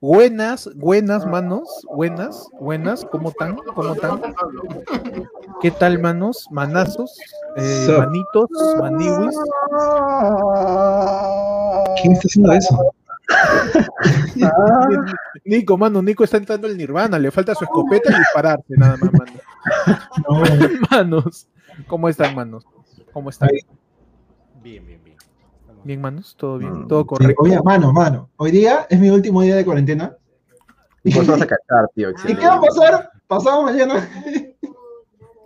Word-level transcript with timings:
Buenas, 0.00 0.70
buenas 0.76 1.26
manos, 1.26 1.84
buenas, 1.92 2.48
buenas, 2.60 3.04
¿cómo 3.04 3.30
están? 3.30 3.56
¿Cómo 3.56 3.94
están? 3.94 4.22
¿Qué 5.60 5.72
tal 5.72 5.98
manos? 5.98 6.46
Manazos, 6.52 7.18
eh, 7.56 7.96
manitos, 7.98 8.48
maniwis. 8.80 9.36
¿Quién 12.00 12.12
está 12.12 12.28
haciendo 12.28 12.52
eso? 12.52 12.78
Nico, 15.44 15.76
mano, 15.76 16.00
Nico 16.00 16.22
está 16.22 16.36
entrando 16.36 16.68
el 16.68 16.78
nirvana, 16.78 17.18
le 17.18 17.32
falta 17.32 17.56
su 17.56 17.64
escopeta 17.64 18.12
y 18.12 18.18
dispararse 18.20 18.74
nada 18.76 18.96
más, 18.98 19.12
mano. 19.12 19.32
Manos, 20.92 21.48
¿cómo 21.88 22.08
están, 22.08 22.36
manos? 22.36 22.64
¿Cómo 23.12 23.30
están? 23.30 23.48
Bien, 24.62 24.86
bien, 24.86 24.97
bien. 25.88 26.00
Manos, 26.00 26.36
todo 26.38 26.58
bien, 26.58 26.82
Mm, 26.84 26.88
todo 26.88 27.00
sí, 27.02 27.06
correcto. 27.08 27.42
oye, 27.42 27.58
mano, 27.64 27.92
mano. 27.92 28.30
Hoy 28.36 28.50
día 28.52 28.86
es 28.88 29.00
mi 29.00 29.10
último 29.10 29.42
día 29.42 29.56
de 29.56 29.64
cuarentena. 29.64 30.16
¿Y 31.02 31.12
cuánto 31.12 31.32
vas 31.32 31.42
a 31.42 31.46
cachar, 31.48 31.88
tío? 31.94 32.10
¿Y 32.10 32.34
qué 32.36 32.46
va 32.46 32.54
a 32.56 32.60
pasar? 32.60 33.10
Pasado 33.26 33.62
mañana. 33.64 34.08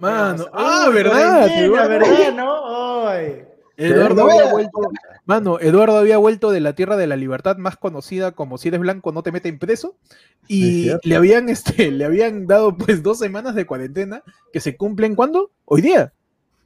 Mano, 0.01 0.45
Uy, 0.45 0.51
ah, 0.53 0.91
verdad, 0.93 1.49
Eduardo. 1.49 1.89
¿verdad, 1.89 2.33
no? 2.35 3.09
Ay. 3.09 3.45
Eduardo 3.77 4.23
había 4.31 4.53
vuelto, 4.53 4.79
mano, 5.25 5.59
Eduardo 5.59 5.97
había 5.97 6.19
vuelto 6.19 6.51
de 6.51 6.61
la 6.61 6.75
Tierra 6.75 6.97
de 6.97 7.07
la 7.07 7.17
Libertad, 7.17 7.57
más 7.57 7.77
conocida 7.77 8.33
como 8.33 8.59
si 8.59 8.69
eres 8.69 8.81
blanco 8.81 9.13
no 9.13 9.23
te 9.23 9.33
meten 9.33 9.59
preso, 9.59 9.97
Es 10.45 10.51
y 10.51 10.93
le 11.03 11.17
habían, 11.17 11.49
este, 11.49 11.91
le 11.91 12.05
habían 12.05 12.47
dado 12.47 12.77
pues 12.77 13.03
dos 13.03 13.19
semanas 13.19 13.55
de 13.55 13.67
cuarentena 13.67 14.23
que 14.53 14.61
se 14.61 14.77
cumplen 14.77 15.15
¿cuándo? 15.17 15.51
Hoy 15.65 15.81
día. 15.81 16.13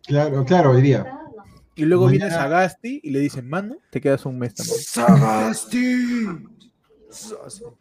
Claro, 0.06 0.44
claro, 0.44 0.72
hoy 0.72 0.82
día. 0.82 1.06
Y 1.76 1.84
luego 1.84 2.06
viene 2.08 2.24
Mañana- 2.24 2.42
Sagasti 2.42 3.00
y 3.02 3.10
le 3.10 3.20
dicen, 3.20 3.48
mano, 3.48 3.76
te 3.90 4.00
quedas 4.00 4.24
un 4.26 4.38
mes 4.38 4.54
también. 4.54 4.78
Sagasti. 4.80 6.06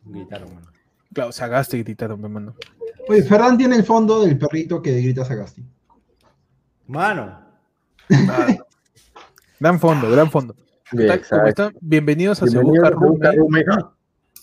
Gritaron, 0.04 0.54
mano. 0.54 0.68
Claro, 1.14 1.32
Sagasti 1.32 1.82
gritaron, 1.82 2.22
mi 2.22 2.28
mano. 2.30 2.56
Oye, 3.08 3.24
Ferran 3.24 3.58
tiene 3.58 3.78
el 3.78 3.84
fondo 3.86 4.24
del 4.26 4.38
perrito 4.38 4.82
que 4.82 5.00
grita 5.02 5.24
Sagasti. 5.24 5.64
Mano. 6.88 7.40
Gran 9.60 9.80
fondo, 9.80 10.12
gran 10.12 10.30
fondo. 10.30 10.56
¿Cómo 10.92 11.48
están? 11.48 11.74
Bienvenidos 11.82 12.42
a 12.42 12.46
Bienvenido 12.46 12.74
Busca 12.84 12.88
a 12.88 12.92
Se 12.92 12.98
Busca 12.98 13.32
Roommate. 13.32 13.38
Roommate. 13.38 13.86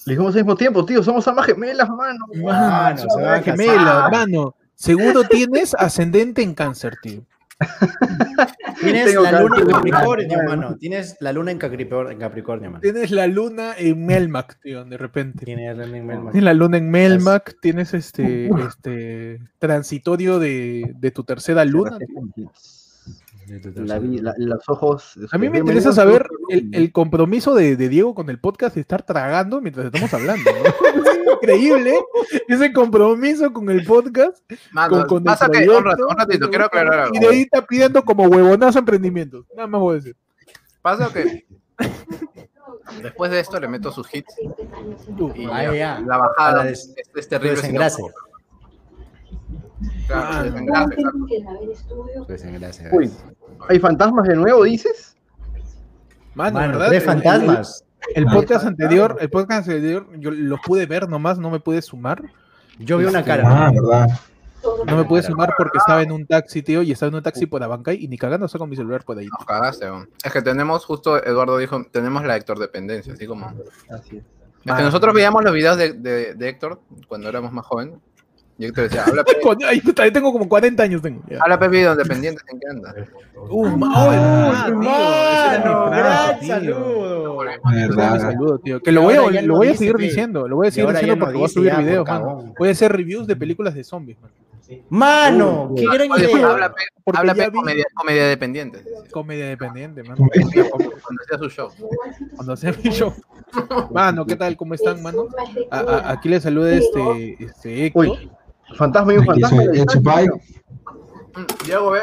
Le 0.06 0.12
dijimos 0.14 0.34
al 0.34 0.40
mismo 0.42 0.56
tiempo, 0.56 0.84
tío, 0.84 1.02
somos 1.02 1.28
almas 1.28 1.46
gemelas, 1.46 1.88
mano. 1.88 2.26
Mano, 2.34 2.42
Mano, 2.42 2.96
se 2.98 3.42
gemelas, 3.52 4.10
mano. 4.10 4.54
Seguro 4.74 5.22
tienes 5.24 5.74
ascendente 5.74 6.42
en 6.42 6.54
cáncer, 6.54 6.96
tío. 7.02 7.22
Tienes 8.80 9.14
la 9.14 9.40
luna 9.40 9.58
en. 9.58 9.66
Capricornio, 9.68 10.38
Mano. 10.38 10.48
mano. 10.48 10.76
Tienes 10.78 11.16
la 11.20 11.32
luna 11.32 11.50
en 11.50 11.58
Capricornio, 11.58 12.10
en 12.12 12.18
Capricornio 12.18 12.70
mano. 12.70 12.80
Tienes 12.80 13.10
la 13.10 13.26
luna 13.26 13.74
en 13.76 14.04
Melmac, 14.04 14.58
tío, 14.60 14.84
de 14.84 14.96
repente. 14.96 15.44
Tienes 15.44 15.76
la 15.76 15.84
luna 15.86 15.98
en 15.98 16.06
Melmac. 16.06 16.32
Tienes 16.32 16.44
la 16.44 16.54
luna 16.54 16.76
en 16.78 16.90
Melmac, 16.90 17.56
tienes 17.60 17.94
este, 17.94 18.50
este 18.66 19.40
transitorio 19.58 20.38
de, 20.38 20.92
de 20.96 21.10
tu 21.10 21.24
tercera 21.24 21.64
luna. 21.64 21.98
tío. 22.34 22.50
La 23.74 23.98
vi- 23.98 24.18
la- 24.18 24.34
los 24.38 24.66
ojos. 24.68 25.14
A 25.30 25.36
mí 25.36 25.46
me 25.48 25.52
Bienvenido 25.52 25.58
interesa 25.78 25.92
saber 25.92 26.26
el, 26.48 26.90
compromiso 26.92 27.54
de, 27.54 27.76
de 27.76 27.88
Diego 27.88 28.14
con 28.14 28.30
el 28.30 28.38
podcast 28.40 28.74
de 28.76 28.80
estar 28.80 29.02
tragando 29.02 29.60
mientras 29.60 29.86
estamos 29.86 30.12
hablando. 30.14 30.50
¿no? 30.50 30.62
Es 31.42 31.48
increíble 31.48 31.94
ese 32.48 32.72
compromiso 32.72 33.52
con 33.52 33.68
el 33.68 33.84
podcast. 33.84 34.38
Mano, 34.70 34.98
con- 35.00 35.06
con 35.08 35.18
el 35.18 35.24
pasa 35.24 35.48
que, 35.50 35.58
un 35.58 35.64
proyecto, 35.66 35.82
rato, 35.82 36.06
un 36.08 36.16
ratito, 36.16 36.48
quiero 36.48 36.64
aclarar 36.66 36.98
algo. 37.00 37.14
Y 37.16 37.18
de 37.18 37.28
ahí 37.28 37.40
está 37.42 37.66
pidiendo 37.66 38.02
como 38.04 38.24
huevonazo 38.24 38.78
emprendimientos. 38.78 39.44
Nada 39.54 39.66
más 39.66 39.80
voy 39.80 39.92
a 39.92 39.96
decir. 39.96 40.16
Pasa 40.80 41.12
que 41.12 41.44
después 43.02 43.30
de 43.30 43.40
esto 43.40 43.58
le 43.60 43.68
meto 43.68 43.90
sus 43.92 44.12
hits 44.14 44.34
y 44.40 45.46
Ah, 45.50 45.64
ya, 45.64 45.74
ya. 45.74 46.00
la 46.00 46.16
bajada 46.18 46.68
es, 46.70 46.94
des- 46.94 47.10
es 47.14 47.28
terrible. 47.28 47.56
si 47.56 47.72
no- 47.72 47.80
Desengrase. 47.80 48.02
Claro, 50.06 50.54
Ah, 50.74 50.86
claro. 50.88 51.26
Uy, 52.92 53.10
¿hay 53.68 53.78
fantasmas 53.78 54.26
de 54.26 54.36
nuevo, 54.36 54.64
dices? 54.64 55.16
Mano, 56.34 56.58
Mano, 56.58 56.72
¿verdad? 56.78 56.88
tres 56.88 57.02
El- 57.04 57.08
el- 57.08 57.14
fantasmas. 57.22 57.84
El, 58.14 58.26
Ah, 58.28 58.32
podcast 58.32 58.66
anterior, 58.66 59.16
el 59.20 59.30
podcast 59.30 59.68
anterior, 59.68 60.06
yo 60.18 60.30
lo 60.32 60.56
pude 60.58 60.86
ver 60.86 61.08
nomás, 61.08 61.38
no 61.38 61.50
me 61.50 61.60
pude 61.60 61.80
sumar. 61.82 62.20
Yo 62.78 62.98
vi 62.98 63.04
una 63.04 63.20
Este, 63.20 63.30
cara. 63.30 63.66
Ah, 63.66 63.70
verdad. 63.72 64.08
No 64.86 64.96
me 64.96 65.04
pude 65.04 65.22
sumar 65.22 65.54
porque 65.56 65.78
estaba 65.78 66.02
en 66.02 66.10
un 66.12 66.26
taxi, 66.26 66.62
tío, 66.62 66.82
y 66.82 66.92
estaba 66.92 67.08
en 67.10 67.16
un 67.16 67.22
taxi 67.22 67.46
por 67.46 67.62
Abancay 67.62 68.02
y 68.02 68.08
ni 68.08 68.16
cagando 68.18 68.48
saco 68.48 68.66
mi 68.66 68.76
celular 68.76 69.04
por 69.04 69.18
ahí. 69.18 69.26
Nos 69.26 69.44
cagaste. 69.46 69.86
Es 70.24 70.32
que 70.32 70.42
tenemos, 70.42 70.84
justo 70.84 71.22
Eduardo 71.22 71.58
dijo, 71.58 71.84
tenemos 71.90 72.24
la 72.24 72.36
Héctor 72.36 72.58
dependencia, 72.58 73.12
así 73.12 73.26
como. 73.26 73.46
Así 73.90 74.18
es. 74.18 74.24
Que 74.64 74.82
nosotros 74.82 75.14
veíamos 75.14 75.42
los 75.44 75.52
videos 75.52 75.76
de, 75.76 75.92
de, 75.92 76.34
de 76.34 76.48
Héctor 76.48 76.80
cuando 77.08 77.28
éramos 77.28 77.52
más 77.52 77.66
jóvenes. 77.66 77.96
Y 78.58 78.66
Héctor 78.66 78.84
decía, 78.84 79.04
habla 79.04 79.24
Pepe, 79.94 80.10
tengo 80.12 80.32
como 80.32 80.48
40 80.48 80.82
años 80.82 81.02
tengo. 81.02 81.22
habla 81.40 81.58
Pepe 81.58 81.76
video 81.76 81.96
dependiente, 81.96 82.42
¿en 82.52 82.60
qué 82.60 82.66
anda? 82.68 82.94
Uh, 83.48 83.66
ma- 83.76 83.92
oh, 84.06 84.10
verdad, 84.10 84.64
tío, 84.64 84.82
esa 85.32 85.46
era 85.56 85.58
mi 85.62 85.64
Mano, 85.64 85.88
frase, 85.88 86.46
gran 86.46 88.18
tío. 88.18 88.20
saludo. 88.20 88.58
Tío. 88.58 88.80
Que 88.80 88.92
lo 88.92 89.02
voy 89.02 89.14
a, 89.14 89.42
lo 89.42 89.56
voy 89.56 89.68
a 89.68 89.74
seguir 89.76 89.96
diciendo, 89.96 90.46
lo 90.46 90.56
voy 90.56 90.68
a 90.68 90.70
seguir 90.70 90.90
diciendo 90.90 91.18
porque 91.18 91.36
voy 91.38 91.44
a 91.44 91.48
subir 91.48 91.76
videos, 91.76 92.06
mano. 92.08 92.54
Voy 92.58 92.68
a 92.68 92.72
hacer 92.72 92.92
reviews 92.92 93.26
de 93.26 93.36
películas 93.36 93.74
de 93.74 93.84
zombies, 93.84 94.18
mano. 94.20 94.34
Mano, 94.88 95.72
qué 95.76 95.84
gran 95.84 96.10
Oye, 96.12 96.30
idea. 96.32 96.46
habla 96.48 96.74
habla 97.14 97.34
vi- 97.34 97.50
comedia, 97.50 97.84
comedia 97.94 98.26
dependiente. 98.28 98.82
Comedia 99.10 99.46
dependiente, 99.48 100.02
mano. 100.02 100.16
Cuando 100.30 101.22
hacía 101.24 101.38
su 101.38 101.48
show. 101.50 101.68
Cuando 102.36 102.56
sea 102.56 102.72
mi 102.82 102.90
show. 102.90 103.12
Mano, 103.92 104.24
¿qué 104.24 104.36
tal? 104.36 104.56
¿Cómo 104.56 104.72
están, 104.74 105.02
mano? 105.02 105.26
A- 105.70 105.78
a- 105.80 106.12
aquí 106.12 106.28
le 106.28 106.40
saluda 106.40 106.72
este, 106.74 107.36
este 107.44 107.86
Héctor. 107.86 108.06
Uy, 108.06 108.30
fantasma 108.76 109.14
y 109.14 109.18
un 109.18 109.30
Aquí 109.30 109.40
fantasma. 109.42 109.62
soy 109.62 110.28
Diego, 111.64 111.90
ve. 111.92 112.00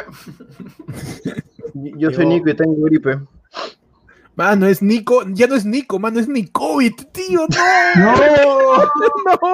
Yo 1.98 2.12
soy 2.12 2.26
Nico 2.26 2.50
y 2.50 2.56
tengo 2.56 2.76
gripe. 2.86 3.20
Mano, 4.36 4.68
es 4.68 4.82
Nico, 4.82 5.24
ya 5.34 5.48
no 5.48 5.56
es 5.56 5.66
Nico, 5.66 6.00
mano, 6.00 6.20
es 6.20 6.30
Nicovit, 6.30 7.12
tío, 7.12 7.42
no, 7.42 7.46
¡No! 8.00 8.16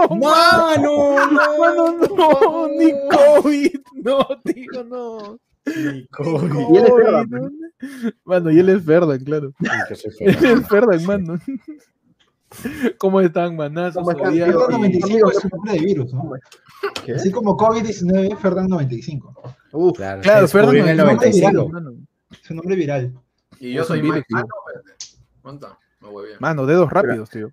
no, 0.09 0.15
Mano, 0.15 0.75
no. 0.77 1.57
mano, 1.57 1.97
no, 2.15 2.67
Nicovit, 2.77 3.83
no, 3.95 4.19
tío, 4.43 4.83
no. 4.83 5.39
Y 5.65 5.71
él 6.77 6.85
es 6.85 6.93
Ferdan, 6.93 7.27
Covid, 7.29 7.41
¿no? 7.41 7.49
Mano, 8.25 8.51
y 8.51 8.59
él 8.59 8.69
es 8.69 8.83
Ferdan, 8.85 9.19
claro. 9.23 9.51
Él 10.19 10.37
es 10.45 10.67
Ferdan, 10.67 11.03
mano. 11.05 11.39
¿Cómo 12.99 13.19
están, 13.21 13.55
manazos? 13.55 14.03
¿Cómo 14.03 14.11
están? 14.11 14.27
Hoy 14.27 14.33
día- 14.35 14.45
Ferdan 14.45 14.61
Ferdan 14.67 14.81
95 14.81 15.31
es 15.31 15.45
un 15.45 15.63
de 15.63 15.79
virus, 15.79 16.13
¿no? 16.13 16.31
¿Qué? 17.03 17.13
Así 17.13 17.31
como 17.31 17.55
COVID-19, 17.57 18.37
Ferdan 18.37 18.67
95. 18.67 19.33
Uf, 19.71 19.97
Claro, 19.97 20.21
Claro, 20.21 20.47
se 20.47 20.51
Ferdan 20.53 20.71
descubrió 20.75 20.83
en 20.83 20.89
el 20.89 20.97
no, 20.97 21.05
95. 21.05 21.51
no, 21.53 21.67
mano. 21.69 21.91
Es 22.31 22.49
un 22.49 22.57
nombre 22.57 22.75
viral. 22.75 23.13
Y 23.59 23.73
yo 23.73 23.83
soy 23.83 24.01
Mike. 24.01 24.25
Ah, 24.33 24.41
no, 24.41 24.45
espérate. 24.67 25.17
¿Cuánto? 25.41 25.77
Me 26.01 26.09
voy 26.09 26.25
bien. 26.27 26.37
Mano, 26.39 26.65
dedos 26.65 26.89
rápidos, 26.91 27.29
tío. 27.29 27.51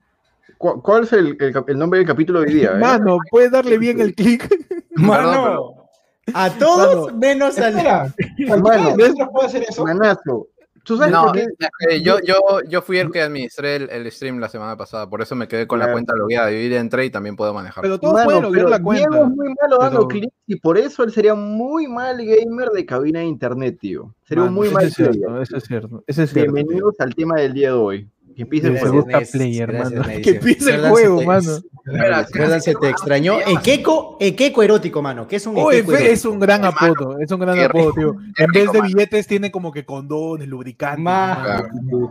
¿cu- 0.59 0.83
¿cuál 0.83 1.05
es 1.05 1.13
el, 1.13 1.37
el 1.41 1.53
cap- 1.53 1.69
el 1.69 1.79
nombre 1.79 1.99
del 1.99 2.07
capítulo 2.07 2.41
de 2.41 2.47
hoy 2.49 2.55
día? 2.55 2.73
eh? 2.73 2.79
Mano, 2.79 3.19
puedes 3.31 3.51
darle 3.51 3.79
bien 3.79 4.01
el 4.01 4.15
clic. 4.15 4.49
Mano, 4.97 5.89
a 6.35 6.51
todos 6.51 7.07
Mano. 7.07 7.19
menos 7.19 7.59
al. 7.59 7.77
Espera, 7.77 8.15
Mano. 8.49 8.63
¿cualquiera 8.63 8.91
de 8.97 8.97
nosotros 8.97 9.29
puede 9.33 9.47
hacer 9.47 9.63
eso? 9.69 9.85
Manazo. 9.85 10.49
¿Tú 10.85 10.97
sabes 10.97 11.13
No, 11.13 11.25
por 11.27 11.33
qué? 11.35 11.43
es 11.59 11.69
que 11.89 12.03
yo, 12.03 12.19
yo, 12.25 12.35
yo 12.69 12.83
fui 12.83 12.99
el 12.99 13.13
que 13.13 13.23
administré 13.23 13.77
el, 13.77 13.91
el 13.91 14.11
stream 14.11 14.39
la 14.41 14.49
semana 14.49 14.77
pasada, 14.77 15.09
por 15.09 15.23
eso 15.23 15.37
me 15.37 15.47
quedé 15.47 15.67
con 15.69 15.79
la 15.79 15.85
Claro. 15.85 15.95
cuenta 15.95 16.15
logueada. 16.17 16.51
Yo 16.51 16.59
ya 16.69 16.81
entré 16.81 17.05
y 17.05 17.11
también 17.11 17.37
puedo 17.37 17.55
manejar. 17.55 17.83
Pero 17.83 18.01
todos 18.01 18.25
pueden 18.25 18.51
pero 18.53 18.69
la 18.69 18.83
cuenta. 18.83 19.09
Diego 19.09 19.25
es 19.27 19.31
muy 19.31 19.55
malo 19.61 19.79
dando 19.79 20.09
pero- 20.09 20.09
clics 20.09 20.35
y 20.49 20.57
por 20.57 20.79
eso 20.79 21.05
él 21.05 21.13
sería 21.13 21.35
muy 21.37 21.87
mal 21.87 22.17
gamer 22.25 22.71
de 22.71 22.85
cabina 22.85 23.21
de 23.21 23.27
internet, 23.27 23.79
tío. 23.81 24.13
Sería 24.25 24.43
un 24.45 24.51
Mano, 24.51 24.61
muy 24.61 24.71
mal 24.71 24.85
es 24.87 24.95
cierto, 24.95 25.19
player. 25.21 25.43
eso 25.43 25.57
es 25.57 25.65
cierto. 25.65 26.05
Eso 26.07 26.23
es 26.25 26.31
cierto. 26.33 26.53
tío. 26.53 26.55
Bienvenidos 26.65 26.95
al 26.99 27.15
tema 27.15 27.37
del 27.37 27.53
día 27.55 27.69
de 27.69 27.75
hoy. 27.75 28.09
Que 28.35 28.43
empiece 28.43 28.69
el 28.69 28.79
juego. 28.79 29.05
player, 29.05 29.71
Gracias, 29.73 30.01
mano. 30.01 30.13
Que 30.23 30.31
empiece 30.31 30.75
el 30.75 30.89
juego, 30.89 31.19
te- 31.19 31.27
mano. 31.27 31.59
Espera, 31.85 32.25
Ferdan 32.25 32.63
se 32.63 32.75
te 32.77 32.89
extrañó. 32.89 33.41
Ekeko, 33.41 34.17
Ekeko 34.21 34.63
erótico, 34.63 35.03
mano. 35.03 35.27
¿Qué 35.27 35.37
es 35.37 35.47
un 35.47 35.57
fe, 35.57 35.79
erótico? 35.79 35.95
es 35.97 36.25
un 36.25 36.39
gran 36.39 36.65
apodo, 36.65 37.19
es 37.19 37.31
un 37.33 37.41
gran 37.41 37.59
apodo, 37.59 37.93
tío. 37.93 38.17
En 38.39 38.53
vez 38.53 38.71
de 38.71 38.79
mano. 38.79 38.85
billetes 38.85 39.27
tiene 39.27 39.51
como 39.51 39.73
que 39.73 39.85
condones, 39.85 40.47
lubricantes. 40.49 41.03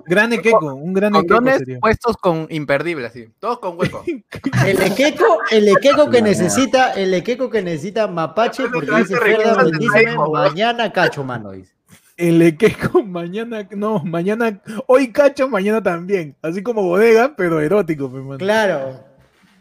Gran 0.05 0.33
equeco, 0.33 0.73
un 0.75 0.93
gran 0.93 1.15
equeco 1.15 1.35
Condones 1.35 1.59
sería. 1.59 1.79
puestos 1.79 2.17
con 2.17 2.47
imperdible, 2.49 3.07
así. 3.07 3.27
Todos 3.39 3.59
con 3.59 3.79
hueco. 3.79 4.03
El 4.67 4.81
Ekeko, 4.81 5.39
el 5.51 5.67
Ekeko 5.69 6.09
que 6.09 6.21
necesita, 6.21 6.91
el 6.93 7.13
Ekeko 7.13 7.49
que 7.49 7.61
necesita 7.61 8.07
Mapache, 8.07 8.63
porque 8.71 8.91
dice 8.97 9.15
Ferdan, 9.17 9.65
bendíceme, 9.71 10.15
mañana 10.31 10.91
cacho, 10.91 11.23
mano. 11.23 11.51
Dice. 11.51 11.73
El 12.21 12.41
equeco 12.43 13.03
mañana, 13.03 13.67
no, 13.75 14.03
mañana, 14.03 14.61
hoy 14.87 15.11
cacho, 15.11 15.49
mañana 15.49 15.81
también. 15.81 16.35
Así 16.41 16.61
como 16.61 16.83
bodega, 16.83 17.35
pero 17.35 17.59
erótico, 17.59 18.11
pe, 18.11 18.19
mano. 18.19 18.37
Claro. 18.37 19.03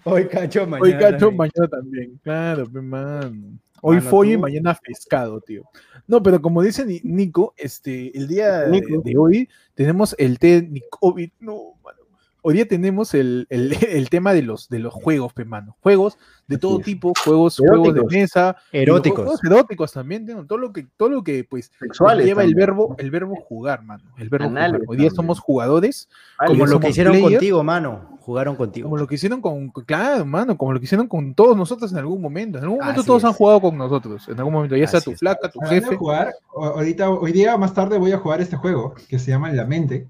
Hoy 0.04 0.26
cacho, 0.28 0.66
mañana. 0.66 0.82
Hoy 0.82 0.92
cacho, 0.92 1.18
también. 1.28 1.36
mañana 1.36 1.68
también. 1.70 2.20
Claro, 2.22 2.70
pe, 2.70 2.80
mano. 2.80 3.58
Hoy 3.82 3.96
Mano, 3.96 4.10
follo 4.10 4.32
y 4.32 4.34
tú- 4.34 4.40
mañana 4.40 4.78
pescado, 4.82 5.40
tío. 5.40 5.62
No, 6.06 6.22
pero 6.22 6.42
como 6.42 6.60
dice 6.62 6.84
Ni- 6.84 7.00
Nico, 7.02 7.54
este, 7.56 8.16
el 8.16 8.28
día 8.28 8.60
de, 8.66 9.14
hoy 9.16 9.48
tenemos 9.74 10.14
el 10.18 10.38
té 10.38 10.60
Nicovit. 10.60 11.32
No, 11.40 11.74
mano. 11.82 12.00
Hoy 12.42 12.54
día 12.54 12.66
tenemos 12.69 13.14
el, 13.14 13.46
el, 13.50 13.72
el 13.88 14.10
tema 14.10 14.32
de 14.32 14.42
los, 14.42 14.69
de 14.69 14.78
los 14.78 14.92
juegos, 14.94 15.32
pe, 15.32 15.44
mano. 15.44 15.76
Juegos 15.81 16.19
de 16.46 16.58
todo 16.58 16.78
es. 16.78 16.84
tipo, 16.84 17.12
juegos, 17.25 17.56
juegos 17.58 17.94
de 17.94 18.00
Eróticos. 18.00 18.12
mesa, 18.12 18.56
Eróticos. 18.72 19.25
Juegos 19.25 19.44
eróticos 19.44 19.92
también, 19.92 20.26
¿no? 20.26 20.46
todo 20.46 20.58
lo 20.58 20.72
que, 20.72 20.87
todo 20.96 21.08
lo 21.08 21.22
que 21.22 21.44
pues 21.44 21.70
Sexuales. 21.78 22.26
lleva 22.26 22.42
el 22.42 22.50
también. 22.50 22.66
verbo, 22.66 22.94
el 22.98 23.10
verbo 23.10 23.37
jugar, 23.37 23.82
mano. 23.84 24.04
El 24.19 24.28
verbo 24.28 24.46
Anales 24.46 24.81
jugar. 24.81 24.88
Hoy 24.88 24.96
día 24.96 25.08
también. 25.08 25.16
somos 25.16 25.38
jugadores, 25.40 26.08
Vale, 26.38 26.52
Como 26.52 26.66
lo 26.66 26.81
que 26.81 26.88
hicieron 26.88 27.12
players. 27.12 27.32
contigo, 27.34 27.62
mano. 27.62 28.19
Jugaron 28.20 28.56
contigo. 28.56 28.86
como 28.86 28.96
lo 28.96 29.06
que 29.06 29.14
hicieron 29.16 29.40
con, 29.40 29.70
claro, 29.70 30.25
mano, 30.26 30.56
como 30.56 30.72
lo 30.72 30.78
que 30.81 30.84
hicieron 30.84 31.06
con 31.08 31.34
todos 31.34 31.56
nosotros 31.56 31.90
en 31.93 31.98
algún 31.98 32.20
momento. 32.20 32.58
En 32.58 32.64
algún 32.64 32.78
momento 32.81 33.00
Así 33.00 33.06
todos 33.06 33.25
han 33.25 33.31
es. 33.31 33.36
jugado 33.36 33.60
con 33.60 33.76
nosotros, 33.78 34.28
en 34.28 34.38
algún 34.38 34.52
momento, 34.54 34.76
ya 34.76 34.86
sea 34.86 34.98
Así 34.98 35.04
tu 35.10 35.10
es. 35.12 35.19
flaca, 35.19 35.48
tu 35.50 35.60
jefe. 35.60 35.96
jugar, 35.96 36.32
ahorita, 36.54 37.10
hoy 37.10 37.32
día 37.32 37.56
más 37.56 37.75
tarde 37.75 37.98
voy 37.98 38.12
a 38.12 38.19
jugar 38.19 38.40
este 38.40 38.56
juego 38.56 38.94
que 39.08 39.19
se 39.19 39.31
llama 39.31 39.50
La 39.52 39.64
Mente. 39.66 40.06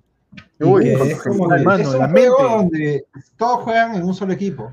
Y 0.58 0.64
Uy, 0.64 0.88
es 0.90 1.22
como 1.22 1.46
con- 1.48 1.56
que- 1.58 1.64
mano, 1.64 1.82
es 1.82 1.88
un 1.88 1.98
La 1.98 2.08
juego 2.08 2.38
Mente. 2.38 2.54
donde 2.56 3.06
todos 3.36 3.60
juegan 3.64 3.94
en 3.96 4.04
un 4.04 4.14
solo 4.14 4.32
equipo. 4.32 4.72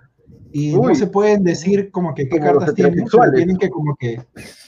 Y 0.52 0.76
Uy. 0.76 0.88
no 0.90 0.96
se 0.96 1.08
pueden 1.08 1.44
decir 1.44 1.92
como 1.92 2.14
que 2.16 2.28
qué 2.30 2.40
Como 2.40 2.52
cartas 2.60 2.76
tienen, 2.76 3.06
tienen 3.36 3.58
que 3.58 3.70
como 3.70 3.96
que 3.96 4.22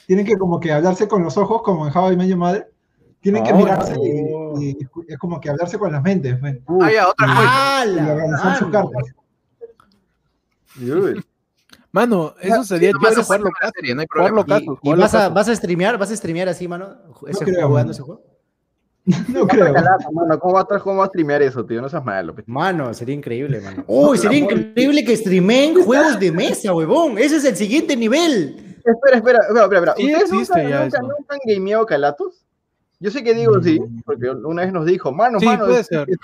tienen 0.06 0.26
que 0.26 0.36
como 0.36 0.60
que 0.60 0.72
hablarse 0.72 1.08
con 1.08 1.22
los 1.22 1.36
ojos 1.36 1.62
como 1.62 1.86
en 1.86 1.92
I 2.12 2.16
Met 2.16 2.28
Your 2.28 2.38
Mother. 2.38 2.72
Tienen 3.20 3.44
que 3.44 3.50
Ah, 3.50 3.54
mirarse 3.54 3.96
no. 3.96 4.60
y, 4.60 4.70
y 4.70 4.88
es 5.08 5.18
como 5.18 5.38
que 5.40 5.50
hablarse 5.50 5.78
con 5.78 5.92
las 5.92 6.02
mentes 6.02 6.38
Uy, 6.66 6.78
Ah, 6.82 6.90
ya, 6.92 7.08
otra. 7.08 7.26
¡Ah, 7.28 7.84
y 7.86 7.94
la 7.94 8.38
sus 8.58 8.68
mano! 8.68 8.70
cartas. 8.70 9.14
uy. 10.80 11.24
Mano, 11.92 12.34
eso 12.40 12.62
sería 12.64 12.92
Nomás 12.92 13.10
chévere 13.10 13.24
jugarlo 13.24 13.50
serie, 13.74 13.94
no 13.96 14.00
hay 14.02 14.06
jugarlo. 14.08 14.44
¿Y, 14.82 14.90
y 14.90 14.94
vas, 14.94 15.14
a, 15.14 15.28
vas 15.28 15.48
a 15.48 15.56
streamear? 15.56 15.98
¿Vas 15.98 16.10
a 16.12 16.16
streamear 16.16 16.48
así, 16.48 16.68
mano? 16.68 16.94
Ese, 17.26 17.44
creo, 17.44 17.66
jugando 17.66 17.74
mano. 17.78 17.90
ese 17.90 18.02
juego. 18.02 18.22
No 19.28 19.46
creo. 19.46 19.72
Mano, 20.12 20.38
¿cómo 20.38 20.54
va 20.54 20.60
a, 20.60 20.62
estar- 20.64 20.80
cómo 20.82 20.96
va 20.98 21.04
a 21.04 21.08
streamear 21.08 21.42
eso, 21.42 21.64
tío? 21.64 21.80
No 21.80 21.88
seas 21.88 22.04
malo. 22.04 22.34
pe. 22.34 22.42
Mano, 22.46 22.92
sería 22.94 23.14
increíble, 23.14 23.60
mano. 23.60 23.84
Uy, 23.88 24.18
sería 24.18 24.38
increíble 24.38 25.04
que 25.04 25.16
streameen 25.16 25.82
juegos 25.82 26.18
de 26.20 26.30
mesa, 26.32 26.72
huevón. 26.74 27.18
Ese 27.18 27.36
es 27.36 27.44
el 27.44 27.56
siguiente 27.56 27.96
nivel. 27.96 28.76
Espera, 28.84 29.16
espera, 29.16 29.38
espera, 29.46 29.64
espera. 29.64 29.78
espera. 29.78 29.94
Sí 29.96 30.04
¿Ustedes 30.14 30.32
nunca, 30.32 30.62
ya 30.68 30.84
nunca, 30.84 31.00
nunca 31.02 31.34
han 31.34 31.40
gameado 31.46 31.86
Calatos? 31.86 32.44
Yo 33.02 33.10
sé 33.10 33.24
que 33.24 33.32
digo 33.32 33.62
sí, 33.62 33.80
porque 34.04 34.28
una 34.28 34.60
vez 34.62 34.74
nos 34.74 34.84
dijo, 34.84 35.10
mano, 35.10 35.40
Sí, 35.40 35.46
mano, 35.46 35.64
puede 35.64 35.80
es- 35.80 35.86
ser. 35.86 36.06
que 36.06 36.16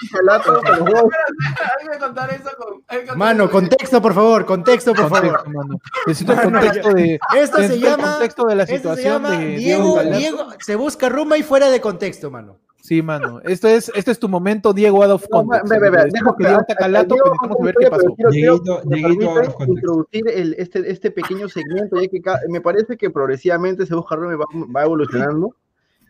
contar 1.98 2.30
eso 2.30 2.50
con. 2.58 3.18
Mano, 3.18 3.44
eso. 3.44 3.52
contexto, 3.52 4.02
por 4.02 4.12
favor, 4.14 4.44
contexto, 4.44 4.92
por 4.94 5.08
favor. 5.08 5.48
Mano. 5.48 5.78
Necesito 6.06 6.32
el 6.32 6.38
Mano, 6.38 6.60
contexto 6.60 6.92
de. 6.92 7.18
Esto 7.36 7.56
se 7.56 7.62
necesito 7.62 7.86
el 7.86 7.92
llama, 7.96 8.10
contexto 8.12 8.46
de 8.46 8.54
la 8.54 8.62
esto 8.64 8.74
se 8.74 8.78
situación 8.78 9.22
llama 9.22 9.30
de 9.38 9.46
Diego, 9.56 9.94
Galato. 9.94 10.16
Diego, 10.18 10.46
se 10.58 10.76
busca 10.76 11.08
rumba 11.08 11.38
y 11.38 11.42
fuera 11.42 11.70
de 11.70 11.80
contexto, 11.80 12.30
mano. 12.30 12.58
Sí, 12.86 13.02
mano. 13.02 13.40
Esto 13.42 13.66
es, 13.66 13.90
este 13.96 14.12
es 14.12 14.18
tu 14.20 14.28
momento, 14.28 14.72
Diego, 14.72 15.02
out 15.02 15.10
of 15.12 15.22
No, 15.30 15.38
context. 15.38 15.68
ve, 15.68 15.78
ve, 15.80 15.90
ve, 15.90 15.96
deja- 16.04 16.34
que 16.38 16.44
Diego 16.46 16.60
está 16.60 16.72
a- 16.72 16.76
a- 16.76 16.78
calato, 16.78 17.14
Diego 17.16 17.32
pero 17.40 17.54
saber 17.58 17.74
qué 17.80 17.90
pasó. 17.90 18.14
quiero- 18.14 18.32
Dieguito- 18.84 19.64
introducir 19.66 20.22
el- 20.32 20.54
este, 20.56 20.88
este 20.90 21.10
pequeño 21.10 21.48
segmento, 21.48 22.00
ya 22.00 22.06
que 22.06 22.22
me 22.48 22.60
parece 22.60 22.96
que 22.96 23.10
progresivamente 23.10 23.86
se 23.86 23.94
busca 23.96 24.14
va, 24.14 24.44
va 24.74 24.84
evolucionando. 24.84 25.54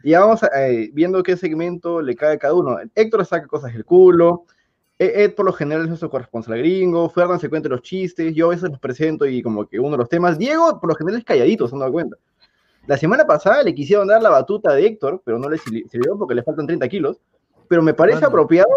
Y 0.02 0.10
ya 0.10 0.20
vamos 0.20 0.42
a, 0.42 0.48
eh, 0.68 0.90
viendo 0.92 1.22
qué 1.22 1.36
segmento 1.38 2.02
le 2.02 2.14
cae 2.14 2.34
a 2.34 2.38
cada 2.38 2.52
uno. 2.52 2.76
Héctor 2.94 3.24
saca 3.24 3.46
cosas 3.46 3.72
del 3.72 3.86
culo. 3.86 4.44
Ed, 4.98 5.12
Ed, 5.14 5.34
por 5.34 5.46
lo 5.46 5.52
general 5.54 5.82
es 5.84 5.88
nuestro 5.88 6.10
corresponsal 6.10 6.58
gringo. 6.58 7.08
Fernan 7.08 7.40
se 7.40 7.48
cuenta 7.48 7.70
los 7.70 7.80
chistes. 7.82 8.34
Yo 8.34 8.46
a 8.46 8.50
veces 8.50 8.68
los 8.70 8.78
presento 8.78 9.24
y 9.26 9.42
como 9.42 9.66
que 9.66 9.80
uno 9.80 9.92
de 9.92 9.96
los 9.98 10.08
temas. 10.10 10.38
Diego, 10.38 10.78
por 10.78 10.90
lo 10.90 10.94
general, 10.94 11.20
es 11.20 11.24
calladito, 11.24 11.66
se 11.68 11.74
han 11.74 11.80
dado 11.80 11.92
cuenta. 11.92 12.16
La 12.86 12.96
semana 12.96 13.26
pasada 13.26 13.62
le 13.62 13.74
quisieron 13.74 14.06
dar 14.08 14.22
la 14.22 14.30
batuta 14.30 14.72
de 14.74 14.86
Héctor, 14.86 15.20
pero 15.24 15.38
no 15.38 15.48
le 15.48 15.56
sirvi- 15.58 15.88
sirvió 15.88 16.16
porque 16.16 16.34
le 16.34 16.42
faltan 16.42 16.66
30 16.66 16.88
kilos. 16.88 17.18
Pero 17.68 17.82
me 17.82 17.94
parece 17.94 18.18
apropiado 18.28 18.68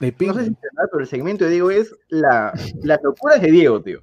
no 0.00 0.34
sé 0.34 0.44
si 0.46 0.56
pero 0.90 1.00
el 1.00 1.06
segmento 1.06 1.44
de 1.44 1.50
Diego 1.52 1.70
es 1.70 1.94
la, 2.08 2.52
las 2.82 3.02
locuras 3.02 3.40
de 3.40 3.50
Diego, 3.50 3.80
tío. 3.82 4.00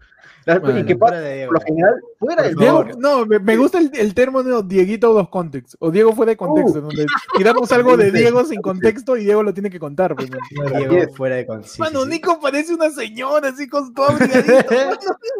Las- 0.53 0.61
Bueno, 0.61 0.79
y 0.79 0.85
que 0.85 0.95
pasa, 0.95 1.15
por 1.45 1.53
lo 1.53 1.61
general, 1.61 1.93
fuera 2.17 2.43
del 2.43 2.55
Diego, 2.55 2.85
no, 2.97 3.25
me, 3.25 3.39
me 3.39 3.55
gusta 3.57 3.77
el, 3.79 3.91
el 3.93 4.13
término 4.13 4.61
Dieguito 4.61 5.13
dos 5.13 5.29
contexts 5.29 5.77
o 5.79 5.91
Diego 5.91 6.13
fue 6.13 6.25
de 6.25 6.35
contexto, 6.37 6.81
donde 6.81 7.05
tiramos 7.37 7.71
algo 7.71 7.95
de 7.97 8.11
Diego 8.11 8.43
sin 8.45 8.61
contexto 8.61 9.15
y 9.17 9.23
Diego 9.25 9.43
lo 9.43 9.53
tiene 9.53 9.69
que 9.69 9.79
contar. 9.79 10.15
pues, 10.15 10.29
mano. 10.29 10.89
Diego 10.89 11.13
fuera 11.13 11.35
de 11.35 11.45
contexto. 11.45 11.83
Mano, 11.83 12.05
Nico 12.05 12.39
parece 12.41 12.73
una 12.73 12.89
señora 12.89 13.49
así 13.49 13.67
con 13.69 13.93
todo. 13.93 14.09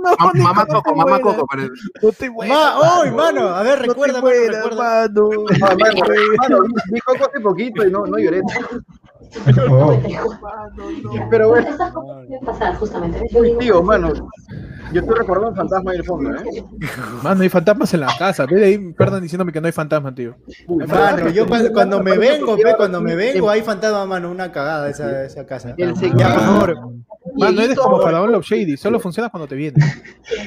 Mano, 0.02 0.32
no, 0.34 0.44
Mamá 0.44 0.66
no 0.68 0.76
Coco, 0.82 0.96
mamá 0.96 1.20
Coco, 1.20 1.46
parece. 1.46 1.70
No 2.02 2.12
te 2.12 2.30
mueras, 2.30 2.58
Ma, 2.58 3.02
¡Uy, 3.02 3.12
mano. 3.12 3.18
mano! 3.42 3.48
A 3.56 3.64
ver, 3.64 3.80
recuerda, 3.80 4.22
mano, 4.22 4.28
recuerda. 4.36 4.76
mano. 4.76 5.30
Mano, 5.60 5.86
mano, 6.38 6.58
vi 6.92 7.00
Coco 7.02 7.26
hace 7.30 7.40
poquito 7.42 7.86
y 7.88 7.92
no, 7.92 8.06
no 8.06 8.18
lloré. 8.18 8.42
Oh. 9.70 10.00
Pero 11.30 11.50
bueno, 11.50 11.70
Estas 11.70 11.92
cosas 11.92 12.26
pueden 12.26 12.46
pasar, 12.46 12.76
justamente. 12.78 13.22
uy, 13.34 13.56
tío, 13.60 13.84
mano. 13.84 14.14
Yo 14.92 15.02
estoy 15.02 15.16
recordando 15.18 15.50
el 15.52 15.56
fantasma 15.56 15.92
ahí 15.92 15.96
en 15.98 16.02
el 16.02 16.08
fondo, 16.08 16.36
¿eh? 16.36 16.64
Mano, 17.22 17.42
hay 17.44 17.50
fantasmas 17.50 17.94
en 17.94 18.00
la 18.00 18.08
casa. 18.18 18.46
Ve 18.48 18.66
ahí, 18.66 18.94
perdón, 18.94 19.22
diciéndome 19.22 19.52
que 19.52 19.62
no 19.62 19.68
hay 19.68 19.72
fantasma, 19.72 20.14
tío. 20.16 20.36
Uy, 20.68 20.86
Mano, 20.88 21.30
yo 21.30 21.46
cuando, 21.48 21.72
cuando 21.72 22.02
me 22.04 22.18
vengo, 22.18 22.56
pe, 22.56 22.74
cuando 22.76 23.02
me 23.02 23.16
vengo, 23.16 23.50
hay 23.50 23.62
fantasma, 23.62 24.06
mano, 24.06 24.32
una 24.32 24.52
cagada 24.52 24.90
esa, 24.90 25.24
esa 25.26 25.46
casa. 25.46 25.76
El 25.78 25.94
Ya, 26.18 26.34
por 26.34 26.44
favor. 26.44 26.80
Mano, 27.38 27.62
eres 27.62 27.78
como 27.78 28.02
Faraón 28.02 28.32
Love 28.32 28.46
Shady, 28.46 28.78
solo 28.78 29.00
funciona 29.00 29.30
cuando 29.30 29.48
te 29.48 29.56
viene. 29.56 29.78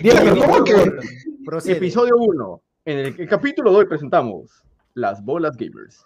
Diego, 0.03 0.45
¿Cómo 0.45 0.65
que? 0.65 0.93
Procede. 1.45 1.77
Episodio 1.77 2.17
1. 2.17 2.63
En 2.87 2.99
el, 2.99 3.15
el 3.21 3.29
capítulo 3.29 3.71
2 3.73 3.85
presentamos 3.85 4.65
las 4.95 5.25
bolas 5.25 5.57
gamers. 5.57 6.05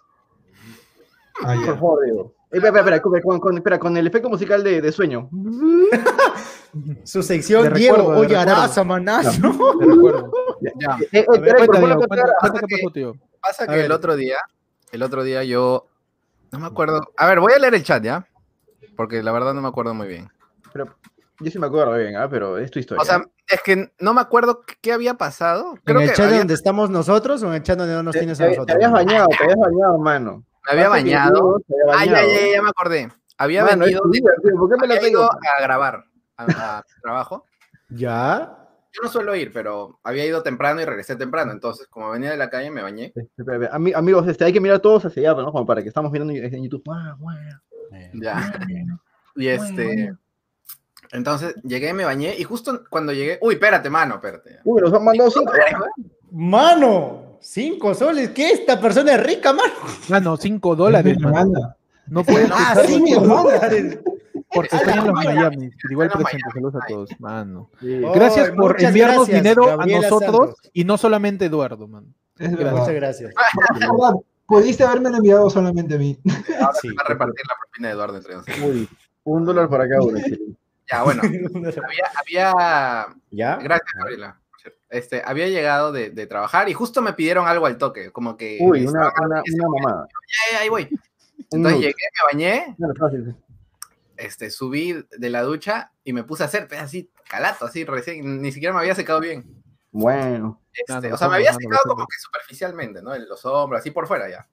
Ah. 1.43 1.55
Por 1.65 1.75
favor, 1.75 2.03
Diego. 2.05 2.36
Eh, 2.49 2.57
Espera, 2.57 2.79
espera, 2.79 2.95
espera, 2.97 3.21
con, 3.21 3.39
con- 3.39 3.57
espera, 3.57 3.79
con 3.79 3.97
el 3.97 4.07
efecto 4.07 4.29
musical 4.29 4.63
de, 4.63 4.81
de 4.81 4.91
sueño. 4.91 5.29
Su 7.03 7.23
sección, 7.23 7.63
De 7.63 7.71
Diego, 7.79 7.97
recuerdo, 7.97 8.21
de 8.21 8.27
recuerdo. 8.27 8.51
araza, 8.53 8.83
manazo. 8.83 9.31
Te 9.79 9.85
recuerdo. 9.85 10.31
Ya. 10.79 10.97
Eh, 11.01 11.07
eh, 11.11 11.39
ver, 11.39 11.55
cuenta, 11.55 11.79
Diego, 11.79 11.95
cuenta, 12.07 12.25
que- 12.67 12.77
pasó, 12.77 12.91
tío. 12.93 13.13
Pasa 13.41 13.67
que 13.67 13.85
el 13.85 13.91
otro 13.91 14.15
día, 14.15 14.37
el 14.91 15.03
otro 15.03 15.23
día 15.23 15.43
yo, 15.43 15.87
no 16.51 16.59
me 16.59 16.67
acuerdo. 16.67 17.01
A 17.17 17.27
ver, 17.27 17.39
voy 17.39 17.53
a 17.53 17.59
leer 17.59 17.73
el 17.75 17.83
chat, 17.83 18.03
¿ya? 18.03 18.27
Porque 18.95 19.23
la 19.23 19.31
verdad 19.31 19.53
no 19.53 19.61
me 19.61 19.67
acuerdo 19.69 19.93
muy 19.93 20.07
bien. 20.07 20.29
Pero 20.73 20.85
yo 21.39 21.51
sí 21.51 21.59
me 21.59 21.67
acuerdo 21.67 21.95
bien, 21.95 22.15
¿ah? 22.17 22.27
pero 22.29 22.57
es 22.57 22.69
tu 22.71 22.79
historia. 22.79 23.01
O 23.01 23.05
sea, 23.05 23.23
es 23.47 23.61
que 23.63 23.91
no 23.99 24.13
me 24.13 24.21
acuerdo 24.21 24.63
qué- 24.81 24.91
había 24.91 25.13
pasado. 25.15 25.73
¿En 25.75 25.81
Creo 25.83 26.01
el 26.01 26.09
que 26.09 26.15
chat 26.15 26.25
había- 26.27 26.39
donde 26.39 26.53
estamos 26.55 26.89
nosotros 26.89 27.41
o 27.43 27.47
en 27.47 27.53
el 27.55 27.63
chat 27.63 27.77
donde 27.77 27.93
no 27.93 28.03
nos 28.03 28.13
te, 28.13 28.19
tienes 28.19 28.37
te- 28.37 28.43
a 28.43 28.47
te 28.49 28.55
nosotros? 28.55 28.75
habías 28.75 28.91
mano? 28.91 29.05
bañado, 29.05 29.27
te 29.27 29.43
habías 29.43 29.57
bañado, 29.59 29.97
mano. 29.99 30.43
Me 30.67 30.71
había 30.71 30.83
que 30.85 30.89
bañado. 30.89 31.33
Diego 31.33 31.59
se 31.67 31.73
había 32.01 32.17
Ah, 32.19 32.23
ya, 32.23 32.27
ya, 32.27 32.55
ya, 32.55 32.61
me 32.61 32.69
acordé. 32.69 33.09
Había 33.37 33.63
venido, 33.63 34.01
tu 34.01 34.09
vida, 34.09 34.31
tío, 34.43 34.51
¿por 34.57 34.69
qué 34.69 34.75
me 34.81 34.87
la 34.87 34.95
había 34.95 35.09
ido 35.09 35.19
tengo? 35.29 35.31
a 35.57 35.61
grabar 35.61 36.03
a, 36.37 36.77
a 36.77 36.83
trabajo. 37.01 37.45
¿Ya? 37.89 38.53
Yo 38.93 39.03
no 39.03 39.09
suelo 39.09 39.35
ir, 39.35 39.51
pero 39.53 39.99
había 40.03 40.25
ido 40.25 40.41
temprano 40.41 40.81
y 40.81 40.85
regresé 40.85 41.15
temprano. 41.15 41.51
Entonces, 41.51 41.87
como 41.87 42.09
venía 42.09 42.31
de 42.31 42.37
la 42.37 42.49
calle, 42.49 42.71
me 42.71 42.81
bañé. 42.81 43.13
Ami- 43.71 43.93
Amigos, 43.95 44.27
este, 44.27 44.43
hay 44.45 44.53
que 44.53 44.59
mirar 44.61 44.79
todos 44.79 45.05
hacia 45.05 45.29
allá, 45.31 45.41
¿no? 45.43 45.51
Como 45.51 45.65
para 45.67 45.83
que 45.83 45.89
estamos 45.89 46.11
mirando 46.11 46.33
en 46.33 46.63
YouTube. 46.63 46.83
Ah. 46.91 47.15
Ya. 48.13 48.53
Y 49.35 49.47
este. 49.47 50.13
Entonces 51.11 51.55
llegué, 51.63 51.93
me 51.93 52.05
bañé 52.05 52.35
y 52.37 52.43
justo 52.43 52.83
cuando 52.89 53.13
llegué. 53.13 53.37
Uy, 53.41 53.53
espérate, 53.53 53.89
mano, 53.89 54.15
espérate. 54.15 54.59
Uy, 54.63 54.81
nos 54.81 54.91
han 54.93 55.03
mandado 55.05 55.29
cinco. 55.31 55.53
Mano, 56.31 57.26
cinco 57.41 57.93
soles. 57.93 58.29
¿Qué? 58.31 58.51
Esta 58.51 58.79
persona 58.79 59.13
es 59.15 59.23
rica, 59.23 59.53
mano. 59.53 59.73
Mano, 60.09 60.37
5 60.37 60.75
dólares, 60.75 61.19
mano. 61.19 61.35
Manda. 61.35 61.77
No 62.07 62.23
puedes 62.23 62.49
Ah, 62.53 62.75
cinco 62.85 63.19
dólares. 63.19 63.99
porque 64.53 64.75
están 64.77 64.99
en 64.99 65.07
los 65.07 65.13
Miami. 65.13 65.71
Igual 65.89 66.09
presente, 66.09 66.45
saludos 66.53 66.75
a 66.81 66.87
todos, 66.87 67.09
mano. 67.19 67.69
Sí. 67.81 68.01
Oh, 68.03 68.13
Gracias 68.13 68.51
por 68.51 68.81
enviarnos 68.81 69.27
gracias, 69.27 69.43
dinero 69.43 69.65
Gabriela 69.65 69.99
a 69.99 70.01
nosotros 70.09 70.35
Santos. 70.55 70.71
y 70.73 70.83
no 70.85 70.97
solamente 70.97 71.45
Eduardo, 71.45 71.87
mano. 71.87 72.07
Es 72.37 72.49
Gracias. 72.51 72.57
verdad. 72.57 72.79
Muchas 72.79 72.95
gracias. 72.95 73.33
Verdad, 73.73 74.13
Pudiste 74.45 74.83
haberme 74.85 75.09
enviado 75.09 75.49
solamente 75.49 75.95
a 75.95 75.97
mí. 75.97 76.17
Sí. 76.81 76.87
Va 76.95 77.03
a 77.03 77.09
repartir 77.09 77.43
la 77.45 77.55
propina 77.59 77.87
de 77.89 77.93
Eduardo 77.93 78.17
entre 78.17 78.35
nosotros. 78.35 78.59
Uy, 78.65 78.89
un 79.25 79.43
dólar 79.45 79.67
para 79.69 79.89
cada 79.89 80.01
uno. 80.03 80.17
Ya, 80.89 81.03
bueno. 81.03 81.21
Había, 81.25 82.05
había 82.15 83.07
¿Ya? 83.31 83.57
Gracias, 83.57 83.91
Gabriela. 83.97 84.39
Este, 84.89 85.21
había 85.25 85.47
llegado 85.47 85.91
de, 85.91 86.09
de 86.11 86.27
trabajar 86.27 86.69
y 86.69 86.73
justo 86.73 87.01
me 87.01 87.13
pidieron 87.13 87.47
algo 87.47 87.65
al 87.65 87.77
toque, 87.77 88.11
como 88.11 88.37
que... 88.37 88.57
Uy, 88.61 88.85
una, 88.87 89.11
una, 89.21 89.41
una 89.53 89.67
mamada. 89.67 90.07
Ya, 90.09 90.53
ya, 90.53 90.59
ahí 90.61 90.69
voy. 90.69 90.87
Entonces 91.51 91.79
llegué, 91.81 91.93
me 91.93 92.33
bañé, 92.33 92.75
Claro, 92.77 92.93
fácil. 92.97 93.35
este, 94.17 94.49
subí 94.49 95.05
de 95.17 95.29
la 95.29 95.41
ducha 95.43 95.91
y 96.03 96.13
me 96.13 96.23
puse 96.23 96.43
a 96.43 96.45
hacer 96.47 96.67
pues, 96.67 96.81
así, 96.81 97.11
calato, 97.29 97.65
así 97.65 97.83
recién, 97.85 98.41
ni 98.41 98.51
siquiera 98.51 98.73
me 98.73 98.79
había 98.79 98.95
secado 98.95 99.19
bien. 99.19 99.45
Bueno. 99.91 100.61
Este, 100.73 101.09
no, 101.09 101.15
o 101.15 101.17
sea, 101.17 101.27
no, 101.27 101.31
me 101.31 101.37
había 101.37 101.51
no, 101.51 101.57
no, 101.57 101.61
secado 101.61 101.81
no, 101.85 101.91
como 101.95 102.07
que 102.07 102.17
superficialmente, 102.19 103.01
¿no? 103.01 103.13
En 103.13 103.27
los 103.27 103.43
hombros, 103.45 103.79
así 103.79 103.91
por 103.91 104.07
fuera 104.07 104.29
ya. 104.29 104.47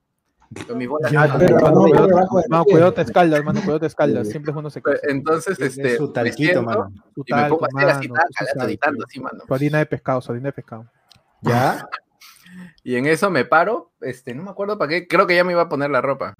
Con 0.67 0.79
mis 0.79 0.89
bolas. 0.89 1.11
Ya, 1.11 1.23
altas. 1.23 1.39
pero 1.39 1.57
Mano, 1.57 1.81
no, 1.81 1.89
cuidado, 1.89 2.65
cuidado 2.65 2.95
te 2.95 3.03
escaldas, 3.03 3.45
mano, 3.45 3.61
cuidado 3.61 3.81
te 3.81 3.87
escaldas. 3.87 4.29
Siempre 4.29 4.53
es 4.53 4.73
se 4.73 4.81
Pues, 4.81 5.01
casa. 5.01 5.13
Entonces, 5.13 5.59
Es 5.59 5.77
este, 5.79 5.97
su 5.97 6.13
talquito, 6.13 6.63
mano. 6.63 6.93
Su 7.15 7.25
y 7.27 7.35
me 7.35 7.49
pongo 7.49 7.65
a 7.65 7.69
talco, 7.69 7.79
hacer 7.79 7.91
así, 7.91 8.09
mano, 8.09 8.23
su 8.29 8.35
calato, 8.35 8.55
talco. 8.59 8.69
editando 8.69 9.05
así, 9.05 9.21
mano. 9.21 9.45
Su 9.47 9.55
harina 9.55 9.79
de 9.79 9.87
pescado, 9.87 10.21
su 10.21 10.33
harina 10.33 10.49
de 10.49 10.53
pescado. 10.53 10.87
¿Ya? 11.43 11.87
Y 12.85 12.95
en 12.97 13.07
eso 13.07 13.31
me 13.31 13.45
paro, 13.45 13.91
este, 14.01 14.33
no 14.35 14.43
me 14.45 14.51
acuerdo 14.51 14.79
para 14.79 14.89
qué, 14.91 15.09
creo 15.09 15.27
que 15.27 15.35
ya 15.35 15.43
me 15.43 15.53
iba 15.53 15.63
a 15.63 15.69
poner 15.69 15.91
la 15.91 16.01
ropa. 16.01 16.37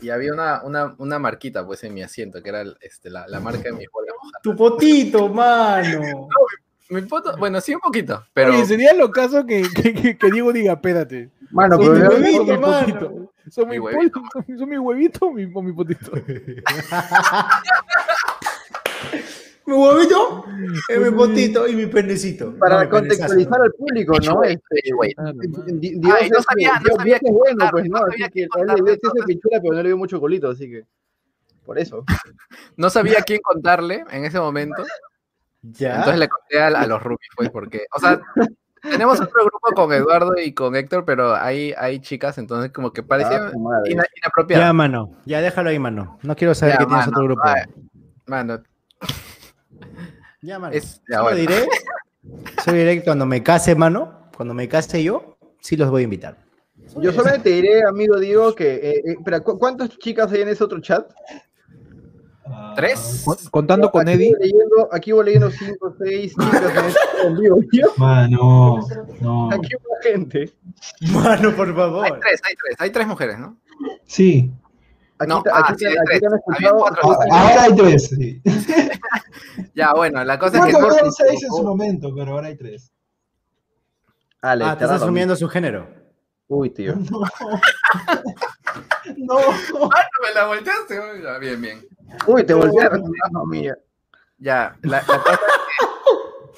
y 0.00 0.10
había 0.10 0.32
una, 0.34 0.62
una, 0.62 0.94
una 0.98 1.18
marquita 1.18 1.64
pues 1.64 1.82
en 1.84 1.94
mi 1.94 2.02
asiento, 2.02 2.42
que 2.42 2.50
era 2.50 2.64
este, 2.80 3.08
la, 3.08 3.26
la 3.28 3.40
marca 3.40 3.62
de 3.62 3.72
mi 3.72 3.86
bola. 3.86 4.12
Tu 4.42 4.54
potito, 4.54 5.28
mano. 5.28 6.28
Mi 6.90 7.00
foto, 7.02 7.34
bueno, 7.38 7.62
sí 7.62 7.74
un 7.74 7.80
poquito, 7.80 8.22
pero 8.34 8.50
Oye, 8.52 8.66
sería 8.66 8.92
lo 8.92 9.10
caso 9.10 9.46
que, 9.46 9.62
que, 9.74 9.94
que- 9.94 10.18
que 10.18 10.30
Diego 10.30 10.52
diga, 10.52 10.74
espérate. 10.74 11.30
Mano, 11.50 11.76
¿Son 11.76 11.94
pero 11.94 12.10
mi 12.10 12.22
huevito 12.24 12.44
mi 12.44 12.58
mano. 12.58 12.80
potito? 12.86 13.32
¿Son 13.50 13.64
Mi 13.68 13.72
mi, 13.72 13.78
huevito. 13.78 14.22
son- 14.32 14.58
son 14.58 14.68
mi 14.68 14.78
huevito 14.78 15.26
o 15.26 15.32
mi, 15.32 15.50
o 15.54 15.62
mi 15.62 15.72
potito? 15.72 16.10
Mi 19.66 19.72
huevito, 19.72 20.44
eh, 20.90 20.98
mi 21.00 21.10
potito 21.10 21.66
y 21.66 21.74
mi 21.74 21.86
penecito. 21.86 22.54
para 22.58 22.84
No, 22.84 22.90
contextualizar 22.90 23.62
al 23.62 23.72
público, 23.72 24.18
¿no? 24.22 24.42
Este, 24.42 24.60
Dios 24.84 26.14
Ay, 26.20 26.28
no 26.28 26.38
es- 26.38 26.44
sabía, 26.44 26.74
no 26.74 26.80
Dios- 26.84 26.96
sabía 26.98 27.18
Dios 27.18 27.20
qué 27.20 27.26
es 27.28 27.32
bueno, 27.32 27.68
pues 27.70 27.88
no 27.88 27.98
sabía 27.98 28.28
que 28.28 28.40
a 28.40 28.44
él 28.44 28.48
contar, 28.50 28.76
le 28.76 28.82
dio 28.84 28.92
entonces- 28.92 29.22
ese 29.24 29.26
pichula, 29.34 29.60
pero 29.62 29.74
no 29.74 29.82
le 29.82 29.88
dio 29.88 29.96
mucho 29.96 30.20
colito, 30.20 30.50
así 30.50 30.70
que 30.70 30.84
por 31.64 31.78
eso. 31.78 32.04
no 32.76 32.90
sabía 32.90 33.20
a 33.20 33.22
quién 33.22 33.40
contarle 33.42 34.04
en 34.10 34.26
ese 34.26 34.38
momento. 34.38 34.84
Ya. 35.62 35.96
Entonces 35.96 36.18
le 36.18 36.28
conté 36.28 36.58
a, 36.60 36.66
a 36.66 36.86
los 36.86 37.02
roomies, 37.02 37.30
pues, 37.34 37.48
porque, 37.48 37.86
o 37.96 37.98
sea, 38.00 38.20
tenemos 38.90 39.20
otro 39.20 39.44
grupo 39.44 39.74
con 39.74 39.92
Eduardo 39.92 40.32
y 40.42 40.52
con 40.52 40.76
Héctor, 40.76 41.04
pero 41.04 41.34
hay, 41.34 41.72
hay 41.76 42.00
chicas, 42.00 42.38
entonces 42.38 42.70
como 42.72 42.92
que 42.92 43.02
parecía 43.02 43.46
Ah, 43.46 43.52
ina- 43.86 44.06
inapropiado. 44.16 44.64
Ya, 44.64 44.72
mano. 44.72 45.10
Ya 45.24 45.40
déjalo 45.40 45.70
ahí, 45.70 45.78
mano. 45.78 46.18
No 46.22 46.36
quiero 46.36 46.54
saber 46.54 46.74
Ya, 46.74 46.78
que 46.78 46.86
tienes 46.86 47.08
otro 47.08 47.24
grupo. 47.24 47.42
Mano, 48.26 48.62
Ya, 50.42 50.58
mano. 50.58 50.74
es, 50.74 51.00
ya, 51.08 51.22
bueno. 51.22 51.36
diré, 51.38 51.66
solo 52.62 52.76
diré 52.76 52.98
que 52.98 53.04
cuando 53.04 53.26
me 53.26 53.42
case, 53.42 53.74
mano, 53.74 54.28
cuando 54.36 54.54
me 54.54 54.68
case 54.68 55.02
yo, 55.02 55.36
sí 55.60 55.76
los 55.76 55.90
voy 55.90 56.02
a 56.02 56.04
invitar. 56.04 56.36
Yo 56.96 57.12
solamente 57.12 57.50
te 57.50 57.56
diré, 57.56 57.82
amigo 57.88 58.18
Diego, 58.18 58.54
que 58.54 58.74
eh, 58.74 58.90
eh, 58.96 59.02
espera, 59.18 59.40
¿cu- 59.40 59.58
¿cuántas 59.58 59.90
chicas 59.98 60.30
hay 60.32 60.42
en 60.42 60.48
ese 60.48 60.62
otro 60.62 60.80
chat? 60.80 61.10
¿Tres? 62.74 63.22
Con- 63.24 63.36
Contando 63.50 63.90
con 63.90 64.08
Aquí 64.08 64.12
Eddie. 64.16 64.30
voy 64.30 64.40
leyendo, 64.40 64.88
aquí 64.92 65.12
voy 65.12 65.24
leyendo 65.26 65.50
cinco, 65.50 65.94
seis 65.98 66.34
en 66.38 66.46
este. 66.86 67.82
Mano, 67.96 68.80
no. 69.20 69.50
Aquí 69.50 69.74
va 69.74 70.02
gente. 70.02 70.52
Mano, 71.12 71.54
por 71.54 71.68
Hay 71.68 71.74
favor. 71.74 72.20
tres, 72.20 72.40
hay 72.48 72.54
tres, 72.56 72.76
hay 72.78 72.90
tres 72.90 73.06
mujeres, 73.06 73.38
¿no? 73.38 73.58
Sí. 74.06 74.50
Aquí, 75.18 75.28
No, 75.28 75.42
ah, 75.52 75.66
aquí, 75.68 75.84
hay 75.86 75.94
aquí 75.96 76.18
tres. 76.20 76.32
Había 76.56 76.70
Ahora 76.70 77.62
hay 77.62 77.74
tres. 77.76 78.08
Sí. 78.08 78.42
Ya, 79.74 79.92
bueno, 79.92 80.24
la 80.24 80.38
cosa 80.38 80.58
es 80.58 80.64
que 80.66 80.72
se 80.72 81.10
seis 81.26 81.42
en 81.44 81.50
su 81.50 81.62
momento, 81.62 82.12
pero 82.14 82.32
ahora 82.32 82.48
hay 82.48 82.56
tres. 82.56 82.92
Ah, 84.42 84.56
Ah, 84.60 84.72
estás 84.72 84.90
asumiendo 84.90 85.34
su 85.36 85.48
género. 85.48 85.88
Uy, 86.48 86.70
tío. 86.70 86.94
No. 89.16 89.38
No. 89.38 89.38
Ah, 89.92 90.02
no 90.02 90.26
me 90.28 90.34
la 90.34 90.46
volteaste. 90.46 90.98
Bien, 91.40 91.60
bien. 91.60 91.86
Uy, 92.26 92.44
te 92.44 92.54
volví 92.54 92.78
a 92.78 92.90
no, 93.30 93.44
mía. 93.46 93.76
Ya, 94.38 94.76
la, 94.82 94.96
la 94.98 95.02
cosa 95.06 95.40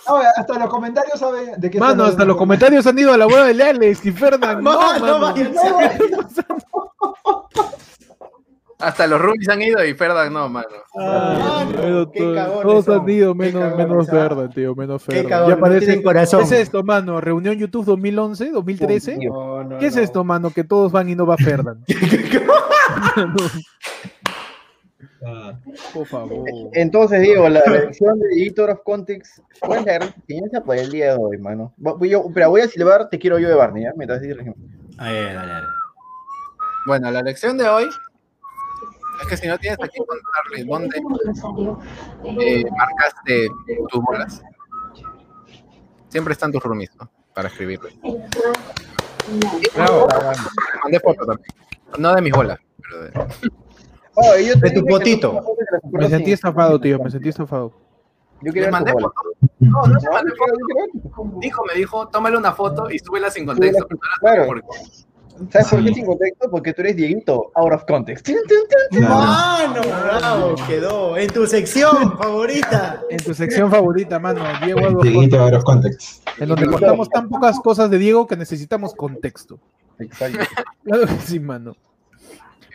No, 0.09 0.17
hasta 0.37 0.59
los 0.59 0.69
comentarios 0.71 1.19
saben 1.19 1.61
de 1.61 1.71
qué 1.71 1.79
Mano, 1.79 2.05
hasta 2.05 2.25
los 2.25 2.37
comentarios 2.37 2.87
han 2.87 2.99
ido 2.99 3.13
a 3.13 3.17
la 3.17 3.27
boda 3.27 3.45
de 3.47 3.63
Alex 3.63 4.05
y 4.07 4.13
Fernan. 4.13 4.63
No, 4.63 4.79
Mano, 4.81 5.21
váyanse. 5.21 5.61
hasta 8.79 9.07
los 9.07 9.19
roomies 9.21 9.49
han 9.49 9.63
ido 9.63 9.83
y 9.85 9.95
Ferdan 9.95 10.33
no, 10.33 10.49
mano. 10.51 10.69
Ah, 11.01 11.65
Mano, 11.65 11.73
pero 11.81 12.11
qué 12.13 12.21
to- 12.21 12.35
cagones 12.35 12.63
todos 12.63 12.85
son, 12.85 13.01
han 13.03 13.09
ido, 13.09 13.35
menos, 13.35 13.77
menos. 13.77 14.07
Ferdan, 14.07 14.51
tío, 14.51 14.75
menos 14.75 15.03
Qué 15.05 15.23
Ferdan. 15.23 15.49
Ya 15.49 15.55
no 15.55 15.61
parece. 15.61 15.87
tienen 15.87 16.03
corazón. 16.05 16.41
¿Qué 16.41 16.45
es 16.47 16.53
esto, 16.53 16.83
mano? 16.83 17.21
¿Reunión 17.21 17.57
YouTube 17.57 17.85
2011, 17.87 18.51
2013? 18.51 19.19
No, 19.29 19.65
no, 19.65 19.79
¿Qué 19.79 19.87
es 19.87 19.97
no. 19.97 20.03
esto, 20.03 20.25
mano? 20.25 20.51
Que 20.51 20.63
todos 20.65 20.93
van 20.93 21.09
y 21.09 21.15
no 21.15 21.25
va 21.27 21.37
Ferdan. 21.39 21.83
Ah. 25.28 25.59
Por 25.92 26.06
favor. 26.06 26.45
Entonces, 26.73 27.21
digo, 27.21 27.49
la 27.49 27.59
elección 27.61 28.21
de 28.21 28.28
Editor 28.28 28.71
of 28.71 28.80
Context, 28.85 29.40
¿cuál 29.59 29.80
es 29.80 29.87
la 29.87 29.92
gran 29.95 30.09
experiencia 30.11 30.61
por 30.61 30.76
el 30.76 30.88
día 30.88 31.12
de 31.12 31.18
hoy, 31.21 31.37
mano? 31.38 31.75
Yo, 32.02 32.30
pero 32.33 32.50
voy 32.50 32.61
a 32.61 32.68
silbar, 32.68 33.09
te 33.09 33.18
quiero 33.18 33.38
yo 33.40 33.49
de 33.49 33.56
Barney, 33.56 33.83
¿ya? 33.83 33.92
Mientras 33.97 34.23
Ahí, 34.23 34.35
dale, 34.99 35.35
dale. 35.35 35.66
Bueno, 36.87 37.11
la 37.11 37.23
lección 37.23 37.59
de 37.59 37.68
hoy 37.68 37.88
es 39.21 39.28
que 39.28 39.37
si 39.37 39.49
no 39.49 39.59
tienes 39.59 39.78
aquí 39.83 39.99
contarles 39.99 40.66
dónde 40.66 40.99
eh, 42.40 42.64
marcaste 42.71 43.49
tus 43.90 44.02
bolas, 44.04 44.42
siempre 46.09 46.35
están 46.35 46.52
tus 46.52 46.62
roomies, 46.62 46.95
¿no? 47.00 47.11
Para 47.35 47.49
escribirlo. 47.49 47.88
Bravo. 49.75 50.06
Mandé 50.85 51.00
foto 51.00 51.26
también. 51.26 51.49
No 51.99 52.14
de 52.14 52.23
mis 52.23 52.33
bolas, 52.33 52.61
pero 52.80 53.02
de... 53.02 53.65
Oh, 54.16 54.32
De 54.35 54.70
tu 54.70 54.85
potito. 54.85 55.42
Me 55.92 56.08
sentí 56.08 56.30
en- 56.30 56.35
estafado, 56.35 56.80
tío, 56.80 56.99
me 56.99 57.11
sentí 57.11 57.28
estafado. 57.28 57.70
Yo 58.42 58.49
¿Le 58.49 58.52
quería 58.52 58.70
mandé 58.70 58.92
foto? 58.92 59.12
No, 59.61 59.70
no 59.82 59.87
No, 59.87 60.12
mandé 60.12 60.30
foto. 60.37 61.38
Dijo, 61.40 61.64
me 61.64 61.75
dijo, 61.75 62.08
tómale 62.08 62.37
una 62.37 62.52
foto 62.52 62.90
y 62.90 62.99
súbela 62.99 63.30
sin 63.30 63.46
contexto. 63.46 63.87
Claro. 64.20 64.46
¿Sabes 65.50 65.68
por 65.68 65.85
qué 65.85 65.92
sin 65.92 66.06
contexto? 66.06 66.50
Porque 66.50 66.73
tú 66.73 66.80
eres 66.80 66.96
Dieguito, 66.96 67.50
out 67.54 67.73
of 67.75 67.85
context. 67.85 68.26
Mano, 68.92 69.80
bravo, 69.82 70.54
quedó. 70.66 71.16
En 71.18 71.28
tu 71.30 71.46
sección 71.46 72.16
favorita. 72.18 73.02
En 73.11 73.18
tu 73.18 73.35
sección 73.35 73.70
favorita, 73.70 74.18
mano, 74.18 74.40
Diego 74.64 75.02
Dieguito, 75.02 75.38
out 75.42 75.52
of 75.54 75.64
context. 75.64 76.26
en 76.38 76.49
donde 76.49 76.66
contamos 76.66 77.11
tan 77.11 77.28
pocas 77.28 77.61
cosas 77.61 77.90
de 77.90 77.99
Diego 77.99 78.26
que 78.26 78.37
necesitamos 78.37 78.94
contexto. 78.94 79.58
Exacto. 79.99 80.38
Claro 80.85 81.06
que 81.06 81.16
sí, 81.20 81.38
mano. 81.40 81.75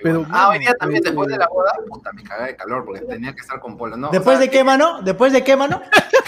Pero, 0.03 0.25
ah, 0.31 0.50
hoy 0.50 0.60
día 0.60 0.74
también 0.75 1.01
eh, 1.03 1.10
después 1.10 1.27
de 1.29 1.38
la 1.38 1.48
boda, 1.48 1.74
puta, 1.88 2.12
me 2.13 2.24
cagué 2.24 2.48
de 2.48 2.55
calor 2.55 2.86
porque 2.86 3.01
tenía 3.01 3.34
que 3.34 3.41
estar 3.41 3.60
con 3.60 3.77
polo. 3.77 3.98
No, 3.98 4.10
¿Después 4.10 4.38
o 4.38 4.39
sea, 4.39 4.48
de 4.48 4.51
qué, 4.51 4.63
mano? 4.63 5.01
¿Después 5.01 5.34
de 5.34 5.43
qué, 5.43 5.55
mano? 5.55 5.81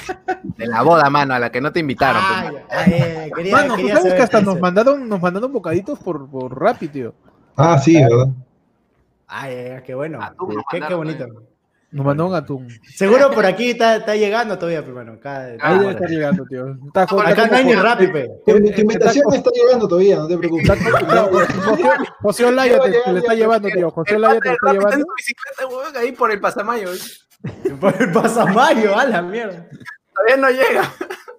de 0.43 0.67
la 0.67 0.81
boda, 0.81 1.09
mano, 1.09 1.33
a 1.33 1.39
la 1.39 1.51
que 1.51 1.61
no 1.61 1.71
te 1.71 1.79
invitaron. 1.79 2.21
Ay, 2.25 2.49
pues. 2.51 2.63
ay, 2.69 2.93
eh, 2.93 3.31
quería, 3.35 3.51
Mano, 3.53 3.67
tú 3.69 3.75
quería 3.77 3.93
sabes 3.95 4.03
saber 4.03 4.17
que 4.17 4.23
hasta 4.23 4.37
eso. 4.39 4.51
nos 4.51 4.59
mandaron, 4.59 5.09
nos 5.09 5.21
mandaron 5.21 5.51
bocaditos 5.51 5.99
por, 5.99 6.29
por 6.29 6.59
Rappi, 6.59 6.87
tío. 6.87 7.13
Ah, 7.55 7.77
sí, 7.79 8.01
¿verdad? 8.01 8.27
Ay, 9.27 9.55
ay, 9.55 9.71
ay, 9.71 9.83
qué 9.83 9.95
bueno. 9.95 10.19
Qué, 10.19 10.79
qué 10.79 10.79
mandaron, 10.79 10.97
bonito. 10.97 11.52
Nos 11.93 12.05
mandaron 12.05 12.33
atún. 12.33 12.67
Seguro 12.95 13.29
por 13.31 13.45
aquí 13.45 13.69
está, 13.69 13.97
está 13.97 14.15
llegando 14.15 14.57
todavía, 14.57 14.81
pero 14.81 14.95
bueno. 14.95 15.13
Acá, 15.13 15.43
Ahí 15.45 15.57
Ah, 15.61 15.77
debe 15.79 15.91
estar 15.91 16.09
llegando, 16.09 16.43
tío. 16.49 16.65
Está 16.87 17.03
acá 17.03 17.47
no 17.47 17.55
hay 17.55 17.65
ni 17.65 17.73
Rappi, 17.75 18.07
pe. 18.07 18.27
Tu, 18.45 18.51
tu 18.51 18.65
está 18.67 18.81
invitación 18.81 19.33
está 19.33 19.51
llegando 19.53 19.87
todavía, 19.87 20.17
no 20.17 20.27
te 20.27 20.37
preocupes. 20.37 20.69
José- 21.65 21.89
José 22.21 22.45
Olaya 22.45 22.79
te, 22.81 22.91
te 22.91 23.13
le 23.13 23.19
está 23.19 23.33
llevando, 23.35 23.69
tío. 23.69 23.91
José 23.91 24.15
Olaya 24.15 24.39
te 24.39 24.49
está 24.51 24.65
Rappi 24.65 24.77
está 24.77 24.89
en 24.95 24.99
llevando. 24.99 25.05
bicicleta, 25.15 25.99
ahí 25.99 26.11
por 26.13 26.31
el 26.31 26.39
pasamayo. 26.41 26.89
Por 27.81 27.93
el 28.01 28.11
pasamayo, 28.11 28.97
a 28.97 29.05
la 29.05 29.21
mierda. 29.21 29.67
Todavía 30.15 30.37
no 30.37 30.49
llega. 30.49 30.89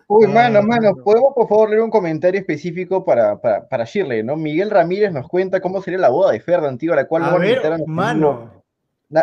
Uy, 0.06 0.26
Ah, 0.28 0.32
mano, 0.32 0.62
mano, 0.62 0.92
no. 0.96 1.02
¿podemos 1.02 1.32
por 1.34 1.49
favor 1.49 1.70
leer 1.70 1.80
un 1.80 1.90
comentario 1.90 2.38
específico 2.38 3.04
para, 3.06 3.40
para, 3.40 3.66
para 3.66 3.84
Shirley, 3.84 4.23
¿no? 4.23 4.37
Miguel 4.37 4.70
Ramírez 4.70 5.12
nos 5.12 5.26
cuenta 5.28 5.61
cómo 5.62 5.80
sería 5.80 5.99
la 5.99 6.11
boda 6.11 6.32
de 6.32 6.40
Ferdan, 6.40 6.76
tío, 6.76 6.92
a 6.92 6.96
la 6.96 7.06
cual 7.06 7.25
A 7.25 7.30
no 7.30 7.87
mano. 7.87 8.63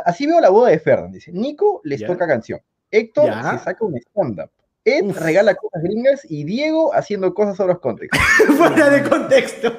Así 0.06 0.26
veo 0.28 0.40
la 0.40 0.50
boda 0.50 0.70
de 0.70 0.80
Ferdan, 0.80 1.12
dice. 1.12 1.32
Nico 1.32 1.82
les 1.84 2.06
toca 2.06 2.28
canción. 2.28 2.60
Héctor 2.90 3.32
se 3.34 3.64
saca 3.64 3.86
un 3.86 3.96
stand-up. 3.98 4.50
Ed 4.84 5.06
Uf. 5.06 5.20
regala 5.22 5.54
cosas 5.54 5.84
gringas 5.84 6.22
y 6.28 6.44
Diego 6.44 6.92
haciendo 6.96 7.34
cosas 7.36 7.56
sobre 7.56 7.74
los 7.74 7.82
contextos. 7.82 8.20
Fuera 8.58 8.90
de 8.90 9.08
contexto. 9.08 9.72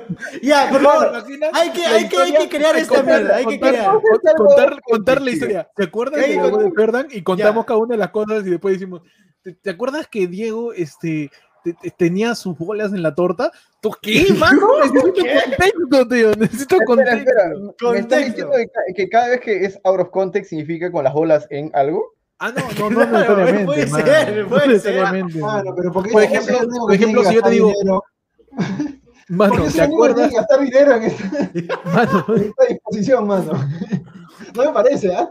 Ya, 0.42 0.68
por 0.71 0.80
favor. 0.80 1.25
Hay 1.54 1.71
que, 1.73 1.85
hay 1.85 2.09
que, 2.09 2.16
hay 2.16 2.32
que 2.35 2.49
crear 2.49 2.76
esta 2.76 3.02
mierda. 3.02 3.35
Hay 3.37 3.47
que 3.47 3.59
crear. 3.59 3.90
con- 4.00 4.47
contar, 4.47 4.80
contar 4.80 5.21
la 5.21 5.30
historia. 5.30 5.68
¿Te 5.75 5.85
acuerdas 5.85 6.25
¿Qué? 6.25 6.30
de 6.30 6.37
la 6.37 6.47
boda 6.49 6.62
de 6.64 6.71
Ferdan? 6.73 7.09
Y 7.11 7.23
contamos 7.23 7.64
Ya. 7.64 7.66
cada 7.66 7.78
una 7.80 7.94
de 7.94 7.99
las 7.99 8.11
cosas 8.11 8.47
y 8.47 8.50
después 8.50 8.75
decimos, 8.75 9.02
¿te, 9.42 9.54
te 9.54 9.71
acuerdas 9.71 10.06
que 10.06 10.28
Diego 10.28 10.73
este, 10.73 11.30
te- 11.64 11.75
te- 11.75 11.90
tenía 11.90 12.35
sus 12.35 12.57
bolas 12.59 12.92
en 12.92 13.02
la 13.02 13.14
torta? 13.14 13.50
¿Tú 13.81 13.90
qué, 14.00 14.26
mano? 14.38 14.66
Necesito 14.92 15.02
contexto, 15.12 16.09
tío. 16.09 16.31
Necesito 16.37 16.75
Espera, 16.76 16.85
contexto. 16.87 17.31
espera, 17.31 17.92
¿Me 17.92 17.99
estás 17.99 18.25
diciendo 18.26 18.52
que, 18.57 18.66
ca- 18.69 18.81
que 18.97 19.09
cada 19.09 19.28
vez 19.28 19.40
que 19.40 19.64
es 19.64 19.81
out 19.85 20.00
of 20.00 20.11
context 20.11 20.50
significa 20.50 20.90
con 20.92 21.04
las 21.04 21.12
bolas 21.12 21.47
en 21.50 21.71
algo? 21.75 22.12
Ah, 22.38 22.50
no, 22.50 22.90
no, 22.90 22.90
no 22.90 23.09
Claro, 23.09 23.37
necesariamente. 23.37 23.64
puede 23.66 23.87
ser, 23.87 24.42
No 24.42 24.49
puede 24.49 24.69
necesariamente. 24.69 25.38
Mano, 25.38 25.75
pero 25.76 25.92
¿por 25.92 26.04
qué 26.04 26.11
Por 26.12 26.23
ejemplo- 26.25 26.59
por 26.81 26.92
ejemplo, 26.95 27.25
si 27.25 27.35
yo 27.35 27.42
te 27.42 27.50
digo- 27.50 27.73
dinero? 27.73 28.04
Mano, 29.28 29.54
¿Por 29.54 29.66
qué 29.66 29.73
¿te 29.73 29.83
acuerdas? 29.83 30.31
gastar 30.33 30.61
dinero 30.61 30.95
en 30.97 31.02
esta, 31.04 31.25
Mano, 31.95 32.25
en 32.37 32.42
esta 32.42 32.64
disposición, 32.69 33.26
mano? 33.26 33.52
No 34.54 34.64
me 34.66 34.73
parece, 34.73 35.14
¿ah? 35.14 35.31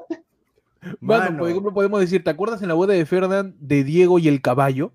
mano, 1.00 1.24
Mano. 1.26 1.38
por 1.40 1.50
ejemplo, 1.50 1.74
podemos 1.74 2.00
decir, 2.00 2.24
¿te 2.24 2.30
acuerdas 2.32 2.62
en 2.64 2.70
la 2.70 2.74
boda 2.74 2.94
de 2.94 3.06
Ferdan 3.06 3.56
de 3.60 3.84
Diego 3.84 4.18
y 4.18 4.28
el 4.30 4.42
caballo? 4.42 4.94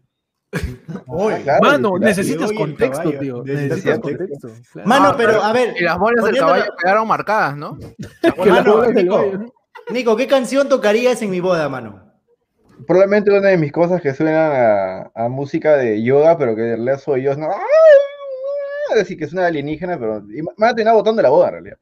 Ah, 1.09 1.39
claro, 1.43 1.63
Mano, 1.63 1.91
claro. 1.93 1.99
necesitas 1.99 2.53
contexto, 2.53 3.03
caballo. 3.03 3.19
tío. 3.21 3.43
Necesitas 3.45 3.77
Necesitas 3.77 3.99
contexto. 4.01 4.49
claro. 4.73 4.89
Mano, 4.89 5.09
Ah, 5.11 5.15
pero 5.17 5.43
a 5.43 5.53
ver. 5.53 5.75
Y 5.79 5.83
las 5.85 5.99
bolas 5.99 6.25
del 6.25 6.37
caballo 6.37 6.65
quedaron 6.83 7.09
marcadas, 7.09 7.57
¿no? 7.57 7.79
Que 8.43 8.51
Mano, 8.51 8.85
Nico. 8.93 9.25
Nico, 9.91 10.17
¿qué 10.17 10.27
canción 10.27 10.69
tocarías 10.69 11.21
en 11.23 11.31
mi 11.31 11.41
boda, 11.41 11.69
mano? 11.69 12.03
Probablemente 12.87 13.31
una 13.31 13.49
de 13.49 13.57
mis 13.57 13.73
cosas 13.73 14.03
que 14.03 14.13
suenan 14.15 14.35
a, 14.35 15.11
a 15.15 15.29
música 15.29 15.77
de 15.77 16.03
yoga, 16.03 16.37
pero 16.37 16.55
que 16.55 16.63
en 16.63 16.69
realidad 16.77 16.99
soy 16.99 17.23
yo. 17.23 17.35
No, 17.37 17.49
así 19.01 19.17
que 19.17 19.27
suena 19.27 19.47
alienígena, 19.47 19.99
pero 19.99 20.19
y 20.19 20.43
me 20.43 20.49
van 20.59 20.71
a 20.71 20.75
terminar 20.75 20.95
botando 20.95 21.23
la 21.23 21.31
boda 21.31 21.47
en 21.49 21.53
realidad. 21.53 21.79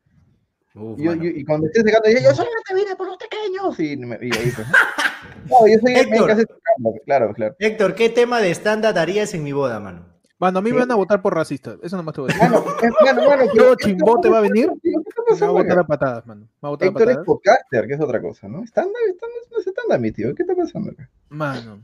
Uf, 0.74 0.98
Y, 0.98 1.04
yo- 1.04 1.14
yo- 1.14 1.30
y 1.30 1.44
cuando 1.44 1.66
esté 1.68 1.82
secando, 1.82 2.08
yo, 2.10 2.18
yo 2.18 2.34
solamente 2.34 2.74
vine 2.74 2.96
por 2.96 3.06
los 3.06 3.16
pequeños. 3.16 3.78
Y, 3.80 3.96
me- 3.96 4.18
y 4.20 4.36
ahí, 4.36 4.52
pues. 4.54 4.66
No, 5.50 5.66
yo 5.66 5.78
soy 5.80 5.92
Héctor. 5.94 6.30
secando, 6.36 6.94
claro, 7.04 7.32
claro. 7.34 7.54
Héctor, 7.58 7.94
¿qué 7.94 8.08
tema 8.08 8.40
de 8.40 8.50
stand-up 8.54 8.96
harías 8.98 9.32
en 9.34 9.42
mi 9.44 9.52
boda, 9.52 9.78
mano? 9.80 10.06
Mano, 10.38 10.58
a 10.58 10.62
mí 10.62 10.72
me 10.72 10.78
van 10.80 10.90
a 10.90 10.96
votar 10.96 11.22
por 11.22 11.34
racista. 11.34 11.76
Eso 11.82 11.96
nomás 11.96 12.14
te 12.14 12.20
voy 12.22 12.30
a 12.30 12.34
decir. 12.34 12.50
Mano, 12.50 12.64
mano, 13.04 13.28
mano, 13.28 13.42
¿qué- 13.78 13.84
Chimbote 13.84 14.28
va 14.28 14.38
a 14.38 14.40
venir. 14.42 14.70
¿Qué 14.82 14.90
está 14.90 15.22
Me 15.34 15.40
va 15.40 15.46
a 15.46 15.62
votar 15.62 15.78
a 15.78 15.84
patadas, 15.84 16.26
mano. 16.26 16.40
Me 16.42 16.48
va 16.62 16.68
a 16.68 16.70
votar 16.70 16.88
a 16.88 16.90
Héctor 16.90 17.10
es 17.10 17.16
podcaster, 17.18 17.86
que 17.86 17.94
es 17.94 18.00
otra 18.00 18.20
cosa, 18.20 18.48
¿no? 18.48 18.62
Stand-up, 18.64 18.94
stand-up, 19.16 19.48
no 19.52 19.58
es 19.58 19.66
stand-up, 19.66 20.00
mi 20.00 20.12
tío. 20.12 20.34
¿Qué 20.34 20.42
está 20.42 20.54
pasando 20.54 20.90
acá? 20.90 21.08
Mano. 21.28 21.80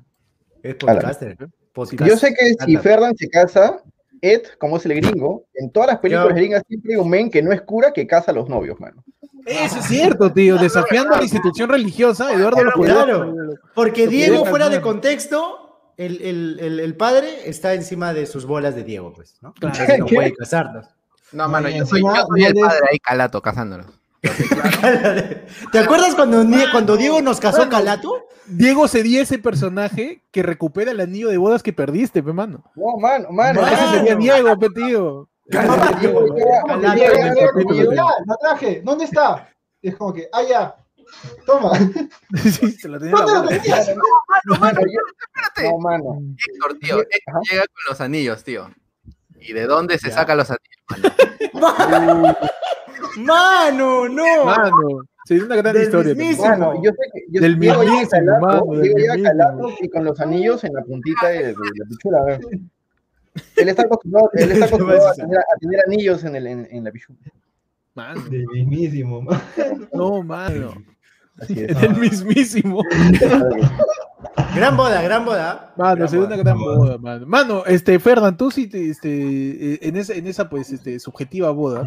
Es 0.63 0.75
podcaster. 0.75 1.37
podcast. 1.73 2.11
Yo 2.11 2.17
sé 2.17 2.35
que 2.35 2.55
si. 2.65 2.77
Ferdan 2.79 3.15
se 3.17 3.29
casa, 3.31 3.83
Ed, 4.23 4.43
como 4.59 4.77
es 4.77 4.87
el 4.87 4.95
gringo, 4.95 5.45
en 5.55 5.71
todas 5.71 5.89
las 5.89 5.99
películas 5.99 6.35
gringas 6.35 6.63
siempre 6.69 6.95
hay 6.95 7.01
un 7.01 7.09
men 7.09 7.31
que 7.31 7.43
no 7.43 7.53
es 7.53 7.61
cura 7.63 7.93
que 7.93 8.07
casa 8.07 8.31
a 8.31 8.35
los 8.35 8.49
novios, 8.49 8.79
mano. 8.81 9.03
Eso 9.47 9.79
es 9.79 9.87
cierto, 9.87 10.33
tío. 10.33 10.59
Desafiando 10.59 11.15
a 11.15 11.19
la 11.19 11.23
institución 11.25 11.69
religiosa, 11.71 12.33
Eduardo 12.33 12.63
lo 12.63 12.73
Claro. 12.73 13.35
Porque 13.75 14.07
Diego, 14.07 14.45
fuera 14.45 14.69
de 14.69 14.81
contexto, 14.81 15.93
el, 15.97 16.21
el- 16.23 16.59
el- 16.61 16.81
el 16.81 16.97
padre 16.97 17.29
está 17.49 17.75
encima 17.75 18.13
de 18.13 18.27
sus 18.27 18.45
bolas 18.47 18.75
de 18.75 18.85
Diego, 18.85 19.13
pues, 19.15 19.37
¿no? 19.41 19.53
Claro. 19.55 19.99
No 19.99 20.07
puede 20.07 20.35
casarnos. 20.35 20.87
No, 21.33 21.45
No, 21.45 21.49
mano, 21.49 21.69
yo 21.69 21.87
soy, 21.87 22.03
yo 22.03 22.27
soy 22.29 22.45
el 22.45 22.55
padre 22.55 22.81
ahí 22.91 22.99
calato 22.99 23.41
cazándolos. 23.41 23.87
¿Te 25.73 25.79
acuerdas 25.79 26.15
cuando, 26.15 26.45
cuando 26.73 26.97
Diego 26.97 27.23
nos 27.23 27.41
casó 27.41 27.69
Calato? 27.69 28.27
Diego 28.51 28.89
sería 28.89 29.23
ese 29.23 29.39
personaje 29.39 30.23
que 30.31 30.43
recupera 30.43 30.91
el 30.91 31.01
anillo 31.01 31.29
de 31.29 31.39
bodas 31.39 31.63
que 31.63 31.73
perdiste, 31.73 32.23
pe, 32.23 32.33
mano. 32.33 32.65
No, 32.77 32.97
mano, 32.99 33.29
mano. 33.31 33.61
Mano. 33.63 33.75
Ese 33.77 33.91
sería 33.99 34.17
Diego, 34.17 34.59
pe, 34.59 34.69
tío. 34.71 35.29
Lo 38.27 38.37
traje, 38.41 38.83
¿dónde 38.85 39.05
está? 39.05 39.49
Y 39.83 39.89
es 39.89 39.97
como 39.97 40.13
que, 40.13 40.29
ah, 40.33 40.43
ya, 40.49 40.77
toma. 41.47 41.73
Sí, 42.37 42.71
se 42.73 42.89
la 42.89 42.99
tenía 42.99 43.15
en 43.15 43.19
la 43.19 43.25
¿Dónde 43.25 43.35
lo 43.35 43.43
boca. 43.43 43.63
tenías? 43.63 43.91
Mano, 44.61 44.81
yo- 44.81 45.71
no, 45.71 45.79
mano. 45.79 46.21
Héctor, 46.49 46.79
tío. 46.81 47.01
Héctor 47.01 47.35
llega 47.51 47.63
con 47.63 47.83
los 47.89 48.01
anillos, 48.01 48.45
tío. 48.45 48.71
¿Y 49.41 49.53
de 49.53 49.67
dónde 49.67 49.99
se 49.99 50.11
saca 50.11 50.35
los 50.35 50.49
anillos? 50.51 51.13
mano? 51.55 52.37
Mano, 53.17 54.09
no. 54.09 54.45
Mano, 54.45 55.03
sería 55.31 55.45
una 55.45 55.57
gran 55.57 55.75
Del 55.75 55.85
historia. 55.85 56.15
Mano, 56.41 56.83
yo 56.83 56.91
sé 56.91 57.11
que 57.13 57.25
yo 57.31 57.41
Del 57.41 57.59
Diego 57.61 57.83
llega 57.83 57.93
mismísimo, 57.93 58.11
calato, 58.11 58.67
mano, 58.67 58.81
del 58.81 58.95
llega 58.95 59.23
calato 59.23 59.69
y 59.81 59.89
con 59.89 60.05
los 60.05 60.21
anillos 60.21 60.65
en 60.65 60.73
la 60.75 60.83
puntita 60.83 61.29
de, 61.29 61.39
de 61.39 61.55
la 61.55 61.85
pichula. 61.89 62.19
a 62.19 62.25
ver. 62.25 62.41
Él 63.57 63.69
está 63.69 63.83
acostumbrado, 63.83 64.29
él 64.35 64.51
está 64.51 64.65
acostumbrado 64.67 65.07
a, 65.07 65.15
tener, 65.15 65.39
a 65.39 65.59
tener 65.61 65.81
anillos 65.87 66.25
en, 66.25 66.35
el, 66.35 66.47
en, 66.49 66.69
en 66.69 66.83
la 66.83 66.91
pichula. 66.91 67.19
Mano, 67.95 68.23
Del 68.29 68.45
mismísimo. 68.49 69.23
man. 69.23 69.41
no, 69.93 70.21
mano. 70.25 70.75
Así 71.39 71.61
es. 71.61 71.81
El 71.81 71.95
mismísimo. 71.95 72.83
Gran 74.55 74.77
boda, 74.77 75.01
gran 75.01 75.25
boda. 75.25 75.73
Mano, 75.77 76.07
boda. 76.07 76.27
una 76.27 76.37
gran 76.37 76.59
boda, 76.59 76.99
mano. 76.99 77.25
Mano, 77.27 77.65
este, 77.67 78.01
Ferdan, 78.01 78.37
tú 78.37 78.51
sí, 78.51 78.67
te, 78.67 78.91
este, 78.91 79.09
eh, 79.75 79.79
en 79.83 79.97
esa, 79.97 80.13
en 80.15 80.27
esa, 80.27 80.51
pues, 80.51 80.73
este, 80.73 80.99
subjetiva 80.99 81.51
boda, 81.53 81.87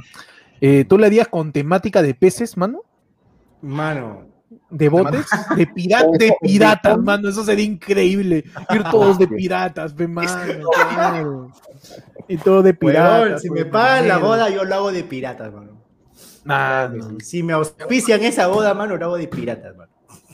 eh, 0.62 0.86
¿tú 0.86 0.98
la 0.98 1.08
harías 1.08 1.28
con 1.28 1.52
temática 1.52 2.02
de 2.02 2.14
peces, 2.16 2.56
mano? 2.56 2.84
Mano. 3.64 4.28
¿De 4.70 4.90
botes? 4.90 5.26
De, 5.56 5.66
pira- 5.66 6.04
de 6.20 6.36
piratas, 6.42 6.98
mano, 7.00 7.30
eso 7.30 7.44
sería 7.44 7.66
increíble. 7.66 8.44
Ir 8.70 8.84
todos 8.92 9.18
de 9.18 9.28
piratas, 9.28 9.94
pe, 9.94 10.08
mano, 10.08 10.70
claro. 10.92 11.52
Y 12.28 12.38
todo 12.38 12.62
de 12.62 12.74
piratas. 12.74 13.42
si 13.42 13.50
me 13.50 13.66
pagan 13.66 14.08
la 14.08 14.18
boda, 14.18 14.50
yo 14.50 14.64
lo 14.64 14.76
hago 14.76 14.92
de 14.92 15.04
piratas, 15.04 15.52
mano. 15.54 15.82
Mano, 16.44 17.18
Si 17.22 17.42
me 17.42 17.54
auspician 17.54 18.22
esa 18.24 18.48
boda, 18.48 18.74
mano, 18.74 18.98
lo 18.98 19.06
hago 19.06 19.18
de 19.18 19.28
piratas, 19.28 19.76
mano. 19.76 19.92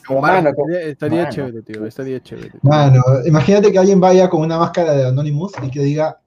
Como 0.07 0.21
mano, 0.21 0.50
estaría, 0.81 1.19
Mano. 1.24 1.31
chévere, 1.31 1.62
tío, 1.62 1.86
estaría 1.86 2.19
chévere. 2.19 2.53
Mano, 2.63 3.03
imagínate 3.25 3.71
que 3.71 3.77
alguien 3.77 4.00
vaya 4.00 4.27
con 4.27 4.41
una 4.41 4.57
máscara 4.57 4.93
de 4.93 5.05
Anonymous 5.07 5.51
y 5.62 5.69
que 5.69 5.81
diga, 5.81 6.19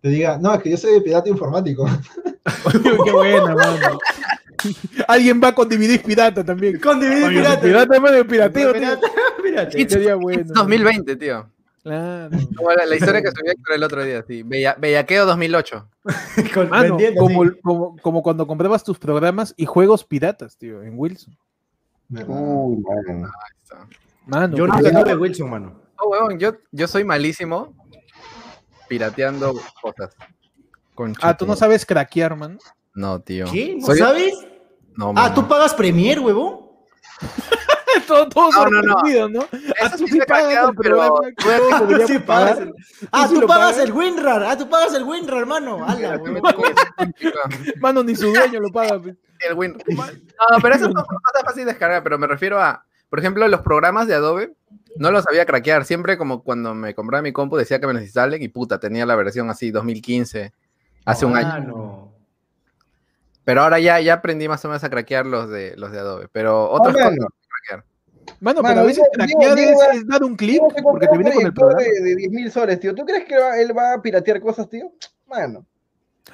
te 0.00 0.08
diga, 0.08 0.38
no, 0.38 0.54
es 0.54 0.62
que 0.62 0.70
yo 0.70 0.78
soy 0.78 1.02
pirata 1.02 1.28
informático. 1.28 1.84
Qué 3.04 3.12
buena, 3.12 3.54
mano. 3.54 3.98
Alguien 5.08 5.40
va 5.42 5.54
con 5.54 5.68
DVD 5.68 6.00
pirata 6.02 6.44
también. 6.44 6.78
Con 6.80 7.00
DVD 7.00 7.24
Oye, 7.24 7.36
pirata. 7.38 7.60
pirata, 7.60 8.00
mano, 8.00 8.16
el 8.16 8.26
pirateo, 8.26 8.72
tío. 8.72 8.80
Pirata, 8.80 9.08
pirata. 9.42 9.78
It's- 9.78 9.92
Sería 9.92 10.12
it's 10.14 10.20
bueno. 10.22 10.44
2020, 10.54 11.16
tío. 11.16 11.50
Claro. 11.82 12.36
Como 12.56 12.72
la, 12.72 12.84
la 12.86 12.96
historia 12.96 13.22
que 13.22 13.28
Héctor 13.28 13.74
el 13.74 13.82
otro 13.82 14.04
día, 14.04 14.24
sí. 14.26 14.42
Bella- 14.42 14.76
Bellaqueo 14.78 15.26
2008. 15.26 15.88
Con- 16.54 16.68
Mano, 16.70 16.82
vendiendo, 16.96 17.20
como, 17.20 17.44
sí. 17.44 17.50
como, 17.62 17.96
como 17.98 18.22
cuando 18.22 18.46
comprabas 18.46 18.82
tus 18.84 18.98
programas 18.98 19.54
y 19.56 19.66
juegos 19.66 20.04
piratas, 20.04 20.56
tío, 20.56 20.82
en 20.82 20.94
Wilson. 20.98 21.36
Uy, 22.10 22.82
mano. 22.82 23.26
Ahí 23.26 23.56
está. 23.62 23.86
Mano, 24.26 24.56
Yo 24.56 24.66
nunca 24.66 24.90
tuve 25.04 25.16
Wilson, 25.16 25.50
mano. 25.50 25.80
Oh, 25.98 26.08
huevón, 26.10 26.38
yo, 26.38 26.56
yo 26.72 26.86
soy 26.88 27.04
malísimo 27.04 27.74
pirateando 28.88 29.54
cosas. 29.80 30.14
Con 30.94 31.14
Ah, 31.20 31.36
tú 31.36 31.46
no 31.46 31.56
sabes 31.56 31.84
craquear, 31.84 32.36
man. 32.36 32.58
No, 32.96 33.20
tío. 33.20 33.46
¿Qué? 33.52 33.76
¿No 33.78 33.86
Soy- 33.86 33.98
sabes? 33.98 34.34
No, 34.96 35.10
Ah, 35.10 35.12
mano. 35.12 35.34
¿tú 35.34 35.46
pagas 35.46 35.72
Premier, 35.74 36.18
huevón? 36.18 36.66
todo 38.06 38.28
todo 38.28 38.50
No, 38.50 38.64
no, 38.70 38.82
no. 38.82 38.92
sorprendido, 38.94 39.28
¿no? 39.28 39.40
Ah, 39.52 39.86
Eso 39.86 39.96
tú 39.98 40.06
sí 40.08 40.18
pagas 40.26 40.52
el 40.68 40.74
pero 40.76 40.96
programa 40.96 42.06
Sí. 42.06 42.18
Ah, 43.12 43.26
sí 43.28 43.34
tú 43.34 43.40
lo 43.42 43.46
pagas 43.46 43.74
pagas? 43.74 43.78
el 43.88 43.92
WinRAR. 43.92 44.42
Ah, 44.44 44.56
tú 44.58 44.68
pagas 44.68 44.94
el 44.94 45.04
WinRAR, 45.04 45.38
hermano. 45.40 45.86
Ala, 45.86 46.20
Mano, 47.80 48.02
ni 48.02 48.14
su 48.16 48.26
dueño 48.32 48.60
lo 48.60 48.70
paga. 48.70 49.00
pues. 49.00 49.16
el 49.48 49.54
win. 49.54 49.76
No, 50.50 50.58
pero 50.62 50.74
eso 50.74 50.84
son 50.84 50.94
cosas 50.94 51.42
fáciles 51.44 51.66
de 51.66 51.72
descargar, 51.72 52.02
pero 52.02 52.18
me 52.18 52.26
refiero 52.26 52.60
a, 52.60 52.84
por 53.08 53.18
ejemplo, 53.18 53.46
los 53.48 53.60
programas 53.62 54.06
de 54.06 54.14
Adobe, 54.14 54.54
no 54.96 55.10
los 55.10 55.24
sabía 55.24 55.44
craquear. 55.46 55.84
Siempre 55.84 56.16
como 56.18 56.42
cuando 56.42 56.74
me 56.74 56.94
compraba 56.94 57.22
mi 57.22 57.32
compu 57.32 57.56
decía 57.56 57.80
que 57.80 57.86
me 57.86 57.92
los 57.94 58.02
instalen 58.02 58.42
y 58.42 58.48
puta, 58.48 58.78
tenía 58.80 59.04
la 59.06 59.16
versión 59.16 59.48
así 59.50 59.70
2015, 59.70 60.52
hace 61.04 61.26
un 61.26 61.36
año. 61.36 61.48
Mano. 61.48 62.12
Pero 63.46 63.62
ahora 63.62 63.78
ya, 63.78 64.00
ya 64.00 64.14
aprendí 64.14 64.48
más 64.48 64.64
o 64.64 64.68
menos 64.68 64.82
a 64.82 64.90
craquear 64.90 65.24
los 65.24 65.48
de, 65.48 65.76
los 65.76 65.92
de 65.92 66.00
Adobe, 66.00 66.26
pero 66.32 66.68
otras 66.68 66.96
Ah, 66.98 67.04
cosas 67.04 67.16
craquear. 67.48 67.84
Mano, 68.40 68.60
Mano, 68.60 68.74
pero 68.74 68.80
a 68.80 68.84
veces 68.84 69.04
craquear 69.12 69.56
es, 69.56 69.76
es 69.94 70.06
dar 70.08 70.24
un 70.24 70.36
se 70.36 70.82
porque 70.82 71.06
te 71.06 71.16
viene 71.16 71.32
con 71.32 71.46
el 71.46 71.54
programa. 71.54 71.80
de, 71.80 72.00
de 72.02 72.16
10 72.16 72.30
mil 72.32 72.50
soles, 72.50 72.80
tío. 72.80 72.92
¿Tú 72.92 73.04
crees 73.06 73.24
que 73.24 73.38
va- 73.38 73.56
él 73.56 73.70
va 73.78 73.92
a 73.94 74.02
piratear 74.02 74.40
cosas, 74.40 74.68
tío? 74.68 74.90
Mano. 75.28 75.64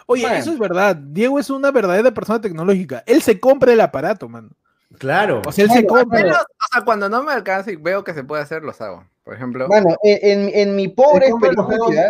Oye, 0.07 0.23
Man. 0.27 0.37
eso 0.37 0.53
es 0.53 0.59
verdad. 0.59 0.97
Diego 0.97 1.39
es 1.39 1.51
una 1.51 1.71
verdadera 1.71 2.11
persona 2.13 2.41
tecnológica. 2.41 3.05
Él 3.07 3.21
se 3.21 3.39
compra 3.39 3.75
el 3.75 3.81
aparato, 3.83 4.27
mano. 4.27 4.49
Claro. 4.99 5.43
O 5.47 5.53
sea, 5.53 5.65
él 5.67 5.71
se 5.71 5.87
compra. 5.87 6.21
O 6.23 6.67
sea, 6.73 6.83
cuando 6.83 7.11
no 7.11 7.23
me 7.23 7.33
alcanza 7.33 7.71
y 7.71 7.77
veo 7.77 8.03
que 8.05 8.15
se 8.15 8.25
puede 8.25 8.41
hacer, 8.43 8.63
los 8.63 8.81
hago. 8.81 9.05
Por 9.25 9.35
ejemplo, 9.35 9.69
Mano, 9.69 9.97
en, 10.03 10.49
en- 10.49 10.51
en 10.53 10.77
mi 10.77 10.89
pobre 10.89 11.29
experiencia, 11.29 12.09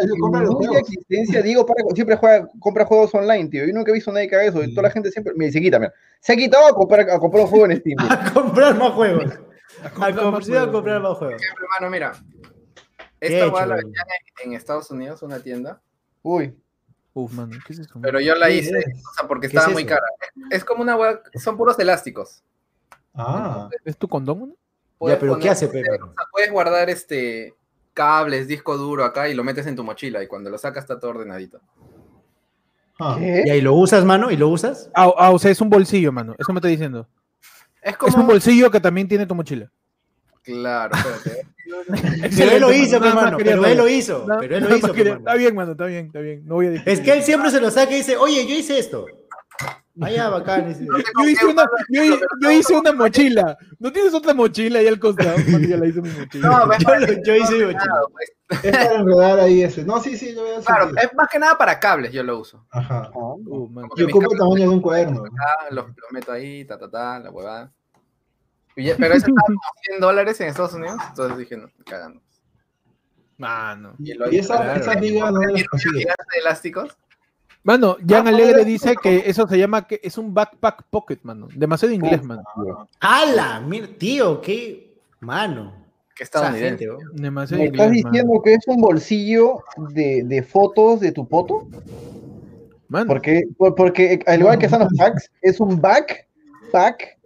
mi 0.71 0.77
existencia, 0.79 1.43
para- 1.67 1.85
siempre 1.95 2.17
juega, 2.17 2.49
compra 2.59 2.87
juegos 2.87 3.15
online, 3.15 3.49
tío. 3.51 3.67
Yo 3.67 3.73
nunca 3.75 3.91
he 3.91 3.95
visto 3.95 4.11
a 4.11 4.15
nadie 4.15 4.29
que 4.29 4.35
haga 4.37 4.45
eso. 4.47 4.65
Y 4.65 4.71
toda 4.75 4.85
la 4.89 4.91
gente 4.91 5.11
siempre. 5.11 5.35
Se 5.53 5.61
quita, 5.61 5.79
mira. 5.79 5.93
Se 6.21 6.33
ha 6.33 6.37
quitado 6.37 6.67
a 6.67 6.75
comprar, 6.75 7.11
a 7.11 7.19
comprar 7.19 7.45
un 7.45 7.51
juego 7.51 7.67
en 7.67 7.77
Steam. 7.79 7.99
A 8.11 8.33
comprar 8.33 8.75
más 8.79 8.93
juegos. 8.93 9.25
A 9.83 9.91
comprar 9.91 10.15
comprar, 10.15 10.33
más 10.33 10.43
a 10.49 10.51
juegos, 10.51 10.71
comprar 10.73 11.01
más 11.03 11.19
juegos. 11.19 11.43
hermano, 11.43 11.91
mira. 11.91 12.13
¿Qué 13.21 13.27
Esta 13.41 13.47
la 13.67 13.77
hecho? 13.77 13.87
vendían 13.87 14.07
en, 14.45 14.51
en 14.51 14.57
Estados 14.57 14.91
Unidos, 14.91 15.23
una 15.23 15.41
tienda, 15.41 15.81
Uy. 16.23 16.55
Uf, 17.15 17.33
mano, 17.35 17.57
¿qué 17.67 17.73
es 17.75 17.79
eso? 17.81 17.99
pero 18.01 18.21
yo 18.21 18.35
la 18.35 18.47
¿Qué 18.47 18.57
hice, 18.57 18.79
es? 18.79 18.87
o 19.07 19.15
sea, 19.15 19.29
porque 19.29 19.49
¿Qué 19.49 19.57
estaba 19.57 19.67
es 19.69 19.73
muy 19.75 19.85
cara. 19.85 20.07
Es 20.51 20.65
como 20.65 20.83
una 20.83 20.97
web, 20.97 21.21
son 21.35 21.57
puros 21.59 21.79
elásticos. 21.79 22.43
Ah, 23.15 23.69
¿Es 23.85 23.97
tu 23.99 24.09
condón? 24.09 24.55
No? 25.03 25.07
Puedes 25.07 25.17
Ya, 25.17 25.21
pero 25.21 25.33
¿qué 25.35 25.41
poner- 25.41 25.51
hace, 25.53 25.69
Pepe? 25.69 25.91
o 25.91 26.07
sea, 26.07 26.25
puedes 26.31 26.51
guardar 26.51 26.91
este 26.91 27.55
cables, 27.95 28.49
disco 28.49 28.77
duro 28.79 29.05
acá 29.05 29.29
y 29.29 29.35
lo 29.35 29.45
metes 29.45 29.67
en 29.67 29.77
tu 29.77 29.85
mochila 29.85 30.23
y 30.23 30.27
cuando 30.27 30.49
lo 30.51 30.57
sacas 30.59 30.85
está 30.85 30.99
todo 30.99 31.11
ordenadito. 31.11 31.61
ah. 32.99 33.17
¿Qué? 33.19 33.43
¿Y 33.47 33.51
ahí 33.51 33.61
lo 33.61 33.75
usas, 33.75 34.05
mano? 34.05 34.31
¿Y 34.31 34.37
lo 34.37 34.49
usas? 34.49 34.91
Ah, 34.95 35.13
ah, 35.19 35.31
o 35.31 35.39
sea, 35.39 35.51
es 35.51 35.61
un 35.61 35.69
bolsillo, 35.71 36.13
mano. 36.13 36.35
Eso 36.39 36.53
me 36.53 36.59
está 36.59 36.69
diciendo. 36.69 37.07
Es 37.83 37.93
Es 37.93 37.97
como 37.99 38.17
un 38.19 38.27
bolsillo 38.27 38.71
que 38.71 38.81
también 38.81 39.09
tiene 39.09 39.27
tu 39.27 39.35
mochila. 39.35 39.71
Claro, 40.43 40.95
espérate. 40.97 41.47
Pero 42.37 42.51
él 42.51 42.61
lo 42.61 42.73
hizo, 42.73 42.97
hermano. 42.97 43.37
quería 43.39 43.53
Pero 43.53 43.67
él 43.67 43.79
lo 43.79 43.89
hizo. 43.89 44.27
Pero 44.41 44.57
él 44.57 44.65
lo 44.65 44.77
hizo, 44.77 44.87
hermano. 44.95 45.19
Está 45.19 45.35
bien, 45.35 45.55
mano, 45.55 45.73
está 45.73 45.85
bien, 45.87 46.07
está 46.07 46.19
bien. 46.21 46.43
No 46.47 46.55
voy 46.57 46.67
a 46.67 46.71
discutir. 46.71 46.93
Es 46.93 47.01
que 47.01 47.13
él 47.13 47.23
siempre 47.23 47.51
se 47.51 47.61
lo 47.61 47.71
saca 47.71 47.93
y 47.93 47.97
dice, 47.97 48.17
oye, 48.17 48.47
yo 48.47 48.55
hice 48.55 48.79
esto. 48.79 49.07
Allá, 50.01 50.31
bacán. 50.31 50.73
Yo 50.75 51.29
hice, 51.29 51.45
una, 51.47 51.65
yo, 51.91 52.03
yo 52.41 52.51
hice 52.51 52.75
una 52.75 52.93
mochila. 52.93 53.59
¿No 53.79 53.93
tienes 53.93 54.15
otra 54.15 54.33
mochila 54.33 54.79
ahí 54.79 54.87
al 54.89 54.99
costado? 54.99 55.37
Yo 55.69 55.77
la 55.77 55.87
hice 55.87 56.01
mi 56.01 56.09
mochila. 56.09 56.49
No, 56.49 56.79
Yo, 56.79 56.95
lo- 56.95 57.23
yo 57.23 57.37
hice 57.37 57.53
mi 57.59 57.65
mochila. 57.65 57.83
claro, 57.85 58.09
pues, 58.13 58.33
Es 58.65 58.73
para 58.73 58.95
enredar 59.01 59.41
ahí 59.41 59.63
ese. 59.63 59.85
No, 59.85 60.01
sí, 60.01 60.17
sí, 60.17 60.35
yo 60.35 60.43
voy 60.43 60.53
a 60.53 60.61
claro, 60.61 60.87
sentir. 60.87 61.05
es 61.05 61.15
más 61.15 61.29
que 61.29 61.39
nada 61.39 61.59
para 61.59 61.79
cables 61.79 62.11
yo 62.13 62.23
lo 62.23 62.39
uso. 62.39 62.65
Ajá. 62.71 63.11
Uh, 63.15 63.69
mano. 63.69 63.89
Como 63.89 63.95
que 63.97 64.03
Y 64.03 64.07
mis 64.07 64.15
ocupa 64.15 64.33
el 64.33 64.39
tamaño 64.39 64.61
de 64.63 64.69
un 64.69 64.81
cuaderno. 64.81 65.25
los, 65.71 65.87
los 65.87 65.95
meto 66.13 66.33
ahí, 66.33 66.65
ta, 66.65 66.79
ta, 66.79 66.91
ta, 66.91 67.19
la 67.21 67.31
huevada. 67.31 67.71
Ya- 68.77 68.97
Pero 68.97 69.13
eso 69.15 69.27
estaba 69.27 69.43
como 69.47 69.59
100 69.83 70.01
dólares 70.01 70.41
en 70.41 70.49
Estados 70.49 70.73
Unidos, 70.73 70.97
entonces 71.11 71.37
dije, 71.37 71.57
no, 71.59 71.69
cagando. 71.85 72.23
Mano. 73.37 73.95
Y, 73.99 74.15
lo 74.15 74.31
Y 74.33 74.39
esa, 74.39 74.57
Claro. 74.57 74.81
esa 74.81 74.95
liga 74.95 75.31
no 75.31 75.41
gigante 75.41 76.25
de 76.35 76.41
elásticos. 76.41 76.97
Mano, 77.65 77.97
Jan 78.07 78.27
Ah, 78.27 78.31
Alegre 78.31 78.65
dice 78.65 78.95
que 79.01 79.23
eso 79.27 79.47
se 79.47 79.57
llama 79.59 79.87
que 79.87 80.01
es 80.03 80.19
un 80.19 80.35
backpack 80.35 80.85
pocket, 80.91 81.19
mano. 81.23 81.49
Demasiado 81.55 81.95
inglés, 81.95 82.23
mano. 82.25 82.43
¡Hala! 82.99 83.61
Mira, 83.61 83.87
tío, 83.99 84.41
qué 84.41 84.93
mano. 85.21 85.73
Que 86.15 86.25
Esa 86.25 86.39
estadounidense. 86.39 86.85
gente, 86.87 86.91
¿oh? 86.91 86.99
Demasiado 87.15 87.63
¿Me 87.63 87.69
estás 87.69 87.87
inglés, 87.87 88.03
mano. 88.05 88.13
diciendo 88.13 88.43
que 88.45 88.55
es 88.55 88.67
un 88.67 88.81
bolsillo 88.81 89.61
de, 89.95 90.23
de 90.25 90.43
fotos 90.43 91.01
de 91.01 91.13
tu 91.13 91.27
poto? 91.29 91.69
Mano, 92.89 93.07
Porque, 93.07 93.45
por- 93.57 93.75
porque 93.75 94.21
al 94.27 94.41
igual 94.41 94.59
que 94.59 94.67
están 94.67 94.81
los 94.81 94.93
packs, 94.99 95.31
es 95.41 95.61
un 95.61 95.81
backpack 95.81 97.17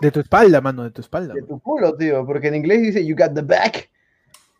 de 0.00 0.10
tu 0.12 0.20
espalda, 0.20 0.60
mano, 0.60 0.84
de 0.84 0.90
tu 0.92 1.00
espalda. 1.00 1.34
de 1.34 1.42
tu 1.42 1.58
culo, 1.58 1.96
tío. 1.96 2.24
Porque 2.24 2.46
en 2.48 2.54
inglés 2.54 2.80
dice 2.82 3.04
you 3.04 3.16
got 3.16 3.34
the 3.34 3.42
back. 3.42 3.90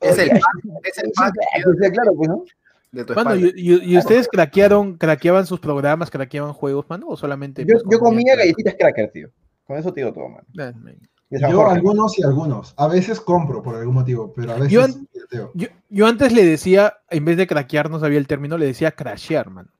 Es 0.01 0.19
el 0.19 0.31
pack, 0.31 0.43
es 0.85 0.99
el 0.99 1.12
pack 1.14 1.35
O 1.66 1.75
sea, 1.79 1.90
claro, 1.90 2.14
pues, 2.16 2.29
¿no? 2.29 2.45
De 2.92 3.05
tu 3.05 3.14
Mano, 3.14 3.31
espalda. 3.35 3.53
¿y, 3.57 3.72
y- 3.72 3.94
y 3.94 3.98
ustedes 3.98 4.29
craquearon, 4.29 4.96
craqueaban 4.96 5.46
sus 5.46 5.61
programas, 5.61 6.11
craqueaban 6.11 6.53
juegos, 6.53 6.87
mano? 6.88 7.07
¿O 7.09 7.16
solamente? 7.16 7.64
Yo, 7.64 7.74
pues, 7.74 7.85
yo 7.90 7.98
comía 8.00 8.35
galletitas 8.37 8.74
cracker, 8.79 9.11
tío. 9.12 9.29
Con 9.64 9.79
eso 9.79 9.92
te 9.92 10.00
digo 10.00 10.12
todo, 10.12 10.29
man. 10.29 10.44
Man. 10.55 10.98
De 11.29 11.38
San 11.38 11.53
Yo 11.53 11.59
Jorge. 11.59 11.74
algunos 11.76 12.18
y 12.18 12.24
algunos. 12.24 12.74
A 12.76 12.88
veces 12.88 13.20
compro 13.20 13.62
por 13.62 13.76
algún 13.76 13.94
motivo, 13.94 14.33
pero 14.35 14.50
a 14.53 14.55
veces 14.57 14.70
Yo 14.72 14.83
an-. 14.83 15.09
Yo, 15.55 15.68
yo 15.88 16.07
antes 16.09 16.33
le 16.33 16.44
decía, 16.44 16.94
en 17.09 17.24
vez 17.24 17.37
de 17.37 17.46
craquear, 17.46 17.88
no 17.88 18.00
sabía 18.00 18.18
el 18.18 18.26
término, 18.26 18.59
le 18.59 18.66
decía 18.66 18.90
crashear, 18.90 19.48
man. 19.48 19.70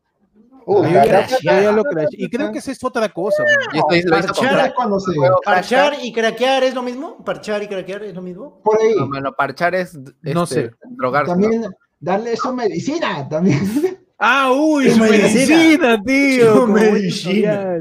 Uh, 0.67 0.83
crashear. 0.83 1.75
lo 1.75 1.83
Y 2.13 2.29
creo 2.31 2.53
que 2.53 2.59
esa 2.59 2.71
es 2.71 2.85
otra 2.85 3.09
cosa, 3.09 3.43
hizo 3.93 4.09
Parchar. 4.09 4.35
comprar. 4.37 4.67
Es 4.69 4.75
cuando 4.75 5.01
se... 5.01 5.13
Juego 5.17 5.41
¿Parchar 5.45 5.95
y 6.01 6.13
craquear 6.13 6.63
es 6.63 6.75
lo 6.75 6.83
mismo? 6.83 7.25
¿Parchar 7.25 7.61
y 7.65 7.67
craquear 7.67 8.05
es 8.05 8.15
lo 8.15 8.23
mismo? 8.23 8.61
Por 8.63 8.81
ahí. 8.81 8.95
No, 8.97 9.09
mano, 9.09 9.33
parchar 9.33 9.75
es 9.75 9.99
No 10.23 10.45
este, 10.45 10.55
sé. 10.55 10.71
drogarse. 10.91 11.35
¿no? 11.37 11.71
Darle 12.01 12.37
su 12.37 12.53
medicina, 12.55 13.29
también. 13.29 13.61
Ah, 14.19 14.53
uy, 14.53 14.89
Su 14.91 14.97
su 14.97 15.01
medicina. 15.01 15.57
medicina, 15.57 16.03
tío. 16.05 16.53
Su 16.55 16.61
como 16.61 16.75
medicina. 16.75 17.77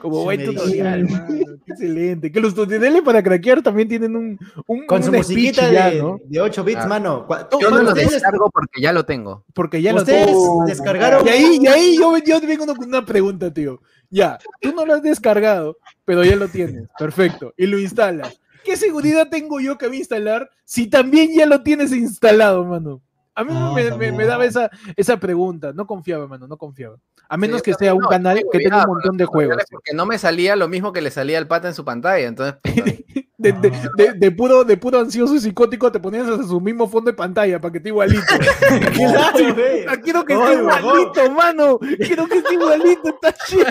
Como 0.00 0.14
Su 0.16 0.22
buen 0.24 0.38
medicina. 0.40 0.62
tutorial, 0.62 1.08
mano. 1.08 1.26
Qué 1.66 1.72
excelente. 1.72 2.32
Que 2.32 2.40
los 2.40 2.54
tutoriales 2.54 3.02
para 3.02 3.22
craquear 3.22 3.60
también 3.62 3.88
tienen 3.88 4.16
un, 4.16 4.38
un, 4.66 4.86
Con 4.86 5.02
su 5.02 5.10
un 5.10 5.16
speech 5.22 5.36
musiquita 5.36 5.70
ya, 5.72 5.90
de, 5.90 5.98
¿no? 6.00 6.18
de 6.24 6.40
8 6.40 6.64
bits, 6.64 6.80
Ah. 6.82 6.86
mano. 6.88 7.26
Yo 7.60 7.70
no 7.70 7.82
lo 7.82 7.92
descargo 7.92 8.50
porque 8.50 8.80
ya 8.80 8.92
lo 8.92 9.04
tengo. 9.04 9.44
Porque 9.52 9.82
ya 9.82 9.92
lo 9.92 9.98
ustedes 9.98 10.26
tengo. 10.26 10.64
descargaron. 10.66 11.26
Y 11.26 11.30
ahí, 11.30 11.58
y 11.60 11.66
ahí 11.66 11.96
yo, 11.98 12.16
yo 12.18 12.40
vengo 12.40 12.66
con 12.74 12.88
una 12.88 13.04
pregunta, 13.04 13.52
tío. 13.52 13.80
Ya, 14.08 14.38
tú 14.60 14.72
no 14.72 14.86
lo 14.86 14.94
has 14.94 15.02
descargado, 15.02 15.76
pero 16.04 16.24
ya 16.24 16.34
lo 16.36 16.48
tienes. 16.48 16.88
Perfecto. 16.98 17.52
Y 17.56 17.66
lo 17.66 17.78
instalas. 17.78 18.40
¿Qué 18.64 18.76
seguridad 18.76 19.28
tengo 19.30 19.60
yo 19.60 19.76
que 19.78 19.86
voy 19.86 19.96
a 19.96 20.00
instalar 20.00 20.50
si 20.64 20.86
también 20.86 21.30
ya 21.34 21.46
lo 21.46 21.62
tienes 21.62 21.92
instalado, 21.92 22.64
mano? 22.64 23.02
A 23.40 23.44
mí 23.44 23.50
Ah, 23.54 23.72
me, 23.74 23.82
me- 23.84 23.88
también. 23.90 24.16
me 24.16 24.24
daba 24.26 24.44
esa, 24.44 24.70
esa 24.96 25.16
pregunta. 25.18 25.72
No 25.72 25.86
confiaba, 25.86 26.26
mano, 26.26 26.46
no 26.46 26.56
confiaba. 26.56 26.96
A 27.28 27.36
menos 27.36 27.58
Sí, 27.58 27.70
que 27.70 27.74
sea 27.74 27.94
un 27.94 28.02
no, 28.02 28.08
canal 28.08 28.36
tengo 28.38 28.50
que 28.50 28.58
tenga 28.58 28.82
un 28.84 28.86
montón 28.94 29.16
de 29.16 29.24
juegos. 29.24 29.56
Porque 29.70 29.92
no 29.94 30.04
me 30.06 30.18
salía 30.18 30.56
lo 30.56 30.68
mismo 30.68 30.92
que 30.92 31.00
le 31.00 31.10
salía 31.10 31.38
al 31.38 31.46
pata 31.46 31.68
en 31.68 31.74
su 31.74 31.84
pantalla. 31.84 32.26
Entonces, 32.26 32.56
puta, 32.62 32.84
De, 33.40 33.52
de- 33.52 33.70
de- 33.96 34.12
de 34.18 34.30
puro, 34.32 34.64
de 34.64 34.76
puro 34.76 34.98
ansioso 35.00 35.34
y 35.34 35.40
psicótico 35.40 35.90
te 35.90 35.98
ponías 35.98 36.28
a 36.28 36.42
su 36.44 36.60
mismo 36.60 36.86
fondo 36.88 37.10
de 37.10 37.16
pantalla 37.16 37.58
para 37.60 37.72
que 37.72 37.78
esté 37.78 37.88
igualito. 37.88 38.22
Claro. 38.94 39.38
Ah, 39.88 39.96
Quiero 40.02 40.24
que 40.24 40.34
esté 40.34 40.52
igualito, 40.54 41.30
mano. 41.32 41.78
Quiero 41.78 42.26
que 42.28 42.38
esté 42.38 42.54
igualito. 42.54 43.08
Está 43.08 43.32
chido. 43.46 43.64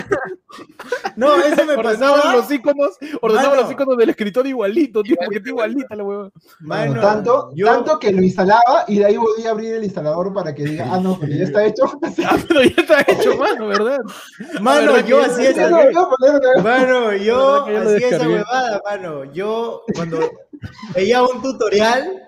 No, 1.16 1.36
eso 1.38 1.66
me 1.66 1.74
Ordenaban 1.76 1.84
pasaba. 2.22 2.36
los 2.36 2.52
iconos, 2.52 2.98
ordenaban 3.22 3.52
Mano. 3.52 3.62
los 3.64 3.72
iconos 3.72 3.98
del 3.98 4.10
escritor 4.10 4.48
igualito, 4.48 5.04
tío, 5.04 5.16
porque 5.24 5.38
está 5.38 5.50
igualita 5.50 5.96
la 5.96 6.04
hueva. 6.04 6.30
Mano, 6.60 7.00
tanto, 7.02 7.52
yo- 7.56 7.66
tanto 7.68 8.00
que 8.00 8.12
lo 8.12 8.22
instalaba 8.24 8.86
y 8.88 8.98
de 9.00 9.06
ahí 9.06 9.18
volví 9.18 9.46
a 9.46 9.52
abrir 9.52 9.76
el 9.76 9.84
instalador 9.84 10.34
para 10.34 10.54
que 10.56 10.64
diga, 10.64 10.88
ah, 10.92 11.00
no, 11.00 11.18
porque 11.20 11.38
ya 11.38 11.44
está 11.44 11.66
hecho. 11.66 11.84
Ah, 12.26 12.38
pero 12.48 12.62
ya 12.64 12.74
está 12.82 13.02
hecho, 13.08 13.38
mano, 13.38 13.68
¿verdad? 13.68 14.00
Mano, 14.62 14.94
¿verdad 14.94 15.04
que 15.04 15.10
yo 15.10 15.22
hacía 15.24 15.50
esa. 15.52 15.70
Mano, 16.64 17.14
yo 17.14 17.66
que 17.66 17.78
hacía 17.78 18.08
esa 18.10 18.28
huevada, 18.28 18.82
mano. 18.86 19.24
Yo, 19.26 19.59
cuando 19.96 20.32
veía 20.96 21.24
un 21.24 21.42
tutorial, 21.42 22.24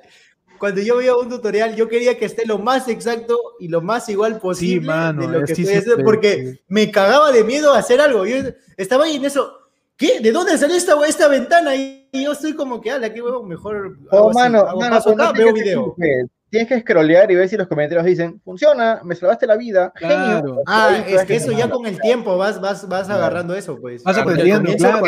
cuando 0.60 0.82
yo 0.82 0.98
veía 0.98 1.16
un 1.16 1.30
tutorial, 1.30 1.76
yo 1.76 1.88
quería 1.90 2.18
que 2.18 2.26
esté 2.26 2.46
lo 2.46 2.60
más 2.60 2.88
exacto 2.88 3.38
y 3.60 3.68
lo 3.68 3.82
más 3.82 4.08
igual 4.10 4.40
posible 4.40 4.88
mano, 4.88 5.22
de 5.28 5.40
lo 5.40 5.46
que 5.46 5.52
estoy 5.54 5.66
haciendo, 5.66 5.84
siempre, 5.86 6.06
porque 6.06 6.52
sí. 6.54 6.62
me 6.68 6.92
cagaba 6.92 7.32
de 7.32 7.44
miedo 7.44 7.74
a 7.74 7.80
hacer 7.80 8.00
algo. 8.00 8.26
Yo 8.26 8.38
estaba 8.78 9.06
ahí 9.06 9.16
en 9.16 9.26
eso. 9.26 9.58
¿Qué? 9.98 10.20
¿De 10.20 10.32
dónde 10.32 10.58
salió 10.58 10.76
esta, 10.76 10.96
esta 11.08 11.28
ventana? 11.28 11.76
Y 11.76 12.08
yo 12.12 12.32
estoy 12.32 12.54
como 12.56 12.82
que, 12.82 12.90
ala, 12.92 13.14
qué 13.14 13.22
huevo, 13.22 13.44
mejor. 13.44 13.98
Oh, 14.10 14.18
hago 14.18 14.30
así, 14.32 14.40
mano, 14.40 14.60
hago 14.62 14.80
mano, 14.80 14.96
paso 14.96 15.14
pues, 15.14 15.20
acá, 15.20 15.26
no 15.28 15.34
veo 15.38 15.54
tienes 15.54 15.64
que- 15.64 15.70
video. 15.70 15.96
que- 16.00 16.26
Tienes 16.52 16.68
que 16.68 16.80
scrollear 16.82 17.32
y 17.32 17.36
ver 17.36 17.48
si 17.48 17.56
los 17.56 17.66
comentarios 17.66 18.06
dicen, 18.06 18.42
funciona, 18.44 19.00
me 19.06 19.16
salvaste 19.16 19.48
la 19.48 19.56
vida, 19.56 19.94
genio. 19.96 20.18
Claro. 20.18 20.58
Ah, 20.68 20.90
Ahí 21.06 21.14
es 21.14 21.24
que 21.24 21.36
eso 21.38 21.54
ya 21.54 21.70
con 21.70 21.86
el 21.86 21.98
tiempo 22.02 22.38
vas, 22.38 22.60
vas, 22.60 22.90
vas 22.90 23.10
agarrando 23.10 23.56
eso, 23.56 23.78
pues. 23.80 24.04
Vas 24.04 24.18
aprendiendo, 24.18 24.70
claro. 24.76 25.00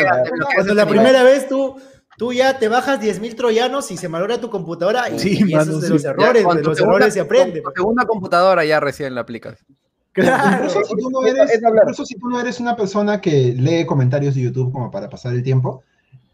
cuando- 0.54 0.72
la 0.74 0.86
primera 0.86 1.22
vez 1.22 1.46
tú, 1.46 1.76
tú 2.18 2.32
ya 2.32 2.58
te 2.58 2.68
bajas 2.68 3.00
10.000 3.00 3.34
troyanos 3.34 3.90
y 3.90 3.96
se 3.96 4.08
malogra 4.08 4.40
tu 4.40 4.50
computadora 4.50 5.08
y, 5.10 5.18
Sí, 5.18 5.30
y 5.46 5.54
esos 5.54 5.66
mano, 5.66 5.78
de 5.80 5.86
sí. 5.86 5.92
los 5.92 6.02
Ya, 6.02 6.10
errores, 6.10 6.44
con 6.44 6.56
de 6.56 6.62
los 6.62 6.76
segunda- 6.76 6.96
errores 6.98 7.14
se 7.14 7.20
aprende. 7.20 7.62
con 7.62 7.72
tu 7.74 7.80
segunda 7.80 8.06
computadora 8.06 8.64
ya 8.64 8.80
recién 8.80 9.14
la 9.14 9.22
aplicas. 9.22 9.58
Claro. 10.12 10.56
Incluso 10.66 10.84
si, 10.84 10.94
tú 10.96 11.10
no 11.10 11.26
Eso- 11.26 11.36
eres, 11.36 11.50
eso 11.52 11.68
incluso 11.74 12.04
si 12.06 12.14
tú 12.16 12.28
no 12.28 12.40
eres 12.40 12.60
una 12.60 12.76
persona 12.76 13.20
que 13.20 13.52
lee 13.58 13.84
comentarios 13.84 14.34
de 14.36 14.42
YouTube 14.42 14.72
como 14.72 14.90
para 14.90 15.08
pasar 15.10 15.34
el 15.34 15.42
tiempo, 15.42 15.82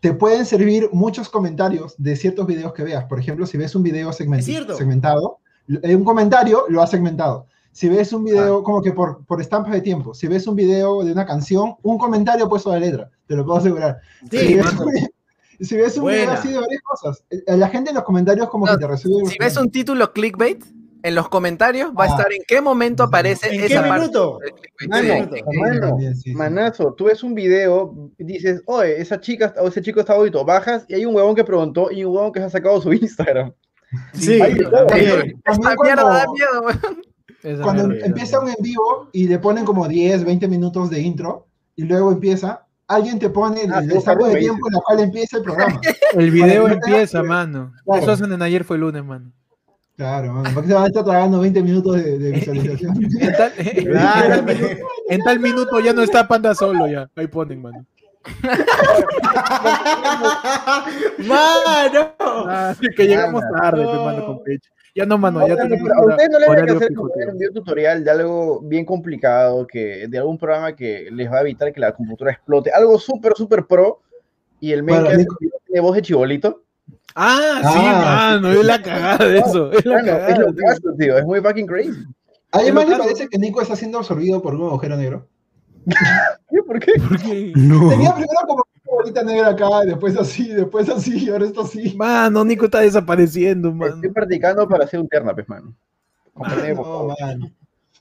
te 0.01 0.13
pueden 0.13 0.45
servir 0.47 0.89
muchos 0.93 1.29
comentarios 1.31 1.95
de 1.97 2.15
ciertos 2.17 2.47
videos 2.47 2.73
que 2.75 2.83
veas. 2.83 3.05
Por 3.07 3.19
ejemplo, 3.19 3.47
si 3.47 3.57
ves 3.57 3.75
un 3.75 3.83
video 3.83 4.11
segment- 4.13 4.41
Es 4.41 4.45
cierto. 4.47 4.75
segmentado, 4.77 5.39
eh, 5.83 5.95
un 5.97 6.05
comentario 6.05 6.65
lo 6.69 6.83
ha 6.83 6.87
segmentado. 6.87 7.47
Si 7.73 7.89
ves 7.89 8.13
un 8.13 8.23
Ah. 8.23 8.31
video 8.31 8.63
como 8.63 8.83
que 8.83 8.93
por, 8.93 9.25
por 9.25 9.41
estampas 9.41 9.73
de 9.73 9.81
tiempo, 9.81 10.13
si 10.13 10.27
ves 10.27 10.47
un 10.47 10.57
video 10.57 11.03
de 11.05 11.13
una 11.13 11.25
canción, 11.25 11.77
un 11.83 11.97
comentario 11.99 12.49
puesto 12.49 12.71
de 12.73 12.81
letra, 12.81 13.11
te 13.27 13.35
lo 13.37 13.45
puedo 13.47 13.59
asegurar. 13.61 14.01
Sí, 14.31 14.39
si. 14.39 14.59
Si 15.61 15.77
ves 15.77 15.97
un 15.99 16.07
video 16.07 16.31
así 16.31 16.49
de 16.49 16.59
varias 16.59 16.83
cosas, 16.83 17.25
eh, 17.31 17.43
la 17.57 17.69
gente 17.69 17.91
en 17.91 17.97
los 17.97 18.05
comentarios 18.05 18.49
como 18.49 18.67
No, 18.67 18.73
que 18.73 18.79
te 18.79 18.87
resuelve. 18.87 19.29
Si 19.31 19.37
ves 19.39 19.57
un 19.57 19.71
título 19.71 20.13
clickbait, 20.13 20.65
en 21.03 21.15
los 21.15 21.29
comentarios 21.31 21.93
va 21.99 22.05
a 22.05 22.09
Ah. 22.09 22.11
estar 22.11 22.33
en 22.33 22.43
qué 22.47 22.61
momento 22.61 23.03
aparece 23.05 23.49
¿En 23.55 23.61
esa 23.65 23.83
qué 23.83 23.89
parte 23.89 24.01
minuto? 24.03 24.39
Mano, 24.89 25.99
Sí, 26.15 26.35
manazo, 26.35 26.93
tú 26.93 27.05
ves 27.05 27.23
un 27.23 27.35
video 27.35 28.11
dices, 28.19 28.63
oye, 28.67 29.01
esa 29.01 29.19
chica 29.21 29.55
o 29.61 29.69
ese 29.69 29.81
chico 29.81 30.01
está 30.01 30.15
bonito, 30.15 30.45
bajas 30.45 30.85
y 30.89 30.95
hay 30.95 31.07
un 31.07 31.15
huevón 31.15 31.35
que 31.35 31.45
preguntó 31.45 31.91
y 31.91 32.05
un 32.05 32.15
huevón 32.15 32.33
que 32.33 32.41
se 32.41 32.47
ha 32.47 32.51
sacado 32.51 32.81
su 32.83 32.93
Instagram. 32.93 33.53
Sí, 34.13 34.41
Ahí 34.43 34.53
Esta 34.53 34.85
cuando- 34.87 35.83
mierda 35.83 36.05
da 36.05 36.25
miedo, 36.33 36.63
weón. 36.63 37.63
Cuando 37.63 37.95
empieza 38.05 38.39
un 38.39 38.49
en 38.51 38.57
vivo 38.61 39.09
y 39.13 39.27
le 39.27 39.39
ponen 39.39 39.65
como 39.65 39.89
10, 39.89 40.25
20 40.25 40.47
minutos 40.49 40.91
de 40.91 41.01
intro 41.01 41.47
y 41.75 41.85
luego 41.85 42.13
empieza, 42.13 42.67
alguien 42.91 43.19
te 43.19 43.31
pone 43.31 43.63
el, 43.63 43.73
Ah, 43.73 43.81
el 43.81 44.03
saco 44.03 44.27
de 44.27 44.37
tiempo 44.37 44.69
en 44.69 44.75
la 44.75 44.81
cual 44.81 45.01
empieza 45.01 45.39
el 45.39 45.45
programa. 45.45 45.81
El 46.15 46.31
video 46.31 46.65
Para 46.65 46.75
no 46.75 46.81
empieza, 46.85 47.23
mano. 47.23 47.73
Claro. 47.85 48.03
Eso 48.03 48.11
hacen 48.13 48.33
en 48.33 48.43
ayer 48.43 48.65
fue 48.65 48.79
lunes, 48.79 49.05
mano. 49.05 49.31
Claro, 49.97 50.33
mano, 50.33 50.51
porque 50.55 50.69
se 50.69 50.75
van 50.75 50.85
a 50.85 50.87
estar 50.87 51.05
tragando 51.05 51.41
20 51.41 51.63
minutos 51.63 51.97
de, 51.97 52.19
de 52.19 52.31
visualización. 52.33 52.97
En 53.21 53.33
tal, 53.37 53.53
Claro, 53.85 54.47
en 55.09 55.23
tal 55.23 55.41
minuto 55.41 55.79
ya 55.81 55.93
no 55.93 56.03
está 56.03 56.27
Panda 56.27 56.55
solo, 56.55 56.89
ya. 56.89 57.09
Ahí 57.15 57.27
ponen, 57.29 57.63
mano. 57.63 57.87
Mano. 61.19 62.15
Ah, 62.19 62.75
que 62.97 63.05
llegamos 63.05 63.43
tarde, 63.57 63.85
pe, 63.87 63.97
mano, 63.97 64.27
con 64.27 64.43
Pecho. 64.43 64.71
Ya 64.95 65.07
no, 65.07 65.19
mano, 65.19 65.47
ya 65.47 65.57
tenemos 65.57 65.89
a 65.91 66.05
ustedes 66.05 66.31
no 66.31 66.39
les 66.39 66.49
van 66.49 66.69
a 66.69 66.73
hacer 66.73 66.99
un 66.99 67.39
video 67.39 67.53
tutorial 67.53 68.03
de 68.05 68.11
algo 68.11 68.61
bien 68.61 68.85
complicado, 68.85 69.67
que, 69.67 70.09
de 70.09 70.19
algún 70.19 70.37
programa 70.37 70.75
que 70.75 71.09
les 71.13 71.31
va 71.31 71.39
a 71.39 71.41
evitar 71.43 71.73
que 71.73 71.81
la 71.81 71.93
computadora 71.93 72.33
explote. 72.33 72.71
Algo 72.73 72.99
súper, 72.99 73.35
súper 73.37 73.67
pro. 73.67 74.01
Y 74.59 74.73
el 74.73 74.83
men 74.83 75.03
que 75.05 75.09
hace 75.09 75.27
tiene 75.67 75.81
voz 75.81 75.95
de 75.95 76.03
chibolito. 76.03 76.65
Ah, 77.15 77.61
sí, 77.63 77.79
Ah, 77.83 78.39
mano, 78.41 78.53
es 78.53 78.65
la 78.65 78.83
cagada 78.83 79.27
de 79.27 79.39
eso. 79.39 79.73
Es 79.73 79.87
la 79.87 80.05
cagada. 80.05 80.29
es 80.29 80.39
lo 80.39 80.47
tío. 80.47 80.57
que 80.57 80.71
hace, 80.71 80.83
tío. 80.99 81.19
Es 81.19 81.25
muy 81.25 81.41
fucking 81.41 81.67
crazy. 81.67 82.05
Además, 82.53 82.89
¿le 82.89 82.97
parece 82.99 83.29
que 83.29 83.39
Nico 83.39 83.63
está 83.63 83.77
siendo 83.77 83.99
absorbido 83.99 84.43
por 84.43 84.55
un 84.55 84.67
agujero 84.67 84.97
negro? 84.97 85.29
¿Por 86.67 86.81
qué? 86.81 86.93
¿Por 87.01 87.17
qué? 87.23 87.53
Tenía 87.55 88.15
primero 88.15 88.41
como 88.47 88.65
bolita 88.91 89.23
negra 89.23 89.49
acá, 89.51 89.81
después 89.87 90.17
así, 90.17 90.49
después 90.49 90.89
así, 90.89 91.25
y 91.25 91.29
ahora 91.31 91.47
está 91.47 91.63
así. 91.63 91.97
Mano, 91.97 92.45
Nico 92.45 92.65
está 92.67 92.81
desapareciendo, 92.81 93.73
mano. 93.73 93.95
Estoy 93.97 94.11
practicando 94.11 94.69
para 94.69 94.85
hacer 94.85 95.01
un 95.01 95.09
terna, 95.09 95.35
pues, 95.35 95.49
mano. 95.49 95.75
Ah, 96.35 96.49
Comprende, 96.49 96.77
por 96.77 96.87
no, 96.87 97.15
mano, 97.21 97.51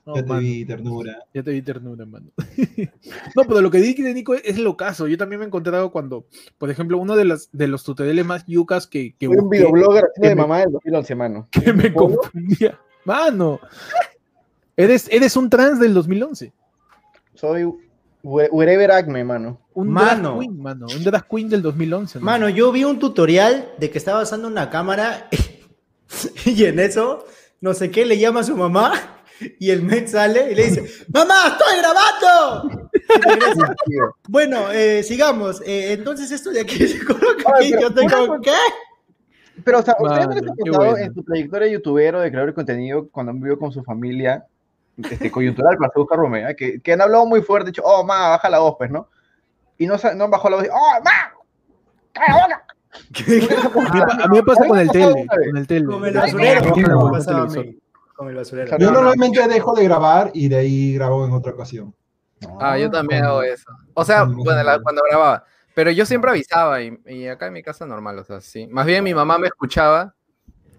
No, 0.06 0.14
ya 0.16 0.22
te 0.22 0.28
mano, 0.28 0.40
vi, 0.40 0.64
ternura. 0.64 1.18
ya 1.34 1.42
te 1.42 1.50
vi 1.50 1.62
ternura, 1.62 2.06
mano. 2.06 2.26
no, 3.36 3.42
pero 3.46 3.60
lo 3.60 3.70
que 3.70 3.78
dije 3.78 4.02
de 4.02 4.14
Nico 4.14 4.34
es 4.34 4.58
lo 4.58 4.76
caso. 4.76 5.06
Yo 5.08 5.18
también 5.18 5.40
me 5.40 5.44
he 5.44 5.48
encontrado 5.48 5.90
cuando, 5.92 6.26
por 6.58 6.70
ejemplo, 6.70 6.96
uno 6.98 7.16
de, 7.16 7.24
las, 7.26 7.48
de 7.52 7.68
los 7.68 7.84
tutoriales 7.84 8.24
más 8.24 8.44
yucas 8.46 8.86
que, 8.86 9.14
que 9.18 9.26
Soy 9.26 9.36
un 9.36 9.42
busqué, 9.44 9.58
videoblogger 9.58 10.04
que 10.14 10.28
de 10.28 10.34
me- 10.34 10.40
mamá 10.42 10.58
del 10.60 10.72
2011, 10.72 11.14
mano. 11.14 11.48
que 11.52 11.72
me 11.72 11.92
confundía. 11.92 12.78
Mano, 13.04 13.60
eres, 14.76 15.08
eres 15.10 15.36
un 15.36 15.50
trans 15.50 15.78
del 15.80 15.92
2011. 15.94 16.52
Soy 17.34 17.66
wherever 18.22 18.90
acme, 18.90 19.24
mano. 19.24 19.60
Un 19.74 19.88
Mano. 19.88 20.30
drag 20.34 20.38
queen, 20.40 20.62
mano. 20.62 20.86
Un 20.94 21.04
drag 21.04 21.26
queen 21.28 21.48
del 21.48 21.62
2011. 21.62 22.20
Mano, 22.20 22.48
yo 22.48 22.70
vi 22.72 22.84
un 22.84 22.98
tutorial 22.98 23.72
de 23.78 23.90
que 23.90 23.98
estaba 23.98 24.22
usando 24.22 24.48
una 24.48 24.68
cámara 24.70 25.28
y 26.44 26.64
en 26.64 26.78
eso, 26.80 27.24
no 27.60 27.74
sé 27.74 27.90
qué, 27.90 28.04
le 28.04 28.18
llama 28.18 28.40
a 28.40 28.44
su 28.44 28.56
mamá 28.56 29.20
Y 29.58 29.70
el 29.70 29.82
Met 29.82 30.08
sale 30.08 30.52
y 30.52 30.54
le 30.54 30.64
dice, 30.64 30.84
¡Mamá, 31.12 31.34
estoy 31.48 31.78
grabando! 31.78 32.90
Bueno, 34.28 34.70
eh, 34.70 35.02
sigamos. 35.02 35.60
Eh, 35.62 35.92
entonces 35.94 36.30
esto 36.30 36.50
de 36.50 36.60
aquí 36.60 36.86
se 36.86 37.04
coloca 37.04 37.52
Ay, 37.56 37.66
aquí. 37.66 37.70
pero 37.72 37.80
Yo 37.80 37.88
estoy 37.88 38.04
una 38.06 38.16
como, 38.16 38.40
¿qué? 38.40 38.52
Pero, 39.64 39.78
o 39.80 39.82
sea, 39.82 39.96
¿ustedes 39.98 40.26
no 40.28 40.54
les 40.64 40.76
bueno. 40.76 40.96
en 40.96 41.14
su 41.14 41.22
trayectoria 41.24 41.66
de 41.66 41.72
youtubero, 41.74 42.20
de 42.20 42.30
creador 42.30 42.50
de 42.50 42.54
contenido, 42.54 43.08
cuando 43.10 43.32
vivido 43.32 43.58
con 43.58 43.72
su 43.72 43.82
familia, 43.82 44.46
este, 45.10 45.30
coyuntural, 45.30 45.76
para 45.76 45.92
buscar 45.94 46.18
Romea, 46.18 46.54
que, 46.54 46.80
que 46.80 46.92
han 46.92 47.00
hablado 47.00 47.26
muy 47.26 47.42
fuerte, 47.42 47.70
dicho, 47.70 47.82
oh, 47.84 48.04
ma, 48.04 48.30
baja 48.30 48.48
la 48.50 48.58
voz, 48.58 48.74
pues, 48.78 48.90
¿no? 48.90 49.08
Y 49.78 49.86
no, 49.86 49.94
no 50.16 50.24
han 50.24 50.30
bajado 50.30 50.50
la 50.50 50.56
voz, 50.56 50.66
y, 50.66 50.68
oh, 50.70 51.00
ma, 51.04 51.32
calla 52.12 52.36
la 52.36 52.42
boca. 52.42 52.64
A 54.22 54.28
mí, 54.28 54.36
me 54.36 54.42
pasa 54.42 54.66
con 54.66 54.76
me 54.76 54.82
el 54.82 54.90
tele, 54.90 55.26
con 55.26 55.56
el 55.56 55.66
tele. 55.66 55.86
Con 55.86 56.04
el 58.28 58.34
basurero. 58.36 58.78
Yo 58.78 58.90
normalmente 58.90 59.46
dejo 59.48 59.74
de 59.74 59.84
grabar 59.84 60.30
y 60.34 60.48
de 60.48 60.56
ahí 60.58 60.94
grabo 60.94 61.24
en 61.24 61.32
otra 61.32 61.52
ocasión. 61.52 61.94
Ah, 62.60 62.76
yo 62.78 62.90
también 62.90 63.24
hago 63.24 63.42
eso. 63.42 63.70
O 63.94 64.04
sea, 64.04 64.20
cuando- 64.24 64.44
bueno, 64.44 64.62
la- 64.62 64.80
cuando 64.80 65.02
grababa. 65.08 65.44
Pero 65.74 65.90
yo 65.92 66.04
siempre 66.04 66.30
avisaba 66.30 66.82
y, 66.82 66.98
y 67.06 67.28
acá 67.28 67.46
en 67.46 67.52
mi 67.54 67.62
casa 67.62 67.86
normal, 67.86 68.18
o 68.18 68.24
sea, 68.24 68.40
sí. 68.40 68.66
Más 68.66 68.86
bien 68.86 69.04
mi 69.04 69.14
mamá 69.14 69.38
me 69.38 69.46
escuchaba 69.46 70.14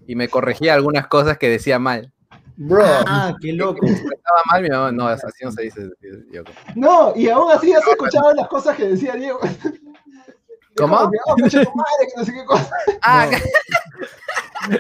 y 0.06 0.16
me 0.16 0.28
corregía 0.28 0.74
algunas 0.74 1.08
cosas 1.08 1.38
que 1.38 1.50
decía 1.50 1.80
mal. 1.80 2.12
Bro, 2.58 2.84
Ah, 3.08 3.34
qué 3.42 3.54
loco. 3.54 3.86
Si 3.88 3.94
estaba 3.94 4.42
mal, 4.52 4.62
mi 4.64 4.70
mamá, 4.70 4.92
no, 4.92 5.08
así 5.08 5.26
no 5.44 5.52
se 5.52 5.64
dice. 5.64 5.90
No, 6.76 7.14
y 7.16 7.30
aún 7.30 7.52
así 7.52 7.70
ya 7.70 7.80
se 7.82 7.92
escuchaban 7.92 8.36
las 8.36 8.48
cosas 8.48 8.76
que 8.78 8.88
decía 8.90 9.16
Diego. 9.16 9.40
¿Cómo? 10.78 10.96
Como 10.98 11.10
"Oh, 11.26 11.36
tu 11.36 11.42
madre", 11.58 12.08
que 12.08 12.14
no 12.18 12.24
sé 12.26 12.34
qué 12.34 12.46
cosa. 12.46 12.70
ah, 13.02 13.28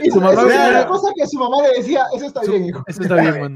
Y 0.01 0.10
Su 0.12 0.21
mamá 0.21 0.43
la 0.45 0.88
cosa 0.88 1.10
que 1.15 1.27
su 1.27 1.38
mamá 1.38 1.57
le 1.67 1.79
decía, 1.79 2.05
eso 2.15 2.27
está 2.27 2.41
bien, 2.41 2.65
hijo. 2.65 2.84
Eso 2.88 3.01
está 3.01 3.15
bien, 3.15 3.41
mano. 3.41 3.55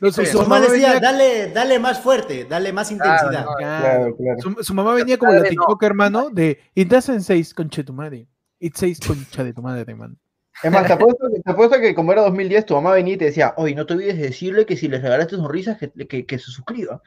No, 0.00 0.10
su, 0.10 0.24
Su 0.24 0.26
su 0.26 0.32
Su 0.32 0.38
mamá 0.38 0.48
mamá 0.60 0.60
decía, 0.72 0.92
venía, 0.94 1.00
dale, 1.00 1.50
dale 1.52 1.78
más 1.78 2.00
fuerte, 2.00 2.44
dale 2.48 2.72
más 2.72 2.90
intensidad. 2.90 3.44
no, 3.46 3.54
claro, 3.56 4.16
claro. 4.16 4.40
Su, 4.40 4.64
su 4.64 4.74
mamá 4.74 4.94
venía 4.94 5.18
como 5.18 5.32
la. 5.32 5.42
TikTok, 5.42 5.82
hermano, 5.82 6.30
de 6.30 6.60
It 6.74 6.88
doesn't 6.88 7.20
say 7.22 7.44
concha 7.54 7.82
de 7.82 7.84
tu 7.86 7.92
madre. 7.92 8.26
It 8.58 8.74
says 8.76 8.98
concha 9.00 9.44
de 9.44 9.52
tu 9.52 9.60
madre, 9.60 9.94
man. 9.94 10.16
Es 10.62 10.72
más, 10.72 10.86
te 10.86 10.92
apuesto, 10.94 11.28
que- 11.32 11.40
te 11.40 11.50
apuesto 11.50 11.78
que 11.80 11.94
como 11.94 12.12
era 12.12 12.22
2010, 12.22 12.64
tu 12.66 12.74
mamá 12.74 12.92
venía 12.92 13.14
y 13.14 13.18
te 13.18 13.26
decía, 13.26 13.54
oye, 13.56 13.74
no 13.74 13.86
te 13.86 13.94
olvides 13.94 14.16
de 14.16 14.22
decirle 14.24 14.66
que 14.66 14.76
si 14.76 14.88
les 14.88 15.02
regalaste 15.02 15.36
sonrisas, 15.36 15.78
que, 15.78 15.90
que, 16.06 16.24
que 16.26 16.38
se 16.38 16.50
suscriba. 16.50 17.02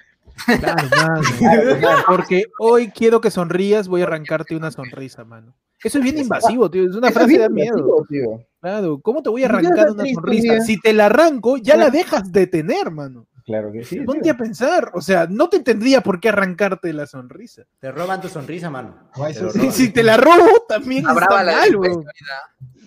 Claro, 0.60 0.88
mano. 0.96 1.22
Porque 2.08 2.44
hoy 2.60 2.90
quiero 2.92 3.20
que 3.22 3.32
sonrías, 3.32 3.88
voy 3.88 4.02
a 4.02 4.06
arrancarte 4.06 4.56
una 4.56 4.72
sonrisa, 4.72 5.24
mano. 5.26 5.56
Eso 5.84 5.98
es 5.98 6.04
bien 6.04 6.18
invasivo, 6.18 6.70
tío. 6.70 6.84
Es 6.90 6.96
una 6.96 7.08
Eso 7.08 7.20
frase 7.20 7.38
bien 7.38 7.54
miedo. 7.54 8.06
tío. 8.10 8.46
Claro, 8.62 9.00
¿cómo 9.02 9.24
te 9.24 9.30
voy 9.30 9.44
a 9.44 9.48
arrancar 9.48 9.92
una 9.92 10.04
sonrisa? 10.06 10.60
Si 10.62 10.78
te 10.80 10.94
la 10.94 11.06
arranco, 11.08 11.58
ya 11.58 11.76
la 11.78 11.90
dejas 11.90 12.32
de 12.32 12.48
tener, 12.48 12.92
mano. 12.92 13.26
Claro 13.50 13.72
que 13.72 13.84
sí. 13.84 14.02
Ponte 14.02 14.30
a 14.30 14.38
pensar, 14.38 14.92
o 14.94 15.02
sea, 15.02 15.26
no 15.28 15.50
te 15.50 15.60
tendría 15.62 16.02
por 16.02 16.20
qué 16.20 16.30
arrancarte 16.30 16.94
la 16.94 17.08
sonrisa. 17.08 17.64
Te 17.80 17.92
roban 17.92 18.22
tu 18.22 18.30
sonrisa, 18.30 18.70
mano. 18.70 19.10
Sí, 19.54 19.72
si 19.72 19.90
te 19.92 20.04
la 20.04 20.18
robo, 20.18 20.66
también 20.68 21.08
Habrá 21.08 21.26
está 21.26 21.44
la 21.44 21.52
mal, 21.54 21.74
ahorita. 21.74 22.12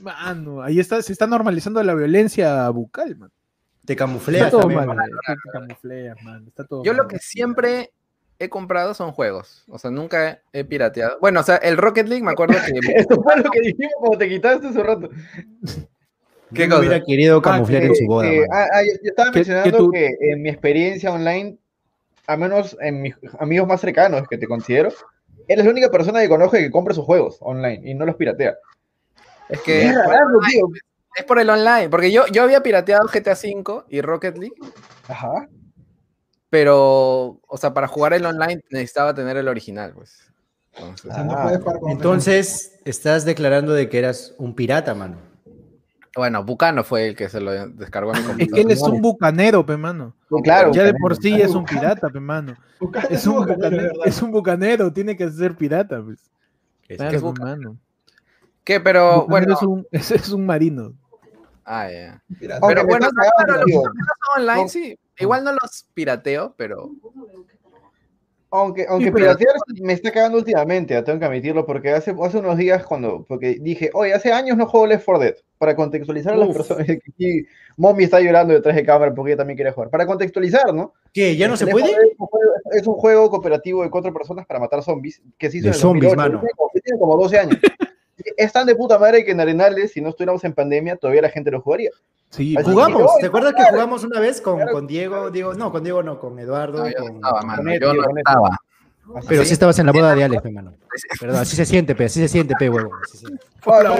Mano, 0.02 0.62
ahí 0.62 0.78
está, 0.78 1.02
se 1.02 1.12
está 1.12 1.26
normalizando 1.26 1.82
la 1.82 1.96
violencia 1.96 2.68
bucal, 2.68 3.16
man. 3.16 3.32
Te 3.84 3.94
Está 3.94 4.04
camufleas 4.04 4.52
todo 4.52 4.60
también, 4.60 4.78
mal, 4.86 4.86
mano. 4.96 5.00
man. 5.00 5.36
Te 5.42 5.50
camufleas, 5.50 6.22
man. 6.22 6.44
Está 6.46 6.64
todo 6.64 6.84
Yo 6.84 6.92
lo 6.92 7.08
que 7.08 7.18
siempre 7.18 7.92
he 8.38 8.48
comprado 8.48 8.94
son 8.94 9.10
juegos. 9.10 9.64
O 9.66 9.80
sea, 9.80 9.90
nunca 9.90 10.42
he 10.52 10.62
pirateado. 10.62 11.18
Bueno, 11.20 11.40
o 11.40 11.42
sea, 11.42 11.56
el 11.56 11.76
Rocket 11.76 12.06
League 12.06 12.22
me 12.22 12.30
acuerdo 12.30 12.54
que. 12.64 12.78
Esto 13.00 13.20
fue 13.20 13.36
lo 13.36 13.50
que 13.50 13.62
dijimos 13.62 13.94
cuando 13.98 14.18
te 14.18 14.28
quitaste 14.28 14.68
hace 14.68 14.80
rato. 14.84 15.10
¿Qué 16.54 16.68
cosa? 16.68 16.80
hubiera 16.80 17.04
querido 17.04 17.40
camuflear 17.42 17.82
Eh, 17.84 17.86
en 17.86 17.94
su 17.96 18.06
boda. 18.06 18.26
eh, 18.28 18.46
ah, 18.52 18.66
ah, 18.72 18.82
yo 18.82 18.92
estaba 19.02 19.30
mencionando 19.32 19.78
tú- 19.78 19.90
que 19.90 20.10
en 20.20 20.42
mi 20.42 20.48
experiencia 20.48 21.12
online, 21.12 21.58
al 22.26 22.38
menos 22.38 22.76
en 22.80 23.02
mis 23.02 23.14
amigos 23.38 23.66
más 23.68 23.80
cercanos 23.80 24.26
que 24.28 24.38
te 24.38 24.46
considero, 24.46 24.90
eres 25.48 25.64
la 25.64 25.70
única 25.70 25.90
persona 25.90 26.20
que 26.20 26.28
conozco 26.28 26.56
que 26.56 26.70
compra 26.70 26.94
sus 26.94 27.04
juegos 27.04 27.38
online 27.40 27.82
y 27.90 27.94
no 27.94 28.04
los 28.06 28.16
piratea. 28.16 28.54
Es 29.48 29.60
que. 29.62 29.82
Es 29.86 29.94
raro, 29.94 30.38
tío. 30.50 30.66
Es 31.16 31.24
por 31.24 31.38
el 31.38 31.50
online, 31.50 31.90
porque 31.90 32.10
yo, 32.10 32.26
yo 32.28 32.42
había 32.42 32.62
pirateado 32.62 33.06
GTA 33.06 33.34
V 33.34 33.84
y 33.90 34.00
Rocket 34.00 34.38
League, 34.38 34.54
Ajá. 35.08 35.46
pero, 36.48 37.40
o 37.46 37.56
sea, 37.56 37.72
para 37.74 37.86
jugar 37.86 38.12
el 38.14 38.24
online 38.24 38.62
necesitaba 38.70 39.14
tener 39.14 39.36
el 39.36 39.48
original, 39.48 39.92
pues. 39.94 40.30
Entonces, 40.74 41.10
Ah, 41.14 41.58
con 41.62 41.90
Entonces, 41.90 42.78
estás 42.86 43.24
declarando 43.26 43.74
de 43.74 43.88
que 43.90 43.98
eras 43.98 44.34
un 44.38 44.54
pirata, 44.54 44.94
mano. 44.94 45.18
Bueno, 46.16 46.44
Bucano 46.44 46.84
fue 46.84 47.08
el 47.08 47.16
que 47.16 47.28
se 47.28 47.40
lo 47.40 47.50
descargó 47.68 48.14
en 48.14 48.18
mi 48.18 48.20
Es 48.20 48.26
que 48.26 48.32
computadora. 48.46 48.62
él 48.62 48.70
es 48.70 48.82
un 48.82 49.00
bucanero, 49.02 49.64
pe, 49.66 49.76
mano. 49.76 50.14
Claro. 50.44 50.72
Ya 50.72 50.84
de 50.84 50.94
por 50.94 51.16
sí 51.16 51.40
es 51.40 51.54
un 51.54 51.64
pirata, 51.64 52.08
pe, 52.10 52.20
mano. 52.20 52.56
Es 53.10 53.26
un 53.26 53.46
bucanero, 53.46 54.04
es 54.04 54.22
un 54.22 54.30
bucanero, 54.30 54.92
tiene 54.92 55.16
que 55.16 55.30
ser 55.30 55.54
pirata, 55.56 56.02
pues. 56.02 56.18
Es- 56.88 56.96
Claro, 56.96 57.10
que 57.10 57.16
es 57.16 57.22
bucanero? 57.22 57.56
mano. 57.70 57.76
¿Qué? 58.64 58.78
Pero, 58.80 59.22
Bucanero 59.22 59.28
bueno. 59.28 59.54
es 59.54 59.62
un, 59.62 59.86
es, 59.90 60.10
es 60.28 60.28
un 60.30 60.44
marino. 60.46 60.92
Ah, 61.64 61.88
ya. 61.90 62.22
Aunque 62.60 62.74
Pero 62.74 62.86
bueno, 62.86 63.08
no, 63.12 63.56
los 63.56 63.64
que 63.64 63.72
no 63.72 63.84
son 63.84 63.92
online, 64.42 64.62
No. 64.62 64.68
sí. 64.68 64.98
Igual 65.18 65.44
no 65.44 65.52
los 65.52 65.86
pirateo, 65.94 66.54
pero. 66.56 66.90
Aunque, 68.54 68.84
aunque 68.88 69.10
pero- 69.10 69.16
piratear 69.34 69.54
me 69.80 69.94
está 69.94 70.10
cagando 70.12 70.36
últimamente, 70.38 70.92
ya 70.94 71.02
tengo 71.02 71.18
que 71.18 71.24
admitirlo, 71.24 71.64
porque 71.64 71.90
hace, 71.90 72.14
hace 72.22 72.36
unos 72.38 72.58
días 72.58 72.84
cuando, 72.84 73.24
porque 73.26 73.56
dije, 73.60 73.90
oye, 73.94 74.12
hace 74.12 74.30
años 74.30 74.58
no 74.58 74.66
juego 74.66 74.86
Left 74.86 75.04
4 75.06 75.24
Dead, 75.24 75.34
para 75.56 75.74
contextualizar 75.74 76.34
a 76.34 76.36
las 76.36 76.54
personas, 76.54 76.86
que 77.18 77.44
Mommy 77.78 78.04
está 78.04 78.20
llorando 78.20 78.52
detrás 78.52 78.76
de 78.76 78.84
cámara 78.84 79.14
porque 79.14 79.30
ella 79.32 79.38
también 79.38 79.56
quiere 79.56 79.72
jugar, 79.72 79.88
para 79.88 80.06
contextualizar, 80.06 80.74
¿no? 80.74 80.92
¿Qué? 81.14 81.34
¿Ya 81.36 81.48
no 81.48 81.56
se 81.56 81.64
Left 81.64 81.78
puede? 81.78 81.92
4 81.94 81.98
Dead 82.02 82.10
es 82.12 82.18
un 82.18 82.26
juego- 82.26 82.52
Es 82.72 82.86
un 82.86 82.94
juego 82.94 83.30
cooperativo 83.30 83.82
de 83.82 83.90
cuatro 83.90 84.12
personas 84.12 84.46
para 84.46 84.60
matar 84.60 84.82
zombies, 84.82 85.22
que 85.38 85.50
se 85.50 85.56
hizo 85.56 85.64
De 85.64 85.70
en 85.70 85.74
el 85.74 85.80
zombies, 85.80 86.10
2008, 86.10 86.16
mano. 86.16 86.40
Tiene 86.40 86.52
como, 86.56 86.70
tiene 86.84 86.98
como 86.98 87.16
12 87.16 87.38
años. 87.38 87.58
Es 88.36 88.52
tan 88.52 88.66
de 88.66 88.74
puta 88.74 88.98
madre 88.98 89.24
que 89.24 89.32
en 89.32 89.40
Arenales, 89.40 89.92
si 89.92 90.00
no 90.00 90.10
estuviéramos 90.10 90.42
en 90.44 90.52
pandemia, 90.54 90.96
todavía 90.96 91.22
la 91.22 91.30
gente 91.30 91.50
lo 91.50 91.60
jugaría. 91.60 91.90
Sí, 92.30 92.56
Así. 92.56 92.70
Jugamos. 92.70 93.02
Oye, 93.02 93.20
¿Te 93.20 93.26
acuerdas 93.26 93.52
que 93.54 93.64
jugamos 93.64 94.04
una 94.04 94.18
vez 94.20 94.40
con, 94.40 94.56
Claro. 94.56 94.72
con 94.72 94.86
Diego? 94.86 95.30
Diego? 95.30 95.52
No, 95.54 95.70
con 95.70 95.84
Diego 95.84 96.02
no, 96.02 96.18
con 96.18 96.38
Eduardo. 96.38 96.78
No, 96.84 96.88
yo 96.88 96.98
no 96.98 97.04
con- 97.06 97.14
estaba, 97.16 97.42
mano. 97.42 97.62
Con 97.62 97.72
Yo 97.80 97.92
no 97.94 98.16
estaba. 98.16 98.58
Así 99.14 99.26
Pero 99.28 99.44
sí 99.44 99.52
estabas 99.52 99.78
en 99.78 99.86
la 99.86 99.92
boda 99.92 100.14
de 100.14 100.24
Alex, 100.24 100.44
hermano. 100.44 100.74
Perdón, 101.20 101.36
así 101.40 101.56
se 101.56 101.64
siente, 101.64 101.94
pe, 101.94 102.04
así 102.04 102.20
se 102.20 102.28
siente, 102.28 102.54
pe, 102.58 102.68
huevo. 102.70 102.90
Hola, 103.64 103.96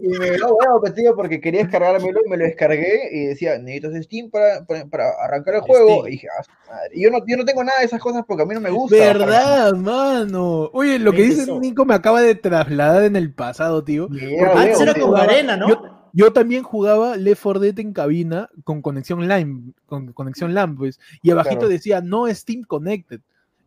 y- 0.00 0.08
me 0.18 0.30
dio 0.32 0.54
huevo, 0.54 0.80
tío, 0.94 1.14
porque 1.16 1.40
quería 1.40 1.62
descargármelo 1.62 2.20
y 2.24 2.28
me 2.30 2.36
lo 2.36 2.44
descargué 2.44 3.08
y 3.12 3.26
decía, 3.26 3.58
necesitas 3.58 4.04
Steam 4.04 4.30
para, 4.30 4.64
para, 4.64 4.86
para 4.86 5.04
arrancar 5.24 5.56
el 5.56 5.60
juego. 5.62 5.88
Steam. 6.00 6.06
Y 6.06 6.10
dije, 6.12 6.28
ah, 6.38 6.42
su 6.44 6.50
madre. 6.70 6.90
Y 6.92 7.02
yo 7.02 7.10
no, 7.10 7.18
yo 7.26 7.36
no 7.36 7.44
tengo 7.44 7.64
nada 7.64 7.78
de 7.80 7.86
esas 7.86 8.00
cosas 8.00 8.24
porque 8.26 8.42
a 8.42 8.46
mí 8.46 8.54
no 8.54 8.60
me 8.60 8.70
gusta. 8.70 8.96
¿Verdad, 8.96 9.72
mano? 9.74 10.70
Oye, 10.72 10.98
lo 10.98 11.12
que 11.12 11.22
¿Ves 11.22 11.38
dice? 11.46 11.58
Nico 11.58 11.84
me 11.84 11.94
acaba 11.94 12.20
de 12.20 12.34
trasladar 12.34 13.04
en 13.04 13.16
el 13.16 13.32
pasado, 13.32 13.82
tío. 13.84 14.04
Y 14.04 14.08
Porque 14.20 14.36
era 14.36 14.60
Antes 14.60 14.80
era 14.80 14.94
con 14.94 15.16
arena, 15.16 15.56
¿no? 15.56 15.68
Yo- 15.68 15.82
Yo 16.14 16.30
también 16.34 16.62
jugaba 16.62 17.16
Left 17.16 17.42
4 17.42 17.58
Dead 17.60 17.78
en 17.78 17.94
cabina 17.94 18.50
con 18.64 18.82
conexión 18.82 19.26
LAN, 19.28 19.74
con 19.86 20.12
conexión 20.12 20.52
LAN, 20.52 20.76
pues, 20.76 21.00
y 21.22 21.30
abajito 21.30 21.60
Claro. 21.60 21.68
decía 21.72 22.02
no 22.02 22.26
Steam 22.34 22.64
Connected. 22.64 23.20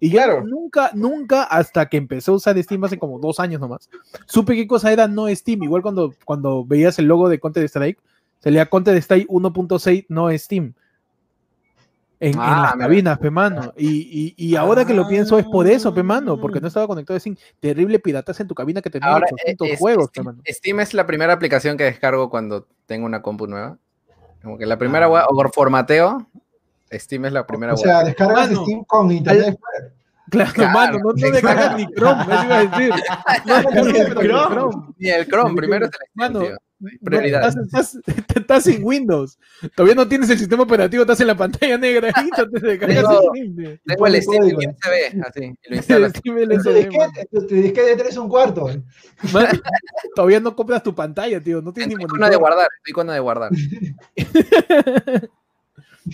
Y 0.06 0.10
yo 0.12 0.18
Claro. 0.18 0.44
nunca, 0.44 0.92
nunca, 0.94 1.44
hasta 1.44 1.88
que 1.88 1.98
empecé 1.98 2.30
a 2.30 2.36
usar 2.36 2.62
Steam 2.62 2.84
hace 2.84 3.00
como 3.00 3.18
dos 3.18 3.40
años 3.40 3.60
nomás, 3.60 3.90
supe 4.28 4.54
qué 4.56 4.68
cosa 4.68 4.92
era 4.92 5.08
no 5.08 5.28
Steam. 5.34 5.64
Igual 5.64 5.82
cuando, 5.82 6.14
cuando 6.26 6.64
veías 6.64 7.00
el 7.00 7.06
logo 7.06 7.28
de 7.28 7.40
Counter 7.40 7.64
Strike, 7.64 7.98
salía 8.40 8.68
Counter 8.68 8.96
Strike 8.98 9.28
1.6 9.28 10.06
no 10.10 10.30
Steam. 10.38 10.74
En, 12.20 12.34
en 12.34 12.40
Ah, 12.40 12.62
las 12.64 12.76
mira. 12.76 12.86
cabinas, 12.88 13.18
pe 13.20 13.30
mano. 13.32 13.74
Y, 13.78 14.34
y, 14.38 14.46
y 14.48 14.56
ahora 14.56 14.86
que 14.86 14.94
lo 14.94 15.08
pienso 15.08 15.38
es 15.40 15.46
por 15.46 15.68
eso, 15.68 15.94
pe 15.94 16.04
mano, 16.04 16.40
porque 16.40 16.62
no 16.62 16.68
estaba 16.68 16.88
conectado 16.88 17.18
a 17.18 17.20
Steam. 17.20 17.36
Terrible 17.60 17.98
piratas 18.00 18.40
en 18.40 18.48
tu 18.48 18.54
cabina 18.56 18.82
que 18.82 18.90
tenía 18.92 19.10
Ahora, 19.10 19.26
800 19.32 19.68
eh, 19.68 19.74
es- 19.74 19.80
juegos, 19.80 20.10
pe 20.12 20.22
Steam, 20.54 20.80
es 20.82 20.94
la 20.94 21.06
primera 21.08 21.34
aplicación 21.34 21.78
que 21.78 21.84
descargo 21.86 22.30
cuando 22.30 22.68
tengo 22.86 23.06
una 23.08 23.22
compu 23.24 23.48
nueva. 23.48 23.78
Como 24.44 24.58
que 24.58 24.66
la 24.68 24.78
primera 24.78 25.10
web, 25.10 25.24
o 25.30 25.36
por 25.36 25.52
formateo, 25.52 26.28
Steam 26.94 27.26
es 27.26 27.34
la 27.34 27.46
primera 27.48 27.74
O 27.74 27.76
web. 27.76 27.84
sea, 27.86 28.04
descargas 28.04 28.50
Mano, 28.52 28.62
Steam 28.64 28.84
con 28.86 29.12
Internet 29.12 29.48
Explorer. 29.50 29.94
Claro, 30.32 30.52
Claro, 30.54 30.72
mano, 30.74 30.98
no, 31.00 31.12
no 31.16 31.32
descargas 31.32 31.78
ni 31.78 31.86
Chrome, 31.94 32.22
eso 32.24 32.44
iba 32.46 32.58
a 32.58 32.66
decir. 32.66 32.90
No 33.46 33.56
descargas 33.56 33.86
ni 33.86 33.94
Chrome. 34.28 34.56
Chrome. 34.56 34.94
Ni 34.98 35.10
el 35.10 35.28
Chrome, 35.28 35.56
primero 35.56 35.86
el 35.86 35.92
Steam, 35.92 36.10
Mano, 36.16 36.40
tío. 36.42 36.52
No, 36.78 36.90
Prioridad. 37.04 37.48
estás, 37.48 37.96
estás- 37.96 38.36
estás 38.36 38.64
sin 38.66 38.84
Windows. 38.84 39.40
Todavía 39.76 39.96
no 39.96 40.08
tienes 40.08 40.30
el 40.30 40.38
sistema 40.38 40.64
operativo, 40.64 41.04
estás 41.04 41.22
en 41.22 41.28
la 41.28 41.36
pantalla 41.36 41.78
negra 41.78 42.12
ahí, 42.14 42.30
te 42.30 42.60
descargas 42.60 42.98
Tengo- 42.98 43.34
el. 43.34 43.82
Tengo 43.86 44.08
el 44.08 44.22
Steam 44.22 44.44
y 44.50 44.54
USB, 44.56 45.24
así, 45.26 45.44
y 45.64 45.70
lo 45.70 45.76
instalas. 45.78 46.12
Steam 46.12 46.36
Tu 46.36 46.70
disquete, 46.74 47.28
tu- 47.32 47.48
tu 47.48 47.56
disquete 47.56 47.88
de 47.90 47.96
3 47.96 48.18
un 48.18 48.28
cuarto. 48.30 48.68
mano. 49.32 49.48
Todavía 50.16 50.40
no 50.42 50.54
compras 50.56 50.84
tu 50.84 50.94
pantalla, 50.94 51.40
tío. 51.42 51.62
No 51.62 51.72
tienes 51.72 51.98
ni 51.98 52.04
con 52.06 52.18
una 52.18 52.30
de 52.30 52.38
monitor. 52.38 52.40
guardar, 52.42 52.68
una 52.98 53.14
de 53.14 53.20
guardar. 53.20 53.52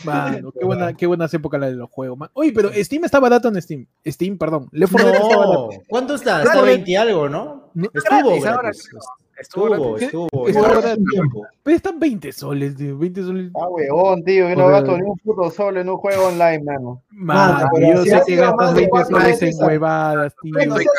Mano, 0.06 0.52
qué, 0.60 0.66
buena, 0.66 0.94
qué 0.94 1.06
buenas 1.08 1.34
épocas 1.34 1.60
la 1.60 1.68
de 1.68 1.76
los 1.76 1.90
juegos. 1.90 2.18
man. 2.18 2.30
Oye, 2.34 2.52
pero 2.54 2.72
Steam 2.74 3.04
está 3.06 3.20
barato 3.20 3.48
en 3.50 3.62
Steam. 3.62 3.86
Steam, 4.06 4.38
perdón. 4.38 4.68
Left 4.72 4.92
4 4.94 5.12
Dead 5.12 5.22
está 5.22 5.36
No. 5.36 5.70
¿cuánto 5.88 6.16
está? 6.16 6.40
Está 6.40 6.52
Está 6.54 6.64
bien. 6.64 6.76
20 6.78 6.92
y 6.92 6.96
algo, 6.96 7.30
¿no? 7.30 7.70
No, 7.74 7.90
Estuvo 7.94 8.40
Gratis, 8.42 8.88
creo. 8.90 9.02
Estuvo 9.40 9.66
Estuvo, 9.68 9.90
gratis. 9.94 10.06
estuvo. 10.08 10.48
Estuvo. 10.48 11.48
Pero 11.64 11.76
están 11.76 12.00
20 12.00 12.32
soles, 12.32 12.76
tío. 12.76 12.96
20 12.98 13.24
soles. 13.24 13.52
Ah, 13.56 13.68
huevón, 13.70 14.24
tío, 14.24 14.48
yo 14.48 14.56
no 14.56 14.68
gasto 14.68 14.96
ni 14.98 15.04
un 15.04 15.18
puto 15.18 15.50
sol 15.50 15.78
en 15.78 15.90
un 15.90 15.98
juego 15.98 16.28
online, 16.28 16.64
mano. 16.64 17.02
Mano, 17.10 17.68
yo 17.80 18.04
sé 18.04 18.22
que 18.28 18.36
gastas 18.36 18.56
más 18.58 18.70
de 18.76 18.82
20 18.82 18.90
cuatro 18.92 19.20
soles 19.20 19.42
en 19.42 19.54
huevadas, 19.64 20.36
tío. 20.44 20.54
Yo 20.64 20.76
sé 20.78 20.84
que 20.84 20.90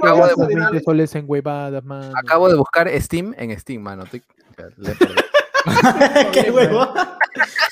gastas 0.00 0.46
finales. 0.48 0.70
20 0.70 0.80
soles 0.84 1.14
en 1.16 1.24
huevadas, 1.26 1.84
mano. 1.84 2.12
Acabo 2.16 2.48
de 2.48 2.56
buscar 2.56 2.88
Steam 3.00 3.34
en 3.36 3.58
Steam, 3.58 3.82
mano. 3.82 4.04
Qué 6.32 6.50
huevo. 6.52 6.86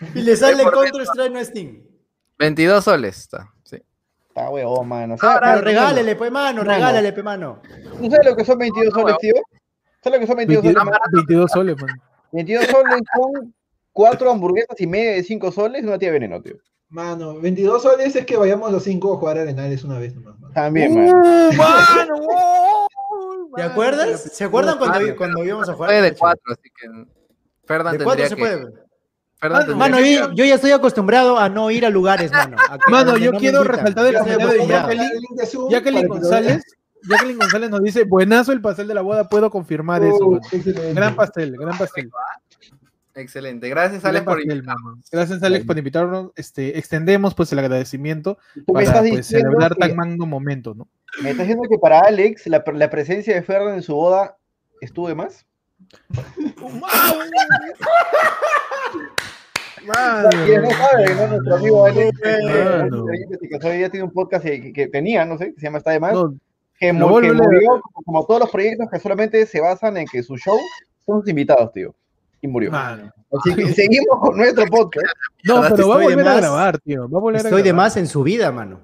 Y 0.14 0.22
le 0.22 0.36
sale 0.36 0.62
Counter 0.64 1.02
Strike 1.02 1.32
no 1.32 1.44
Steam. 1.44 1.82
22 2.38 2.84
soles 2.84 3.18
está. 3.18 3.52
Sí. 3.64 3.76
Está 4.28 4.48
huevón, 4.48 4.88
mano. 4.88 5.16
Ahora, 5.20 5.38
¿Sabes, 5.48 5.50
pero 5.50 5.60
regálele, 5.64 6.16
pe 6.16 6.30
mano, 6.30 6.58
Mano. 6.62 6.72
regálale, 6.72 7.12
pe 7.12 7.22
mano. 7.22 7.60
¿Tú 7.98 8.10
sabes 8.10 8.26
lo 8.26 8.36
que 8.36 8.44
son 8.44 8.58
22 8.58 8.94
soles, 8.94 9.16
tío? 9.18 9.34
¿Sabes 10.02 10.18
lo 10.18 10.20
que 10.20 10.26
son 10.26 10.36
22 10.36 10.62
soles? 10.64 10.74
22, 10.74 11.10
22 11.12 11.50
soles, 11.50 11.76
mano. 11.82 12.02
22 12.32 12.64
soles 12.66 13.00
son 13.14 13.54
cuatro 13.92 14.30
hamburguesas 14.30 14.80
y 14.80 14.86
media 14.86 15.12
de 15.12 15.22
5 15.22 15.52
soles 15.52 15.84
una 15.84 15.98
tía 15.98 16.12
veneno, 16.12 16.40
tío. 16.40 16.54
Mano, 16.88 17.38
22 17.40 17.82
soles 17.82 18.16
es 18.16 18.24
que 18.24 18.36
vayamos 18.36 18.72
los 18.72 18.82
5 18.84 19.14
a 19.14 19.16
jugar 19.18 19.38
arenales 19.38 19.84
una 19.84 19.98
vez 19.98 20.14
nomás. 20.14 20.38
mano. 20.40 20.54
También, 20.54 20.94
mano. 20.94 21.12
¡Uh, 21.12 21.52
mano! 21.54 22.14
¡Uh, 23.50 23.54
¿Te 23.56 23.62
acuerdas? 23.62 24.22
¿Se 24.32 24.44
acuerdan 24.44 24.78
cuando, 24.78 24.98
Ah, 24.98 25.14
cuando 25.16 25.44
íbamos 25.44 25.68
a 25.68 25.74
jugar? 25.74 25.90
Fue 25.90 26.00
de 26.00 26.14
4, 26.14 26.42
así 26.52 26.70
que. 26.70 26.88
Ferdan 27.66 27.98
De 27.98 28.04
cuatro 28.04 28.24
tendría 28.24 28.28
se 28.28 28.36
que. 28.36 28.40
puede. 28.40 28.89
Mano, 29.76 30.00
yo, 30.00 30.32
yo 30.32 30.44
ya 30.44 30.54
estoy 30.56 30.70
acostumbrado 30.72 31.38
a 31.38 31.48
no 31.48 31.70
ir 31.70 31.86
a 31.86 31.90
lugares, 31.90 32.30
mano. 32.30 32.56
A 32.68 32.76
que- 32.78 32.90
Mano, 32.90 33.16
yo 33.16 33.32
no 33.32 33.38
quiero 33.38 33.64
resaltar 33.64 34.06
el 34.06 34.14
comentario 34.18 34.48
de. 34.48 34.66
Jacqueline. 34.66 35.10
Jacqueline. 35.70 36.08
González, 36.08 36.62
Jacqueline 37.08 37.38
González 37.38 37.70
nos 37.70 37.82
dice, 37.82 38.04
buenazo 38.04 38.52
el 38.52 38.60
pastel 38.60 38.86
de 38.88 38.94
la 38.94 39.00
boda, 39.00 39.28
puedo 39.28 39.50
confirmar 39.50 40.02
eso, 40.04 40.18
Uh, 40.26 40.36
excelente. 40.52 40.92
Gran 40.94 41.16
pastel, 41.16 41.56
gran 41.56 41.78
pastel. 41.78 42.10
Excelente. 43.14 43.68
Gracias, 43.70 44.04
Alex, 44.04 44.24
por 44.24 44.40
invitarnos. 44.40 44.98
Gracias, 45.10 45.42
Alex, 45.42 45.64
por 45.66 45.78
invitarnos. 45.78 46.30
Este, 46.36 46.78
extendemos 46.78 47.34
pues 47.34 47.50
el 47.52 47.58
agradecimiento 47.58 48.38
para 48.66 48.82
estás 48.84 49.00
pues, 49.00 49.12
diciendo 49.28 49.48
celebrar 49.48 49.74
que- 49.74 49.80
tan 49.80 49.96
magno 49.96 50.26
momento, 50.26 50.74
¿no? 50.74 50.86
¿Me 51.22 51.30
estás 51.30 51.46
diciendo 51.46 51.68
que 51.68 51.78
para 51.78 52.00
Alex 52.00 52.46
la, 52.46 52.62
la 52.74 52.88
presencia 52.90 53.34
de 53.34 53.42
Ferdan 53.42 53.74
en 53.74 53.82
su 53.82 53.94
boda 53.94 54.36
estuvo 54.80 55.08
de 55.08 55.14
más? 55.16 55.44
Quien 60.44 60.62
no 60.62 60.70
sabe, 60.70 61.14
¿no? 61.14 61.26
Nuestro 61.28 61.56
amigo 61.56 61.86
Alex, 61.86 62.20
Mano. 62.22 63.06
que 63.40 63.48
que 63.48 63.58
todavía 63.58 63.88
tiene 63.90 64.04
un 64.04 64.12
podcast 64.12 64.44
que, 64.44 64.72
que 64.72 64.86
tenía, 64.88 65.24
no 65.24 65.38
sé, 65.38 65.54
que 65.54 65.60
se 65.60 65.66
llama 65.66 65.78
Está 65.78 65.90
de 65.92 66.00
Más, 66.00 66.12
No, 66.12 66.34
que, 66.78 66.88
a 66.90 66.92
murió 66.92 67.34
como, 68.04 68.24
todos 68.26 68.40
los 68.40 68.50
proyectos 68.50 68.88
que 68.90 68.98
solamente 69.00 69.44
se 69.46 69.60
basan 69.60 69.96
en 69.96 70.06
que 70.06 70.22
su 70.22 70.36
show 70.36 70.56
son 71.04 71.20
sus 71.20 71.28
invitados, 71.30 71.72
tío. 71.72 71.94
Y 72.42 72.48
murió. 72.48 72.70
mano. 72.70 73.12
Así 73.38 73.54
que 73.54 73.72
seguimos 73.74 74.18
con 74.20 74.36
nuestro 74.36 74.64
podcast. 74.66 75.06
No, 75.44 75.60
pero 75.60 75.60
va 75.60 75.66
a 75.66 75.68
estoy 75.68 75.86
de 75.86 76.14
volver 76.16 76.28
a 76.28 76.36
grabar, 76.36 76.78
tío. 76.78 77.08
Va 77.08 77.18
a 77.18 77.20
volver 77.20 77.40
a 77.40 77.44
Estoy 77.48 77.62
de 77.62 77.68
grabar. 77.68 77.84
más 77.86 77.96
en 77.96 78.06
su 78.06 78.22
vida, 78.22 78.50
mano. 78.50 78.80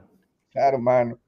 Claro, 0.52 0.78
mano. 0.78 1.18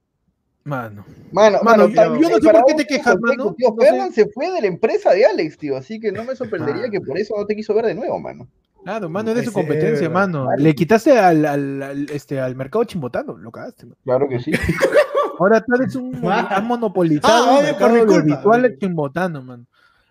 Mano. 0.65 1.05
Mano, 1.33 1.59
Mano, 1.63 1.89
mano, 1.89 2.19
yo- 2.19 2.29
no 2.29 2.37
sé 2.37 2.51
por 2.53 2.65
qué 2.67 2.75
te 2.75 2.85
quejas, 2.87 3.17
mano. 3.21 3.55
Tío, 3.55 3.75
No 3.75 4.07
sé. 4.09 4.13
Se 4.13 4.29
fue 4.29 4.51
de 4.53 4.61
la 4.61 4.67
empresa 4.67 5.13
de 5.13 5.25
Alex, 5.25 5.57
tío, 5.57 5.77
así 5.77 5.99
que 5.99 6.13
no 6.13 6.25
me 6.25 6.37
sorprendería 6.37 6.91
que 6.91 7.01
por 7.01 7.19
eso 7.19 7.35
no 7.37 7.47
te 7.47 7.57
quiso 7.57 7.73
ver 7.75 7.87
de 7.87 7.95
nuevo, 7.95 8.19
mano. 8.21 8.47
Claro, 8.85 9.09
mano, 9.09 9.31
es 9.31 9.37
de 9.37 9.45
su 9.45 9.53
competencia, 9.53 10.09
mano. 10.09 10.49
Le 10.57 10.75
quitaste 10.75 11.19
al, 11.19 11.45
al, 11.45 11.83
al- 11.83 12.11
este, 12.11 12.41
al 12.41 12.55
mercado 12.57 12.85
chimbotano, 12.85 13.37
lo 13.37 13.51
cagaste, 13.51 13.85
mano. 13.87 13.97
Claro 14.05 14.29
que 14.29 14.39
sí. 14.41 14.53
Ahora 15.39 15.61
tú 15.61 15.75
eres 15.75 15.95
un 15.95 16.15
has 16.33 16.63
monopolizado 16.65 17.51
Ah, 17.51 17.59
el 17.61 17.65
oye, 17.67 17.75
por 17.75 17.93
mercado 17.93 18.23
mi 18.23 18.33
culpa. 18.35 18.79
chimbotano, 18.79 19.43
mano. 19.43 19.65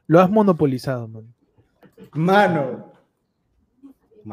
Lo 0.08 0.20
has 0.22 0.30
monopolizado, 0.30 1.08
mano. 1.08 1.28
Mano. 2.14 2.87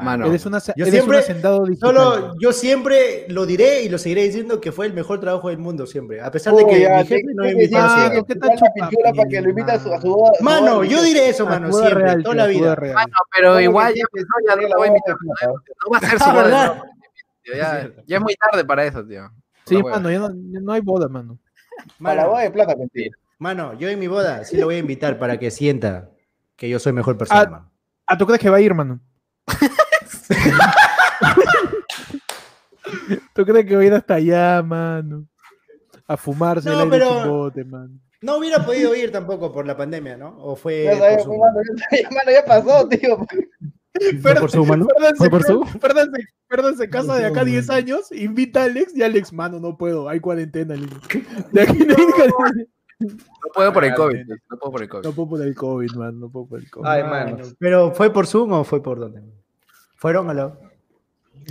Mano. 0.03 0.27
Eres, 0.27 0.45
una, 0.47 0.59
Yo 0.59 0.73
eres 0.77 0.91
siempre- 0.91 1.17
un 1.19 1.23
hacendado 1.23 1.65
digital. 1.67 1.95
Solo 1.95 2.35
yo 2.41 2.53
siempre 2.53 3.27
lo 3.29 3.47
diré 3.47 3.83
y 3.83 3.89
lo 3.89 3.99
seguiré 3.99 4.25
diciendo 4.25 4.61
que 4.61 4.73
fue 4.73 4.87
el 4.87 4.93
mejor 4.93 5.21
trabajo 5.21 5.49
del 5.51 5.59
mundo 5.59 5.87
siempre. 5.87 6.21
A 6.21 6.31
pesar 6.31 6.55
de 6.55 6.67
que 6.67 6.81
ya, 6.81 6.99
mi 6.99 7.07
jefe 7.07 7.23
no 7.35 7.45
me 7.45 7.53
invitó 7.53 7.79
Mano, 7.79 7.97
siempre. 8.11 8.25
¿qué 8.27 8.35
tal 8.41 8.51
Igual 8.51 8.51
la 8.51 8.57
chupa, 8.57 8.89
pintura 8.91 9.13
para 9.13 9.29
que 9.29 9.41
lo 9.41 9.49
invite 9.51 9.71
a 9.73 9.79
su, 9.79 9.93
a 9.95 10.01
su 10.01 10.09
boda. 10.09 10.31
a 10.33 10.39
su 10.39 10.45
Mano, 10.45 10.75
boda, 10.77 10.87
yo 10.87 11.03
diré 11.03 11.29
eso, 11.29 11.47
A 11.47 11.51
mano, 11.51 11.69
boda 11.71 11.83
siempre, 11.87 12.05
real, 12.05 12.23
toda 12.23 12.35
la 12.35 12.43
a 12.43 12.47
boda 12.47 12.59
vida. 12.59 12.75
real. 12.75 12.95
Mano, 12.95 13.13
pero 13.37 13.49
"Bueno, 13.53 13.61
igual 13.71 13.95
ya 13.95 14.03
empezó, 14.03 14.27
ya 14.49 14.57
no 14.57 14.63
la 14.63 14.69
lo 14.69 14.77
voy 14.77 14.89
a 14.89 14.91
boda 14.91 14.99
invitar. 14.99 15.15
de 15.15 15.19
plata". 15.21 15.53
No 15.85 15.91
va 15.93 15.99
a 15.99 16.01
ser 16.11 16.19
su 16.19 16.25
Ah, 16.25 16.33
boda. 16.33 16.67
no, 16.67 16.83
tío, 17.45 17.55
Ya, 17.55 17.91
ya 18.07 18.17
es 18.17 18.23
muy 18.23 18.35
tarde 18.35 18.65
para 18.65 18.85
eso, 18.85 19.05
tío. 19.07 19.31
Sí, 19.67 19.83
mano, 19.83 20.11
ya 20.11 20.19
no, 20.61 20.73
hay 20.73 20.81
boda, 20.81 21.09
mano. 21.09 21.39
Para 22.03 22.15
la 22.17 22.23
Mano, 22.23 22.31
boda 22.33 22.43
de 22.43 22.51
plata, 22.51 22.77
mentira. 22.77 23.17
mano, 23.39 23.79
yo 23.79 23.89
en 23.89 23.99
mi 23.99 24.07
boda 24.09 24.45
sí 24.45 24.57
lo 24.57 24.67
voy 24.67 24.75
a 24.75 24.79
invitar 24.79 25.19
para 25.19 25.39
que 25.39 25.51
sienta 25.51 26.11
que 26.57 26.69
yo 26.69 26.79
soy 26.79 26.93
mejor 26.93 27.17
persona, 27.17 27.41
Ah, 27.43 27.51
mano. 27.51 27.71
¿A 28.07 28.19
tú 28.19 28.27
crees 28.27 28.41
que 28.41 28.51
va 28.51 28.59
a 28.59 28.61
ir, 28.61 28.75
mano? 28.75 29.01
¿Tú 33.35 33.45
crees 33.45 33.67
que 33.67 33.77
va 33.77 33.83
a 33.83 33.85
ir 33.87 33.95
hasta 33.95 34.15
allá, 34.15 34.63
mano? 34.63 35.27
A 36.07 36.17
fumarse 36.17 36.69
No, 36.69 36.75
el 36.83 36.93
aire 36.93 36.99
pero- 36.99 37.23
chimbote, 37.23 37.65
mano. 37.65 37.99
No 38.21 38.39
hubiera 38.39 38.65
podido 38.65 38.95
ir 38.95 39.13
tampoco 39.13 39.53
por 39.53 39.67
la 39.67 39.77
pandemia, 39.77 40.17
¿no? 40.17 40.35
O 40.43 40.57
fue 40.57 40.85
Ya 40.85 40.93
por 40.99 41.21
Zoom. 41.21 41.39
mano, 41.41 41.61
ya- 41.93 42.11
mano, 42.11 42.31
ya 42.31 42.45
pasó, 42.45 42.89
tío. 42.89 43.19
¿Fue 44.23 44.35
por 44.35 44.51
Zoom, 44.51 44.69
mano? 44.69 44.87
Perdón, 44.87 45.17
¿Fue 45.17 45.29
por 45.31 45.43
se 46.77 46.89
casa 46.89 47.17
de 47.17 47.27
acá 47.27 47.41
Zoom. 47.41 47.51
10 47.51 47.69
años, 47.71 48.11
invita 48.13 48.63
a 48.63 48.65
Alex 48.65 48.97
y 48.97 49.03
Alex, 49.03 49.33
mano, 49.33 49.61
no 49.61 49.77
puedo, 49.77 50.09
hay 50.09 50.21
cuarentena. 50.21 50.75
De 51.53 51.61
aquí 51.63 51.79
no 51.85 51.95
hay 51.97 52.05
cuarentena. 52.13 52.65
No 53.01 53.51
puedo 53.55 53.73
por 53.73 53.85
el 53.85 53.95
COVID. 53.95 54.19
No 54.49 54.57
puedo 54.59 54.73
por 54.73 54.83
el 54.83 54.89
COVID. 54.89 55.05
No 55.05 55.13
puedo 55.13 55.29
por 55.29 55.43
el 55.43 55.55
COVID, 55.55 55.91
mano, 55.97 56.13
no 56.13 56.31
puedo 56.31 56.47
por 56.47 56.59
el 56.61 56.71
COVID. 56.71 56.87
Ay, 56.87 57.03
Mano, 57.03 57.37
mano. 57.37 57.49
¿Pero 57.59 57.93
fue 57.93 58.11
por 58.13 58.27
Zoom 58.27 58.53
o 58.53 58.65
fue 58.65 58.83
por 58.83 59.01
dónde? 59.01 59.21
¿Fueron 60.05 60.29
a 60.29 60.35
la...? 60.35 60.55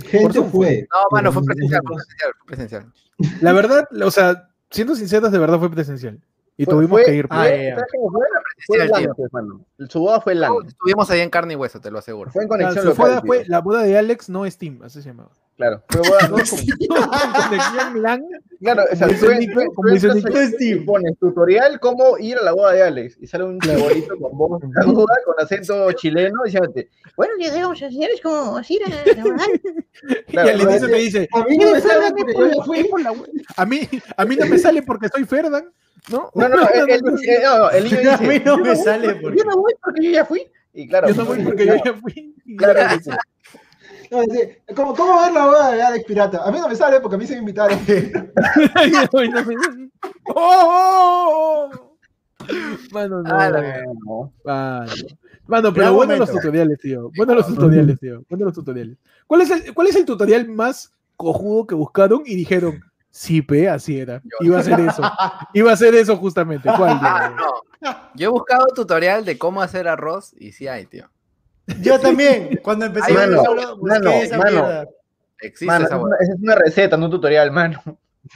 Gente 0.06 0.34
Zoom 0.34 0.48
fue. 0.52 0.86
No, 0.94 1.00
mano, 1.10 1.32
fue 1.32 1.42
presencial, 1.42 1.82
no- 1.82 1.88
fue 1.88 1.96
presencial, 1.96 2.32
fue 2.38 2.46
presencial. 2.46 2.92
La 3.40 3.52
verdad, 3.52 3.88
o 4.00 4.10
sea, 4.12 4.48
siendo 4.70 4.94
sinceros, 4.94 5.32
de 5.32 5.40
verdad 5.40 5.58
fue 5.58 5.72
presencial. 5.72 6.20
Y 6.56 6.64
Fue- 6.64 6.74
tuvimos 6.74 7.00
fue- 7.00 7.04
que 7.04 7.14
ir. 7.16 7.26
Ah, 7.30 7.44
pues. 7.48 7.52
ya, 7.52 7.62
ya. 7.64 7.74
¿Sabes 7.74 7.92
cómo 7.96 8.10
fue? 8.12 9.88
Su 9.88 10.00
boda 10.00 10.20
fue 10.20 10.32
en 10.34 10.40
LAN. 10.40 10.52
Estuvimos 10.66 11.10
ahí 11.10 11.20
en 11.20 11.30
carne 11.30 11.54
y 11.54 11.56
hueso, 11.56 11.80
te 11.80 11.90
lo 11.90 11.98
aseguro. 11.98 12.30
Fue 12.30 12.42
en 12.44 12.48
conexión 12.48 12.84
su 12.84 12.88
local, 12.90 13.22
fue 13.26 13.44
la 13.48 13.60
boda 13.60 13.82
de 13.82 13.98
Alex, 13.98 14.28
no 14.28 14.48
Steam, 14.48 14.80
así 14.84 15.02
se 15.02 15.08
llamaba. 15.08 15.30
Claro, 15.56 15.82
fue 15.88 16.00
boda, 16.00 16.18
no, 16.28 16.36
Conexión 16.36 18.02
LAN. 18.02 18.24
Claro, 18.60 18.82
o 18.90 18.96
sea, 18.96 19.06
dice 19.06 19.28
dice 19.90 20.56
y 20.60 20.74
pones 20.80 21.18
tutorial 21.18 21.78
cómo 21.80 22.18
ir 22.18 22.38
a 22.38 22.42
la 22.42 22.52
boda 22.52 22.72
de 22.72 22.82
Alex 22.82 23.18
y 23.20 23.26
sale 23.26 23.44
un 23.44 23.60
chibolito 23.60 24.16
con 24.18 24.36
voz 24.36 24.62
aguda, 24.80 25.14
con 25.26 25.34
acento 25.38 25.92
chileno 25.92 26.42
diciéndote, 26.44 26.88
bueno, 27.16 27.34
lo 27.34 27.38
que 27.44 27.50
debemos 27.50 27.82
hacer 27.82 28.10
es 28.14 28.20
como 28.20 28.60
ir 28.68 28.80
a 28.84 28.88
la 29.14 29.22
boda. 29.24 29.46
Claro, 30.26 30.48
y 30.48 30.52
al 30.52 30.60
inicio 30.60 30.88
te 30.88 30.96
dice, 30.96 31.28
A 31.32 31.44
mí 31.44 31.56
no 31.56 31.70
me 31.70 31.80
sale 31.80 32.10
porque 32.10 32.34
yo 32.36 32.62
a 33.56 33.64
mí, 33.66 33.88
a 34.16 34.24
mí 34.24 34.36
no 34.36 34.46
me 34.46 34.58
sale 34.58 34.82
porque 34.82 35.08
soy 35.08 35.24
Ferdan, 35.24 35.72
¿no? 36.10 36.30
No, 36.34 36.48
no, 36.48 36.68
el, 36.68 36.90
el- 36.90 37.00
eh, 37.28 37.40
no, 37.42 37.58
no, 37.58 37.70
el 37.70 37.84
niño 37.84 38.10
A 38.12 38.16
mí 38.18 38.38
no 38.44 38.56
"Yo 38.58 38.64
me 38.64 38.76
sale 38.76 39.14
porque- 39.16 39.38
Yo 39.38 39.44
no 39.44 39.56
voy 39.56 39.72
porque 39.82 40.02
yo 40.04 40.10
ya 40.10 40.24
fui. 40.24 40.46
Y 40.72 40.88
claro, 40.88 41.08
Yo 41.08 41.14
no 41.14 41.24
voy 41.24 41.42
porque 41.44 41.66
yo 41.66 41.74
ya 41.84 41.94
fui. 41.94 42.34
Claro, 42.56 42.80
No, 44.10 44.20
dice, 44.22 44.62
¿Cómo, 44.76 44.94
¿Cómo 44.94 45.20
ver 45.22 45.32
la 45.32 45.46
boda 45.46 45.72
de 45.72 45.82
Alex 45.82 46.04
Pirata? 46.04 46.42
A 46.44 46.52
mí 46.52 46.58
no 46.60 46.68
me 46.68 46.76
sale 46.76 47.00
porque 47.00 47.16
a 47.16 47.18
mí 47.18 47.26
se 47.26 47.32
me 47.34 47.40
invitaron. 47.40 47.78
No 47.80 49.44
me- 49.44 49.90
¡Oh! 50.34 51.70
Mano, 52.92 53.22
no. 53.22 54.32
Ah. 54.46 54.84
Mano, 54.84 54.92
Mano, 55.46 55.72
pero 55.74 55.94
bueno 55.94 56.16
los 56.16 56.30
tutoriales, 56.30 56.78
tío. 56.80 57.10
Bueno 57.16 57.34
los 57.34 57.46
tutoriales, 57.46 57.98
tío. 57.98 58.24
Bueno 58.28 58.44
los 58.44 58.54
tutoriales. 58.54 58.98
¿Cuál 59.26 59.40
es, 59.40 59.50
el, 59.50 59.74
¿Cuál 59.74 59.88
es 59.88 59.96
el 59.96 60.04
tutorial 60.04 60.48
más 60.48 60.92
cojudo 61.16 61.66
que 61.66 61.74
buscaron 61.74 62.22
y 62.26 62.34
dijeron, 62.34 62.80
sí, 63.14 63.42
pe, 63.42 63.68
así 63.68 64.00
era? 64.00 64.20
Iba 64.40 64.58
a 64.58 64.62
ser 64.64 64.80
eso. 64.80 65.00
Iba 65.54 65.72
a 65.72 65.76
ser 65.76 65.94
eso 65.94 66.16
justamente. 66.16 66.68
¿Cuál? 66.76 66.98
Ah, 67.00 67.32
tío? 67.36 67.46
no. 67.80 67.90
Yo 68.14 68.28
he 68.28 68.30
buscado 68.32 68.66
tutorial 68.74 69.24
de 69.24 69.38
cómo 69.38 69.62
hacer 69.62 69.86
arroz 69.86 70.34
y 70.38 70.50
sí 70.52 70.66
hay, 70.66 70.86
tío. 70.86 71.08
Yo 71.80 71.98
también, 72.00 72.58
cuando 72.62 72.86
empecé 72.86 73.10
Ay, 73.12 73.16
a 73.16 73.20
ver 73.20 73.30
mano, 73.30 73.76
busqué 73.76 73.98
mano, 73.98 74.10
esa 74.10 74.38
mano. 74.38 74.50
mierda. 74.62 74.86
Existe 75.40 75.66
Mano, 75.66 75.84
esa 75.84 75.86
esa 75.86 75.96
es 75.96 76.02
hueá. 76.02 76.06
una- 76.08 76.16
esa 76.20 76.32
es 76.34 76.40
una 76.40 76.54
receta, 76.56 76.96
no 76.96 77.04
un 77.06 77.10
tutorial, 77.10 77.50
mano. 77.52 77.82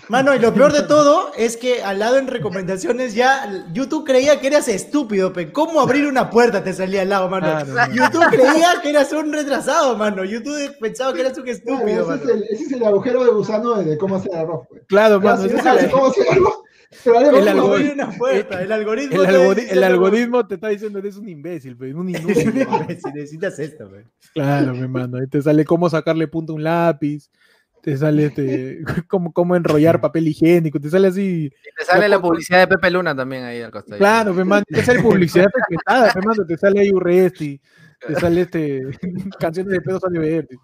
Mano, 0.08 0.34
y 0.34 0.38
lo 0.38 0.52
peor 0.52 0.72
de 0.72 0.82
todo 0.82 1.32
es 1.36 1.56
que 1.56 1.82
al 1.82 1.98
lado 1.98 2.18
en 2.18 2.26
recomendaciones 2.26 3.14
ya 3.14 3.64
YouTube 3.72 4.04
creía 4.04 4.38
que 4.38 4.46
eras 4.48 4.68
estúpido, 4.68 5.32
pe. 5.32 5.50
¿Cómo 5.50 5.80
abrir 5.80 6.06
una 6.06 6.28
puerta 6.28 6.62
te 6.62 6.72
salía 6.74 7.02
al 7.02 7.08
lado, 7.08 7.28
mano? 7.30 7.46
Claro. 7.64 7.92
YouTube 7.94 8.26
creía 8.30 8.68
que 8.82 8.90
eras 8.90 9.12
un 9.12 9.32
retrasado, 9.32 9.96
mano. 9.96 10.24
YouTube 10.24 10.76
pensaba 10.78 11.12
que 11.14 11.20
eras 11.22 11.36
un 11.38 11.44
Claro, 11.44 11.56
estúpido, 11.58 11.88
ese, 11.88 12.00
es 12.00 12.06
mano. 12.20 12.30
el, 12.32 12.42
ese 12.50 12.64
es 12.64 12.72
el 12.72 12.84
agujero 12.84 13.24
de 13.24 13.30
gusano 13.30 13.74
de, 13.76 13.84
de 13.86 13.98
cómo 13.98 14.16
hacer 14.16 14.34
arroz. 14.34 14.66
Pues. 14.68 14.82
Claro, 14.88 15.20
mano. 15.20 15.38
si 15.40 15.46
ese 15.46 15.54
no 15.54 15.58
es 15.58 15.64
sabes 15.64 15.84
el, 15.84 15.90
cómo 15.90 16.06
hacer 16.06 16.26
arroz, 16.32 16.54
El 16.90 17.12
¿Cómo 17.12 17.18
algoritmo- 17.28 17.72
abrir 17.74 17.92
una 17.92 18.10
puerta? 18.10 18.62
El 18.62 18.72
algoritmo. 18.72 19.22
el 19.22 19.26
te 19.28 19.32
algori- 19.38 19.54
dice, 19.56 19.72
el 19.72 19.84
algoritmo 19.84 20.46
te 20.46 20.54
está 20.54 20.68
diciendo 20.68 20.98
eres 20.98 21.16
un 21.16 21.28
imbécil, 21.28 21.76
pe, 21.76 21.94
un 21.94 22.08
inútil. 22.10 22.66
necesitas 23.14 23.58
esto, 23.58 23.90
pe. 23.90 24.04
Claro, 24.34 24.74
mi 24.74 24.86
mano. 24.86 25.16
Ahí 25.18 25.26
te 25.28 25.40
sale 25.42 25.64
cómo 25.64 25.88
sacarle 25.88 26.28
punta 26.28 26.52
a 26.52 26.56
un 26.56 26.62
lápiz. 26.62 27.30
Te 27.82 27.96
sale 27.96 28.26
este, 28.26 28.82
como, 29.08 29.32
como 29.32 29.56
enrollar 29.56 30.00
papel 30.00 30.28
higiénico, 30.28 30.80
te 30.80 30.90
sale 30.90 31.08
así. 31.08 31.46
Y 31.46 31.50
te 31.50 31.84
sale 31.84 32.08
la 32.08 32.20
publicidad 32.20 32.60
de 32.60 32.68
Pepe 32.68 32.90
Luna 32.90 33.14
también 33.14 33.44
ahí 33.44 33.62
al 33.62 33.70
costado. 33.70 33.98
Claro, 33.98 34.34
me 34.34 34.44
mando, 34.44 34.64
te 34.68 34.82
sale 34.82 35.02
publicidad 35.02 35.46
etiquetada, 35.66 36.12
me 36.14 36.22
mando, 36.22 36.46
te 36.46 36.56
sale 36.56 36.80
ahí 36.80 36.90
Urresti, 36.90 37.60
te 38.06 38.14
sale 38.14 38.42
este 38.42 38.82
canciones 39.38 39.72
de 39.72 39.80
pedo 39.80 40.00
sale 40.00 40.18
verde. 40.18 40.58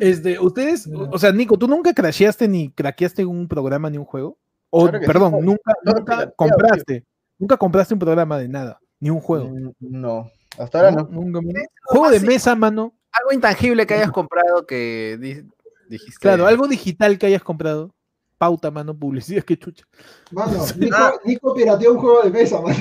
Este, 0.00 0.38
ustedes, 0.38 0.88
o 0.92 1.18
sea, 1.18 1.32
Nico, 1.32 1.58
¿tú 1.58 1.66
nunca 1.66 1.92
crasheaste 1.94 2.46
ni 2.46 2.70
craqueaste 2.70 3.24
un 3.24 3.48
programa 3.48 3.90
ni 3.90 3.98
un 3.98 4.04
juego? 4.04 4.38
O, 4.70 4.82
Claro 4.82 5.00
que 5.00 5.06
sí, 5.06 5.12
perdón, 5.12 5.32
nunca, 5.42 5.72
nunca 5.82 6.30
compraste, 6.36 7.04
nunca 7.38 7.56
compraste 7.56 7.94
un 7.94 8.00
programa 8.00 8.38
de 8.38 8.48
nada, 8.48 8.80
ni 9.00 9.10
un 9.10 9.20
juego. 9.20 9.48
Mm, 9.48 9.72
No, 9.80 10.30
hasta 10.58 10.78
ahora 10.78 10.90
no. 10.92 11.08
Nunca- 11.10 11.40
Juego 11.84 12.10
de 12.10 12.20
mesa, 12.20 12.54
mano. 12.54 12.94
Algo 13.12 13.32
intangible 13.32 13.86
que 13.86 13.94
hayas 13.94 14.10
comprado 14.12 14.66
que 14.66 15.16
di- 15.20 15.42
dijiste. 15.88 16.20
Claro, 16.20 16.46
algo 16.46 16.68
digital 16.68 17.18
que 17.18 17.26
hayas 17.26 17.42
comprado. 17.42 17.94
Pauta, 18.36 18.70
mano, 18.70 18.96
publicidad, 18.96 19.42
que 19.44 19.58
chucha. 19.58 19.84
Mano, 20.30 20.64
Nico, 20.76 21.20
Nico 21.24 21.54
pirateó 21.54 21.92
un 21.92 21.98
juego 21.98 22.22
de 22.22 22.30
mesa, 22.30 22.60
mano. 22.60 22.76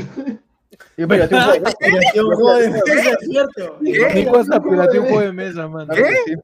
Pirateó 0.96 2.28
un 2.28 2.36
juego 2.36 2.54
de 2.56 2.70
mesa, 2.70 2.84
es 3.20 3.28
cierto. 3.28 3.80
¿Qué? 3.84 4.14
Nico 4.14 4.38
hasta 4.38 4.58
Un 4.58 4.62
juego 4.64 4.70
pirateó 4.70 5.02
un 5.02 5.08
de 5.08 5.14
juego 5.14 5.26
de 5.28 5.34
mesa, 5.34 5.68
mano. 5.68 5.94
Sí. 5.96 6.36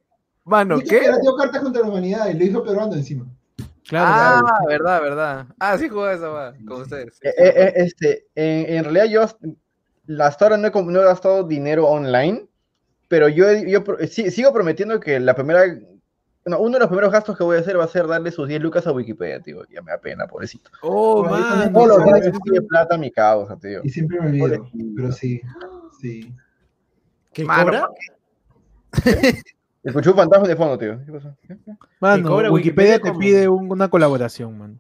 Mano, 0.46 0.80
¿qué? 0.80 1.00
pirateó 1.00 1.36
cartas 1.38 1.62
contra 1.62 1.82
la 1.82 1.88
humanidad 1.90 2.30
y 2.30 2.34
lo 2.34 2.46
hizo 2.46 2.64
peruano 2.64 2.94
encima. 2.96 3.26
Claro, 3.88 4.08
ah, 4.10 4.40
claro. 4.42 4.66
verdad, 4.68 5.02
verdad. 5.02 5.46
Ah, 5.60 5.78
sí 5.78 5.90
jugaba 5.90 6.14
esa 6.14 6.30
va, 6.30 6.54
con 6.66 6.82
ustedes. 6.82 7.16
sí. 7.22 7.28
Eh, 7.28 7.34
eh, 7.38 7.54
eh, 7.56 7.74
este, 7.76 8.26
en, 8.34 8.78
en 8.78 8.84
realidad 8.86 9.06
yo 9.06 9.28
hasta 10.20 10.46
ahora 10.46 10.58
no 10.58 10.68
he, 10.68 10.72
no 10.84 11.02
gastado 11.02 11.44
dinero 11.44 11.88
online, 11.88 12.48
pero 13.08 13.30
yo, 13.30 13.46
sí- 14.10 14.32
sigo 14.32 14.52
prometiendo 14.54 15.00
que 15.00 15.20
la 15.20 15.36
primera, 15.36 15.66
no, 16.46 16.60
uno 16.60 16.72
de 16.74 16.80
los 16.80 16.88
primeros 16.90 17.12
gastos 17.12 17.38
que 17.38 17.44
voy 17.44 17.58
a 17.58 17.60
hacer 17.62 17.80
va 17.80 17.86
a 17.86 17.88
ser 17.88 18.08
darle 18.08 18.32
sus 18.32 18.48
10 18.48 18.62
lucas 18.62 18.86
a 18.88 18.92
Wikipedia, 18.92 19.40
tío. 19.40 19.64
Ya 19.70 19.82
me 19.82 19.92
da 19.92 19.98
pena, 19.98 20.28
pobrecito. 20.28 20.70
Oh, 20.82 21.24
también 21.24 21.72
Todos 21.74 21.88
los 21.88 22.40
pide 22.44 22.62
plata 22.64 22.98
mi 22.98 23.12
causa, 23.12 23.56
tío. 23.58 23.82
Y 23.84 23.90
siempre 23.90 24.20
me 24.20 24.28
olvido. 24.28 24.48
Pobrecito. 24.58 24.94
Pero 24.96 25.12
sí, 25.12 25.42
sí. 26.02 26.34
¿Qué 27.32 27.46
Mano, 27.46 27.64
cobra? 27.66 27.88
Escuché 29.84 30.10
un 30.10 30.16
fantasma 30.16 30.48
de 30.48 30.56
fondo, 30.56 30.78
tío. 30.78 31.00
¿Qué 31.06 31.12
pasó? 31.12 31.36
Mano, 32.00 32.28
cobra 32.28 32.52
Wikipedia 32.52 32.96
Wikipedia 32.96 33.00
te 33.02 33.18
pide 33.18 33.48
un- 33.50 33.72
una 33.72 33.90
colaboración, 33.90 34.58
mano. 34.58 34.76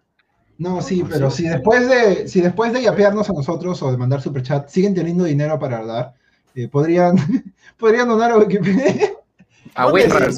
No, 0.57 0.81
sí, 0.81 1.03
pero 1.09 1.31
si 1.31 1.47
después 1.47 1.89
de, 1.89 2.27
si 2.27 2.41
después 2.41 2.73
de 2.73 2.83
yapearnos 2.83 3.29
a 3.29 3.33
nosotros 3.33 3.81
o 3.81 3.91
de 3.91 3.97
mandar 3.97 4.21
superchat 4.21 4.69
siguen 4.69 4.93
teniendo 4.93 5.23
dinero 5.23 5.59
para 5.59 5.85
dar, 5.85 6.13
eh, 6.55 6.67
podrían, 6.67 7.15
podrían 7.77 8.07
donar 8.07 8.31
a 8.33 8.37
Wikipedia. 8.37 9.13
A 9.75 9.85
¿Dónde 9.85 10.03
Winrar. 10.03 10.31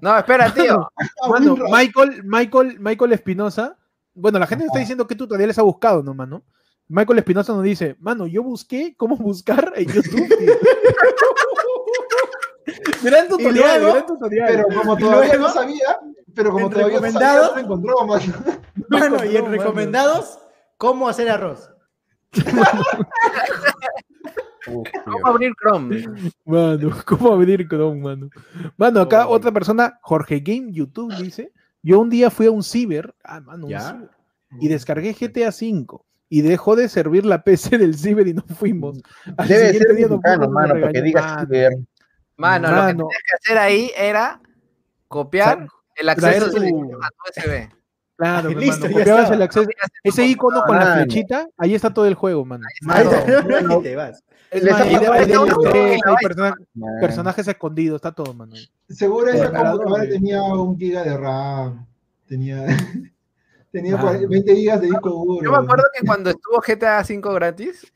No, 0.00 0.16
espera, 0.16 0.52
tío. 0.54 0.88
Mano. 1.28 1.56
Michael, 1.70 2.22
Michael, 2.24 2.80
Michael 2.80 3.12
Espinosa. 3.12 3.76
Bueno, 4.14 4.38
la 4.38 4.46
gente 4.46 4.64
está 4.64 4.78
diciendo 4.78 5.06
qué 5.06 5.14
tutoriales 5.14 5.58
ha 5.58 5.62
buscado, 5.62 6.02
¿no, 6.02 6.14
mano? 6.14 6.42
Michael 6.88 7.18
Espinosa 7.18 7.52
nos 7.52 7.64
dice, 7.64 7.96
mano, 7.98 8.26
yo 8.26 8.42
busqué 8.42 8.94
cómo 8.96 9.16
buscar 9.16 9.72
en 9.76 9.88
YouTube. 9.88 10.28
tío". 13.00 13.10
gran 13.10 13.28
tutorial, 13.28 13.80
luego? 13.80 13.92
gran 13.94 14.06
tutorial. 14.06 14.48
Pero 14.48 14.64
como 14.78 14.94
¿Y 14.96 15.00
todavía 15.00 15.28
luego? 15.34 15.44
no 15.46 15.52
sabía, 15.52 15.98
pero 16.34 16.50
como 16.50 16.66
¿En 16.66 16.72
todavía 16.72 16.96
no 16.96 17.02
sabía, 17.02 17.08
recomendados? 17.12 17.54
lo 17.56 17.60
encontró, 17.62 17.94
mano. 18.06 18.34
Mano, 18.88 19.24
y 19.24 19.36
en 19.36 19.46
recomendados, 19.50 20.38
¿cómo 20.76 21.08
hacer 21.08 21.28
arroz? 21.30 21.70
¿Cómo 25.04 25.26
abrir 25.26 25.52
Chrome? 25.60 26.04
Mano, 26.44 26.90
¿cómo 27.06 27.32
abrir 27.32 27.66
Chrome, 27.68 28.00
mano? 28.00 28.30
Mano, 28.76 29.00
acá 29.00 29.26
Oh. 29.28 29.32
otra 29.32 29.52
persona, 29.52 29.98
Jorge 30.02 30.40
Game 30.40 30.72
YouTube, 30.72 31.14
dice, 31.16 31.52
yo 31.82 32.00
un 32.00 32.10
día 32.10 32.30
fui 32.30 32.46
a 32.46 32.50
un 32.50 32.62
ciber, 32.64 33.14
ah, 33.22 33.40
mano, 33.40 33.66
un 33.66 33.72
ciber, 33.78 34.10
y 34.60 34.68
descargué 34.68 35.12
GTA 35.12 35.50
V, 35.50 35.86
y 36.28 36.42
dejó 36.42 36.74
de 36.74 36.88
servir 36.88 37.24
la 37.24 37.44
PC 37.44 37.78
del 37.78 37.94
ciber 37.96 38.26
y 38.26 38.34
no 38.34 38.42
fuimos. 38.42 38.98
Al 39.36 39.46
Debe 39.46 39.66
siguiente 39.66 39.86
ser 39.88 39.96
día 39.96 40.08
nos 40.08 40.20
mano, 40.20 40.52
para 40.52 40.74
que 40.74 40.74
regañó, 40.86 41.02
digas 41.04 41.24
mano. 41.26 41.40
ciber. 41.46 41.72
Mano, 42.36 42.70
lo 42.70 42.82
que 42.86 42.92
tenías 42.94 43.22
que 43.28 43.36
hacer 43.36 43.58
ahí 43.58 43.92
era 43.96 44.40
copiar 45.08 45.66
el 45.96 46.08
acceso 46.08 46.50
tu- 46.50 46.56
a 46.56 47.08
tu 47.10 47.40
USB. 47.40 47.70
Claro, 48.18 48.48
Ay, 48.48 48.54
listo, 48.54 48.86
mano, 48.86 48.94
copiabas 48.98 49.30
el 49.30 49.42
acceso. 49.42 49.68
Ese 50.02 50.24
icono 50.24 50.62
con 50.64 50.78
la 50.78 50.86
flechita, 50.94 51.48
ahí 51.58 51.74
está 51.74 51.92
todo 51.92 52.06
el 52.06 52.14
juego, 52.14 52.44
mano. 52.46 52.64
Personajes 57.00 57.48
escondidos, 57.48 57.96
está 57.96 58.12
todo, 58.12 58.32
mano. 58.34 58.54
Seguro 58.88 59.28
esa 59.30 59.52
computadora 59.52 60.08
tenía 60.08 60.42
un 60.42 60.78
giga 60.78 61.02
de 61.02 61.16
RAM, 61.16 61.86
tenía, 62.26 62.64
tenía 63.72 63.96
Mano. 63.96 64.18
40 64.28 64.54
gigas 64.54 64.80
de 64.80 64.86
disco 64.86 65.10
duro. 65.10 65.42
Yo 65.44 65.50
me 65.50 65.58
acuerdo 65.58 65.84
que 65.92 66.06
cuando 66.06 66.30
estuvo 66.30 66.60
GTA 66.60 67.00
V 67.02 67.34
gratis, 67.34 67.92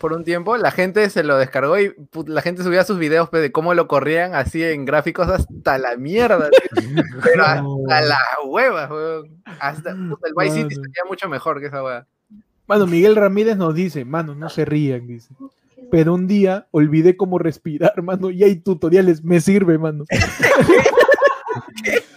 por 0.00 0.12
un 0.12 0.24
tiempo, 0.24 0.56
la 0.56 0.70
gente 0.70 1.08
se 1.10 1.22
lo 1.22 1.36
descargó 1.38 1.78
y 1.78 1.90
put- 1.90 2.28
la 2.28 2.42
gente 2.42 2.62
subía 2.62 2.84
sus 2.84 2.98
videos 2.98 3.28
pe, 3.28 3.38
de 3.38 3.52
cómo 3.52 3.74
lo 3.74 3.86
corrían 3.88 4.34
así 4.34 4.62
en 4.62 4.84
gráficos 4.84 5.28
hasta 5.28 5.78
la 5.78 5.96
mierda. 5.96 6.48
Pero 7.24 7.44
hasta 7.44 8.00
la 8.02 8.18
hueva, 8.44 8.88
weón. 8.88 9.42
Hasta 9.60 9.94
puta, 9.94 10.28
el 10.28 10.34
Vice 10.36 10.62
City 10.62 10.74
sería 10.74 11.04
mucho 11.08 11.28
mejor 11.28 11.60
que 11.60 11.66
esa 11.66 11.82
hueva. 11.82 12.06
Mano, 12.66 12.86
Miguel 12.86 13.16
Ramírez 13.16 13.56
nos 13.56 13.74
dice, 13.74 14.04
mano, 14.04 14.34
no 14.34 14.48
se 14.48 14.64
rían, 14.64 15.06
dice. 15.06 15.28
Pero 15.90 16.14
un 16.14 16.26
día 16.26 16.66
olvidé 16.72 17.16
cómo 17.16 17.38
respirar, 17.38 18.02
mano, 18.02 18.30
y 18.30 18.42
hay 18.42 18.56
tutoriales, 18.56 19.22
me 19.22 19.40
sirve, 19.40 19.78
mano. 19.78 20.04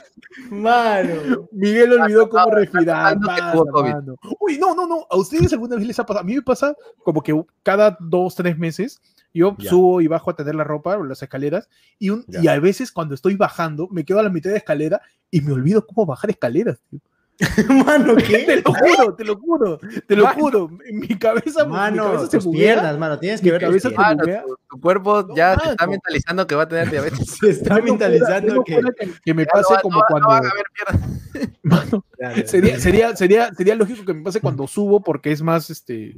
Mano. 0.49 1.47
Miguel 1.51 1.93
olvidó 1.93 2.29
cómo 2.29 2.51
respirar, 2.51 3.19
mano. 3.19 4.15
Uy, 4.39 4.57
no, 4.57 4.75
no, 4.75 4.87
no, 4.87 5.05
a 5.09 5.17
ustedes 5.17 5.51
alguna 5.53 5.75
vez 5.75 5.87
les 5.87 5.99
ha 5.99 6.05
pasado, 6.05 6.21
a 6.21 6.23
mí 6.27 6.35
me 6.35 6.41
pasa 6.41 6.75
como 7.03 7.21
que 7.21 7.39
cada 7.63 7.97
dos, 7.99 8.35
tres 8.35 8.57
meses, 8.57 9.01
yo 9.33 9.55
Ya. 9.59 9.69
subo 9.69 10.01
y 10.01 10.07
bajo 10.07 10.31
a 10.31 10.35
tener 10.35 10.55
la 10.55 10.63
ropa 10.63 10.97
o 10.97 11.03
las 11.03 11.21
escaleras, 11.21 11.69
y, 11.99 12.09
un, 12.09 12.25
y 12.27 12.47
a 12.47 12.59
veces 12.59 12.91
cuando 12.91 13.15
estoy 13.15 13.35
bajando, 13.35 13.87
me 13.91 14.03
quedo 14.05 14.19
a 14.19 14.23
la 14.23 14.29
mitad 14.29 14.49
de 14.49 14.57
escalera 14.57 15.01
y 15.31 15.41
me 15.41 15.53
olvido 15.53 15.85
cómo 15.85 16.05
bajar 16.05 16.29
escaleras, 16.31 16.79
tío. 16.89 16.99
Mano, 17.85 18.15
Te 18.17 18.23
¿qué? 18.23 18.61
lo 18.65 18.73
juro, 18.73 19.15
te 19.15 19.23
lo 19.23 19.37
juro, 19.37 19.79
te 20.07 20.15
lo 20.15 20.25
Mano. 20.25 20.39
juro. 20.39 20.69
En 20.85 20.99
mi 20.99 21.07
cabeza, 21.17 21.63
mi 21.65 21.71
Mano, 21.71 22.03
cabeza 22.03 22.27
se 22.31 22.37
tus 22.39 22.47
piernas, 22.49 22.97
mano. 22.97 23.17
Tienes 23.17 23.41
Mi 23.41 23.49
que 23.49 23.57
ver 23.57 23.71
tus 23.71 23.81
piernas. 23.81 24.17
Mano, 24.17 24.41
tu, 24.45 24.57
tu 24.75 24.81
cuerpo 24.81 25.23
No, 25.23 25.35
ya 25.35 25.51
se 25.53 25.57
mano. 25.59 25.71
está 25.71 25.87
mentalizando 25.87 26.47
que 26.47 26.55
va 26.55 26.63
a 26.63 26.67
tener 26.67 26.89
diabetes. 26.91 27.37
Se 27.39 27.49
está 27.51 27.75
Tengo 27.75 27.87
mentalizando 27.87 28.63
fuera- 28.65 28.91
que. 28.99 29.05
que, 29.07 29.13
que 29.23 29.33
me 29.33 29.45
pase 29.45 29.69
no 29.71 29.75
va- 29.77 29.81
como 29.81 29.99
no 29.99 30.05
cuando. 30.09 30.27
no 30.27 30.33
van 30.33 30.45
a 30.45 30.51
ver. 30.53 31.49
Mano, 31.63 32.05
Claro, 32.17 32.47
sería, 32.47 32.79
sería, 32.79 33.15
sería, 33.15 33.53
sería 33.53 33.75
lógico 33.75 34.03
que 34.03 34.13
me 34.13 34.23
pase 34.23 34.41
cuando 34.41 34.67
subo 34.67 35.01
porque 35.01 35.31
es 35.31 35.41
más 35.41 35.69
este 35.69 36.17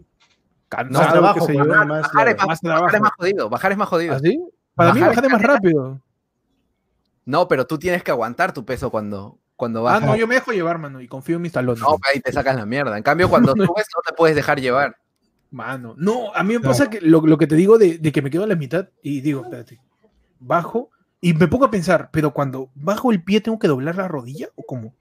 cansado, 0.70 1.04
Más 1.04 1.12
trabajo, 1.12 1.40
yo. 1.40 1.46
pues, 1.46 1.58
¿no? 1.68 1.86
Más, 1.86 2.02
Bajar, 2.02 2.28
es 2.30 2.38
más, 2.38 2.48
Más 2.48 2.62
bajar 2.64 2.86
es 2.86 2.90
trabajo. 2.92 3.02
más 3.04 3.12
jodido. 3.18 3.50
Bajar 3.50 3.72
es 3.74 3.78
más 3.78 3.90
jodido. 3.90 4.16
¿Así? 4.16 4.42
Para 4.74 4.94
mí 4.94 5.00
Bajar 5.02 5.16
bajar 5.16 5.26
es 5.26 5.32
más 5.34 5.42
rápido. 5.44 6.02
No, 7.26 7.48
pero 7.48 7.68
tú 7.68 7.78
tienes 7.78 8.04
que 8.04 8.10
aguantar 8.12 8.52
tu 8.54 8.66
peso 8.66 8.90
cuando, 8.90 9.38
cuando 9.62 9.82
Ah, 9.88 9.94
bajas. 9.94 10.10
no, 10.10 10.16
yo 10.16 10.26
me 10.26 10.34
dejo 10.34 10.52
llevar, 10.54 10.80
mano, 10.80 11.00
y 11.02 11.08
confío 11.08 11.36
en 11.36 11.44
mis 11.44 11.52
talones. 11.52 11.84
No, 11.84 11.98
ahí 12.12 12.20
te 12.20 12.32
sacas 12.32 12.56
la 12.56 12.66
mierda. 12.66 12.98
En 12.98 13.04
cambio, 13.04 13.30
cuando 13.30 13.52
subes, 13.78 13.86
no 13.96 14.02
te 14.04 14.12
puedes 14.18 14.36
dejar 14.36 14.60
llevar. 14.60 14.98
Mano, 15.52 15.94
no, 15.98 16.34
a 16.34 16.42
mí 16.44 16.56
me 16.56 16.62
pasa 16.62 16.90
que 16.90 17.00
lo, 17.00 17.22
lo 17.22 17.38
que 17.38 17.46
te 17.46 17.54
digo 17.56 17.78
de, 17.78 18.00
de 18.00 18.12
que 18.12 18.24
me 18.24 18.32
quedo 18.32 18.46
a 18.46 18.48
la 18.48 18.56
mitad 18.56 18.90
y 19.04 19.22
digo, 19.22 19.44
espérate, 19.44 19.80
bajo 20.40 20.90
y 21.20 21.36
me 21.36 21.48
pongo 21.48 21.66
a 21.66 21.70
pensar, 21.70 22.10
pero 22.12 22.32
cuando 22.34 22.72
bajo 22.74 23.12
el 23.12 23.22
pie 23.24 23.40
tengo 23.40 23.60
que 23.60 23.68
doblar 23.68 23.96
la 23.96 24.08
rodilla 24.08 24.48
o 24.56 24.64
cómo? 24.64 24.96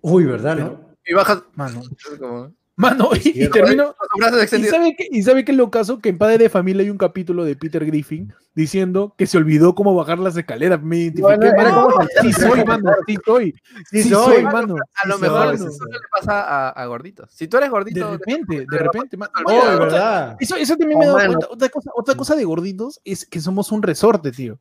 Uy, 0.00 0.24
¿verdad, 0.24 0.56
no? 0.56 0.80
Y 1.04 1.12
bajas. 1.12 1.42
Mano, 1.56 1.82
es 1.82 2.18
como- 2.18 2.54
mano, 2.80 3.10
y, 3.22 3.44
y 3.44 3.48
termino, 3.50 3.94
¿Y 4.16 4.64
sabe, 4.66 4.94
qué, 4.96 5.06
¿Y 5.10 5.22
sabe 5.22 5.44
qué 5.44 5.52
es 5.52 5.58
lo 5.58 5.70
caso? 5.70 5.98
Que 5.98 6.08
en 6.08 6.18
Padre 6.18 6.38
de 6.38 6.48
Familia 6.48 6.82
hay 6.82 6.90
un 6.90 6.98
capítulo 6.98 7.44
de 7.44 7.54
Peter 7.56 7.84
Griffin 7.84 8.32
diciendo 8.54 9.14
que 9.16 9.26
se 9.26 9.38
olvidó 9.38 9.74
cómo 9.74 9.94
bajar 9.94 10.18
las 10.18 10.36
escaleras. 10.36 10.82
Me 10.82 10.96
identifiqué, 10.98 11.36
Bueno, 11.36 11.52
mano. 11.56 11.96
Sí 12.22 12.32
soy, 12.32 12.64
mano, 12.64 12.90
sí 13.06 13.16
soy. 13.24 13.54
Sí 13.90 14.02
Sí 14.02 14.08
soy, 14.08 14.34
soy, 14.36 14.42
mano. 14.44 14.74
mano. 14.74 14.76
A 15.02 15.08
lo 15.08 15.14
Sí 15.16 15.20
mejor 15.22 15.46
soy, 15.46 15.54
eso 15.56 15.70
solo 15.70 15.90
le 15.92 15.98
pasa 16.10 16.40
a, 16.42 16.68
a 16.70 16.86
gorditos. 16.86 17.30
Si 17.32 17.46
tú 17.48 17.56
eres 17.58 17.68
De 17.68 17.70
gordito, 17.72 18.10
repente, 18.12 18.66
de 18.70 18.78
repente. 18.78 19.16
mano. 19.16 19.32
Uy, 19.46 19.54
Otra- 19.54 19.76
¿verdad? 19.78 20.36
Eso, 20.40 20.56
eso 20.56 20.76
también 20.76 20.98
me 20.98 21.04
he 21.04 21.08
Oh, 21.08 21.12
dado 21.12 21.18
mano. 21.18 21.38
cuenta. 21.38 21.54
Otra 21.54 21.68
cosa, 21.68 21.90
otra 21.94 22.14
cosa 22.14 22.34
de 22.36 22.44
gorditos 22.44 23.00
es 23.04 23.24
que 23.26 23.40
somos 23.40 23.70
un 23.72 23.82
resorte, 23.82 24.32
tío. 24.32 24.58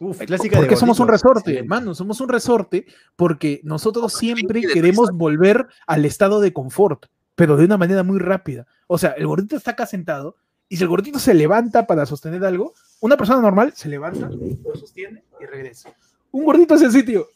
Uf, 0.00 0.18
clásica 0.18 0.56
¿Por 0.56 0.64
de 0.64 0.68
qué 0.70 0.76
somos 0.76 0.98
un 0.98 1.06
resorte, 1.06 1.56
hermano? 1.58 1.94
Somos 1.94 2.20
un 2.20 2.28
resorte 2.28 2.86
porque 3.14 3.60
nosotros 3.62 4.12
siempre 4.12 4.60
de 4.62 4.66
queremos 4.66 5.10
volver 5.12 5.68
al 5.86 6.04
estado 6.04 6.40
de 6.40 6.52
confort, 6.52 7.06
pero 7.34 7.56
de 7.56 7.64
una 7.64 7.78
manera 7.78 8.02
muy 8.02 8.18
rápida. 8.18 8.66
O 8.86 8.98
sea, 8.98 9.10
el 9.12 9.26
gordito 9.26 9.56
está 9.56 9.72
acá 9.72 9.86
sentado 9.86 10.36
y 10.68 10.76
si 10.76 10.82
el 10.82 10.88
gordito 10.88 11.18
se 11.18 11.34
levanta 11.34 11.86
para 11.86 12.06
sostener 12.06 12.44
algo, 12.44 12.74
una 13.00 13.16
persona 13.16 13.40
normal 13.40 13.72
se 13.74 13.88
levanta, 13.88 14.28
lo 14.28 14.74
sostiene 14.74 15.24
y 15.40 15.46
regresa. 15.46 15.94
Un 16.30 16.44
gordito 16.44 16.74
hace 16.74 16.86
así, 16.86 17.02
tío. 17.02 17.26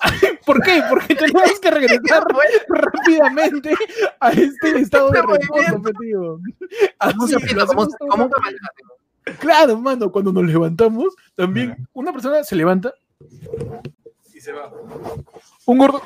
¿Por 0.46 0.62
qué? 0.62 0.82
Porque 0.88 1.14
tenemos 1.14 1.58
que 1.60 1.70
regresar 1.70 2.24
rápidamente 2.68 3.74
a 4.20 4.30
este 4.30 4.78
estado 4.78 5.10
de 5.10 5.20
Este 5.20 5.32
reposo, 5.32 5.82
pe, 5.82 5.92
tío. 6.00 6.40
como. 7.98 8.30
Claro, 9.38 9.78
mano, 9.78 10.12
cuando 10.12 10.32
nos 10.32 10.44
levantamos, 10.44 11.14
también 11.34 11.88
una 11.94 12.12
persona 12.12 12.44
se 12.44 12.56
levanta 12.56 12.92
y 14.34 14.40
se 14.40 14.52
va. 14.52 14.70
Un 15.64 15.78
gordo. 15.78 16.02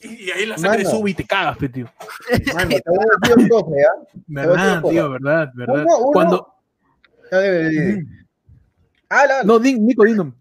Y, 0.00 0.24
y 0.26 0.30
ahí 0.30 0.46
la 0.46 0.56
sangre 0.58 0.84
Mano. 0.84 0.96
sube 0.96 1.10
y 1.10 1.14
te 1.14 1.24
cagas, 1.26 1.58
pe, 1.58 1.68
tío. 1.68 1.86
Mano, 2.54 2.70
te 2.70 2.82
voy 2.86 2.98
a 3.04 3.18
decir 3.20 3.38
un 3.38 3.48
toque, 3.48 3.72
¿ah? 3.82 4.06
Verdad, 4.26 4.82
tío, 4.82 5.10
verdad, 5.10 5.48
verdad. 5.54 5.82
Uno- 5.84 5.98
uno- 5.98 6.12
Cuando. 6.12 6.54
Ya, 7.32 7.40
ya, 7.42 7.62
ya, 7.62 7.70
ya. 7.70 7.96
Ah, 9.10 9.26
la, 9.26 9.42
No, 9.42 9.58
Din- 9.58 9.80
Nico, 9.84 10.04
Dino. 10.04 10.34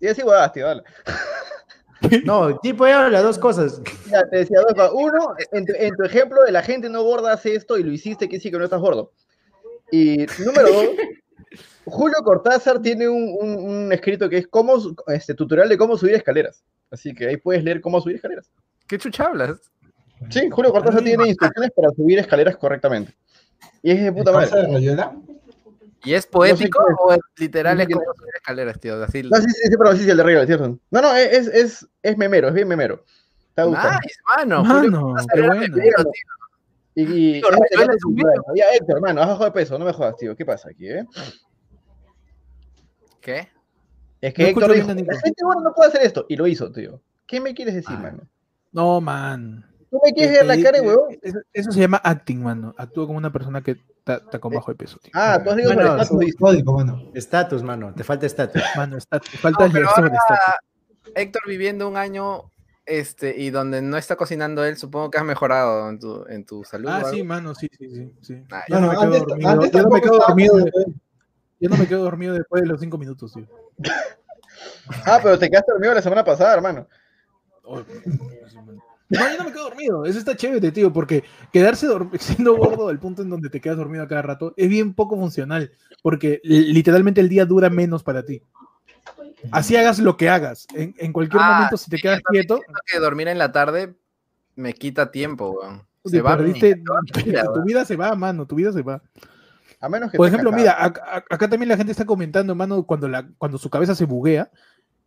Y 0.00 0.08
así 0.08 0.22
huevadas, 0.22 0.52
tío, 0.52 0.66
dale. 0.66 0.82
No, 2.24 2.58
tipo 2.60 2.86
era 2.86 3.08
las 3.08 3.22
dos 3.22 3.38
cosas. 3.38 3.80
Ya, 4.10 4.22
te 4.28 4.36
decía 4.38 4.60
dos 4.60 4.74
cosas. 4.74 4.90
Uno, 4.92 5.34
en 5.50 5.64
tu, 5.64 5.72
en 5.76 5.96
tu 5.96 6.04
ejemplo 6.04 6.42
de 6.44 6.52
la 6.52 6.62
gente 6.62 6.88
no 6.90 7.02
gorda 7.02 7.32
hace 7.32 7.54
esto 7.54 7.78
y 7.78 7.82
lo 7.82 7.90
hiciste, 7.90 8.28
que 8.28 8.38
sí 8.38 8.50
que 8.50 8.58
no 8.58 8.64
estás 8.64 8.80
gordo. 8.80 9.12
Y 9.90 10.26
número 10.44 10.68
dos, 10.72 10.86
Julio 11.84 12.16
Cortázar 12.24 12.80
tiene 12.80 13.08
un, 13.08 13.36
un- 13.40 13.56
un 13.58 13.92
escrito 13.92 14.28
que 14.28 14.38
es 14.38 14.46
cómo, 14.48 14.76
este, 15.08 15.34
tutorial 15.34 15.68
de 15.68 15.78
cómo 15.78 15.96
subir 15.96 16.14
escaleras. 16.14 16.62
Así 16.90 17.14
que 17.14 17.28
ahí 17.28 17.36
puedes 17.36 17.62
leer 17.64 17.80
cómo 17.80 18.00
subir 18.00 18.16
escaleras. 18.16 18.50
¿Qué 18.86 18.98
chucha 18.98 19.24
hablas? 19.24 19.58
Sí, 20.30 20.48
Julio 20.50 20.72
Cortázar 20.72 21.02
tiene 21.02 21.28
instrucciones 21.28 21.70
para 21.74 21.90
subir 21.90 22.18
escaleras 22.18 22.56
correctamente. 22.56 23.14
Y 23.82 23.90
es 23.92 24.02
de 24.02 24.12
puta 24.12 24.32
¿Pasa 24.32 24.56
madre. 24.56 24.96
¿Y 26.04 26.14
es 26.14 26.26
poético 26.26 26.84
o 27.00 27.12
es 27.12 27.20
literal 27.36 27.76
No 27.76 27.82
es 27.82 27.88
como 27.88 28.04
subir 28.14 28.30
escaleras, 28.36 28.78
tío? 28.80 29.02
Así. 29.02 29.22
No, 29.24 29.36
sí, 29.38 29.46
sí, 29.48 29.68
sí, 29.68 29.76
pero 29.76 29.92
sí, 29.96 30.04
sí, 30.04 30.10
el 30.10 30.16
de 30.16 30.22
arriba, 30.22 30.40
es 30.42 30.46
cierto. 30.46 30.78
No, 30.90 31.02
no, 31.02 31.14
es, 31.16 31.48
es, 31.48 31.86
es 32.02 32.16
memero, 32.16 32.48
es 32.48 32.54
bien 32.54 32.68
memero. 32.68 33.04
Está. 33.48 33.66
Nice, 33.66 34.20
mano. 34.36 34.64
Julio 34.64 34.90
Mano, 34.90 35.00
Cortázar 35.02 35.30
qué 35.32 35.38
era 35.40 35.48
bueno. 35.48 35.60
memero, 35.76 35.96
tío. 36.04 36.12
Y. 36.98 37.42
Ya, 38.54 38.64
Héctor, 38.74 38.96
hermano, 38.96 39.20
has 39.20 39.28
bajado 39.28 39.44
de 39.44 39.50
peso, 39.52 39.78
no 39.78 39.84
me 39.84 39.92
jodas, 39.92 40.16
tío. 40.16 40.34
¿Qué 40.34 40.46
pasa 40.46 40.70
aquí, 40.70 40.88
eh? 40.88 41.04
¿Qué? 43.20 43.48
Es 44.22 44.32
que 44.32 44.42
No 44.44 44.48
Héctor 44.48 44.72
dijo, 44.74 44.94
bien 44.94 45.06
la 45.06 45.20
gente 45.20 45.44
gorda 45.44 45.60
no 45.60 45.74
puede 45.74 45.88
hacer 45.90 46.02
esto, 46.02 46.24
y 46.28 46.36
lo 46.36 46.46
hizo, 46.46 46.72
tío. 46.72 47.02
¿Qué 47.26 47.38
me 47.38 47.54
quieres 47.54 47.74
decir, 47.74 47.96
Ah. 47.98 48.02
mano? 48.02 48.22
No, 48.72 49.00
man. 49.02 49.64
¿Tú 49.90 50.00
me 50.02 50.12
quieres 50.12 50.38
ver 50.38 50.46
la 50.46 50.62
cara, 50.62 50.78
eh, 50.78 50.80
huevón? 50.80 51.18
Eso, 51.22 51.38
eso 51.52 51.70
se 51.70 51.80
llama 51.80 52.00
acting, 52.02 52.42
mano. 52.42 52.74
Actúa 52.78 53.06
como 53.06 53.18
una 53.18 53.30
persona 53.32 53.62
que 53.62 53.76
está, 53.98 54.20
con 54.40 54.54
bajo 54.54 54.70
de 54.70 54.76
peso, 54.76 54.98
tío. 54.98 55.12
Ah, 55.14 55.38
tú 55.42 55.50
has 55.50 55.56
dicho 55.56 55.68
Bueno, 55.74 56.00
estatus. 56.00 56.34
Código, 56.38 56.72
mano. 56.72 57.10
Estatus, 57.14 57.62
mano. 57.62 57.94
Te 57.94 58.04
falta 58.04 58.24
estatus. 58.26 58.62
Mano, 58.74 58.96
está, 58.96 59.20
te 59.20 59.36
falta 59.36 59.68
No, 59.68 59.78
estatus. 59.78 60.10
Héctor 61.14 61.42
viviendo 61.46 61.88
un 61.88 61.96
año 61.96 62.50
este, 62.86 63.36
y 63.36 63.50
donde 63.50 63.82
no 63.82 63.96
está 63.96 64.16
cocinando 64.16 64.64
él, 64.64 64.76
supongo 64.76 65.10
que 65.10 65.18
has 65.18 65.24
mejorado 65.24 65.88
en 65.90 65.98
tu, 65.98 66.24
en 66.28 66.44
tu 66.46 66.64
salud. 66.64 66.88
Ah, 66.90 67.04
sí, 67.10 67.22
mano, 67.22 67.54
sí, 67.54 67.68
sí, 67.78 67.88
sí. 67.90 68.12
sí. 68.22 68.42
Ah, 68.50 68.62
Yo 68.68 68.80
no 68.80 68.88
me 68.88 68.96
quedo 68.96 69.02
antes, 69.04 69.26
dormido. 69.26 69.50
antes 69.50 69.70
Yo 69.72 69.82
no 69.82 69.90
me 69.90 70.00
quedo 70.00 70.18
dormido. 70.18 70.56
de- 70.56 70.70
cocinando. 70.70 71.00
Yo 71.58 71.68
no 71.70 71.76
me 71.78 71.86
quedo 71.88 72.02
dormido 72.04 72.34
después 72.34 72.62
de 72.62 72.68
los 72.68 72.80
cinco 72.80 72.98
minutos, 72.98 73.32
tío. 73.32 73.46
Ah, 75.04 75.18
pero 75.22 75.38
te 75.38 75.48
quedaste 75.48 75.72
dormido 75.72 75.94
la 75.94 76.02
semana 76.02 76.24
pasada, 76.24 76.54
hermano. 76.54 76.86
No, 77.64 79.18
yo 79.30 79.38
no 79.38 79.44
me 79.44 79.52
quedo 79.52 79.64
dormido. 79.64 80.04
Eso 80.04 80.18
está 80.18 80.36
chévere, 80.36 80.72
tío, 80.72 80.92
porque 80.92 81.24
quedarse 81.52 81.86
siendo 82.18 82.56
gordo 82.56 82.88
al 82.88 82.98
punto 82.98 83.22
en 83.22 83.30
donde 83.30 83.48
te 83.50 83.60
quedas 83.60 83.76
dormido 83.78 84.04
a 84.04 84.08
cada 84.08 84.22
rato 84.22 84.52
es 84.56 84.68
bien 84.68 84.94
poco 84.94 85.16
funcional, 85.16 85.72
porque 86.02 86.40
li- 86.44 86.72
literalmente 86.72 87.20
el 87.20 87.28
día 87.28 87.46
dura 87.46 87.70
menos 87.70 88.02
para 88.02 88.24
ti. 88.24 88.42
Así 89.52 89.76
hagas 89.76 89.98
lo 89.98 90.16
que 90.16 90.28
hagas. 90.28 90.66
En, 90.74 90.94
en 90.98 91.12
cualquier 91.12 91.42
Ah, 91.42 91.54
momento, 91.54 91.76
si 91.76 91.90
te 91.90 91.98
quedas 91.98 92.20
quieto, 92.28 92.60
que 92.86 92.98
dormir 92.98 93.28
en 93.28 93.38
la 93.38 93.52
tarde 93.52 93.94
me 94.54 94.72
quita 94.72 95.10
tiempo, 95.10 95.50
weón. 95.50 95.86
Se 96.04 96.20
va 96.22 96.36
perdiste- 96.38 96.82
tu 97.54 97.62
vida 97.64 97.84
se 97.84 97.96
va, 97.96 98.14
mano, 98.14 98.46
tu 98.46 98.54
vida 98.54 98.72
se 98.72 98.82
va. 98.82 99.02
A 99.80 99.88
menos 99.88 100.10
que 100.10 100.16
Por 100.16 100.26
ejemplo, 100.28 100.50
mira, 100.52 100.78
ac- 100.78 101.00
ac- 101.02 101.24
acá 101.28 101.48
también 101.50 101.68
la 101.68 101.76
gente 101.76 101.92
está 101.92 102.04
comentando, 102.06 102.52
hermano, 102.52 102.84
cuando, 102.84 103.08
la, 103.08 103.28
cuando 103.38 103.58
su 103.58 103.68
cabeza 103.68 103.94
se 103.94 104.04
buguea. 104.06 104.50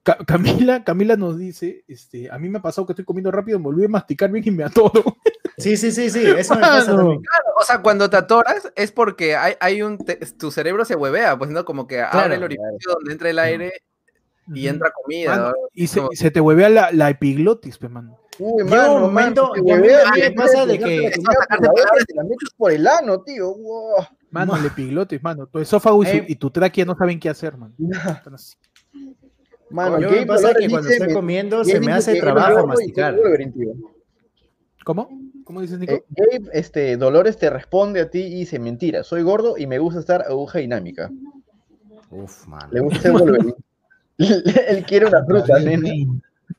Ca- 0.03 0.17
Camila, 0.27 0.83
Camila 0.83 1.15
nos 1.15 1.37
dice, 1.37 1.83
este, 1.87 2.29
a 2.31 2.37
mí 2.37 2.49
me 2.49 2.59
ha 2.59 2.61
pasado 2.61 2.85
que 2.85 2.93
estoy 2.93 3.05
comiendo 3.05 3.31
rápido, 3.31 3.57
me 3.59 3.63
volví 3.65 3.85
a 3.85 3.89
masticar 3.89 4.29
bien 4.31 4.47
y 4.47 4.51
me 4.51 4.63
atoro. 4.63 5.03
Sí, 5.57 5.75
sí, 5.75 5.91
sí, 5.91 6.09
sí. 6.09 6.23
Eso 6.25 6.55
me 6.55 6.61
pasa 6.61 6.91
Mano. 6.91 6.97
también. 6.99 7.21
Claro, 7.21 7.45
o 7.59 7.63
sea, 7.65 7.81
cuando 7.81 8.09
te 8.09 8.15
atoras 8.15 8.71
es 8.77 8.93
porque 8.93 9.35
hay, 9.35 9.55
hay 9.59 9.81
un 9.81 9.97
te- 9.97 10.15
tu 10.15 10.51
cerebro 10.51 10.85
se 10.85 10.95
huevea, 10.95 11.37
pues 11.37 11.49
no 11.51 11.65
como 11.65 11.85
que 11.85 11.99
abre 12.01 12.35
el 12.35 12.43
orificio 12.43 12.93
donde 12.93 13.11
entra 13.11 13.29
el 13.29 13.39
aire 13.39 13.73
y 14.53 14.67
entra 14.67 14.91
comida. 14.91 15.29
Mano, 15.35 15.47
¿no? 15.49 15.53
y 15.73 15.87
se, 15.87 15.99
Como- 15.99 16.11
y 16.11 16.15
se 16.15 16.31
te 16.31 16.41
huevea 16.41 16.69
la, 16.69 16.91
la 16.91 17.09
epiglotis, 17.09 17.77
pues, 17.77 17.91
mano. 17.91 18.17
Uy, 18.39 18.63
Llega 18.63 18.75
mano, 18.77 18.95
un 18.95 19.01
momento- 19.01 19.41
mano, 19.49 19.53
te 19.53 19.69
y 19.69 19.71
a 19.71 19.77
mí- 19.77 19.87
me 20.21 20.31
pasa 20.31 20.65
de 20.65 20.79
que- 20.79 21.11
por 21.25 21.61
la 21.61 21.69
boca 21.69 21.83
y 22.01 22.05
te 22.05 22.13
la 22.15 22.23
metes 22.23 22.49
por 22.57 22.71
el 22.71 22.87
ano, 22.87 23.21
tío. 23.21 23.53
Wow. 23.55 24.05
Mano, 24.31 24.55
el 24.55 24.65
epiglotis, 24.77 25.21
mano. 25.21 25.47
Tu 25.47 25.59
esófago 25.59 26.03
y, 26.03 26.07
Eh. 26.07 26.37
tu 26.39 26.49
tráquea 26.49 26.85
no 26.85 26.95
saben 26.95 27.19
qué 27.19 27.29
hacer, 27.29 27.57
mano. 27.57 27.73
Mano, 29.71 29.99
Yo 29.99 30.07
Gabe 30.07 30.21
me 30.21 30.25
pasa 30.25 30.51
que 30.55 30.67
cuando 30.67 30.89
estoy 30.89 31.13
comiendo 31.13 31.63
se 31.63 31.79
me 31.79 31.91
hace 31.91 32.19
trabajo 32.19 32.65
masticar. 32.65 33.15
¿Cómo? 34.83 35.09
¿Cómo 35.43 35.61
dices, 35.61 35.77
Nico? 35.77 35.93
Eh, 35.93 36.03
Gabe, 36.09 36.49
este, 36.53 36.97
Dolores 36.97 37.37
te 37.37 37.49
responde 37.51 38.01
a 38.01 38.09
ti 38.09 38.19
y 38.19 38.33
dice, 38.39 38.57
mentira, 38.57 39.03
soy 39.03 39.21
gordo 39.21 39.57
y 39.57 39.67
me 39.67 39.77
gusta 39.77 39.99
estar 39.99 40.23
aguja 40.23 40.57
dinámica. 40.59 41.11
Uf, 42.09 42.47
mano. 42.47 42.67
Le 42.71 42.79
gusta 42.79 43.01
ser 43.01 43.11
Wolverine. 43.11 43.53
Él 44.67 44.85
quiere 44.85 45.05
una 45.05 45.23
fruta, 45.25 45.59
nene. 45.59 46.07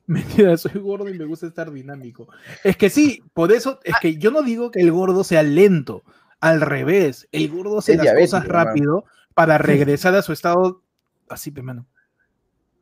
Mentira, 0.06 0.56
soy 0.56 0.80
gordo 0.80 1.08
y 1.08 1.18
me 1.18 1.26
gusta 1.26 1.46
estar 1.46 1.70
dinámico. 1.70 2.26
Es 2.64 2.76
que 2.76 2.90
sí, 2.90 3.22
por 3.34 3.52
eso, 3.52 3.80
es 3.84 3.94
que 4.00 4.16
yo 4.16 4.30
no 4.30 4.42
digo 4.42 4.70
que 4.70 4.80
el 4.80 4.90
gordo 4.90 5.22
sea 5.24 5.42
lento. 5.42 6.02
Al 6.40 6.62
revés, 6.62 7.28
el 7.32 7.50
gordo 7.50 7.78
hace 7.78 7.96
las 7.96 8.14
cosas 8.14 8.44
hermano. 8.44 8.64
rápido 8.64 9.04
para 9.34 9.58
regresar 9.58 10.14
a 10.14 10.22
su 10.22 10.32
estado 10.32 10.82
así, 11.28 11.50
pe, 11.50 11.62
mano. 11.62 11.86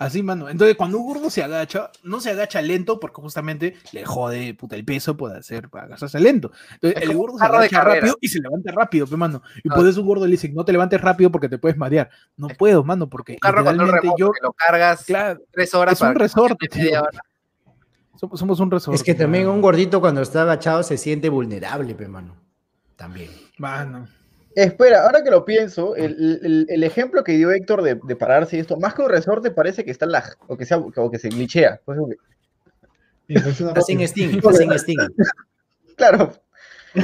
Así, 0.04 0.22
mano. 0.22 0.48
Entonces, 0.48 0.76
cuando 0.76 0.98
un 0.98 1.06
gordo 1.06 1.30
se 1.30 1.42
agacha, 1.42 1.90
no 2.02 2.20
se 2.20 2.30
agacha 2.30 2.60
lento 2.62 2.98
porque 3.00 3.20
justamente 3.22 3.76
le 3.92 4.04
jode 4.04 4.54
puta, 4.54 4.76
el 4.76 4.84
peso 4.84 5.16
por 5.16 5.34
hacer 5.36 5.68
para 5.68 5.84
agacharse 5.86 6.18
lento. 6.20 6.50
Entonces, 6.74 7.02
Es 7.02 7.08
el 7.08 7.16
gordo 7.16 7.38
se 7.38 7.44
agacha 7.44 7.80
rápido 7.82 8.16
y 8.20 8.28
se 8.28 8.40
levanta 8.40 8.72
rápido, 8.72 9.06
pe, 9.06 9.16
mano. 9.16 9.42
Y 9.62 9.68
Ah. 9.70 9.74
por 9.74 9.86
eso 9.86 10.00
un 10.00 10.06
gordo 10.06 10.24
le 10.26 10.32
dice, 10.32 10.48
no 10.50 10.64
te 10.64 10.72
levantes 10.72 11.00
rápido 11.00 11.30
porque 11.30 11.48
te 11.48 11.58
puedes 11.58 11.76
marear. 11.76 12.10
No 12.36 12.48
Es- 12.48 12.56
puedo, 12.56 12.82
mano, 12.84 13.08
porque 13.08 13.32
Un 13.34 13.38
carro 13.38 13.64
con 13.64 13.72
literalmente 13.74 14.00
remoto 14.02 14.18
yo, 14.18 14.32
que 14.32 14.40
lo 14.42 14.52
cargas 14.52 15.04
claro, 15.04 15.40
tres 15.50 15.74
horas 15.74 15.94
es 15.94 16.00
un 16.00 16.14
resorte. 16.14 16.68
Somos, 18.18 18.38
somos 18.38 18.60
un 18.60 18.70
resorte. 18.70 18.96
Es 18.96 19.02
que 19.02 19.14
también 19.14 19.44
mano. 19.44 19.54
un 19.56 19.62
gordito 19.62 20.00
cuando 20.00 20.20
está 20.22 20.42
agachado 20.42 20.82
se 20.82 20.96
siente 20.96 21.28
vulnerable, 21.28 21.94
pe, 21.94 22.06
mano. 22.08 22.36
También. 22.96 23.30
Mano. 23.58 24.06
Espera, 24.54 25.04
ahora 25.04 25.22
que 25.22 25.30
lo 25.30 25.44
pienso, 25.44 25.94
el, 25.96 26.40
el- 26.42 26.66
el 26.68 26.84
ejemplo 26.84 27.22
que 27.24 27.32
dio 27.32 27.50
Héctor 27.52 27.82
de, 27.82 27.98
de 28.02 28.16
pararse 28.16 28.56
y 28.56 28.60
esto, 28.60 28.76
más 28.78 28.94
que 28.94 29.02
un 29.02 29.08
resorte 29.10 29.50
parece 29.50 29.84
que 29.84 29.90
está 29.90 30.06
lag, 30.06 30.36
o 30.46 30.56
que, 30.56 30.64
sea, 30.66 30.78
o 30.78 31.10
que 31.10 31.18
se 31.18 31.28
glitchea. 31.28 31.80
Pues, 31.84 31.98
ok. 31.98 32.12
Sí, 33.28 33.34
es 33.34 33.60
una 33.60 33.70
Está 33.70 33.80
sin. 33.82 34.00
Sting, 34.06 34.28
está 34.36 34.52
sin 34.52 34.72
Sting. 34.72 34.98
Claro. 35.96 36.32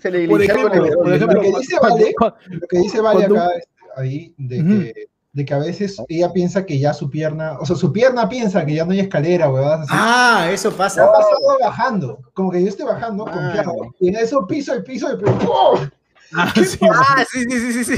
Se 0.00 0.10
le 0.10 0.26
Por 0.28 0.38
glitchea 0.38 0.54
con 0.56 0.72
ejemplo, 0.72 0.84
el- 0.86 0.94
por 0.96 1.12
ejemplo, 1.14 1.34
Lo 1.34 1.40
que 1.40 1.58
dice 1.58 1.76
Vale- 1.80 2.14
Lo 2.48 2.66
que 2.68 2.78
dice 2.78 3.00
Vale 3.00 3.24
acá 3.26 3.46
es 3.56 3.68
ahí 3.96 4.34
de 4.36 4.56
que, 4.56 5.08
de 5.38 5.44
que 5.44 5.54
a 5.54 5.58
veces 5.58 5.96
ella 6.08 6.32
piensa 6.32 6.66
que 6.66 6.78
ya 6.80 6.92
su 6.92 7.08
pierna, 7.08 7.58
o 7.60 7.64
sea, 7.64 7.76
su 7.76 7.92
pierna 7.92 8.28
piensa 8.28 8.66
que 8.66 8.74
ya 8.74 8.84
no 8.84 8.90
hay 8.90 9.00
escalera, 9.00 9.48
huevadas 9.48 9.82
así. 9.82 9.92
Ah, 9.94 10.48
eso 10.50 10.70
Se 10.70 10.74
ha 10.74 10.78
pasa. 10.78 11.06
pasado 11.12 11.58
bajando, 11.60 12.18
como 12.34 12.50
que 12.50 12.60
yo 12.60 12.68
estoy 12.68 12.84
bajando, 12.86 13.24
Ah. 13.28 13.32
confiado, 13.32 13.72
y 14.00 14.08
en 14.08 14.16
eso 14.16 14.44
piso 14.48 14.74
el 14.74 14.82
piso 14.82 15.12
y 15.12 15.16
¡pum! 15.16 15.88
Ah, 16.34 16.52
sí, 16.54 16.78
Ah, 16.92 17.24
sí, 17.30 17.44
sí, 17.48 17.60
sí, 17.60 17.72
sí, 17.72 17.84
sí. 17.84 17.96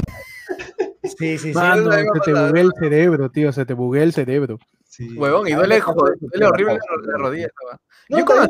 Sí, 1.03 1.37
sí, 1.37 1.37
sí. 1.39 1.51
mano, 1.53 1.89
ha 1.91 1.97
se 1.99 2.19
te 2.21 2.31
buguea 2.33 2.61
el 2.63 2.71
cerebro, 2.79 3.29
tío, 3.31 3.51
se 3.51 3.65
te 3.65 3.73
buguea 3.73 4.03
el 4.03 4.13
cerebro. 4.13 4.59
Sí. 4.87 5.17
Huevón, 5.17 5.47
y 5.47 5.53
Ah, 5.53 5.57
duele, 5.57 5.81
joder, 5.81 6.13
duele 6.19 6.45
horrible 6.45 6.73
la, 7.07 7.17
rodilla. 7.17 7.47
No, 8.09 8.19
Yo 8.19 8.25
pasa- 8.25 8.47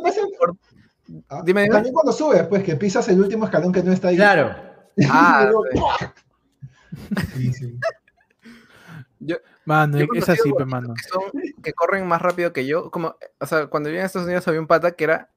Ah, 1.29 1.41
Dime, 1.45 1.63
dime. 1.63 1.73
También 1.73 1.93
cuando 1.93 2.11
subes, 2.11 2.45
pues 2.47 2.63
que 2.63 2.75
pisas 2.75 3.07
el 3.09 3.19
último 3.21 3.45
escalón 3.45 3.71
que 3.71 3.81
no 3.83 3.91
está 3.93 4.09
ahí. 4.09 4.17
Claro. 4.17 4.53
Ah, 5.09 5.45
Y 5.45 5.51
luego, 5.51 5.63
sí. 7.37 7.53
Sí, 7.53 7.79
sí. 9.27 9.35
Mano, 9.65 9.99
Yo 9.99 10.05
es 10.15 10.29
así, 10.29 10.51
pe, 10.53 10.65
mano. 10.65 10.93
que, 10.93 11.03
son- 11.03 11.31
que 11.61 11.73
corren 11.73 12.07
más 12.07 12.21
rápido 12.21 12.51
que 12.53 12.65
yo. 12.65 12.89
Como, 12.91 13.15
o 13.39 13.45
sea, 13.45 13.67
cuando 13.67 13.89
vivía 13.89 14.01
en 14.01 14.05
Estados 14.07 14.25
Unidos 14.27 14.47
había 14.47 14.59
un 14.59 14.67
pata 14.67 14.91
que 14.91 15.03
era, 15.03 15.29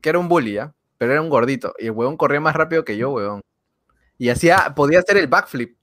que 0.00 0.08
era 0.08 0.18
un 0.18 0.28
bully, 0.28 0.54
¿ya? 0.54 0.72
Pero 0.98 1.12
era 1.12 1.20
un 1.20 1.28
gordito. 1.28 1.74
Y 1.78 1.86
el 1.86 1.90
huevón 1.92 2.16
corría 2.16 2.40
más 2.40 2.54
rápido 2.54 2.84
que 2.84 2.96
yo, 2.96 3.10
huevón. 3.10 3.42
Y 4.18 4.30
hacía, 4.30 4.72
podía 4.74 5.00
hacer 5.00 5.16
el 5.18 5.26
backflip. 5.26 5.76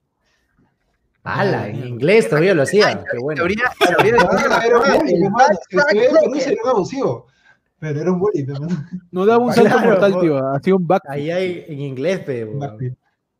Ala, 1.22 1.68
en 1.68 1.86
inglés 1.86 2.28
todavía 2.28 2.54
lo 2.54 2.62
hacía. 2.64 3.02
Qué 3.10 3.18
bueno. 3.18 3.38
Teoría, 3.38 3.64
teoría 3.78 4.12
de 4.12 4.18
era 4.18 4.28
un 6.62 6.68
abusivo. 6.68 7.26
Pero 7.78 8.00
era 8.00 8.12
un 8.12 8.18
bully. 8.18 8.46
No 9.10 9.24
daba 9.24 9.42
un 9.44 9.52
salto 9.54 9.78
mortal, 9.78 10.20
tío. 10.20 10.38
Hacía 10.54 10.74
un 10.74 10.86
back. 10.86 11.02
Ahí 11.08 11.30
hay 11.30 11.64
en 11.68 11.80
inglés, 11.80 12.20
pe. 12.20 12.44
weón. 12.44 12.58
Backflip. 12.60 12.94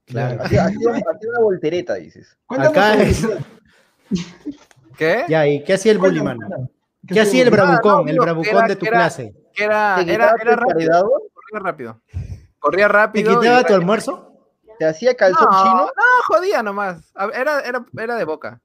Claro. 0.07 0.42
Hacía 0.42 0.70
una 0.78 1.40
voltereta, 1.40 1.94
dices. 1.94 2.36
Acá 2.48 2.94
es-. 3.02 3.26
¿Qué? 4.96 5.24
Ya, 5.28 5.46
¿y 5.46 5.64
qué 5.64 5.74
hacía 5.74 5.92
el 5.92 5.98
bully, 5.98 6.22
mano? 6.22 6.68
¿Qué 7.07 7.20
hacía 7.20 7.42
el 7.42 7.50
bravucón? 7.50 8.05
no, 8.07 8.11
el 8.11 8.18
bravucón 8.18 8.66
de 8.66 8.76
tu 8.76 8.86
clase. 8.86 9.34
Que 9.55 9.64
era, 9.64 9.96
¿Te 10.05 10.12
era, 10.12 10.34
era 10.40 10.57
rápido. 10.57 11.11
corría 11.34 11.61
rápido. 11.61 12.00
corría 12.59 12.86
¿Te 12.86 12.92
rápido. 12.92 13.40
quitaba 13.40 13.61
y- 13.61 13.64
tu 13.64 13.74
almuerzo? 13.74 14.30
¿Te 14.78 14.86
hacía 14.86 15.14
calzón 15.14 15.46
no, 15.50 15.62
chino? 15.62 15.80
No, 15.86 16.02
jodía 16.26 16.62
nomás. 16.62 17.12
Era, 17.34 17.61
era, 17.61 17.84
era 17.96 18.16
de 18.16 18.24
boca. 18.24 18.61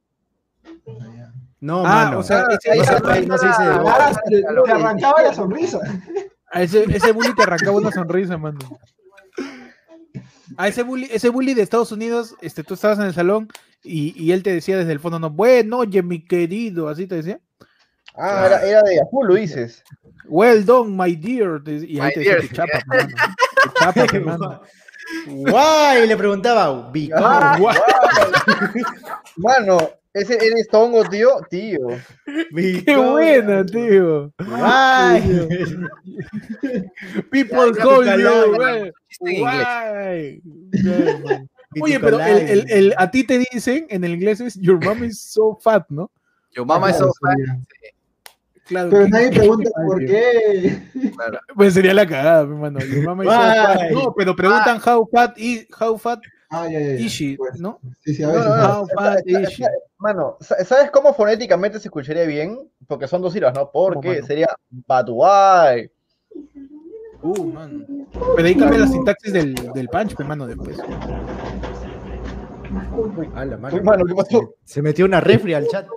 No, 1.61 1.81
Ah, 1.85 2.05
mano. 2.05 2.19
o 2.19 2.23
sea, 2.23 2.43
ese, 2.49 2.75
no, 2.75 2.81
ese- 2.83 3.37
se, 3.39 3.47
dice 3.47 3.63
de 3.63 3.69
Ah, 3.73 3.77
boca. 3.79 3.95
Ah, 3.99 4.21
te, 4.27 4.41
te 4.41 4.71
arrancaba 4.71 5.21
la 5.21 5.33
sonrisa. 5.33 5.79
a 6.51 6.61
ese, 6.63 6.83
ese 6.85 7.11
bully 7.11 7.35
te 7.35 7.43
arrancaba 7.43 7.77
una 7.77 7.91
sonrisa, 7.91 8.37
mano. 8.37 8.57
A 10.57 10.67
ese 10.67 10.81
bully, 10.83 11.07
ese 11.11 11.29
bully 11.29 11.53
de 11.53 11.61
Estados 11.61 11.91
Unidos, 11.91 12.35
este, 12.41 12.63
tú 12.63 12.73
estabas 12.73 12.97
en 12.99 13.05
el 13.05 13.13
salón 13.13 13.49
y, 13.89 14.13
y 14.15 14.31
él 14.31 14.43
te 14.43 14.53
decía 14.53 14.77
desde 14.77 14.91
el 14.91 14.99
fondo, 14.99 15.19
no, 15.19 15.29
bueno, 15.29 15.79
oye, 15.79 16.03
mi 16.03 16.23
querido, 16.23 16.87
así 16.87 17.07
te 17.07 17.15
decía. 17.15 17.39
Ah, 18.15 18.43
era, 18.45 18.61
era 18.63 18.81
de 18.83 19.01
azul, 19.01 19.27
lo 19.27 19.35
dices. 19.35 19.83
Well 20.27 20.65
done, 20.65 20.95
my 20.95 21.15
dear. 21.15 21.61
Y 21.65 21.99
ahí 21.99 22.07
My 22.07 22.13
te 22.13 22.19
decía 22.19 22.35
dear, 22.35 22.47
tu 22.47 22.55
chapa, 22.55 22.79
mano. 22.85 23.09
Tu 23.63 23.69
chapa, 23.79 24.05
pe, 24.05 24.19
mano. 24.19 24.61
Guay, 25.27 26.07
le 26.07 26.17
preguntaba. 26.17 26.91
Ah, 27.15 27.57
guau. 27.59 27.75
Mano, 29.37 29.89
ese 30.13 30.35
eres 30.35 30.67
tongo, 30.69 31.03
tío. 31.05 31.29
Tío. 31.49 31.79
Qué 32.85 32.95
buena, 32.95 33.65
tío. 33.65 34.31
Guay. 34.37 35.79
People 37.31 37.73
call 37.73 38.05
you. 38.19 38.91
Guay. 39.19 40.41
Oye, 41.81 41.99
pero 41.99 42.17
el, 42.19 42.23
colada. 42.23 42.39
el- 42.39 42.71
el- 42.71 42.95
a 42.97 43.11
ti 43.11 43.23
te 43.23 43.37
dicen 43.51 43.85
en 43.89 44.03
el 44.03 44.13
inglés 44.13 44.39
es 44.41 44.55
Your 44.59 44.83
mom 44.83 45.03
is 45.03 45.19
so 45.21 45.57
fat, 45.61 45.85
¿no? 45.89 46.09
Yo, 46.51 46.65
mamá, 46.65 46.87
Claro, 46.89 47.05
eso 47.05 47.13
sería. 47.21 47.59
Claro. 48.65 48.89
Pero 48.91 49.05
¿qué- 49.05 49.09
nadie 49.11 49.29
pregunta 49.31 49.69
por 49.85 49.99
qué. 50.05 50.81
claro. 51.15 51.39
Pues 51.55 51.73
sería 51.73 51.93
la 51.93 52.07
cagada, 52.07 52.45
mi 52.45 52.55
mano. 52.55 52.79
Your 52.79 53.03
mom 53.03 53.21
is 53.23 53.29
so 53.29 53.35
fat. 53.35 53.91
No, 53.91 54.13
pero 54.15 54.35
preguntan 54.35 54.79
how 54.83 55.07
fat 55.11 55.37
is, 55.37 55.67
how 55.79 55.97
fat 55.97 56.19
Ah, 56.51 56.65
ya, 56.67 56.79
ya, 56.79 56.85
ya. 56.87 56.93
is 56.95 57.11
she, 57.11 57.35
Pues, 57.37 57.59
¿no? 57.59 57.79
Sí, 58.03 58.15
sí, 58.15 58.23
a 58.23 58.27
No, 58.27 58.33
veces. 58.33 58.47
no, 58.49 58.57
no. 58.57 58.87
Fat 58.95 59.19
is 59.27 59.37
sa- 59.43 59.49
she? 59.51 59.63
Mano, 59.99 60.37
sa- 60.39 60.63
¿sabes 60.65 60.89
cómo 60.89 61.13
fonéticamente 61.13 61.79
se 61.79 61.87
escucharía 61.89 62.23
bien? 62.23 62.57
Porque 62.87 63.07
son 63.07 63.21
dos 63.21 63.33
sílabas, 63.33 63.55
¿no? 63.55 63.69
Porque 63.71 64.23
sería 64.23 64.47
Batuay. 64.71 65.91
Uh, 67.21 67.43
man. 67.51 67.85
Pero 68.35 68.47
ahí 68.47 68.55
cambia 68.55 68.79
la 68.79 68.87
sintaxis 68.87 69.33
del, 69.33 69.53
del 69.73 69.89
punch, 69.89 70.17
mi 70.17 70.25
mano, 70.25 70.47
después. 70.47 70.79
A 73.35 73.45
la 73.45 73.57
mano. 73.57 74.05
¿qué 74.05 74.15
pasó? 74.15 74.55
Se 74.63 74.81
metió 74.81 75.05
una 75.05 75.19
refri 75.19 75.53
al 75.53 75.67
chat. 75.67 75.87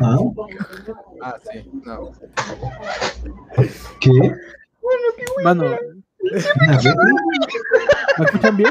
Ah, 0.00 0.18
Ah, 1.22 1.36
sí. 1.50 1.70
No. 1.84 2.10
¿Qué? 4.00 4.10
Mano. 5.42 5.76
¿me 8.18 8.24
escuchan 8.24 8.56
bien? 8.56 8.70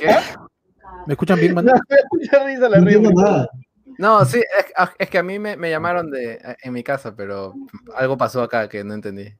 ¿Qué? 0.00 0.16
¿Me 1.06 1.12
escuchan 1.14 1.38
bien, 1.38 1.54
mano? 1.54 1.72
Mucha 2.12 2.44
risa 2.44 2.68
la 2.68 2.80
No 3.98 4.24
sí, 4.24 4.38
es, 4.38 4.66
ah, 4.76 4.92
es 4.98 5.08
que 5.08 5.18
a 5.18 5.22
mí 5.22 5.38
me, 5.38 5.56
me 5.56 5.70
llamaron 5.70 6.10
de 6.10 6.56
en 6.62 6.72
mi 6.72 6.82
casa, 6.82 7.14
pero 7.14 7.54
algo 7.96 8.16
pasó 8.18 8.42
acá 8.42 8.68
que 8.68 8.82
no 8.82 8.94
entendí. 8.94 9.32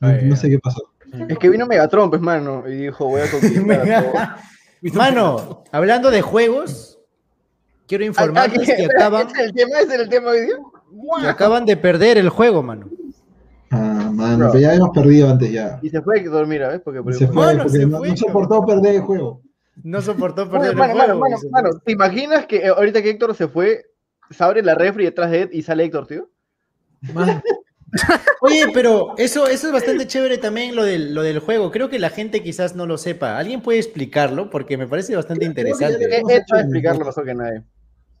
No, 0.00 0.36
sé 0.36 0.48
qué 0.50 0.58
pasó. 0.58 0.90
Es 1.28 1.38
que 1.38 1.48
vino 1.48 1.66
Megatron, 1.66 2.10
pues, 2.10 2.20
mano, 2.20 2.64
y 2.68 2.74
dijo, 2.76 3.06
voy 3.06 3.20
a 3.22 3.30
conquistar 3.30 3.90
a 3.90 4.02
todos. 4.82 4.94
Mano, 4.94 5.64
hablando 5.72 6.10
de 6.10 6.20
juegos, 6.22 6.98
quiero 7.86 8.04
Ah, 8.04 8.08
informarles 8.08 8.66
que 8.76 8.84
acaban, 8.84 9.26
¿Ese 9.28 9.40
es 9.42 9.46
el 9.48 9.54
tema? 9.54 9.78
¿Ese 9.80 9.94
es 9.94 10.00
el 10.00 10.08
tema 10.08 10.30
hoy 10.30 10.40
día? 10.42 10.56
que 11.20 11.26
acaban 11.28 11.64
de 11.64 11.76
perder 11.76 12.18
el 12.18 12.28
juego, 12.28 12.62
mano. 12.62 12.88
Ah, 13.70 14.10
mano, 14.12 14.48
pero 14.52 14.60
ya 14.60 14.74
hemos 14.74 14.90
perdido 14.90 15.28
antes 15.30 15.50
ya. 15.50 15.78
Y 15.82 15.88
se 15.90 16.00
fue 16.02 16.20
a 16.20 16.24
dormir, 16.24 16.60
¿ves? 16.60 16.80
Porque 16.84 17.00
Se 17.14 17.26
fue, 17.26 17.46
Mano, 17.46 17.62
porque 17.64 17.78
se 17.78 17.86
no, 17.86 17.98
fue, 17.98 18.08
no 18.10 18.16
soportó 18.16 18.64
perder 18.66 18.94
el 18.96 19.00
juego. 19.02 19.42
No 19.82 20.00
soportó 20.00 20.48
perder 20.50 20.74
mano, 20.76 20.92
el 20.92 20.98
mano, 20.98 21.04
juego. 21.14 21.20
mano, 21.20 21.36
dice. 21.36 21.48
mano, 21.50 21.70
¿te 21.84 21.92
imaginas 21.92 22.46
que 22.46 22.66
ahorita 22.66 23.02
que 23.02 23.10
Héctor 23.10 23.34
se 23.34 23.48
fue, 23.48 23.84
se 24.30 24.44
abre 24.44 24.62
la 24.62 24.74
refri 24.74 25.04
detrás 25.04 25.30
de 25.30 25.42
él 25.42 25.50
y 25.52 25.62
sale 25.62 25.84
Héctor, 25.84 26.06
tío? 26.06 26.28
Mano, 27.12 27.42
Oye, 28.40 28.66
pero 28.74 29.14
eso, 29.16 29.46
eso 29.46 29.66
es 29.68 29.72
bastante 29.72 30.06
chévere 30.06 30.38
también 30.38 30.74
lo 30.74 30.84
del, 30.84 31.14
lo 31.14 31.22
del 31.22 31.38
juego. 31.38 31.70
Creo 31.70 31.88
que 31.88 31.98
la 31.98 32.10
gente 32.10 32.42
quizás 32.42 32.74
no 32.74 32.86
lo 32.86 32.98
sepa. 32.98 33.38
¿Alguien 33.38 33.62
puede 33.62 33.78
explicarlo? 33.78 34.50
Porque 34.50 34.76
me 34.76 34.86
parece 34.86 35.14
bastante 35.16 35.44
Creo 35.46 35.54
que 35.54 35.60
interesante. 35.60 36.04
hemos 36.18 36.30
él 36.32 36.38
hecho 36.38 36.54
en 36.54 36.60
el 36.60 36.64
explicarlo 36.66 37.04
mejor 37.06 37.24
que 37.24 37.34
nadie. 37.34 37.62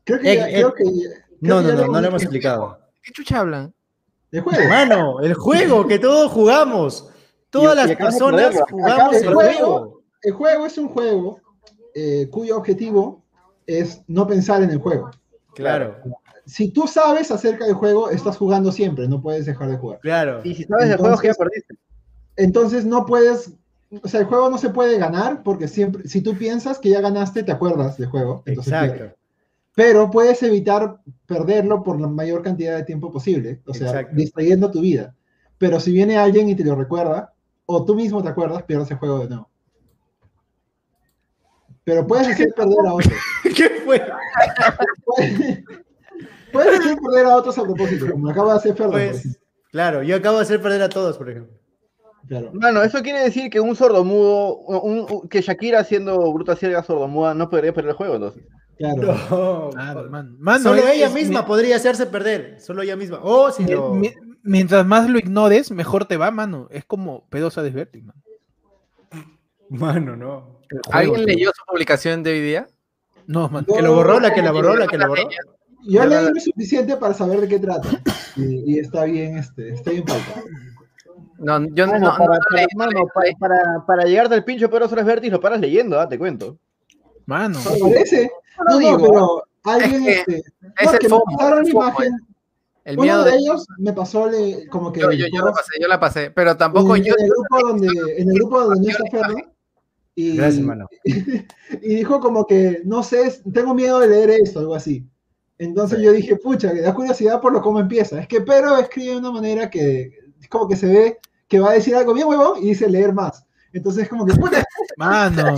Creo 0.04 0.20
que, 0.20 0.32
Eh, 0.32 0.36
ya, 0.36 0.48
eh, 0.48 0.52
creo 0.54 0.74
que 0.74 0.84
No, 0.84 0.90
creo 0.90 1.62
no, 1.62 1.68
que 1.68 1.74
no, 1.86 1.92
no 1.92 2.00
lo 2.00 2.08
hemos 2.08 2.22
explicado. 2.22 2.78
¿Qué 3.02 3.12
chucha 3.12 3.40
hablan? 3.40 3.74
El 4.30 4.40
juego. 4.40 4.68
Mano, 4.68 5.20
el 5.20 5.34
juego 5.34 5.86
que 5.86 5.98
todos 5.98 6.30
jugamos. 6.30 7.10
Todas 7.50 7.74
Y- 7.74 7.88
las 7.88 7.96
personas 7.96 8.56
jugamos 8.70 9.16
el 9.16 9.34
juego. 9.34 10.02
El 10.22 10.32
juego 10.32 10.66
es 10.66 10.78
un 10.78 10.88
juego 10.88 11.40
eh, 11.94 12.28
cuyo 12.30 12.56
objetivo 12.56 13.24
es 13.66 14.00
no 14.06 14.26
pensar 14.26 14.62
en 14.62 14.70
el 14.70 14.78
juego. 14.78 15.10
Claro, 15.54 15.96
Si 16.46 16.70
tú 16.70 16.86
sabes 16.86 17.30
acerca 17.30 17.64
del 17.66 17.74
juego, 17.74 18.08
estás 18.10 18.36
jugando 18.38 18.70
siempre, 18.72 19.06
no 19.08 19.20
puedes 19.20 19.44
dejar 19.46 19.68
de 19.68 19.76
jugar. 19.76 19.98
claro. 20.00 20.40
Y 20.44 20.54
si 20.54 20.64
sabes 20.64 20.88
de 20.88 20.96
juegos 20.96 21.20
que 21.20 21.26
ya 21.26 21.32
Entonces- 21.32 21.64
perdiste. 21.66 21.74
Entonces 22.36 22.84
no 22.84 23.04
puedes, 23.06 23.52
o 24.02 24.06
sea, 24.08 24.20
el 24.20 24.26
juego 24.26 24.48
no 24.50 24.58
se 24.58 24.68
puede 24.70 24.98
ganar 24.98 25.42
porque 25.42 25.68
siempre, 25.68 26.06
si 26.08 26.20
tú 26.20 26.36
piensas 26.36 26.78
que 26.78 26.90
ya 26.90 27.00
ganaste, 27.00 27.42
te 27.42 27.50
acuerdas 27.52 27.96
del 27.98 28.08
juego. 28.08 28.42
entonces 28.46 28.72
pierdes. 28.72 28.92
Exacto. 28.92 29.18
Pero 29.74 30.10
puedes 30.10 30.42
evitar 30.42 31.00
perderlo 31.26 31.82
por 31.82 32.00
la 32.00 32.06
mayor 32.08 32.42
cantidad 32.42 32.76
de 32.76 32.84
tiempo 32.84 33.10
posible, 33.12 33.60
o 33.66 33.74
sea, 33.74 33.88
Exacto. 33.88 34.16
distrayendo 34.16 34.70
tu 34.70 34.80
vida. 34.80 35.14
Pero 35.58 35.80
si 35.80 35.92
viene 35.92 36.16
alguien 36.16 36.48
y 36.48 36.54
te 36.54 36.64
lo 36.64 36.74
recuerda, 36.76 37.32
o 37.66 37.84
tú 37.84 37.94
mismo 37.94 38.22
te 38.22 38.28
acuerdas, 38.28 38.62
pierdes 38.62 38.90
el 38.90 38.98
juego 38.98 39.18
de 39.20 39.28
nuevo. 39.28 39.50
Pero 41.84 42.06
puedes 42.06 42.28
hacer 42.28 42.52
perder 42.54 42.86
a 42.86 42.94
otros. 42.94 43.12
¿Qué 43.56 43.68
fue? 43.84 44.02
Puedes, 45.04 45.64
puedes 46.56 46.80
hacer 46.80 46.98
perder 46.98 47.26
a 47.26 47.36
otros 47.36 47.58
a 47.58 47.62
propósito, 47.62 48.10
como 48.10 48.30
acaba 48.30 48.52
de 48.52 48.58
hacer 48.58 48.72
ejemplo. 48.72 48.92
Pues, 48.92 49.38
claro, 49.70 50.02
yo 50.02 50.16
acabo 50.16 50.36
de 50.38 50.42
hacer 50.42 50.60
perder 50.60 50.82
a 50.82 50.88
todos, 50.88 51.16
por 51.18 51.30
ejemplo. 51.30 51.56
Claro. 52.28 52.50
Mano, 52.54 52.82
eso 52.82 53.02
quiere 53.02 53.20
decir 53.20 53.50
que 53.50 53.60
un 53.60 53.76
sordomudo, 53.76 54.56
un, 54.58 55.06
un- 55.08 55.28
que 55.28 55.40
Shakira 55.42 55.84
siendo 55.84 56.32
bruta 56.32 56.56
ciega 56.56 56.82
sordomuda 56.82 57.34
no 57.34 57.48
podría 57.48 57.72
perder 57.72 57.90
el 57.90 57.96
juego, 57.96 58.14
entonces. 58.16 58.42
Claro. 58.78 59.14
No, 59.30 59.70
Claro. 59.70 60.10
Mano, 60.10 60.62
Solo 60.62 60.82
es- 60.82 60.94
ella 60.96 61.06
es- 61.06 61.14
misma 61.14 61.42
mi- 61.42 61.46
podría 61.46 61.76
hacerse 61.76 62.06
perder. 62.06 62.60
Solo 62.60 62.82
ella 62.82 62.96
misma. 62.96 63.20
O 63.22 63.50
si 63.52 63.64
lo. 63.66 63.94
mi- 63.94 64.12
mientras 64.42 64.84
más 64.84 65.08
lo 65.08 65.18
ignores, 65.18 65.70
mejor 65.70 66.04
te 66.06 66.16
va, 66.16 66.30
mano. 66.32 66.66
Es 66.72 66.84
como 66.84 67.28
pedosa 67.28 67.62
desvertir, 67.62 68.02
mano. 68.04 68.20
Mano, 69.68 70.16
no. 70.16 70.60
Juego, 70.68 70.82
¿Alguien 70.92 71.16
tío. 71.16 71.26
leyó 71.26 71.50
su 71.54 71.64
publicación 71.66 72.22
de 72.22 72.30
hoy 72.32 72.40
día? 72.40 72.66
No, 73.26 73.48
mano. 73.48 73.66
Que 73.72 73.82
lo 73.82 73.94
borró, 73.94 74.20
la 74.20 74.34
que 74.34 74.42
la 74.42 74.50
borró, 74.52 74.74
la 74.76 74.86
que 74.86 74.98
la 74.98 75.06
borró. 75.08 75.22
Yo 75.88 76.04
leí 76.06 76.24
lo 76.34 76.40
suficiente 76.40 76.96
para 76.96 77.14
saber 77.14 77.40
de 77.40 77.48
qué 77.48 77.58
trata. 77.58 77.88
Y, 78.36 78.74
y 78.74 78.78
está 78.78 79.04
bien, 79.04 79.38
este, 79.38 79.70
está 79.74 79.90
bien 79.90 80.04
pauta. 80.04 80.42
No, 81.38 81.66
yo 81.74 81.86
no, 81.86 81.98
no, 81.98 82.16
para, 82.16 82.34
no 82.34 82.40
para- 82.50 82.66
mano, 82.76 83.00
para, 83.14 83.30
para, 83.38 83.86
para 83.86 84.04
llegarte 84.04 84.34
al 84.34 84.44
pincho 84.44 84.70
Pedro 84.70 84.88
Suárez 84.88 85.06
Vértiz 85.06 85.30
lo 85.30 85.40
paras 85.40 85.60
leyendo, 85.60 86.00
ah, 86.00 86.08
te 86.08 86.18
cuento. 86.18 86.58
Mano. 87.26 87.58
¿Te 87.60 87.78
parece? 87.80 88.30
No 88.70 88.80
No, 88.80 88.98
pero 88.98 89.42
alguien, 89.64 90.04
Es 90.08 90.18
este, 90.18 90.36
Es 90.36 90.44
no, 90.86 90.92
el 90.92 90.98
que 90.98 91.08
me 91.08 91.10
FOMO, 91.10 91.36
pasaron 91.36 91.58
el 91.58 91.64
la 91.66 91.72
FOMO, 91.72 91.88
imagen. 91.88 92.12
el 92.84 92.94
Uno 92.96 93.02
miedo 93.02 93.24
de 93.24 93.30
de... 93.32 93.36
ellos 93.38 93.66
me 93.78 93.92
pasó 93.92 94.30
le- 94.30 94.66
como 94.68 94.92
que 94.92 95.00
Yo, 95.00 95.12
yo, 95.12 95.26
yo 95.32 95.44
la 95.44 95.52
pasé, 95.52 95.72
yo 95.80 95.88
la 95.88 96.00
pasé, 96.00 96.30
pero 96.30 96.56
tampoco 96.56 96.96
en, 96.96 97.04
yo... 97.04 97.14
en 97.18 97.24
el 97.24 97.30
grupo 97.30 97.68
donde, 97.68 97.88
en 98.16 98.28
el 98.30 98.34
grupo 98.34 98.60
donde 98.64 98.90
está 98.90 99.04
Ferdo. 99.10 99.36
Y, 100.14 100.36
Gracias, 100.38 100.64
mano. 100.64 100.88
y 101.04 101.94
dijo 101.96 102.20
como 102.20 102.46
que, 102.46 102.80
no 102.84 103.02
sé, 103.02 103.38
tengo 103.52 103.74
miedo 103.74 103.98
de 104.00 104.08
leer 104.08 104.30
esto, 104.30 104.60
algo 104.60 104.74
así. 104.74 105.04
Entonces 105.58 106.00
yo 106.00 106.12
dije, 106.12 106.36
pucha, 106.36 106.72
que 106.72 106.82
da 106.82 106.92
curiosidad 106.94 107.40
por 107.40 107.52
lo 107.52 107.62
cómo 107.62 107.80
empieza. 107.80 108.20
Es 108.20 108.28
que 108.28 108.40
Pedro 108.42 108.76
escribe 108.78 109.12
de 109.12 109.18
una 109.18 109.30
manera 109.32 109.70
que 109.70 110.12
es 110.40 110.48
como 110.48 110.68
que 110.68 110.76
se 110.76 110.86
ve 110.86 111.18
que 111.48 111.60
va 111.60 111.70
a 111.70 111.74
decir 111.74 111.94
algo 111.94 112.12
bien 112.12 112.26
huevón 112.28 112.58
y 112.62 112.68
dice 112.68 112.88
leer 112.88 113.12
más. 113.12 113.44
Entonces 113.72 114.04
es 114.04 114.08
como 114.08 114.24
que, 114.24 114.34
puta, 114.34 114.64
Mano. 114.96 115.54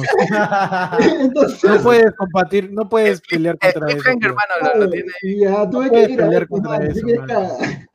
entonces... 1.20 1.70
No 1.70 1.78
puedes 1.80 2.12
compartir, 2.16 2.72
no 2.72 2.88
puedes 2.88 3.20
pelear 3.20 3.56
contra 3.58 3.88
eso. 3.88 4.08
Hermano, 4.08 4.54
lo, 4.74 4.84
lo 4.84 4.90
tiene 4.90 5.12
ya 5.38 5.70
tuve 5.70 5.86
No 5.86 5.92
que 5.92 6.02
ir 6.02 6.20
a 6.20 6.24
pelear 6.24 6.48
contra 6.48 6.76
eso, 6.84 7.06
que, 7.06 7.18
mano. 7.18 7.48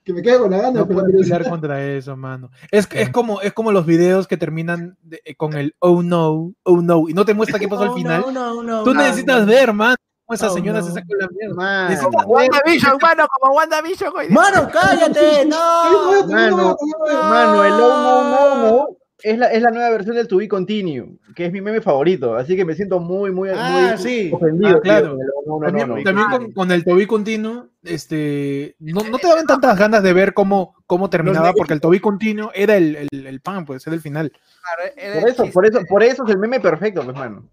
que 0.03 0.13
me 0.13 0.21
quede 0.21 0.39
con 0.39 0.51
la 0.51 0.57
gana. 0.57 0.79
No 0.79 0.87
pero 0.87 1.01
puedes 1.01 1.21
pelear 1.21 1.49
contra 1.49 1.83
eso, 1.83 2.15
mano. 2.15 2.51
Es, 2.71 2.87
es, 2.93 3.09
como, 3.09 3.41
es 3.41 3.51
como 3.53 3.71
los 3.71 3.85
videos 3.85 4.27
que 4.27 4.37
terminan 4.37 4.97
de- 5.01 5.21
eh, 5.25 5.35
con 5.35 5.53
el 5.53 5.75
oh 5.79 6.01
no, 6.01 6.53
oh 6.63 6.81
no, 6.81 7.09
y 7.09 7.13
no 7.13 7.25
te 7.25 7.33
muestra 7.33 7.59
qué 7.59 7.67
pasó 7.67 7.83
al 7.83 7.93
final. 7.93 8.21
No, 8.21 8.31
no, 8.31 8.63
no, 8.63 8.83
Tú 8.83 8.93
no, 8.93 9.01
necesitas 9.01 9.41
no. 9.41 9.47
ver, 9.47 9.73
mano, 9.73 9.95
cómo 10.37 10.47
esa 10.47 10.51
Oh, 10.51 10.55
señora 10.55 10.79
no. 10.79 10.85
se 10.85 10.91
sacó 10.93 11.15
la 11.15 11.27
mierda. 11.29 12.25
WandaVision, 12.27 12.97
mano, 13.01 13.27
como 13.39 13.53
WandaVision, 13.55 14.11
güey. 14.11 14.29
Mano, 14.29 14.69
cállate. 14.71 15.45
No. 15.45 16.25
mano, 16.27 16.77
mano, 17.11 17.63
el 17.65 17.71
oh 17.73 17.77
no, 17.77 18.23
no, 18.23 18.71
no. 18.71 18.87
es 19.21 19.37
la, 19.37 19.47
es 19.47 19.61
la 19.61 19.71
nueva 19.71 19.89
versión 19.91 20.15
del 20.15 20.27
To 20.27 20.37
Be 20.37 20.47
Continue, 20.47 21.17
que 21.35 21.45
es 21.45 21.51
mi 21.51 21.61
meme 21.61 21.81
favorito, 21.81 22.35
así 22.35 22.55
que 22.55 22.65
me 22.65 22.75
siento 22.75 22.99
muy, 22.99 23.31
muy, 23.31 23.49
Ah, 23.53 23.91
muy 23.93 23.97
sí. 23.97 24.31
ofendido. 24.33 24.77
Ah, 24.77 24.81
claro. 24.81 25.17
No, 25.45 25.59
no, 25.59 25.65
También, 25.65 25.87
no. 25.89 26.03
también 26.03 26.27
con, 26.29 26.51
con 26.53 26.71
el 26.71 26.83
Toby 26.83 27.05
continuo, 27.05 27.67
este, 27.83 28.75
no, 28.79 29.01
no 29.09 29.17
te 29.19 29.27
daban 29.27 29.45
tantas 29.45 29.77
ganas 29.77 30.03
de 30.03 30.13
ver 30.13 30.33
cómo, 30.33 30.75
cómo 30.87 31.09
terminaba, 31.09 31.53
porque 31.53 31.73
el 31.73 31.81
Toby 31.81 31.99
continuo 31.99 32.51
era 32.53 32.75
el, 32.77 32.95
el, 33.11 33.27
el 33.27 33.41
pan, 33.41 33.65
pues 33.65 33.85
era 33.87 33.95
el 33.95 34.01
final. 34.01 34.31
Claro, 34.31 34.93
era 34.97 35.19
Por 35.21 35.29
eso, 35.29 35.45
por 35.51 35.65
eso, 35.65 35.79
por 35.87 36.03
eso 36.03 36.23
es 36.25 36.29
el 36.29 36.37
meme 36.37 36.59
perfecto, 36.59 37.03
pues, 37.03 37.15
mano. 37.15 37.49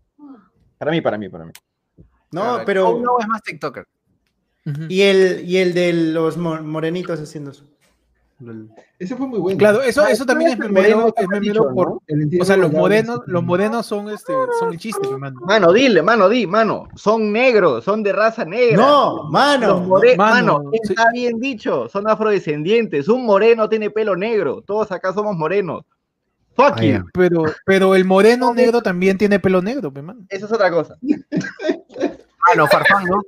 Para 0.78 0.90
mí, 0.92 1.00
para 1.00 1.18
mí, 1.18 1.28
para 1.28 1.44
mí. 1.44 1.52
No, 2.32 2.42
Claro, 2.42 2.62
pero. 2.66 2.98
no 3.02 3.18
es 3.20 3.28
más 3.28 3.42
TikToker. 3.42 3.86
Ujú. 4.66 4.82
Y 4.88 5.02
el, 5.02 5.48
y 5.48 5.56
el 5.58 5.72
de 5.74 5.92
los 5.92 6.36
mo- 6.36 6.62
morenitos 6.62 7.20
haciendo 7.20 7.50
eso. 7.50 7.64
Ese 8.98 9.16
fue 9.16 9.26
muy 9.26 9.38
bueno. 9.38 9.58
Claro, 9.58 9.82
eso, 9.82 10.00
Ah, 10.02 10.10
eso 10.10 10.24
también 10.24 10.52
es 10.52 10.58
memero, 10.58 11.12
es 11.14 11.28
memero 11.28 11.64
dicho, 11.64 11.74
por, 11.74 11.88
¿no? 11.90 12.02
O 12.40 12.44
sea, 12.46 12.56
los 12.56 12.70
sí. 12.70 13.20
los 13.26 13.42
morenos 13.44 13.84
son 13.84 14.08
este, 14.08 14.32
son 14.58 14.72
el 14.72 14.78
chiste, 14.78 15.06
hermano. 15.10 15.38
Mano, 15.42 15.70
dile, 15.74 16.00
mano, 16.02 16.26
di, 16.26 16.46
mano. 16.46 16.88
Son 16.94 17.30
negros, 17.32 17.84
son 17.84 18.02
de 18.02 18.14
raza 18.14 18.46
negra. 18.46 18.78
No, 18.78 19.24
mano. 19.30 19.80
more- 19.80 20.16
mano, 20.16 20.54
mano, 20.60 20.70
sí. 20.72 20.78
está 20.84 21.04
bien 21.12 21.38
dicho, 21.38 21.86
son 21.90 22.08
afrodescendientes. 22.08 23.08
Un 23.08 23.26
moreno 23.26 23.68
tiene 23.68 23.90
pelo 23.90 24.16
negro. 24.16 24.62
Todos 24.66 24.90
acá 24.90 25.12
somos 25.12 25.36
morenos. 25.36 25.84
Fuck 26.54 26.80
you. 26.80 27.04
Pero, 27.12 27.44
pero 27.66 27.94
el 27.94 28.06
moreno 28.06 28.54
negro 28.54 28.80
también 28.80 29.18
tiene 29.18 29.38
pelo 29.38 29.60
negro, 29.60 29.92
pe, 29.92 30.00
mano. 30.00 30.24
Eso 30.30 30.46
es 30.46 30.52
otra 30.52 30.70
cosa. 30.70 30.96
Mano, 32.48 32.66
Farfán, 32.66 33.04
¿no? 33.04 33.22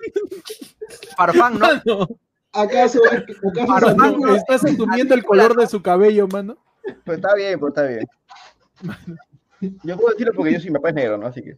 Farfán, 1.16 1.58
¿no? 1.58 1.66
Mano, 1.66 2.08
¿Acaso, 2.54 3.00
acaso 3.04 3.86
Santiago- 3.86 3.96
mano, 3.96 4.36
estás 4.36 4.64
asumiendo 4.64 5.14
el 5.14 5.24
color 5.24 5.56
de 5.56 5.66
su 5.66 5.80
cabello, 5.82 6.28
mano. 6.28 6.56
Pues 7.04 7.16
está 7.18 7.34
bien, 7.34 7.58
pues 7.58 7.70
está 7.70 7.84
bien. 7.84 8.06
Yo 9.84 9.96
puedo 9.96 10.10
decirlo 10.10 10.32
porque 10.34 10.52
yo 10.52 10.60
sí, 10.60 10.68
mi 10.68 10.74
papá 10.74 10.90
es 10.90 10.94
negro, 10.96 11.16
¿no? 11.18 11.26
Así 11.26 11.42
que. 11.42 11.56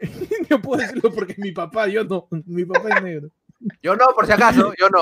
Yo 0.50 0.60
puedo 0.60 0.82
decirlo 0.82 1.10
porque 1.10 1.34
mi 1.38 1.52
papá, 1.52 1.86
yo 1.86 2.04
no, 2.04 2.28
mi 2.44 2.66
papá 2.66 2.90
es 2.96 3.02
negro. 3.02 3.30
Yo 3.82 3.96
no, 3.96 4.04
por 4.14 4.26
si 4.26 4.32
acaso, 4.32 4.74
yo 4.78 4.90
no. 4.90 5.00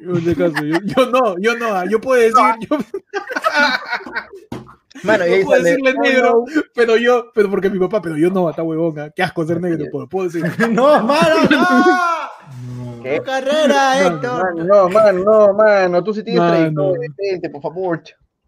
Yo, 0.00 0.10
en 0.12 0.16
ese 0.18 0.34
caso, 0.36 0.64
yo, 0.64 0.78
yo 0.84 1.06
no, 1.10 1.36
yo 1.38 1.54
no, 1.58 1.66
ah, 1.74 1.84
yo 1.86 2.00
puedo 2.00 2.18
decir, 2.22 2.38
yo, 2.70 2.78
Mano, 5.02 5.24
ahí 5.24 5.44
puedo 5.44 5.58
sale, 5.58 5.70
decirle 5.70 5.94
"Oh, 5.96 6.02
negro, 6.02 6.44
pero 6.74 6.96
yo, 6.96 7.30
pero 7.34 7.50
porque 7.50 7.70
mi 7.70 7.78
papá, 7.78 8.00
pero 8.02 8.16
yo 8.16 8.30
no, 8.30 8.48
está 8.50 8.62
huevona, 8.62 9.10
qué 9.10 9.22
asco 9.22 9.44
ser 9.46 9.60
negro, 9.60 9.84
puedo, 9.90 10.08
puedo 10.08 10.28
decir. 10.28 10.42
No, 10.72 11.02
mano, 11.02 11.34
no. 11.50 13.02
¿Qué? 13.02 13.20
Carrera, 13.24 14.00
No, 14.02 14.16
Héctor. 14.16 14.64
No, 14.66 14.88
mano, 14.88 15.18
no, 15.24 15.54
mano. 15.54 16.02
Tú 16.04 16.12
sí 16.14 16.22
tienes 16.24 16.40
Mano. 16.42 16.92
trayectoria, 16.92 17.52
por 17.52 17.62
favor. 17.62 18.02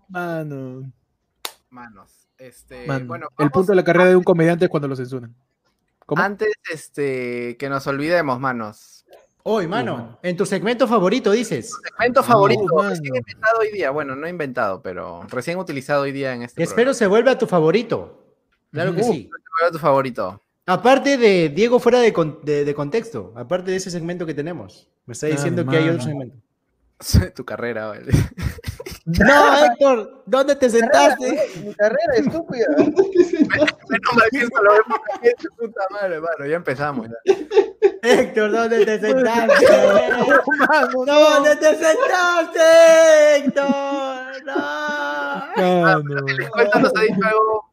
Mano, 0.09 0.91
Manos. 1.71 2.29
Este, 2.39 2.87
mano. 2.87 3.07
bueno, 3.07 3.29
el 3.39 3.51
punto 3.51 3.73
de 3.73 3.77
la 3.77 3.85
carrera 3.85 4.07
de 4.11 4.17
un 4.17 4.23
comediante 4.25 4.65
es 4.67 4.71
cuando 4.71 4.87
lo 4.89 4.97
censuran. 4.97 5.35
¿Cómo? 6.07 6.23
Antes, 6.23 6.49
este, 6.73 7.57
que 7.59 7.69
nos 7.69 7.87
olvidemos, 7.87 8.39
manos. 8.41 8.98
Hoy, 9.51 9.67
mano, 9.67 10.19
en 10.23 10.37
tu 10.37 10.45
segmento 10.45 10.87
favorito 10.87 11.31
dices. 11.31 11.73
Segmento 11.83 12.23
favorito, 12.23 12.65
mano. 12.75 12.91
recién 12.91 13.17
inventado 13.17 13.61
hoy 13.61 13.71
día. 13.73 13.91
Bueno, 13.91 14.15
no 14.15 14.29
inventado, 14.29 14.83
pero 14.83 15.23
recién 15.29 15.59
utilizado 15.59 16.03
hoy 16.03 16.13
día 16.13 16.35
en 16.35 16.43
este 16.43 16.63
Espero 16.63 16.93
se 16.93 17.07
vuelva 17.07 17.39
tu 17.39 17.47
favorito. 17.47 18.27
Claro 18.73 18.95
que 18.95 19.01
Ujú. 19.01 19.13
sí. 19.13 19.19
programa. 19.23 19.45
¿Cuál 19.59 19.67
es 19.69 19.73
tu 19.73 19.79
favorito? 19.79 20.43
Aparte 20.67 21.17
de 21.17 21.49
Diego 21.49 21.79
fuera 21.81 22.01
de, 22.01 22.13
con- 22.13 22.41
de- 22.43 22.67
de 22.67 22.75
contexto, 22.75 23.33
aparte 23.37 23.71
de 23.71 23.79
ese 23.79 23.91
segmento 23.91 24.27
que 24.27 24.35
tenemos. 24.35 24.87
Me 25.07 25.13
está 25.13 25.29
diciendo 25.29 25.65
que 25.67 25.77
hay 25.79 25.85
mano. 25.85 25.95
otro 25.95 26.05
segmento. 26.05 26.37
tu 27.35 27.45
carrera, 27.47 27.87
vale. 27.87 28.13
No, 29.09 29.65
Héctor, 29.65 30.23
¿dónde 30.27 30.55
te 30.57 30.69
sentaste? 30.69 31.49
Mi 31.65 31.75
carrera, 31.75 32.15
estúpida. 32.17 32.67
Menos 32.77 34.15
mal 34.15 34.29
que 34.31 34.39
esto 34.39 34.63
lo 34.63 34.73
vemos 34.73 34.99
aquí 35.15 35.29
en 35.29 35.35
su 35.41 35.49
puta 35.57 35.81
madre, 35.91 36.21
mano. 36.21 36.47
Ya 36.47 36.57
empezamos. 36.57 37.09
ya. 37.09 37.35
Héctor, 38.03 38.53
¿dónde 38.53 38.85
te 38.85 39.01
sentaste? 39.01 39.67
Mano, 40.69 41.05
¿Dónde 41.07 41.57
te 41.57 41.75
sentaste, 41.77 43.37
Héctor? 43.37 44.45
No. 44.45 45.83
mano. 45.83 46.27
Les 46.37 46.51
cuento, 46.51 46.79
nos 46.81 46.97
ha 46.97 47.01
dicho 47.01 47.25
algo. 47.25 47.65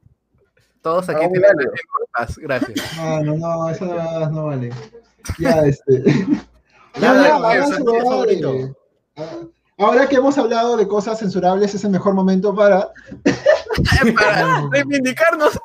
Todos 0.81 1.09
aquí 1.09 1.25
Ah, 1.25 1.29
tienen 1.31 1.51
el 1.59 1.69
podcast. 1.97 2.37
Gracias. 2.37 2.97
No, 2.97 3.21
no, 3.23 3.35
no, 3.35 3.69
eso 3.69 3.85
no, 3.85 4.29
no 4.29 4.45
vale. 4.45 4.69
Ya, 5.39 5.59
este. 5.65 6.03
Ya, 7.01 7.13
Ya, 7.13 7.13
ya, 7.13 7.67
ya, 9.15 9.54
ah, 9.77 9.85
Ahora 9.85 10.07
que 10.07 10.15
hemos 10.15 10.37
hablado 10.37 10.77
de 10.77 10.87
cosas 10.87 11.19
censurables, 11.19 11.73
es 11.73 11.83
el 11.83 11.91
mejor 11.91 12.13
momento 12.13 12.53
para. 12.53 12.89
Para 14.15 14.69
reivindicarnos. 14.71 15.59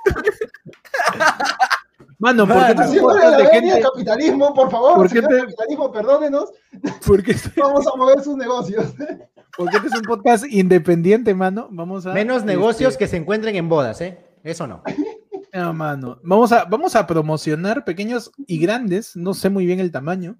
Mano, 2.20 2.46
¿por 2.46 2.66
qué 2.66 2.74
te 2.74 3.00
la 3.00 3.36
de 3.38 3.46
gente? 3.46 3.80
capitalismo, 3.80 4.52
por 4.52 4.70
favor. 4.70 4.94
¿Por 4.96 5.10
qué 5.10 5.22
te- 5.22 5.38
capitalismo, 5.40 5.90
perdónenos. 5.90 6.50
¿Por 7.06 7.22
qué, 7.22 7.34
Vamos 7.56 7.86
a 7.86 7.96
mover 7.96 8.20
sus 8.22 8.36
negocios. 8.36 8.92
porque 9.56 9.76
este 9.78 9.88
es 9.88 9.94
un 9.94 10.02
podcast 10.02 10.44
independiente, 10.50 11.34
mano. 11.34 11.68
Vamos 11.70 12.06
a. 12.06 12.12
Menos 12.12 12.44
negocios 12.44 12.92
este, 12.92 13.04
que 13.04 13.08
se 13.08 13.16
encuentren 13.16 13.56
en 13.56 13.70
bodas, 13.70 14.02
¿eh? 14.02 14.18
Eso 14.44 14.66
no. 14.66 14.82
No, 15.54 15.72
mano. 15.72 16.20
Vamos 16.22 16.52
a, 16.52 16.64
vamos 16.64 16.94
a 16.94 17.06
promocionar 17.06 17.86
pequeños 17.86 18.30
y 18.46 18.58
grandes, 18.58 19.16
no 19.16 19.32
sé 19.32 19.48
muy 19.48 19.64
bien 19.64 19.80
el 19.80 19.90
tamaño, 19.90 20.36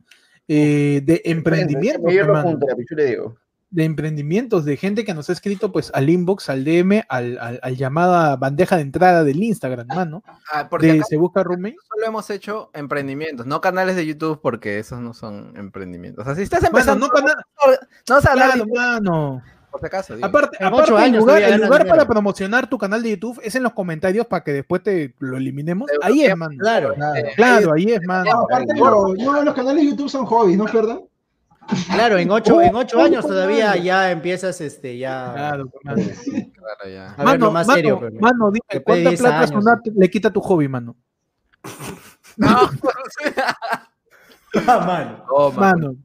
eh, 0.49 1.01
de 1.03 1.23
hermano. 1.25 2.51
punto, 2.51 2.66
la 2.68 2.77
pichu 2.77 2.95
le 2.95 3.07
digo. 3.07 3.37
De 3.71 3.85
emprendimientos, 3.85 4.64
de 4.64 4.77
gente 4.77 5.05
que 5.05 5.14
nos 5.14 5.31
ha 5.31 5.33
escrito 5.33 5.71
pues 5.71 5.93
al 5.95 6.11
inbox, 6.11 6.49
al 6.51 6.64
DM, 6.64 7.05
al, 7.09 7.39
al, 7.39 7.61
al 7.62 7.77
llamada 7.77 8.35
bandeja 8.37 8.75
de 8.77 8.83
entrada 8.83 9.23
del 9.23 9.43
Instagram, 9.43 9.87
mano. 9.87 10.25
Ah, 10.53 10.68
porque 10.68 10.89
De 10.89 10.93
acá 10.95 11.05
se 11.09 11.16
busca 11.16 11.45
roommate. 11.45 11.77
solo 11.89 12.07
hemos 12.07 12.29
hecho 12.31 12.71
emprendimientos, 12.75 13.47
no 13.47 13.61
canales 13.61 13.95
de 13.97 14.05
YouTube, 14.07 14.41
porque 14.43 14.79
esos 14.81 14.99
no 15.01 15.14
son 15.14 15.53
emprendimientos. 15.57 16.23
O 16.23 16.25
sea, 16.27 16.35
si 16.35 16.43
estás 16.43 16.62
Mano, 16.62 16.71
empezando, 16.79 17.07
no, 17.07 17.12
pana- 17.12 17.35
no 18.09 18.14
a 18.16 18.18
hablar 18.18 18.51
claro, 18.53 18.64
mano. 18.75 19.43
por 19.71 19.81
si 19.81 19.87
acaso. 19.87 20.14
digo. 20.16 20.27
Aparte, 20.27 20.57
aparte 20.64 20.83
ocho 20.83 20.99
el 20.99 21.05
años 21.05 21.21
lugar, 21.21 21.43
el 21.43 21.61
lugar 21.61 21.87
para 21.87 22.05
promocionar 22.09 22.68
tu 22.68 22.77
canal 22.77 23.05
de 23.05 23.11
YouTube 23.11 23.41
es 23.45 23.55
en 23.55 23.62
los 23.62 23.73
comentarios 23.73 24.27
para 24.27 24.43
que 24.43 24.53
después 24.53 24.83
te 24.83 25.14
lo 25.21 25.37
eliminemos. 25.37 25.89
Ahí 26.03 26.25
es, 26.25 26.37
mano. 26.37 26.57
Claro. 26.59 26.95
Claro. 26.95 27.29
Claro, 27.37 27.73
ahí 27.75 27.85
es, 27.93 28.01
mano. 28.05 28.33
No, 28.33 28.41
aparte, 28.41 28.75
lo- 28.77 29.14
no, 29.14 29.43
los 29.45 29.55
canales 29.55 29.85
de 29.85 29.91
YouTube 29.91 30.11
son 30.11 30.27
hobbies, 30.27 30.59
¿no 30.59 30.66
es 30.66 30.73
verdad? 30.73 30.99
Claro, 31.92 32.18
en 32.18 32.30
ocho, 32.30 32.61
en 32.61 32.74
ocho 32.74 32.98
Oh, 32.98 33.02
años 33.02 33.24
oh, 33.24 33.28
todavía 33.28 33.70
mano. 33.70 33.82
ya 33.82 34.11
empiezas 34.11 34.61
este 34.61 34.98
ya 34.98 35.32
Claro, 35.34 35.70
mano. 35.84 36.02
Claro, 36.02 36.90
ya. 36.92 37.14
a 37.16 37.24
verlo 37.24 37.52
más 37.52 37.66
mano, 37.66 37.76
serio. 37.76 38.00
pero- 38.00 38.20
mano, 38.20 38.50
dime, 38.50 38.82
¿cuánta 38.82 39.08
10 39.11 39.20
plata 39.20 39.36
años, 39.38 39.50
Sonat 39.50 39.80
le 39.94 40.11
quita 40.11 40.30
tu 40.32 40.40
hobby, 40.40 40.68
mano? 40.68 40.96
No, 42.36 42.70
Ah, 44.66 44.80
mano. 44.84 45.24
oh, 45.30 45.52
mano. 45.52 45.76
Mano. 45.88 45.96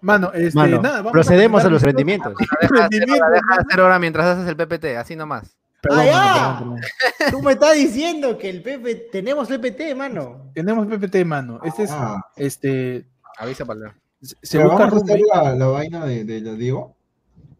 Mano, 0.00 0.32
este, 0.32 0.56
Mano, 0.56 0.80
nada, 0.80 0.96
vamos 0.98 1.12
procedemos 1.12 1.64
a 1.64 1.68
los 1.68 1.82
comentar- 1.82 2.00
emprendimientos. 2.00 2.34
Deja 2.38 2.56
de 2.60 2.66
hacer 2.66 2.82
Emprendimiento, 2.84 3.24
hora, 3.26 3.30
deja 3.34 3.40
de 3.40 3.46
mano. 3.56 3.62
hacer 3.68 3.80
hora 3.80 3.98
mientras 3.98 4.26
haces 4.26 4.48
el 4.48 4.56
PPT, 4.56 4.84
así 4.96 5.16
nomás. 5.16 5.56
Perdón, 5.80 6.00
Ah, 6.00 6.04
mano, 6.04 6.12
ya. 6.12 6.58
perdón, 6.58 6.76
perdón. 7.18 7.30
Tú 7.32 7.42
me 7.42 7.52
estás 7.52 7.74
diciendo 7.74 8.38
que 8.38 8.50
el 8.50 8.62
Pepe, 8.62 8.94
tenemos 9.10 9.48
PPT, 9.48 9.94
mano. 9.96 10.50
Tenemos 10.54 10.86
PPT, 10.86 11.24
mano. 11.24 11.58
Este 11.64 11.82
es, 11.84 11.90
Ah, 11.90 12.24
este, 12.36 13.08
Avisa 13.38 13.64
para 13.64 13.80
se 13.80 13.86
se 14.20 14.58
pero 14.58 14.70
busca 14.70 14.86
vamos 14.86 15.02
a 15.02 15.04
hacer 15.04 15.20
la, 15.34 15.54
la 15.54 15.66
vaina 15.66 16.04
de, 16.06 16.24
de 16.24 16.40
la 16.40 16.52
Diego 16.54 16.94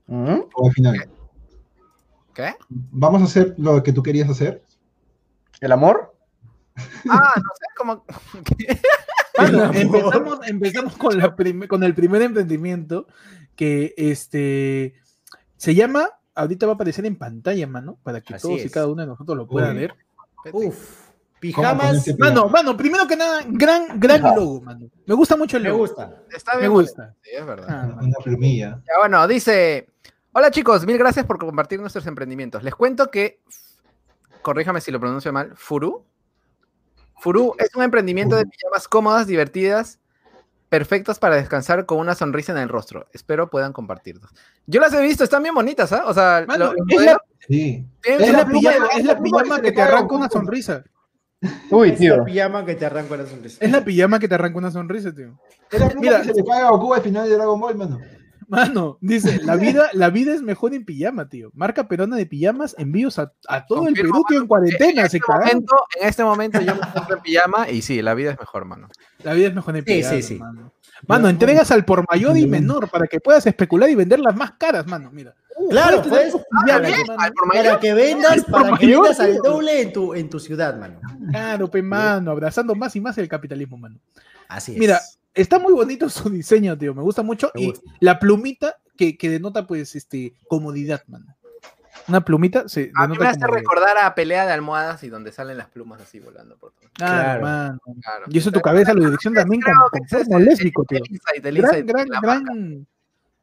¿Mm? 0.06 0.38
o 0.54 0.66
al 0.66 0.72
final. 0.72 1.09
¿Qué? 2.34 2.54
Vamos 2.68 3.22
a 3.22 3.24
hacer 3.24 3.54
lo 3.59 3.82
que 3.82 3.92
tú 3.92 4.02
querías 4.02 4.28
hacer. 4.30 4.62
¿El 5.61 5.72
amor? 5.72 6.14
Ah, 7.11 7.32
no 7.36 7.42
sé, 7.59 7.66
como. 7.76 8.04
Amor. 9.38 9.76
empezamos, 9.76 10.38
empezamos 10.48 10.96
con, 10.96 11.16
la 11.18 11.34
prim- 11.36 11.66
con 11.68 11.82
el 11.84 11.94
primer 11.94 12.22
emprendimiento 12.22 13.06
que 13.54 13.94
este 13.96 14.94
se 15.56 15.74
llama, 15.76 16.11
ahorita 16.34 16.66
va 16.66 16.72
a 16.72 16.74
aparecer 16.74 17.06
en 17.06 17.16
pantalla, 17.16 17.66
mano, 17.68 17.98
para 18.02 18.20
que 18.20 18.34
Así 18.34 18.42
todos 18.48 18.64
y 18.64 18.68
cada 18.68 18.86
uno 18.88 19.02
de 19.02 19.06
nosotros 19.09 19.36
lo 19.36 19.46
puedan 19.46 19.74
Uy. 19.76 19.80
ver. 19.80 19.94
Uf. 20.52 21.07
¿Cómo 21.55 21.68
Pijamas, 21.68 22.18
Mano, 22.18 22.49
mano, 22.49 22.76
primero 22.76 23.07
que 23.07 23.16
nada, 23.16 23.43
gran, 23.47 24.01
gran 24.01 24.20
logo, 24.22 24.61
mano. 24.61 24.89
Me 25.07 25.14
gusta 25.14 25.36
mucho 25.36 25.57
el 25.57 25.62
me 25.62 25.68
logo. 25.68 25.80
gusta. 25.80 26.22
Está 26.34 26.55
Me 26.55 26.61
bien. 26.61 26.72
gusta. 26.72 27.14
Sí, 27.22 27.30
es 27.32 27.47
verdad. 27.47 27.66
Ah, 27.70 27.99
Una, 28.01 28.16
plumilla. 28.24 28.80
Ya, 28.86 28.99
bueno, 28.99 29.26
dice. 29.28 29.89
Hola 30.32 30.51
chicos, 30.51 30.84
mil 30.84 30.99
gracias 30.99 31.24
por 31.26 31.39
compartir 31.39 31.80
nuestros 31.80 32.07
emprendimientos. 32.07 32.62
Les 32.62 32.74
cuento 32.74 33.11
que, 33.11 33.41
corríjame 34.43 34.80
si 34.80 34.91
lo 34.91 34.99
pronuncio 35.01 35.32
mal, 35.32 35.53
Furu. 35.57 36.05
Furu 37.20 37.55
es 37.59 37.74
un 37.74 37.82
emprendimiento 37.82 38.36
de 38.36 38.47
pijamas 38.47 38.86
cómodas, 38.89 39.26
divertidas, 39.26 39.99
perfectas 40.68 41.18
para 41.18 41.36
descansar 41.36 41.86
con 41.86 41.99
una 41.99 42.14
sonrisa 42.14 42.53
en 42.53 42.59
el 42.59 42.68
rostro. 42.68 43.07
Espero 43.12 43.49
puedan 43.49 43.72
compartirlos. 43.72 44.30
Yo 44.66 44.80
las 44.80 44.93
he 44.93 45.01
visto, 45.03 45.24
están 45.24 45.43
bien 45.43 45.55
bonitas, 45.55 45.93
¿ah? 45.93 46.05
O 46.07 46.14
sea, 46.14 46.45
Mano, 46.47 46.66
lo- 46.66 46.72
los 46.84 47.01
es 47.01 47.07
la, 47.07 47.22
Sí. 47.49 47.86
Es 48.05 48.20
es 48.20 48.32
la 48.32 48.47
pijama, 48.47 48.86
es 48.97 49.05
la 49.05 49.61
que 49.62 49.72
te 49.72 49.80
arranca 49.82 50.14
una 50.14 50.28
sonrisa. 50.28 50.84
Uy, 51.70 51.91
Es 51.91 51.99
tío. 51.99 52.16
la 52.16 52.24
pijama 52.24 52.64
que 52.66 52.74
te 52.74 52.84
arranca 52.86 53.16
la 53.16 53.26
sonrisa. 53.26 53.59
Es 53.64 53.70
la 53.70 53.84
pijama 53.84 54.18
que 54.18 54.26
te 54.28 54.34
arranca 54.34 54.59
una 54.59 54.70
sonrisa, 54.70 55.14
tío. 55.14 55.39
Es 55.70 55.78
la 55.80 55.89
pluma 55.89 56.01
Mira. 56.01 56.18
que 56.22 56.28
se 56.28 56.34
le 56.34 56.45
cae 56.45 56.62
a 56.62 56.70
Goku 56.70 56.95
al 56.95 57.03
final 57.03 57.28
de 57.28 57.34
Dragon 57.36 57.61
Ball, 57.61 57.76
mano. 57.76 57.99
Mano, 58.49 58.99
dice, 59.01 59.40
la 59.44 59.57
vida, 59.57 59.90
la 59.92 60.11
vida 60.11 60.34
es 60.34 60.42
mejor 60.42 60.74
en 60.74 60.84
pijama, 60.84 61.28
tío. 61.28 61.51
Marca 61.55 61.86
peruana 61.86 62.16
de 62.16 62.26
pijamas, 62.26 62.74
envíos 62.78 63.18
a, 63.18 63.32
a 63.46 63.66
todo 63.66 63.86
el 63.86 63.94
Perú, 63.94 64.24
tío, 64.28 64.40
en 64.40 64.46
cuarentena. 64.46 65.03
en, 65.03 65.11
se 65.11 65.18
este 65.18 65.32
momento, 65.32 65.76
en 66.01 66.09
este 66.09 66.24
momento 66.24 66.61
yo 66.61 66.74
me 66.74 66.80
encuentro 66.86 67.16
en 67.16 67.22
pijama 67.22 67.68
y 67.70 67.82
sí, 67.82 68.01
la 68.03 68.14
vida 68.14 68.32
es 68.32 68.38
mejor, 68.38 68.64
mano. 68.64 68.88
La 69.22 69.34
vida 69.34 69.49
es 69.49 69.55
mejor 69.55 69.76
en 69.76 69.84
Sí, 69.84 69.92
pijama, 69.94 70.16
sí, 70.16 70.22
sí. 70.22 70.34
mano. 70.38 70.72
Mano, 71.07 71.28
entregas 71.28 71.70
al 71.70 71.84
por 71.84 72.05
mayor 72.11 72.36
y 72.36 72.46
menor 72.46 72.88
para 72.90 73.07
que 73.07 73.20
puedas 73.20 73.46
especular 73.46 73.88
y 73.88 73.94
venderlas 73.94 74.34
más 74.34 74.53
caras, 74.53 74.86
mano. 74.86 75.11
Mira. 75.12 75.34
Claro, 75.70 76.03
Puedes 76.03 76.34
al 76.34 76.40
por 76.40 77.49
Para 77.53 77.80
que 77.80 77.92
vendas, 77.94 78.44
para 78.44 78.78
que 78.78 78.86
mayor, 78.86 79.03
vendas 79.03 79.20
al 79.20 79.36
doble 79.36 79.82
en 79.82 79.92
tu, 79.92 80.14
en 80.14 80.30
tu 80.30 80.38
ciudad, 80.40 80.76
mano. 80.78 81.01
Claro, 81.30 81.70
pe, 81.70 81.82
mano, 81.82 82.30
abrazando 82.30 82.74
más 82.74 82.94
y 82.96 83.01
más 83.01 83.18
el 83.18 83.28
capitalismo, 83.28 83.76
mano. 83.76 83.99
Así 84.49 84.72
es. 84.72 84.78
Mira, 84.78 85.01
está 85.43 85.59
muy 85.59 85.72
bonito 85.72 86.09
su 86.09 86.28
diseño, 86.30 86.76
tío. 86.76 86.95
Me 86.95 87.03
gusta 87.03 87.22
mucho. 87.22 87.51
Me 87.55 87.62
y 87.62 87.72
la 88.01 88.18
plumita 88.18 88.76
que, 88.97 89.16
que 89.16 89.30
denota, 89.30 89.66
pues, 89.66 89.95
este, 89.97 90.34
comodidad, 90.49 91.03
mano. 91.09 91.26
Una 92.09 92.24
plumita 92.24 92.68
se 92.68 92.91
A 92.95 93.07
mí 93.07 93.18
me 93.18 93.26
hace 93.26 93.39
comodidad. 93.41 93.59
recordar 93.61 93.99
a 93.99 94.14
pelea 94.14 94.47
de 94.47 94.53
almohadas 94.53 95.03
y 95.05 95.09
donde 95.09 95.30
salen 95.30 95.59
las 95.59 95.68
plumas 95.68 96.01
así 96.01 96.20
volando 96.20 96.57
por 96.57 96.72
todo. 96.72 96.89
Claro, 96.95 97.14
Claro. 97.14 97.43
mano. 97.43 97.80
Claro. 98.03 98.24
Y 98.30 98.39
eso 98.39 98.51
tu 98.51 98.61
cabeza 98.61 98.95
lo 98.95 99.05
dirección 99.05 99.34
también 99.34 99.61
el- 100.39 100.45
lésbico, 100.45 100.84
tío. 100.84 101.01
Gran, 101.43 101.86
gran, 101.86 102.09
la 102.09 102.20
gran, 102.20 102.86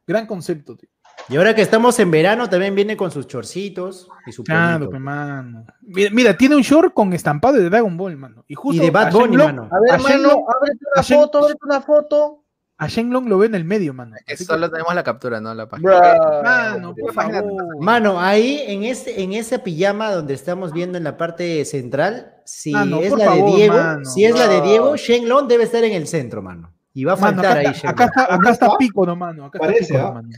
gran 0.06 0.26
concepto, 0.26 0.76
tío. 0.76 0.88
Y 1.28 1.36
ahora 1.36 1.54
que 1.54 1.62
estamos 1.62 1.98
en 1.98 2.10
verano, 2.10 2.48
también 2.48 2.74
viene 2.76 2.96
con 2.96 3.10
sus 3.10 3.26
chorcitos 3.26 4.08
y 4.26 4.32
su 4.32 4.44
Claro, 4.44 4.88
mano. 4.92 5.64
Mira, 5.82 6.10
mira, 6.12 6.36
tiene 6.36 6.54
un 6.54 6.62
short 6.62 6.94
con 6.94 7.12
estampado 7.12 7.54
de 7.56 7.68
Dragon 7.68 7.96
Ball, 7.96 8.16
mano. 8.16 8.44
Y 8.46 8.54
justo 8.54 8.80
Y 8.80 8.86
de 8.86 8.90
Bad 8.92 9.08
a 9.08 9.10
Bunny, 9.10 9.36
Shenlong- 9.36 9.44
mano. 9.46 9.68
A 9.72 9.80
ver, 9.80 9.90
A 9.92 9.98
mano, 9.98 10.28
ábrete 10.56 10.84
a 10.84 11.00
una 11.00 11.02
Shen- 11.02 11.18
foto, 11.20 11.38
ábrete 11.38 11.58
una 11.64 11.80
foto. 11.80 12.42
A 12.78 12.86
Shenlong 12.88 13.26
lo 13.28 13.38
ve 13.38 13.46
en 13.46 13.54
el 13.56 13.64
medio, 13.64 13.92
mano. 13.94 14.14
Es 14.26 14.38
que 14.38 14.44
solo 14.44 14.70
tenemos 14.70 14.94
la 14.94 15.02
captura, 15.02 15.40
no 15.40 15.52
la 15.54 15.66
página. 15.68 15.90
Bruh. 15.90 16.42
Mano, 16.44 16.94
por 16.94 17.12
favor. 17.12 17.44
Mano, 17.80 18.20
ahí 18.20 18.62
en 18.66 18.84
este, 18.84 19.22
en 19.22 19.32
esa 19.32 19.58
pijama 19.64 20.12
donde 20.12 20.34
estamos 20.34 20.72
viendo 20.72 20.96
en 20.98 21.02
la 21.04 21.16
parte 21.16 21.64
central, 21.64 22.34
si 22.44 22.70
Mano, 22.72 23.00
es 23.00 23.10
la 23.16 23.24
favor, 23.24 23.50
de 23.50 23.56
Diego, 23.56 23.74
mano. 23.78 24.04
si 24.04 24.24
es 24.26 24.38
la 24.38 24.46
de. 24.46 24.60
Diego, 24.60 24.94
Shenlong 24.96 25.48
debe 25.48 25.64
estar 25.64 25.82
en 25.82 25.92
el 25.94 26.06
centro, 26.06 26.42
mano. 26.42 26.72
Y 26.92 27.04
va 27.04 27.14
a 27.14 27.16
Mano, 27.16 27.42
faltar 27.42 27.58
acá, 27.58 27.60
ahí 27.60 27.74
está, 27.74 27.78
Shenlong. 27.88 27.94
acá 27.94 28.04
está, 28.04 28.22
acá 28.24 28.34
¿Dónde 28.36 28.50
está 28.52 28.76
pico, 28.78 29.06
no, 29.06 29.16
mano. 29.16 29.44
Acá 29.46 29.58
Parece, 29.58 29.80
está 29.80 29.94
pico, 29.94 30.04
¿ah? 30.06 30.08
no, 30.08 30.14
mano. 30.14 30.28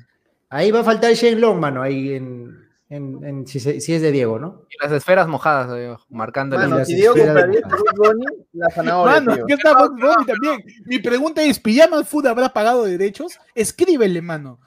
Ahí 0.50 0.70
va 0.70 0.80
a 0.80 0.84
faltar 0.84 1.12
Shenlong, 1.12 1.58
mano, 1.60 1.82
ahí 1.82 2.14
en, 2.14 2.56
en- 2.88 3.22
en- 3.24 3.46
si, 3.46 3.60
se- 3.60 3.80
si 3.80 3.92
es 3.94 4.00
de 4.02 4.10
Diego, 4.12 4.38
¿no? 4.38 4.62
Y 4.70 4.82
las 4.82 4.92
esferas 4.92 5.28
mojadas, 5.28 5.68
eh, 5.76 5.94
marcando 6.08 6.56
las 6.56 6.86
si 6.88 6.94
Diego 6.94 7.14
compraría 7.14 7.60
Bunny, 7.96 8.24
la 8.54 8.70
zanahoria, 8.70 9.14
Mano, 9.14 9.34
tío. 9.34 9.44
aquí 9.44 9.52
está 9.52 9.74
Box 9.78 9.90
Bunny 10.00 10.26
también. 10.26 10.64
Mi 10.86 10.98
pregunta 10.98 11.42
es, 11.42 11.58
¿Pijama 11.58 12.02
Food 12.04 12.26
habrá 12.28 12.48
pagado 12.48 12.84
derechos? 12.84 13.38
Escríbele, 13.54 14.22
mano. 14.22 14.58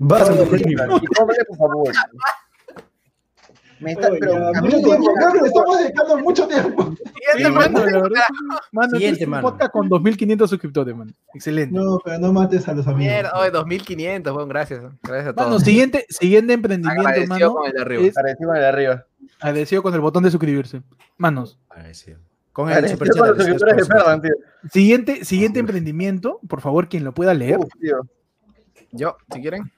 Va- 0.00 0.18
Y 1.02 1.06
cómprale, 1.06 1.44
por 1.46 1.56
favor. 1.56 1.92
Me 3.80 3.92
está, 3.92 4.08
Oye, 4.08 4.18
pero 4.20 4.52
ya, 4.52 4.60
mucho 4.62 4.76
tiempo, 4.80 5.14
creo 5.14 5.32
que 5.32 5.40
le 5.40 5.46
estamos 5.48 5.78
dedicando 5.78 6.18
mucho 6.18 6.48
tiempo. 6.48 6.94
Siguiente, 6.96 7.50
mano, 7.50 7.86
la 7.86 8.02
verdad. 8.02 8.22
Mano, 8.72 8.90
Siguiente, 8.90 9.24
un 9.24 9.30
mano. 9.30 9.42
podcast 9.50 9.70
con 9.72 9.88
2.500 9.88 10.48
suscriptores, 10.48 10.96
mano. 10.96 11.12
Excelente. 11.34 11.74
No, 11.78 11.98
pero 12.04 12.18
no 12.18 12.32
mates 12.32 12.66
a 12.68 12.74
los 12.74 12.86
amigos. 12.88 13.12
Mierda, 13.12 13.32
hoy 13.38 13.50
2500, 13.50 14.32
bueno, 14.32 14.48
gracias. 14.48 14.80
Gracias 15.02 15.28
a 15.28 15.32
todos. 15.34 15.48
Mano, 15.48 15.60
siguiente, 15.60 16.06
siguiente 16.08 16.52
emprendimiento, 16.54 17.00
Agradecido 17.08 17.34
mano. 17.38 17.54
con 17.54 17.66
el 17.66 17.72
de 17.72 17.80
arriba. 17.80 18.02
es 18.02 18.16
Agradecido 18.18 18.48
con 18.48 18.56
el 18.56 18.62
de 18.62 18.68
arriba. 18.68 19.06
agradecido 19.40 19.82
con 19.82 19.94
el 19.94 20.00
botón 20.00 20.22
de 20.24 20.30
suscribirse. 20.30 20.82
Manos, 21.16 21.58
Con 22.52 22.68
el 22.70 22.74
Agradecido 22.74 23.06
superchat 23.06 23.36
con. 23.78 23.86
Ferdan, 23.86 24.20
tío. 24.22 24.32
siguiente, 24.72 25.24
siguiente 25.24 25.60
emprendimiento, 25.60 26.40
por 26.48 26.60
favor, 26.60 26.88
quien 26.88 27.04
lo 27.04 27.12
pueda 27.14 27.32
leer. 27.34 27.58
Uf, 27.58 27.68
tío. 27.80 28.00
Yo, 28.90 29.16
si 29.32 29.40
quieren. 29.40 29.70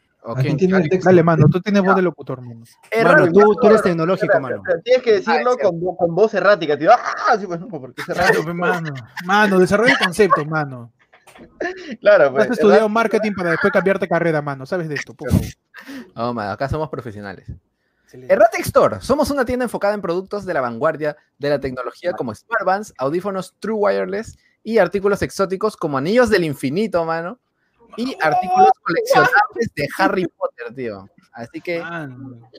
Dale, 1.02 1.22
mano, 1.22 1.46
tú 1.50 1.60
tienes 1.60 1.82
voz 1.82 1.96
de 1.96 2.02
locutor, 2.02 2.40
mano. 2.42 2.64
Mano, 3.02 3.32
tú, 3.32 3.54
tú 3.60 3.66
eres 3.68 3.82
tecnológico, 3.82 4.38
mano. 4.40 4.62
Pero 4.64 4.80
Tienes 4.82 5.02
que 5.02 5.12
decirlo 5.12 5.52
Ah, 5.52 5.54
es 5.58 5.62
con, 5.66 5.96
con 5.96 6.14
voz 6.14 6.34
errática, 6.34 6.78
tío. 6.78 6.90
¡Ah! 6.92 7.36
Sí, 7.38 7.46
pues, 7.46 7.58
no, 7.58 7.68
porque 7.68 8.02
es 8.02 8.08
mano. 8.54 8.92
Mano, 9.24 9.58
desarrolla 9.58 9.92
el 9.92 9.98
concepto, 9.98 10.44
mano. 10.44 10.92
Claro, 12.00 12.32
pues. 12.32 12.44
has 12.44 12.50
estudiado 12.52 12.88
marketing 12.88 13.32
para 13.34 13.52
después 13.52 13.72
cambiarte 13.72 14.06
carrera, 14.06 14.42
mano. 14.42 14.66
¿Sabes 14.66 14.88
de 14.88 14.94
esto? 14.96 15.14
Por 15.14 15.30
favor. 15.30 15.46
Oh, 16.14 16.34
man, 16.34 16.50
acá 16.50 16.68
somos 16.68 16.90
profesionales. 16.90 17.50
Erratic 18.12 18.66
Store. 18.66 19.00
Somos 19.00 19.30
una 19.30 19.44
tienda 19.44 19.64
enfocada 19.64 19.94
en 19.94 20.02
productos 20.02 20.44
de 20.44 20.52
la 20.52 20.60
vanguardia 20.60 21.16
de 21.38 21.48
la 21.48 21.60
tecnología 21.60 22.12
como 22.12 22.34
smartbands, 22.34 22.92
audífonos 22.98 23.54
True 23.60 23.76
Wireless 23.76 24.36
y 24.62 24.78
artículos 24.78 25.22
exóticos 25.22 25.76
como 25.76 25.96
anillos 25.96 26.28
del 26.28 26.44
infinito, 26.44 27.04
mano. 27.04 27.38
Y 27.96 28.16
artículos 28.20 28.70
coleccionables 28.82 29.70
de 29.74 29.88
Harry 29.98 30.26
Potter, 30.26 30.74
tío. 30.74 31.08
Así 31.32 31.60
que 31.60 31.80
Mano. 31.80 32.50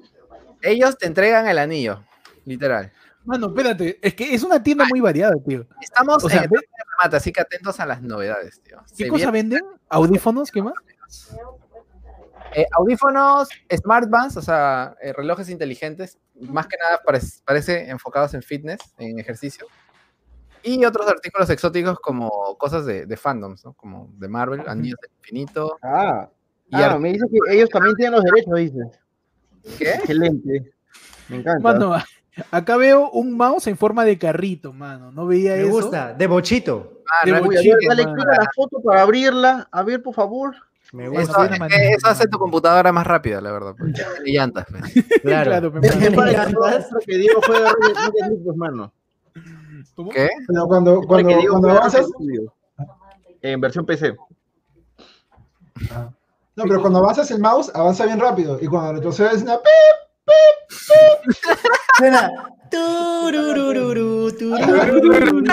ellos 0.62 0.98
te 0.98 1.08
entregan 1.08 1.48
el 1.48 1.58
anillo, 1.60 2.04
literal. 2.46 2.92
Mano, 3.24 3.48
espérate. 3.48 4.00
Es 4.02 4.16
que 4.16 4.34
es 4.34 4.42
una 4.44 4.62
tienda 4.64 4.86
muy 4.90 5.00
variada, 5.00 5.36
tío. 5.48 5.68
Estamos 5.82 6.24
O 6.24 6.30
sea, 6.30 6.44
en 6.44 6.50
de 6.50 6.60
remate, 6.98 7.18
así 7.18 7.32
que 7.32 7.42
atentos 7.42 7.80
a 7.80 7.86
las 7.86 8.02
novedades, 8.02 8.62
tío. 8.64 8.78
¿Qué 8.98 9.04
Se 9.06 9.08
cosa 9.10 9.30
viene- 9.32 9.58
venden? 9.60 9.80
¿Audífonos? 9.90 10.50
¿Qué 10.52 10.62
más? 10.64 10.74
Eh, 12.54 12.66
audífonos, 12.78 13.48
smartbands, 13.74 14.36
o 14.38 14.42
sea, 14.42 14.96
eh, 15.02 15.14
relojes 15.14 15.50
inteligentes, 15.50 16.18
más 16.36 16.68
que 16.68 16.76
nada 16.78 17.00
parece, 17.06 17.42
parece 17.46 17.90
enfocados 17.90 18.34
en 18.34 18.42
fitness, 18.42 18.80
en 18.98 19.20
ejercicio. 19.20 19.68
Y 20.64 20.84
otros 20.86 21.08
artículos 21.08 21.50
exóticos 21.50 22.00
como 22.00 22.30
cosas 22.58 22.86
de, 22.86 23.06
de 23.06 23.18
fandoms, 23.18 23.66
¿no? 23.66 23.74
Como 23.74 24.10
de 24.18 24.28
Marvel, 24.28 24.62
Anillos 24.68 24.98
del 25.02 25.12
Infinito. 25.20 25.78
Ah, 25.82 26.30
Y 26.70 26.76
ah, 26.76 26.98
me 27.00 27.14
dice 27.14 27.26
que 27.30 27.56
ellos 27.56 27.70
también 27.70 27.96
tienen 27.96 28.14
los 28.14 28.24
derechos, 28.24 28.56
dices. 28.56 29.00
¿Qué? 29.78 29.90
Excelente. 29.92 30.74
Me 31.30 31.38
encanta. 31.38 31.62
Mano, 31.62 31.96
acá 32.52 32.78
veo 32.78 33.10
un 33.12 33.36
mouse 33.36 33.68
en 33.68 33.78
forma 33.78 34.06
de 34.06 34.18
carrito, 34.18 34.72
mano. 34.74 35.12
No 35.12 35.26
veía 35.28 35.52
Me 35.56 35.62
eso. 35.64 35.72
gusta, 35.72 36.14
de 36.14 36.28
bochito. 36.28 37.02
Ah, 37.12 37.26
De 37.26 37.40
bochito, 37.40 37.78
ver, 37.78 37.88
dale 37.90 38.04
clic 38.14 38.28
a 38.28 38.42
la 38.42 38.48
foto 38.56 38.82
para 38.82 39.02
abrirla. 39.02 39.68
A 39.72 39.84
ver, 39.84 40.02
por 40.02 40.14
favor. 40.14 40.56
Me 40.94 41.06
eso, 41.06 41.12
gusta. 41.14 41.34
de 41.34 41.38
una 41.40 41.46
es 41.48 41.54
que 41.54 41.60
manera. 41.60 41.96
eso 41.96 42.08
hace 42.08 42.28
tu 42.28 42.38
computadora 42.38 42.92
más 42.92 43.08
rápida, 43.08 43.40
la 43.42 43.52
verdad. 43.52 43.76
Porque 43.78 43.94
tiene 43.94 44.32
llantas. 44.38 44.66
pues. 44.70 44.82
Claro. 45.22 45.50
Claro, 45.52 45.72
pe, 45.74 45.88
Es 45.88 45.96
que 47.06 47.18
Diego 47.18 47.40
juega 47.46 47.74
mano. 48.56 48.94
¿Cómo? 49.96 50.12
¿Qué? 50.12 50.30
Pero 50.48 50.66
cuando, 50.68 51.02
cuando, 51.02 51.30
cuando 51.50 51.70
avanzas, 51.70 52.08
League. 52.20 52.48
En 53.42 53.60
versión 53.62 53.86
PC. 53.86 54.16
no, 56.56 56.64
pero 56.64 56.82
cuando 56.82 57.00
avanzas 57.00 57.32
el 57.32 57.40
mouse, 57.40 57.72
avanza 57.74 58.06
bien 58.06 58.20
rápido. 58.20 58.58
Y 58.62 58.68
cuando 58.68 58.94
retrocedes, 58.94 59.42
una 59.44 59.58
pi, 59.58 59.70
Suena. 61.98 62.32
tururururu, 62.72 64.32
tururururu. 64.32 65.44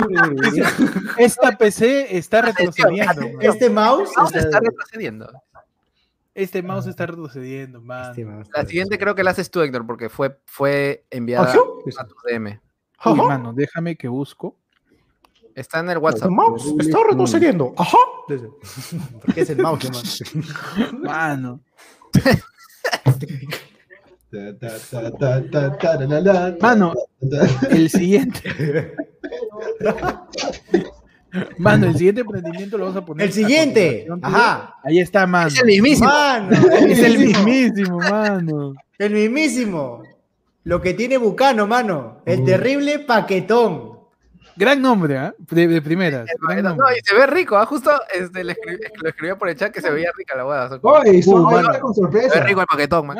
Esta 1.17 1.51
PC 1.57 2.17
está 2.17 2.41
retrocediendo. 2.43 3.21
mano. 3.21 3.39
Este 3.41 3.69
mouse. 3.69 4.09
Vamos 4.15 4.35
a 4.35 4.39
está- 4.39 4.59
retrocediendo. 4.59 5.29
Este 6.33 6.63
mouse 6.63 6.87
está 6.87 7.05
retrocediendo. 7.07 7.79
Este 8.09 8.23
mouse. 8.23 8.47
La 8.55 8.65
siguiente 8.65 8.97
creo 8.97 9.15
que 9.15 9.23
la 9.23 9.31
haces 9.31 9.51
tú, 9.51 9.61
Héctor, 9.61 9.85
porque 9.85 10.07
fue, 10.07 10.39
fue 10.45 11.03
enviada 11.09 11.49
¿Ajá? 11.49 11.57
a 11.99 12.05
tu 12.05 12.15
DM. 12.25 12.61
Uy, 13.05 13.13
mano, 13.15 13.53
déjame 13.53 13.95
que 13.95 14.07
busco. 14.07 14.55
Está 15.55 15.79
en 15.79 15.85
el 15.87 15.91
El 15.93 15.97
WhatsApp. 15.97 16.29
mouse 16.29 16.73
está 16.79 16.99
retrocediendo. 17.09 17.73
Ajá. 17.77 17.97
Porque 19.25 19.41
es 19.41 19.49
el 19.49 19.57
mouse, 19.57 20.21
hermano. 20.21 21.01
Mano. 21.03 21.61
Mano, 26.61 26.93
ta. 27.29 27.67
el 27.71 27.89
siguiente. 27.89 28.93
Mano, 31.57 31.87
el 31.87 31.95
siguiente 31.95 32.21
emprendimiento 32.21 32.77
lo 32.77 32.85
vamos 32.85 33.01
a 33.01 33.05
poner. 33.05 33.27
El 33.27 33.33
siguiente. 33.33 34.07
Ajá. 34.21 34.75
Ahí 34.83 34.99
está, 34.99 35.25
mano. 35.27 35.47
Es 35.47 35.59
el 35.59 35.65
mismísimo. 35.67 36.07
Mano, 36.07 36.51
Es 36.51 36.99
el 36.99 37.19
mismísimo, 37.19 37.97
mano. 37.99 38.73
El 38.97 39.13
mismísimo. 39.13 40.03
Lo 40.69 40.79
que 40.81 40.93
tiene 40.93 41.17
Bucano, 41.17 41.65
mano. 41.65 42.21
El 42.27 42.45
terrible 42.45 42.99
paquetón. 42.99 43.97
Gran 44.55 44.79
nombre, 44.81 45.17
¿ah? 45.17 45.33
De, 45.39 45.67
de 45.67 45.81
primeras. 45.81 46.27
gran 46.41 46.61
No, 46.61 46.69
nombre. 46.69 46.95
y 46.95 47.01
se 47.03 47.15
ve 47.15 47.25
rico, 47.25 47.57
¿ah? 47.57 47.65
justo 47.65 47.89
este, 48.13 48.43
le 48.43 48.53
escribí- 48.53 48.79
lo 49.01 49.09
escribió 49.09 49.35
por 49.35 49.49
el 49.49 49.55
chat 49.55 49.71
que 49.73 49.81
se 49.81 49.89
veía 49.89 50.11
rica 50.15 50.35
la 50.35 50.45
hueá. 50.45 50.65
o 50.65 50.69
sea, 50.69 50.79
Oye, 50.83 51.23
son 51.23 51.41
Uh, 51.43 51.79
con 51.79 51.93
Se 51.95 52.01
ve 52.07 52.39
rico 52.45 52.61
el 52.61 52.67
paquetón, 52.67 53.07
man. 53.07 53.17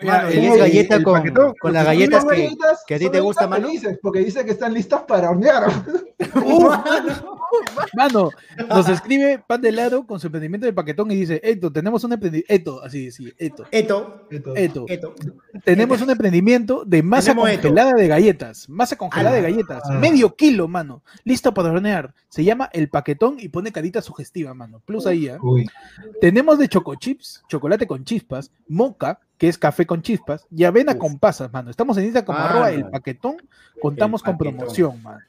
Mira, 0.00 0.16
Mano, 0.18 0.28
el- 0.28 0.38
y 0.38 0.46
es 0.46 0.56
galleta 0.58 0.94
el 0.96 1.02
con, 1.02 1.14
paquetón, 1.14 1.54
con 1.60 1.72
las 1.72 1.84
porque 1.84 1.96
galletas 1.98 2.22
Son 2.22 2.30
que, 2.30 2.36
galletas- 2.44 2.84
que 2.86 2.94
a 2.94 2.98
ti 2.98 3.04
son 3.06 3.12
te 3.12 3.20
gusta, 3.20 3.46
mano. 3.48 3.68
porque 4.00 4.18
dice 4.20 4.44
que 4.44 4.52
están 4.52 4.72
listas 4.72 5.00
para 5.02 5.30
hornear. 5.30 5.64
Uh, 6.44 6.68
Mano, 6.68 7.37
nos 8.68 8.88
escribe 8.88 9.42
Pan 9.46 9.60
de 9.60 9.70
Helado 9.70 10.06
con 10.06 10.20
su 10.20 10.26
emprendimiento 10.28 10.66
de 10.66 10.72
paquetón 10.72 11.10
y 11.10 11.16
dice, 11.16 11.40
Eto, 11.42 11.70
tenemos 11.72 12.04
un 12.04 12.12
emprendimiento, 12.12 12.52
Eto, 12.52 12.82
así, 12.82 13.10
sí, 13.10 13.32
Eto, 13.38 13.64
Eto, 13.70 14.20
Esto. 14.30 14.54
Eto, 14.56 14.84
eto. 14.88 15.14
tenemos 15.64 16.00
un 16.02 16.10
emprendimiento 16.10 16.84
de 16.84 17.02
masa 17.02 17.30
Tenemos 17.32 17.50
Eto. 17.50 17.62
congelada 17.62 17.94
de 17.94 18.08
galletas, 18.08 18.68
masa 18.68 18.96
congelada 18.96 19.36
de 19.36 19.40
Ala. 19.40 19.48
galletas, 19.50 19.82
Ah. 19.84 19.92
medio 19.98 20.34
kilo, 20.36 20.68
mano, 20.68 21.02
listo 21.24 21.52
para 21.54 21.70
hornear, 21.70 22.14
se 22.28 22.44
llama 22.44 22.68
el 22.72 22.88
paquetón 22.88 23.36
y 23.38 23.48
pone 23.48 23.72
carita 23.72 24.02
sugestiva, 24.02 24.54
mano, 24.54 24.80
plus 24.84 25.06
ahí, 25.06 25.28
¿ah? 25.28 25.38
Uy. 25.40 25.66
Tenemos 26.20 26.58
de 26.58 26.68
chocochips, 26.68 27.42
chocolate 27.48 27.86
con 27.86 28.04
chispas, 28.04 28.50
moca, 28.68 29.20
que 29.38 29.48
es 29.48 29.56
café 29.56 29.86
con 29.86 30.02
chispas, 30.02 30.46
y 30.50 30.64
avena 30.64 30.92
Uf. 30.92 30.98
con 30.98 31.18
pasas, 31.18 31.52
mano. 31.52 31.70
Estamos 31.70 31.96
en 31.96 32.04
Instagram 32.04 32.26
como 32.26 32.38
Mano. 32.38 32.50
arroba 32.50 32.70
el 32.72 32.86
paquetón, 32.90 33.36
contamos 33.80 34.20
El 34.22 34.24
con 34.26 34.38
paquetón. 34.38 34.56
promoción, 34.58 35.02
mano. 35.02 35.20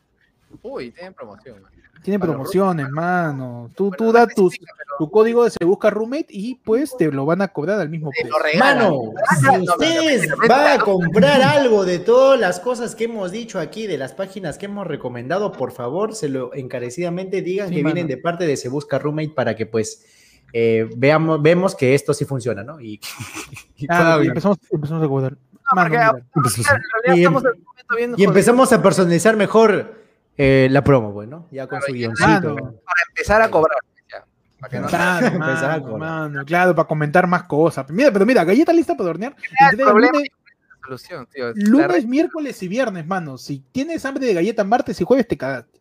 Uy, 0.61 0.91
tienen 0.91 1.13
promoción. 1.13 1.61
man. 1.61 1.71
Tiene 2.01 2.17
Para 2.17 2.31
promociones, 2.31 2.89
mano. 2.89 3.69
Tú, 3.75 3.89
Bueno, 3.89 3.97
tú 3.97 4.11
das 4.13 4.27
tus, 4.33 4.53
especifica, 4.53 4.73
pero 4.77 4.95
tu 4.99 5.11
código 5.11 5.43
de 5.43 5.49
Se 5.49 5.65
Busca 5.65 5.89
Roommate 5.89 6.27
y 6.29 6.55
pues 6.55 6.95
te 6.97 7.11
lo 7.11 7.25
van 7.25 7.41
a 7.41 7.49
cobrar 7.49 7.81
al 7.81 7.89
mismo 7.89 8.09
precio. 8.11 8.57
Mano, 8.57 9.01
si 9.37 9.59
ustedes 9.59 10.29
van 10.47 10.79
a 10.79 10.81
comprar 10.81 11.41
algo 11.41 11.83
de 11.83 11.99
todas 11.99 12.39
las 12.39 12.61
cosas 12.61 12.95
que 12.95 13.03
hemos 13.03 13.31
dicho 13.31 13.59
aquí, 13.59 13.85
de 13.85 13.97
las 13.97 14.13
páginas 14.13 14.57
que 14.57 14.67
hemos 14.67 14.87
recomendado, 14.87 15.51
por 15.51 15.73
favor, 15.73 16.15
se 16.15 16.29
lo 16.29 16.53
encarecidamente 16.53 17.41
digan 17.41 17.67
Sí, 17.67 17.75
que 17.75 17.83
mano. 17.83 17.93
vienen 17.95 18.07
de 18.07 18.17
parte 18.21 18.45
de 18.47 18.55
Se 18.55 18.69
Busca 18.69 18.97
Roommate 18.97 19.29
para 19.35 19.55
que 19.57 19.65
pues 19.65 20.05
eh, 20.53 20.89
veamos, 20.95 21.41
vemos 21.41 21.75
que 21.75 21.93
esto 21.95 22.13
sí 22.13 22.23
funciona, 22.23 22.63
¿no? 22.63 22.79
Y, 22.79 22.99
y 23.75 23.87
Ah, 23.89 24.19
empezamos, 24.23 24.57
empezamos 24.71 25.03
a 25.03 25.07
cobrar. 25.07 25.33
No, 25.33 25.59
Mano, 25.75 25.89
porque 26.33 26.57
mira. 26.57 26.75
en 26.77 26.81
realidad 27.03 27.15
Y, 27.15 27.19
estamos 27.19 27.43
en 27.43 27.51
un 27.51 27.63
momento 27.65 27.95
bien 27.97 28.09
y 28.09 28.13
jodido 28.13 28.29
empezamos 28.29 28.71
a 28.73 28.81
personalizar 28.81 29.35
mejor 29.35 29.99
eh, 30.41 30.67
la 30.71 30.81
promo, 30.83 31.11
bueno, 31.11 31.47
ya 31.51 31.67
con 31.67 31.79
Claro, 31.79 31.85
su 31.87 31.95
y- 31.95 31.99
guioncito. 31.99 32.55
Para 32.55 33.01
empezar 33.09 33.41
a 33.41 33.51
cobrar. 33.51 33.77
ya, 34.09 34.25
para 34.57 34.71
que 34.71 34.79
no 34.79 34.87
Claro, 34.87 35.27
Empezar 35.27 35.71
a 35.71 35.79
cobrar. 35.81 35.99
mano, 35.99 36.45
claro, 36.45 36.73
para 36.73 36.87
comentar 36.87 37.27
más 37.27 37.43
cosas. 37.43 37.85
Mira, 37.89 38.09
pero 38.11 38.25
mira, 38.25 38.45
galleta 38.45 38.71
lista 38.71 38.95
para 38.95 39.09
hornear. 39.09 39.35
solución, 40.83 41.27
tío. 41.31 41.51
lunes, 41.55 42.05
miércoles 42.05 42.61
y 42.63 42.67
viernes, 42.67 43.05
mano. 43.05 43.37
Si 43.37 43.59
tienes 43.71 44.03
hambre 44.05 44.25
de 44.25 44.33
galleta 44.33 44.63
martes 44.63 44.99
y 44.99 45.03
jueves, 45.03 45.27
te 45.27 45.37
cagaste. 45.37 45.79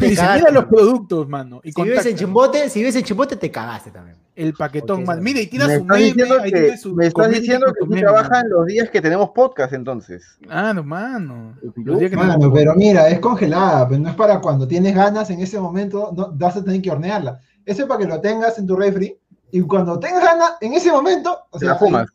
Y 0.00 0.04
dice, 0.06 0.16
cagaste, 0.16 0.38
mira 0.40 0.50
los 0.50 0.64
productos, 0.64 1.28
mano. 1.28 1.60
Y 1.62 1.72
Si 1.72 1.82
vives 1.82 2.06
en. 2.06 2.16
Chimbote, 2.16 2.68
si 2.70 2.80
vives 2.80 2.96
en 2.96 3.04
Chimbote, 3.04 3.36
te 3.36 3.50
cagaste 3.50 3.90
también. 3.90 4.16
El 4.36 4.52
paquetón, 4.54 5.00
Ok, 5.02 5.06
mano. 5.06 5.18
sí. 5.20 5.24
Mira, 5.24 5.40
y 5.40 5.46
tira 5.46 5.66
Me 5.68 5.78
su 5.78 5.84
meme. 5.84 6.02
diciendo 6.04 6.40
ahí 6.40 6.50
que, 6.52 6.60
tiene 6.60 6.76
su 6.76 6.94
me 6.94 7.06
estás 7.06 7.30
diciendo 7.30 7.66
que 7.72 7.86
tú 7.86 7.90
trabajas 7.94 8.30
mano. 8.30 8.48
los 8.50 8.66
días 8.66 8.90
que 8.90 9.00
tenemos 9.00 9.30
podcast, 9.30 9.72
entonces. 9.74 10.38
Ah, 10.48 10.72
no, 10.74 10.82
mano. 10.82 11.56
Los 11.76 11.98
días 12.00 12.10
que 12.10 12.16
Mano, 12.16 12.36
no- 12.38 12.52
pero 12.52 12.74
mira, 12.74 13.08
es 13.08 13.20
congelada, 13.20 13.88
pero 13.88 14.00
no 14.00 14.08
es 14.08 14.16
para 14.16 14.40
cuando 14.40 14.66
tienes 14.66 14.92
ganas 14.94 15.30
en 15.30 15.38
ese 15.40 15.60
momento, 15.60 16.12
no 16.16 16.32
vas 16.32 16.56
a 16.56 16.64
tener 16.64 16.82
que 16.82 16.90
hornearla. 16.90 17.38
Eso 17.64 17.82
es 17.82 17.88
para 17.88 18.00
que 18.00 18.06
lo 18.08 18.20
tengas 18.20 18.58
en 18.58 18.66
tu 18.66 18.74
refri 18.76 19.16
y 19.52 19.60
cuando 19.62 19.98
tengas 20.00 20.24
ganas, 20.24 20.52
en 20.60 20.74
ese 20.74 20.90
momento, 20.90 21.38
o 21.50 21.58
sea, 21.58 21.68
la 21.70 21.74
fumas. 21.76 22.08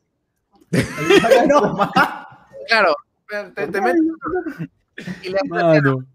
ahí- 0.74 0.82
ahí- 1.24 1.48
No. 1.48 1.90
Claro, 2.68 2.94
te, 3.56 3.68
te 3.68 3.82
metes 3.82 4.02
y 5.24 5.30
le 5.30 5.40
Mano. 5.50 6.06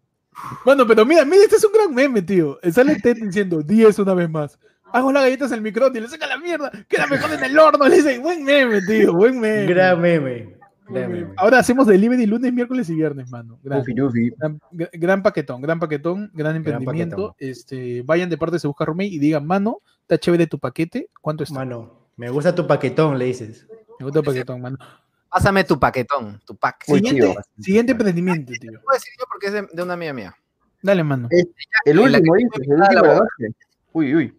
Mano, 0.66 0.86
pero 0.86 1.04
mira, 1.06 1.24
mira, 1.24 1.42
este 1.44 1.56
es 1.56 1.64
un 1.64 1.72
gran 1.72 1.94
meme, 1.94 2.22
tío. 2.22 2.58
Sale 2.72 2.96
Ted 2.96 3.16
diciendo 3.22 3.62
10 3.62 3.98
una 4.00 4.14
vez 4.14 4.28
más. 4.30 4.58
Hago 4.94 5.12
las 5.12 5.24
galletas 5.24 5.50
en 5.50 5.56
el 5.56 5.62
microondas 5.62 5.98
y 5.98 6.02
le 6.02 6.08
saca 6.08 6.26
la 6.26 6.38
mierda. 6.38 6.70
Queda 6.88 7.06
mejor 7.06 7.32
en 7.32 7.44
el 7.44 7.58
horno. 7.58 7.84
Le 7.88 7.96
dice, 7.96 8.18
buen 8.20 8.44
meme, 8.44 8.80
tío, 8.82 9.12
buen 9.12 9.40
meme. 9.40 9.66
Gran 9.66 10.00
meme. 10.00 10.54
Gran. 10.88 11.32
Ahora 11.36 11.58
hacemos 11.58 11.86
delivery 11.86 12.26
lunes, 12.26 12.52
miércoles 12.52 12.88
y 12.90 12.94
viernes, 12.94 13.30
mano. 13.30 13.58
Gran, 13.62 13.80
Ufi, 13.80 14.00
ufi. 14.00 14.30
gran, 14.36 14.60
gra- 14.70 14.90
gran 14.92 15.22
paquetón, 15.22 15.62
gran 15.62 15.80
paquetón, 15.80 16.30
gran 16.34 16.56
emprendimiento. 16.56 17.16
paquetón. 17.30 17.34
Este, 17.38 18.02
vayan 18.02 18.28
de 18.30 18.36
parte 18.36 18.58
Se 18.58 18.66
Busca 18.68 18.84
Roommate 18.84 19.08
y 19.08 19.18
digan, 19.18 19.46
mano, 19.46 19.80
está 20.02 20.18
chévere 20.18 20.46
tu 20.46 20.58
paquete. 20.58 21.08
¿Cuánto 21.22 21.42
está? 21.42 21.54
Mano, 21.58 22.08
me 22.16 22.28
gusta 22.30 22.54
tu 22.54 22.66
paquetón, 22.66 23.18
le 23.18 23.24
dices. 23.24 23.66
Me 23.98 24.04
gusta 24.04 24.20
el 24.20 24.24
paquetón, 24.26 24.60
mano. 24.60 24.78
Pásame 25.30 25.64
tu 25.64 25.80
paquetón, 25.80 26.40
tu 26.46 26.54
pack. 26.54 26.84
Siguiente, 26.84 27.20
tío. 27.20 27.34
siguiente 27.58 27.92
emprendimiento, 27.92 28.52
tío. 28.60 28.72
Puedo 28.84 28.94
decir 28.94 29.12
yo 29.18 29.24
porque 29.28 29.46
es 29.48 29.52
de, 29.54 29.66
de 29.72 29.82
una 29.82 29.94
amiga 29.94 30.12
mía. 30.12 30.36
Dale, 30.82 31.02
mano. 31.02 31.28
El 31.86 31.96
la 31.96 32.02
último, 32.02 32.36
el 32.36 32.44
último 32.44 33.00
boda. 33.00 33.14
noche. 33.14 33.54
Uy, 33.92 34.14
uy. 34.14 34.38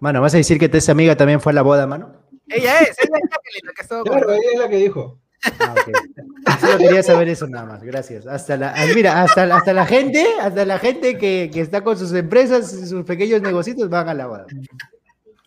Mano, 0.00 0.20
¿vas 0.20 0.34
a 0.34 0.38
decir 0.38 0.58
que 0.58 0.70
esa 0.76 0.92
amiga 0.92 1.16
también 1.16 1.40
fue 1.40 1.52
a 1.52 1.54
la 1.54 1.62
boda, 1.62 1.86
mano? 1.86 2.12
Ella 2.48 2.78
es, 2.80 2.96
ella 2.98 3.18
es 3.22 3.30
Jacqueline, 3.30 3.66
la 3.66 3.72
que 3.74 3.82
estaba 3.82 4.02
con 4.04 4.12
Claro, 4.12 4.32
ella 4.32 4.50
es 4.54 4.58
la 4.60 4.68
que 4.68 4.76
dijo. 4.76 5.18
Ah, 5.60 5.74
ok. 5.74 6.58
Solo 6.60 6.78
quería 6.78 7.02
saber 7.02 7.28
eso 7.28 7.46
nada 7.46 7.66
más, 7.66 7.82
gracias. 7.82 8.26
Hasta 8.26 8.56
la, 8.56 8.72
ah, 8.76 8.84
mira, 8.94 9.22
hasta, 9.22 9.44
hasta 9.54 9.72
la 9.72 9.86
gente, 9.86 10.26
hasta 10.40 10.64
la 10.64 10.78
gente 10.78 11.16
que, 11.18 11.50
que 11.52 11.60
está 11.60 11.82
con 11.84 11.96
sus 11.98 12.12
empresas, 12.12 12.70
sus 12.88 13.04
pequeños 13.04 13.40
negocios 13.42 13.88
van 13.88 14.08
a 14.08 14.14
la 14.14 14.26
boda. 14.26 14.46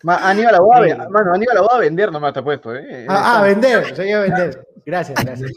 Ma, 0.04 0.18
han 0.30 0.40
ido 0.40 0.50
a 0.50 0.52
la 0.54 0.60
boda, 0.62 0.78
a 0.80 0.84
Sí. 0.84 0.90
ve- 0.92 1.10
mano, 1.10 1.34
han 1.34 1.42
ido 1.44 1.52
a 1.52 1.56
la 1.56 1.62
boda 1.62 1.76
a 1.76 1.80
vender 1.80 2.12
nomás, 2.12 2.34
te 2.34 2.40
ha 2.40 2.44
puesto, 2.44 2.76
¿eh? 2.76 3.06
Ah, 3.10 3.40
ah, 3.40 3.44
vender, 3.44 3.96
soy 3.96 4.12
a 4.12 4.20
vender. 4.22 4.66
Gracias, 4.86 5.24
gracias. 5.24 5.52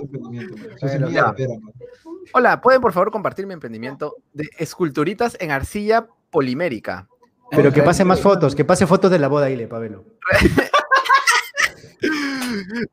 Hola, 2.33 2.61
¿pueden 2.61 2.81
por 2.81 2.93
favor 2.93 3.11
compartir 3.11 3.47
mi 3.47 3.55
emprendimiento 3.55 4.17
de 4.33 4.49
esculturitas 4.59 5.37
en 5.41 5.51
arcilla 5.51 6.07
polimérica? 6.31 7.07
Pero 7.57 7.73
que 7.73 7.83
pase 7.83 8.05
más 8.05 8.21
fotos, 8.21 8.55
que 8.55 8.65
pase 8.65 8.87
fotos 8.87 9.11
de 9.11 9.19
la 9.19 9.29
boda, 9.29 9.51
Ile, 9.51 9.67
Pabelo. 9.67 10.05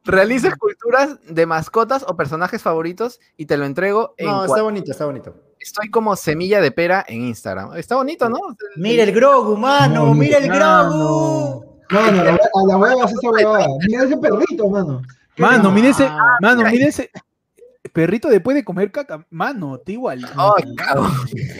Realiza 0.05 0.47
esculturas 0.49 1.17
de 1.27 1.45
mascotas 1.45 2.03
o 2.07 2.15
personajes 2.15 2.61
favoritos 2.61 3.19
y 3.37 3.45
te 3.45 3.57
lo 3.57 3.65
entrego 3.65 4.13
en 4.17 4.27
No, 4.27 4.45
está 4.45 4.61
bonito, 4.61 4.91
está 4.91 5.05
bonito. 5.05 5.35
Estoy 5.59 5.89
como 5.89 6.15
semilla 6.15 6.59
de 6.61 6.71
pera 6.71 7.05
en 7.07 7.21
Instagram. 7.21 7.75
Está 7.75 7.95
bonito, 7.95 8.29
¿no? 8.29 8.39
Mira 8.77 9.03
el 9.03 9.11
Grogu, 9.11 9.57
mano, 9.57 10.05
No, 10.07 10.13
mira 10.13 10.37
el. 10.39 10.47
Grogu. 10.47 11.65
Mano, 11.91 12.21
a 12.21 12.23
la, 12.23 12.31
a 12.31 12.67
la 12.67 12.77
hueva 12.77 13.05
esa 13.05 13.29
huevada. 13.29 13.67
Mira 13.87 14.03
ese 14.05 14.17
perrito, 14.17 14.69
mano. 14.69 15.01
Mano, 15.37 15.71
mire 15.71 15.89
ese, 15.89 16.05
Ah, 16.05 16.37
mano, 16.41 16.63
mire 16.69 16.87
ese 16.87 17.11
perrito 17.91 18.27
después 18.29 18.55
de 18.55 18.63
comer 18.63 18.91
caca. 18.91 19.25
Mano, 19.29 19.77
te 19.79 19.93
igual. 19.93 20.25
Ay, 20.35 20.75
cabrón. 20.75 21.11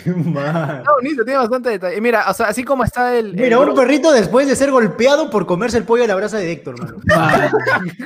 Man. 0.34 0.78
Está 0.80 0.92
bonito, 0.96 1.24
tiene 1.24 1.38
bastante 1.40 1.70
detalle. 1.70 2.00
Mira, 2.02 2.26
o 2.30 2.34
sea, 2.34 2.48
así 2.48 2.64
como 2.64 2.84
está 2.84 3.16
el. 3.16 3.28
el 3.28 3.36
Mira, 3.36 3.60
un 3.60 3.76
perrito 3.76 4.12
después 4.12 4.48
de 4.48 4.56
ser 4.56 4.72
golpeado 4.72 5.30
por 5.30 5.46
comerse 5.46 5.78
el 5.78 5.84
pollo 5.84 6.04
a 6.04 6.08
la 6.08 6.16
brasa 6.16 6.38
de 6.38 6.52
Héctor, 6.52 6.80
mano. 6.80 6.98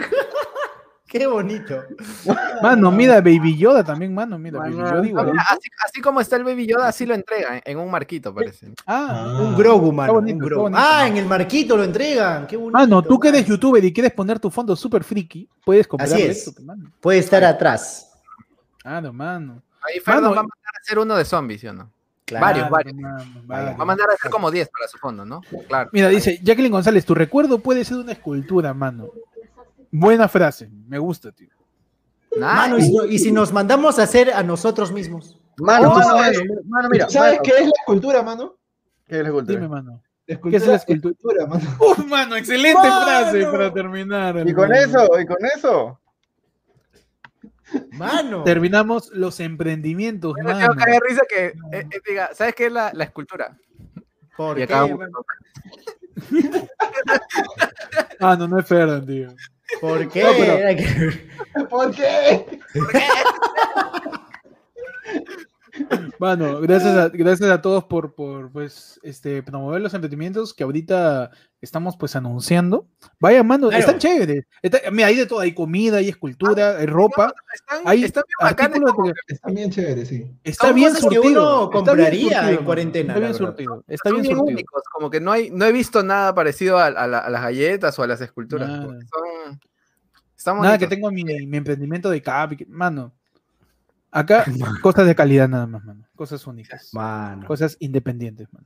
Qué 1.07 1.27
bonito. 1.27 1.81
mano, 2.61 2.91
mira, 2.91 3.21
Baby 3.21 3.57
Yoda 3.57 3.83
también, 3.85 4.13
mano, 4.13 4.37
mira, 4.37 4.59
Baby 4.59 4.73
Yoda 4.75 4.91
No, 4.95 5.05
igual. 5.05 5.25
mira, 5.27 5.43
así, 5.49 5.69
así 5.85 6.01
como 6.01 6.19
está 6.19 6.35
el 6.35 6.43
Baby 6.43 6.65
Yoda, 6.65 6.89
así 6.89 7.05
lo 7.05 7.13
entrega 7.13 7.55
en, 7.57 7.61
en 7.63 7.77
un 7.77 7.89
marquito, 7.89 8.33
parece. 8.33 8.67
Ah, 8.85 9.37
Un 9.39 9.55
Grogu, 9.55 9.93
mano. 9.93 10.13
bonito, 10.15 10.37
un 10.39 10.43
Grogu. 10.45 10.61
bonito, 10.63 10.81
ah, 10.81 10.95
mano. 11.03 11.07
en 11.07 11.17
el 11.17 11.25
marquito 11.25 11.77
lo 11.77 11.83
entregan. 11.85 12.47
Qué 12.47 12.57
bonito. 12.57 12.77
mano, 12.77 13.01
tú 13.01 13.17
que 13.17 13.29
eres 13.29 13.45
youtuber 13.45 13.85
y 13.85 13.93
quieres 13.93 14.11
poner 14.11 14.39
tu 14.39 14.49
fondo 14.49 14.75
super 14.75 15.05
friki, 15.05 15.47
puedes 15.63 15.87
comprar 15.87 16.11
Así 16.11 16.21
es. 16.21 16.47
esto, 16.47 16.61
mano. 16.63 16.91
Puede 16.99 17.19
estar 17.19 17.43
atrás. 17.45 18.04
Ah, 18.85 19.01
no, 19.01 19.11
mano. 19.11 19.61
Ahí 19.81 19.99
Fernando 19.99 20.29
va 20.29 20.35
a 20.39 20.43
mandar 20.43 20.73
a 20.75 20.79
hacer 20.81 20.99
uno 20.99 21.15
de 21.15 21.25
zombies, 21.25 21.61
¿sí 21.61 21.67
o 21.67 21.73
no? 21.73 21.91
Claro. 22.23 22.45
Varios, 22.45 22.69
varios. 22.69 22.95
mano, 22.95 23.25
varios. 23.45 23.77
Va 23.79 23.81
a 23.83 23.85
mandar 23.85 24.09
a 24.09 24.13
hacer 24.13 24.31
como 24.31 24.49
10 24.51 24.69
para 24.69 24.87
su 24.87 24.97
fondo, 24.97 25.25
¿no? 25.25 25.41
Claro. 25.67 25.89
Mira, 25.93 26.07
dice 26.09 26.39
Jacqueline 26.41 26.71
González, 26.71 27.05
tu 27.05 27.13
recuerdo 27.13 27.59
puede 27.59 27.83
ser 27.83 27.97
una 27.97 28.11
escultura, 28.13 28.73
mano. 28.73 29.09
Buena 29.91 30.27
frase, 30.27 30.69
me 30.87 30.97
gusta, 30.99 31.31
tío. 31.31 31.49
Mano, 32.37 32.77
y, 32.77 32.81
si, 32.83 32.93
y 33.09 33.19
si 33.19 33.31
nos 33.31 33.53
mandamos 33.53 33.97
a 33.99 34.03
hacer 34.03 34.33
a 34.33 34.43
nosotros 34.43 34.91
mismos. 34.91 35.39
Mano, 35.57 35.91
Oh, 35.91 35.95
mano, 35.95 36.03
¿sabes? 36.05 36.39
mano, 36.39 36.61
mano, 36.65 36.89
mira. 36.91 37.09
¿Sabes 37.09 37.33
mano, 37.33 37.43
qué 37.43 37.51
es 37.51 37.61
la 37.65 37.71
escultura, 37.79 38.23
mano? 38.23 38.55
¿Qué 39.07 39.15
es 39.17 39.21
la 39.21 39.27
escultura? 39.29 39.55
Dime, 39.59 39.69
mano. 39.69 40.01
¿Qué 40.25 40.33
es 40.33 40.67
la 40.67 40.75
escultura? 40.75 41.13
escultura, 41.13 41.45
mano. 41.47 41.77
Uf, 41.79 41.99
mano, 42.09 42.35
excelente 42.35 42.77
Mano. 42.89 43.05
frase 43.05 43.45
para 43.45 43.71
terminar. 43.73 44.43
Y 44.47 44.53
con 44.53 44.73
eso, 44.73 45.07
y 45.19 45.25
con 45.25 45.37
eso. 45.55 45.99
Mano. 47.91 48.43
Terminamos 48.43 49.09
los 49.11 49.39
emprendimientos, 49.39 50.33
mano. 50.43 50.59
tengo 50.59 50.75
que 50.85 50.99
risa 51.07 51.21
que 51.27 51.45
eh, 51.47 51.53
eh, 51.91 52.01
diga, 52.07 52.29
¿sabes 52.33 52.53
qué 52.55 52.67
es 52.67 52.71
la, 52.71 52.91
la 52.93 53.05
escultura? 53.05 53.57
¿Por 54.37 54.59
Y 54.59 54.67
qué? 54.67 54.73
Ah, 58.19 58.35
no, 58.37 58.47
no 58.47 58.59
es 58.59 58.67
Ferdan, 58.67 59.05
tío. 59.05 59.29
¿Por 59.81 60.07
qué? 60.09 60.23
No, 60.23 60.29
pero- 60.37 60.53
Era 60.53 60.75
que- 60.75 61.29
¿Por 61.69 61.91
qué? 61.95 62.59
Mano, 66.19 66.61
gracias 66.61 66.95
a, 66.95 67.09
gracias 67.09 67.49
a 67.49 67.61
todos 67.61 67.83
por, 67.85 68.13
por 68.15 68.51
pues, 68.51 68.99
este, 69.03 69.43
promover 69.43 69.81
los 69.81 69.93
emprendimientos 69.93 70.53
que 70.53 70.63
ahorita 70.63 71.31
estamos 71.61 71.97
pues 71.97 72.15
anunciando. 72.15 72.87
Vaya, 73.19 73.43
mano, 73.43 73.67
Claro. 73.69 73.79
están 73.81 73.99
chéveres. 73.99 74.45
Está- 74.61 74.79
mira, 74.91 75.07
hay 75.09 75.15
de 75.17 75.25
todo, 75.25 75.39
hay 75.39 75.53
comida, 75.53 75.97
hay 75.97 76.09
escultura, 76.09 76.77
hay 76.77 76.85
ropa. 76.85 77.33
Están, 77.53 77.81
Hay 77.85 78.03
están 78.03 78.23
bien 78.27 78.49
bacanes 78.49 78.79
que 79.27 79.33
Está 79.33 79.49
bien 79.49 79.71
chévere, 79.71 80.05
sí. 80.05 80.31
Está 80.43 80.71
bien 80.71 80.89
cosas 80.93 81.09
que 81.09 81.15
surtido. 81.15 81.31
uno 81.31 81.63
está 81.63 81.69
bien 81.69 81.85
compraría 81.85 82.39
surtido, 82.41 82.59
en 82.59 82.65
cuarentena, 82.65 83.13
Está 83.13 83.19
bien 83.19 83.33
surtido. 83.35 83.83
Está 83.87 84.09
son 84.09 84.15
bien 84.17 84.23
bien 84.23 84.37
surtido. 84.37 84.53
únicos, 84.55 84.83
como 84.93 85.09
que 85.09 85.19
no 85.19 85.31
hay, 85.31 85.49
no 85.51 85.65
he 85.65 85.71
visto 85.71 86.03
nada 86.03 86.33
parecido 86.33 86.77
a, 86.79 86.85
a 86.87 87.07
la- 87.07 87.19
a 87.19 87.29
las 87.29 87.41
galletas 87.41 87.97
o 87.99 88.03
a 88.03 88.07
las 88.07 88.21
esculturas. 88.21 88.69
Nada. 88.69 88.85
Son, 88.85 89.59
están 90.37 90.61
Nada 90.61 90.77
que 90.77 90.87
tengo 90.87 91.09
mi, 91.11 91.23
mi 91.23 91.57
emprendimiento 91.57 92.09
de 92.09 92.21
cap, 92.21 92.53
mano. 92.67 93.11
Acá, 94.15 94.45
cosas 94.81 95.05
de 95.05 95.13
calidad 95.13 95.49
nada 95.49 95.67
más, 95.67 95.83
mano. 95.83 96.05
Cosas 96.15 96.47
únicas. 96.47 96.89
Mano. 96.93 97.45
Cosas 97.45 97.75
independientes, 97.79 98.47
mano. 98.53 98.65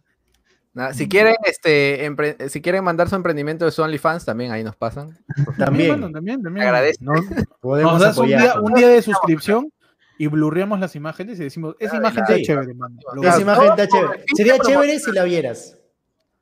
Nada, 0.72 0.94
si 0.94 1.10
quieren, 1.10 1.36
este, 1.46 2.08
empre- 2.08 2.48
si 2.50 2.62
quieren 2.62 2.84
mandar 2.84 3.10
su 3.10 3.16
emprendimiento 3.16 3.66
de 3.66 3.72
su 3.72 3.82
OnlyFans, 3.82 4.24
también 4.24 4.52
ahí 4.52 4.64
nos 4.64 4.76
pasan. 4.76 5.18
También 5.58 6.00
mano, 6.00 6.12
también, 6.12 6.44
también. 6.44 6.68
Agradece. 6.68 7.04
Nos, 7.04 7.26
podemos 7.60 7.94
nos 7.94 8.02
das 8.02 8.18
un 8.20 8.28
día, 8.28 8.54
un 8.62 8.74
día 8.76 8.88
de 8.90 9.02
suscripción 9.02 9.74
y 10.20 10.28
blurreamos 10.28 10.80
las 10.80 10.96
imágenes 10.96 11.40
y 11.40 11.44
decimos, 11.44 11.76
esa 11.80 11.98
imagen 11.98 12.20
está 12.22 12.36
sí. 12.36 12.44
chévere, 12.44 12.76
mano. 12.76 12.96
Lo- 13.16 13.24
Esa 13.24 13.42
imagen 13.42 13.70
está 13.70 13.88
chévere. 13.88 14.24
Sería 14.36 14.60
chévere 14.60 15.00
si 15.00 15.12
la 15.12 15.24
vieras. 15.24 15.76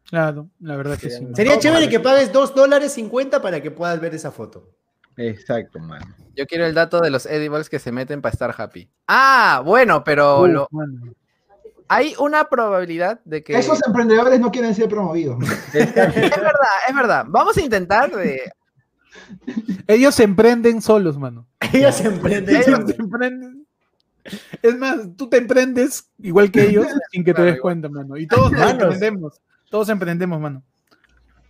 Claro, 0.09 0.49
la 0.59 0.75
verdad 0.75 0.97
que 0.97 1.09
sí. 1.09 1.25
Sería 1.33 1.57
chévere 1.57 1.87
que 1.87 2.01
pagues 2.01 2.33
2 2.33 2.53
dólares 2.53 2.91
50 2.93 3.41
para 3.41 3.61
que 3.61 3.71
puedas 3.71 3.99
ver 4.01 4.13
esa 4.13 4.31
foto. 4.31 4.69
Exacto, 5.17 5.79
mano. 5.79 6.05
Yo 6.35 6.45
quiero 6.45 6.65
el 6.65 6.73
dato 6.75 6.99
de 7.01 7.09
los 7.09 7.25
edibles 7.25 7.69
que 7.69 7.79
se 7.79 7.91
meten 7.91 8.21
para 8.21 8.33
estar 8.33 8.53
happy. 8.57 8.89
Ah, 9.07 9.61
bueno, 9.65 10.03
pero 10.03 10.45
lo- 10.47 10.69
hay 11.87 12.13
una 12.19 12.43
probabilidad 12.45 13.19
de 13.25 13.43
que... 13.43 13.57
Esos 13.57 13.79
emprendedores 13.87 14.39
no 14.39 14.51
quieren 14.51 14.75
ser 14.75 14.87
promovidos. 14.89 15.37
Es 15.73 15.93
verdad, 15.95 16.67
es 16.87 16.95
verdad. 16.95 17.25
Vamos 17.27 17.57
a 17.57 17.61
intentar 17.61 18.11
de... 18.15 18.51
Ellos 19.87 20.13
se 20.15 20.23
emprenden 20.23 20.81
solos, 20.81 21.17
mano. 21.17 21.47
Ellos 21.73 21.95
se 21.95 22.07
emprenden. 22.07 22.55
Ellos 22.55 22.81
se 22.87 22.95
emprenden. 23.01 23.65
Es 24.61 24.77
más, 24.77 24.97
tú 25.15 25.29
te 25.29 25.37
emprendes 25.37 26.09
igual 26.19 26.51
que 26.51 26.67
ellos 26.67 26.85
sin 27.11 27.23
que 27.23 27.33
te 27.33 27.41
des 27.41 27.55
igual. 27.55 27.61
cuenta, 27.61 27.89
mano. 27.89 28.17
Y 28.17 28.27
todos 28.27 28.51
Manos. 28.51 28.71
emprendemos. 28.73 29.41
Todos 29.69 29.89
emprendemos, 29.89 30.39
mano. 30.39 30.61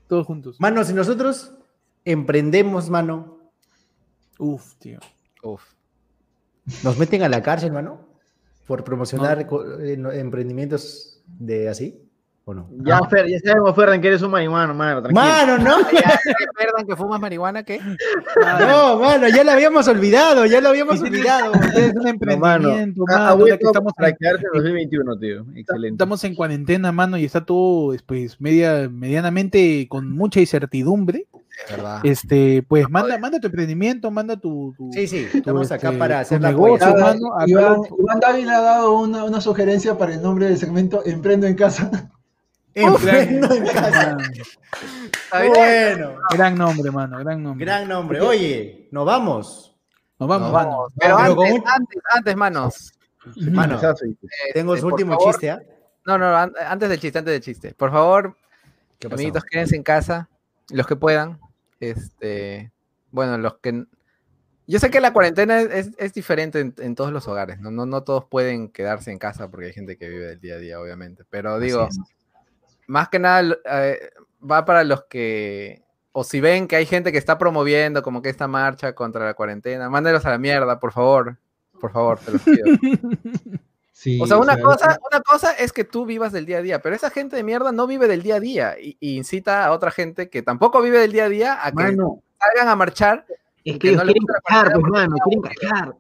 Todos 0.08 0.26
juntos. 0.26 0.58
Mano, 0.60 0.84
si 0.84 0.94
nosotros 0.94 1.54
emprendemos, 2.06 2.90
mano, 2.90 3.37
Uf, 4.40 4.76
tío. 4.80 5.00
Uf. 5.44 5.64
nos 6.84 6.98
meten 6.98 7.24
a 7.24 7.30
la 7.30 7.42
cárcel, 7.42 7.72
mano, 7.72 8.00
por 8.66 8.84
promocionar 8.84 9.48
eh, 9.82 9.96
no- 9.98 10.12
emprendimientos 10.12 11.22
de 11.26 11.70
así, 11.70 12.02
¿o 12.44 12.54
no? 12.54 12.70
Ya, 12.84 13.00
Fer, 13.10 13.28
ya 13.30 13.40
sabemos, 13.40 13.74
Ferdan, 13.76 14.02
que 14.02 14.10
eres 14.10 14.22
un 14.22 14.32
marihuano, 14.32 14.74
mano. 14.74 15.02
Tranquilo. 15.02 15.24
Mano, 15.26 15.58
no. 15.58 15.78
Ya, 15.92 16.20
¿qué, 16.24 16.46
Ferdan, 16.58 16.86
que 16.86 16.96
fumas 16.96 17.20
marihuana? 17.22 17.64
¿Qué? 17.64 17.80
No, 18.60 19.00
mano, 19.00 19.28
ya 19.30 19.44
lo 19.44 19.52
habíamos 19.52 19.88
olvidado, 19.88 20.46
ya 20.46 20.60
lo 20.62 20.70
habíamos 20.70 21.00
olvidado. 21.02 21.54
Es 21.76 21.94
un 21.96 22.04
No, 22.04 22.10
emprendimiento, 22.10 23.04
ha 23.10 23.18
mano. 23.20 23.38
vuelto 23.38 23.58
que 23.60 23.66
estamos, 23.66 23.94
para 23.94 24.10
en, 24.10 24.16
quedarse 24.20 24.44
en 24.46 24.52
2021, 24.54 25.18
tío. 25.20 25.46
Excelente. 25.56 25.94
estamos 25.96 26.24
en 26.26 26.36
cuarentena, 26.36 26.92
mano, 26.92 27.18
y 27.18 27.26
está 27.26 27.46
todo, 27.46 27.96
pues, 28.06 28.40
media, 28.42 28.90
medianamente 28.92 29.88
con 29.90 30.12
mucha 30.12 30.40
incertidumbre. 30.42 31.28
Verdad. 31.70 32.00
Este, 32.04 32.64
pues, 32.68 32.90
manda, 32.90 33.18
manda 33.18 33.40
tu 33.40 33.48
emprendimiento, 33.48 34.12
manda 34.12 34.38
tu, 34.38 34.74
tu- 34.78 34.92
Sí, 34.94 35.08
sí, 35.08 35.28
tu, 35.32 35.38
estamos 35.40 35.72
acá 35.72 35.88
este, 35.88 36.00
para 36.00 36.20
hacer 36.20 36.42
la 36.42 36.50
negocio, 36.50 36.96
mano. 36.96 37.20
Iván, 37.48 37.78
Iván 38.00 38.20
Dávila 38.20 38.58
ha 38.58 38.62
dado 38.62 39.00
una, 39.00 39.24
una 39.24 39.42
sugerencia 39.42 39.98
para 39.98 40.14
el 40.14 40.22
nombre 40.22 40.46
del 40.48 40.58
segmento 40.58 41.02
Emprendo 41.06 41.48
en 41.48 41.56
casa. 41.56 42.12
Emprendo 42.76 43.54
en 43.56 43.66
casa. 43.74 44.18
Bueno, 45.32 46.16
Gran 46.34 46.56
nombre, 46.56 46.92
mano, 46.92 47.18
gran 47.20 47.42
nombre. 47.44 47.66
gran 47.66 47.88
nombre. 47.88 48.22
Oye, 48.22 48.88
nos 48.92 49.06
vamos. 49.06 49.76
Nos 50.20 50.30
vamos, 50.30 50.52
Nos 50.52 50.54
mano. 50.54 50.70
vamos. 50.70 50.94
Pero 50.98 51.18
antes, 51.18 51.52
un- 51.54 51.64
antes, 51.68 52.02
antes, 52.14 52.36
manos. 52.36 52.92
Mano, 53.52 53.76
Besazo, 53.76 54.06
dice. 54.06 54.20
tengo 54.54 54.74
Este, 54.74 54.82
su 54.82 54.86
por 54.88 54.94
último 54.94 55.14
favor- 55.14 55.32
chiste, 55.34 55.50
¿ah? 55.52 55.60
No, 56.06 56.18
no, 56.18 56.36
an- 56.36 56.54
antes 56.68 56.88
del 56.90 57.00
chiste, 57.00 57.20
antes 57.20 57.34
del 57.34 57.42
chiste. 57.42 57.74
Por 57.74 57.92
favor, 57.92 58.38
amiguitos, 59.12 59.44
quédense 59.44 59.76
en 59.76 59.84
casa, 59.84 60.30
los 60.70 60.88
que 60.88 60.96
puedan. 60.96 61.40
Este, 61.80 62.72
bueno, 63.12 63.38
los 63.38 63.58
que... 63.58 63.86
Yo 64.70 64.80
sé 64.80 64.90
que 64.90 65.00
la 65.00 65.14
cuarentena 65.14 65.62
es, 65.62 65.92
es- 65.98 66.14
diferente 66.14 66.60
en, 66.60 66.76
en 66.80 66.96
todos 66.96 67.14
los 67.14 67.26
hogares, 67.28 67.60
¿no? 67.62 67.72
No, 67.72 67.86
no 67.86 68.04
todos 68.04 68.26
pueden 68.26 68.70
quedarse 68.70 69.12
en 69.12 69.18
casa 69.18 69.50
porque 69.50 69.68
hay 69.68 69.74
gente 69.74 69.98
que 69.98 70.10
vive 70.10 70.26
del 70.26 70.42
día 70.42 70.56
a 70.56 70.60
día, 70.60 70.82
obviamente. 70.82 71.24
Pero 71.30 71.58
digo, 71.60 71.88
más 72.88 73.08
que 73.08 73.20
nada 73.20 73.56
eh, 73.66 74.10
va 74.40 74.66
para 74.66 74.84
los 74.84 75.06
que, 75.06 75.84
o 76.12 76.26
si 76.26 76.42
ven 76.42 76.68
que 76.68 76.76
hay 76.76 76.86
gente 76.86 77.14
que 77.14 77.18
está 77.18 77.38
promoviendo 77.38 78.04
como 78.04 78.22
que 78.22 78.28
esta 78.30 78.50
marcha 78.50 78.94
contra 78.94 79.24
la 79.26 79.36
cuarentena, 79.36 79.90
mándelos 79.90 80.26
a 80.26 80.32
la 80.32 80.38
mierda, 80.38 80.80
por 80.80 80.92
favor. 80.92 81.38
Por 81.80 81.92
favor, 81.94 82.20
te 82.20 82.32
los 82.32 82.42
pido. 82.42 82.66
Sí, 84.00 84.20
O 84.22 84.28
sea, 84.28 84.38
una 84.38 84.54
o 84.54 84.56
sea, 84.56 84.64
cosa, 84.64 85.00
una 85.12 85.22
cosa 85.22 85.52
es 85.54 85.74
que 85.74 85.84
tú 85.84 86.06
vivas 86.06 86.32
del 86.32 86.46
día 86.46 86.60
a 86.60 86.62
día, 86.62 86.82
pero 86.84 86.96
esa 86.96 87.10
gente 87.10 87.36
de 87.36 87.42
mierda 87.42 87.72
no 87.72 87.88
vive 87.88 88.08
del 88.08 88.22
día 88.22 88.36
a 88.36 88.40
día 88.40 88.76
y, 88.80 88.96
y 89.00 89.18
incita 89.18 89.66
a 89.66 89.72
otra 89.72 89.90
gente 89.90 90.30
que 90.30 90.44
tampoco 90.44 90.84
vive 90.84 91.00
del 91.00 91.12
día 91.12 91.26
a 91.26 91.30
día 91.30 91.66
a 91.66 91.72
que 91.72 91.78
Mano, 91.78 92.22
salgan 92.40 92.70
a 92.72 92.76
marchar. 92.76 93.26
es 93.66 93.74
que 93.74 93.80
que 93.80 93.88
ellos 93.88 93.98
no 93.98 94.06
le 94.06 94.14
quieren 94.14 94.28
cachar, 94.28 94.72
pues, 94.72 94.84
mano, 94.86 95.16
quieren 95.24 95.42
cachar. 95.42 95.96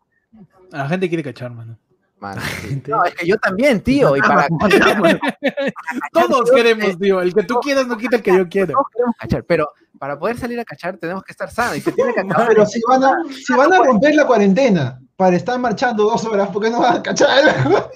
La 0.69 0.87
gente 0.87 1.07
quiere 1.09 1.23
cachar, 1.23 1.49
mano. 1.49 1.75
Mano, 2.19 2.39
sí. 2.61 2.83
No, 2.87 3.03
es 3.03 3.15
que 3.15 3.25
yo 3.25 3.37
también, 3.37 3.81
tío. 3.81 4.15
Y 4.15 4.21
para 4.21 4.47
Todos 6.13 6.51
queremos, 6.51 6.99
tío. 6.99 7.19
El 7.19 7.33
que 7.33 7.43
tú 7.43 7.59
quieras 7.61 7.87
no 7.87 7.97
quita 7.97 8.17
el 8.17 8.21
que 8.21 8.37
yo 8.37 8.47
quiero. 8.47 8.73
todos 8.73 8.87
queremos 8.93 9.15
cachar, 9.17 9.43
pero 9.43 9.71
para 9.97 10.17
poder 10.17 10.37
salir 10.37 10.59
a 10.59 10.65
cachar 10.65 10.97
tenemos 10.97 11.23
que 11.23 11.31
estar 11.31 11.49
sanos 11.51 11.77
y 11.77 11.81
se 11.81 11.91
tiene 11.91 12.13
que 12.13 12.19
acabar. 12.21 12.47
Pero 12.49 12.65
si 12.65 12.79
van, 12.87 13.03
a, 13.03 13.15
si 13.45 13.53
van 13.53 13.73
a 13.73 13.77
romper 13.79 14.15
la 14.15 14.25
cuarentena 14.27 14.99
para 15.15 15.35
estar 15.35 15.57
marchando 15.59 16.03
dos 16.03 16.23
horas, 16.25 16.49
¿por 16.49 16.61
qué 16.63 16.69
no 16.69 16.79
van 16.81 16.97
a 16.97 17.03
cachar? 17.03 17.43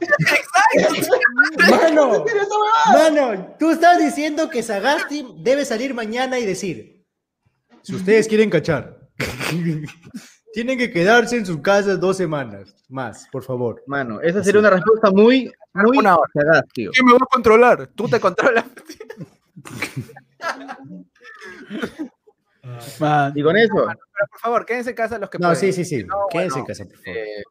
Mano, 1.69 2.25
esa 2.25 2.47
huevada. 2.57 3.09
mano, 3.11 3.55
tú 3.59 3.71
estás 3.71 3.99
diciendo 3.99 4.49
que 4.49 4.63
Sagasti 4.63 5.25
debe 5.39 5.65
salir 5.65 5.93
mañana 5.93 6.39
y 6.39 6.45
decir, 6.45 7.03
si 7.81 7.95
ustedes 7.95 8.27
quieren 8.27 8.49
cachar, 8.49 8.97
tienen 10.53 10.77
que 10.77 10.91
quedarse 10.91 11.35
en 11.37 11.45
sus 11.45 11.59
casas 11.61 11.99
dos 11.99 12.17
semanas 12.17 12.73
más, 12.89 13.27
por 13.31 13.43
favor. 13.43 13.83
Mano, 13.85 14.21
esa 14.21 14.43
sería 14.43 14.59
una 14.61 14.69
respuesta 14.69 15.11
muy, 15.11 15.51
muy 15.73 15.97
Una 15.97 16.15
hora. 16.15 16.29
sagaz, 16.33 16.63
tío. 16.73 16.91
¿Quién 16.91 17.05
me 17.05 17.11
va 17.13 17.19
a 17.21 17.25
controlar? 17.33 17.87
Tú 17.95 18.07
te 18.07 18.19
controlas. 18.19 18.65
Man, 22.99 23.33
Y 23.35 23.43
con 23.43 23.57
eso, 23.57 23.73
Pero 23.75 24.27
por 24.29 24.39
favor, 24.39 24.65
quédense 24.65 24.91
en 24.91 24.95
casa 24.95 25.17
los 25.17 25.29
que 25.29 25.39
No, 25.39 25.47
pueden. 25.49 25.59
sí, 25.59 25.73
sí, 25.73 25.83
sí, 25.85 26.03
No, 26.03 26.27
quédense 26.29 26.59
en 26.59 26.65
bueno, 26.65 26.67
casa, 26.67 26.85
por 26.85 26.97
favor. 26.97 27.17
Eh, 27.17 27.43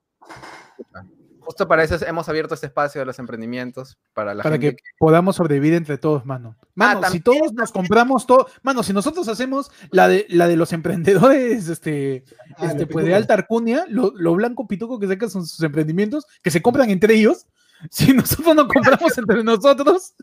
justo 1.41 1.67
para 1.67 1.83
eso 1.83 1.97
hemos 2.07 2.29
abierto 2.29 2.55
este 2.55 2.67
espacio 2.67 3.01
de 3.01 3.07
los 3.07 3.19
emprendimientos 3.19 3.99
para 4.15 4.35
la 4.35 4.45
para 4.45 4.55
gente 4.55 4.77
que 4.77 4.83
podamos 4.99 5.35
sobrevivir 5.35 5.75
entre 5.75 5.99
todos, 5.99 6.25
mano. 6.25 6.57
Mano, 6.77 7.03
si 7.11 7.19
todos 7.19 7.53
nos 7.55 7.73
compramos 7.73 8.25
todo, 8.25 8.47
mano, 8.63 8.85
si 8.85 8.93
nosotros 8.93 9.27
hacemos 9.29 9.73
la 9.91 10.07
de 10.07 10.27
la 10.29 10.47
de 10.47 10.57
los 10.57 10.73
emprendedores, 10.73 11.69
este, 11.69 12.25
Ah, 12.57 12.67
este 12.67 12.87
pues 12.87 13.05
de 13.05 13.15
alta 13.17 13.35
arcunia, 13.35 13.85
lo, 13.89 14.13
lo 14.15 14.35
blanco 14.35 14.69
pituco 14.69 15.01
que 15.01 15.09
sacan 15.09 15.29
sus, 15.31 15.51
sus 15.51 15.65
emprendimientos, 15.65 16.25
que 16.43 16.51
se 16.53 16.63
compran 16.63 16.91
entre 16.91 17.15
ellos. 17.15 17.47
Si 17.91 18.13
nosotros 18.13 18.55
no 18.55 18.69
compramos 18.69 19.17
entre 19.19 19.43
nosotros, 19.43 20.15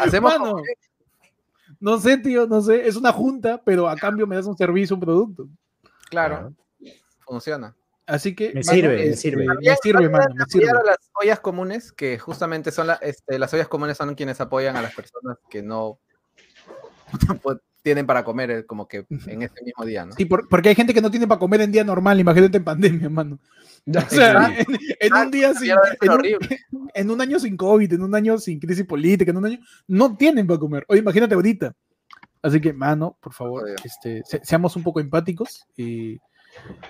hacemos 0.00 0.32
mano, 0.32 0.50
como 0.50 0.62
que- 0.64 0.72
no 1.84 1.98
sé, 2.00 2.16
tío, 2.18 2.46
no 2.46 2.60
sé, 2.62 2.88
es 2.88 2.96
una 2.96 3.12
junta, 3.12 3.60
pero 3.64 3.88
a 3.88 3.94
cambio 3.96 4.26
me 4.26 4.36
das 4.36 4.46
un 4.46 4.56
servicio, 4.56 4.96
un 4.96 5.00
producto. 5.00 5.48
claro, 6.08 6.52
funciona. 7.26 7.74
Así 8.06 8.34
que 8.34 8.52
Me 8.54 8.62
sirve, 8.62 8.96
me 8.96 9.04
este, 9.04 9.16
sirve. 9.16 9.46
me 9.46 9.76
sirve, 9.82 10.04
no 10.04 10.10
mano, 10.10 10.34
me 10.34 10.44
sirve. 10.46 10.68
apoyar 10.68 10.76
a 10.76 10.90
las 10.90 10.98
ollas 11.14 11.40
comunes, 11.40 11.92
que 11.92 12.18
justamente 12.18 12.70
son 12.70 12.86
la- 12.88 12.94
este, 13.02 13.38
las 13.38 13.52
ollas 13.54 13.68
comunes 13.68 13.96
son 13.96 14.14
quienes 14.14 14.40
apoyan 14.40 14.76
a 14.76 14.82
las 14.82 14.94
personas 14.94 15.38
que 15.48 15.62
no 15.62 15.98
pues, 17.42 17.58
tienen 17.82 18.06
para 18.06 18.24
comer 18.24 18.50
eh, 18.50 18.66
como 18.66 18.88
que 18.88 19.06
en 19.26 19.42
ese 19.42 19.62
mismo 19.62 19.84
día, 19.84 20.04
¿no? 20.06 20.12
Sí, 20.14 20.24
por- 20.26 20.48
porque 20.48 20.70
hay 20.70 20.74
gente 20.74 20.92
que 20.94 21.00
no 21.00 21.10
tiene 21.10 21.26
para 21.26 21.38
comer 21.38 21.60
en 21.62 21.72
día 21.72 21.84
normal, 21.84 22.18
imagínate 22.20 22.56
en 22.58 22.64
pandemia, 22.64 23.08
mano. 23.10 23.38
O 24.06 24.08
sea, 24.08 24.48
en, 24.58 24.66
en 25.00 25.12
un 25.14 25.30
día 25.30 25.52
sin, 25.54 25.70
en 26.00 26.10
un, 26.10 26.22
en 26.94 27.10
un 27.10 27.20
año 27.20 27.38
sin 27.38 27.56
COVID, 27.56 27.92
en 27.92 28.02
un 28.02 28.14
año 28.14 28.38
sin 28.38 28.58
crisis 28.58 28.86
política, 28.86 29.30
en 29.30 29.36
un 29.36 29.46
año, 29.46 29.58
no 29.86 30.16
tienen 30.16 30.46
para 30.46 30.58
comer. 30.58 30.84
Oye, 30.88 31.00
imagínate 31.00 31.34
ahorita. 31.34 31.74
Así 32.42 32.60
que, 32.60 32.72
mano, 32.72 33.16
por 33.20 33.32
favor, 33.32 33.62
Jodido. 33.62 33.76
este, 33.84 34.22
se- 34.24 34.44
seamos 34.44 34.76
un 34.76 34.82
poco 34.82 35.00
empáticos 35.00 35.66
y, 35.76 36.14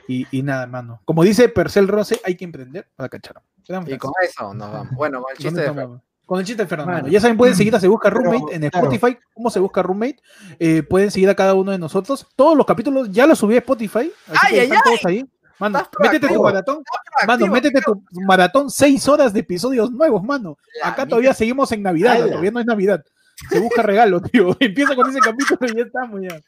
y, 0.09 0.27
y 0.31 0.43
nada, 0.43 0.67
mano. 0.67 1.01
Como 1.05 1.23
dice 1.25 1.49
Percel 1.49 1.89
Rose, 1.89 2.21
hay 2.25 2.37
que 2.37 2.45
emprender 2.45 2.89
para 2.97 3.09
cachar. 3.09 3.41
Y 3.87 3.97
con 3.97 4.13
eso 4.23 4.53
nos 4.53 4.71
vamos. 4.73 4.95
Bueno, 4.97 5.23
con 5.23 5.33
el 5.37 5.43
¿Dónde 5.43 5.63
chiste 5.67 5.81
de? 5.81 5.99
Con 6.27 6.41
el 6.41 6.47
chiste 6.47 6.63
de 6.63 6.69
Fernando. 6.69 6.93
Mano. 6.93 7.09
Ya 7.09 7.21
saben, 7.21 7.37
pueden 7.37 7.55
seguir 7.55 7.75
a 7.77 7.81
Se 7.81 7.87
Busca 7.87 8.09
Pero, 8.09 8.23
Roommate 8.23 8.55
en 8.57 8.71
claro. 8.71 8.91
Spotify. 8.91 9.19
¿Cómo 9.35 9.51
se 9.51 9.61
busca 9.61 9.83
Roommate? 9.83 10.17
Eh, 10.59 10.83
pueden 10.83 11.11
seguir 11.11 11.29
a 11.29 11.35
cada 11.35 11.55
uno 11.55 11.71
de 11.71 11.79
nosotros. 11.79 12.27
Todos 12.35 12.57
los 12.57 12.65
capítulos 12.67 13.11
ya 13.13 13.27
los 13.27 13.39
subí 13.39 13.57
a 13.57 13.59
Spotify. 13.59 14.11
Así 14.29 14.39
¡Ay, 14.47 14.55
que 14.55 14.61
ay, 14.61 14.67
están 14.67 14.83
todos 14.85 15.05
ahí. 15.05 15.25
Mano, 15.59 15.89
métete 16.01 16.29
tu 16.29 16.43
maratón. 16.43 16.83
Mano, 17.27 17.47
métete 17.47 17.81
tu 17.81 18.03
maratón 18.27 18.71
seis 18.71 19.07
horas 19.09 19.33
de 19.33 19.41
episodios 19.41 19.91
nuevos, 19.91 20.23
mano. 20.23 20.57
La 20.83 20.89
Acá 20.91 21.07
todavía 21.07 21.33
seguimos 21.33 21.71
en 21.73 21.83
Navidad, 21.83 22.15
¡Hala! 22.15 22.27
todavía 22.27 22.51
no 22.51 22.61
es 22.61 22.67
Navidad. 22.67 23.05
Se 23.51 23.59
busca 23.61 23.83
regalo, 23.83 24.21
tío. 24.33 24.57
Empieza 24.61 24.95
con 24.95 25.09
ese 25.11 25.21
capítulo 25.21 25.73
y 25.73 25.77
ya 25.77 25.83
estamos 25.83 26.21
ya. 26.23 26.41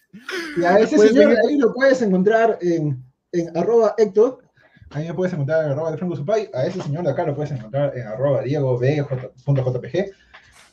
Y 0.56 0.64
a 0.64 0.78
ese 0.78 0.96
Puedes 0.96 1.12
señor 1.12 1.36
ahí 1.48 1.58
lo 1.58 1.72
puedes 1.72 2.02
encontrar 2.02 2.58
en, 2.60 3.02
en 3.32 3.56
arroba 3.56 3.94
Héctor. 3.98 4.42
Ahí 4.90 5.08
me 5.08 5.14
puedes 5.14 5.32
encontrar 5.32 5.64
en 5.64 5.72
arroba 5.72 5.90
de 5.90 5.98
Franco 5.98 6.16
Supay. 6.16 6.50
A 6.54 6.66
ese 6.66 6.80
señor 6.82 7.04
de 7.04 7.10
acá 7.10 7.24
lo 7.24 7.34
puedes 7.34 7.52
encontrar 7.52 7.96
en 7.96 8.06
arroba 8.06 8.42
Diego 8.42 8.78
BJ.jpg. 8.78 10.12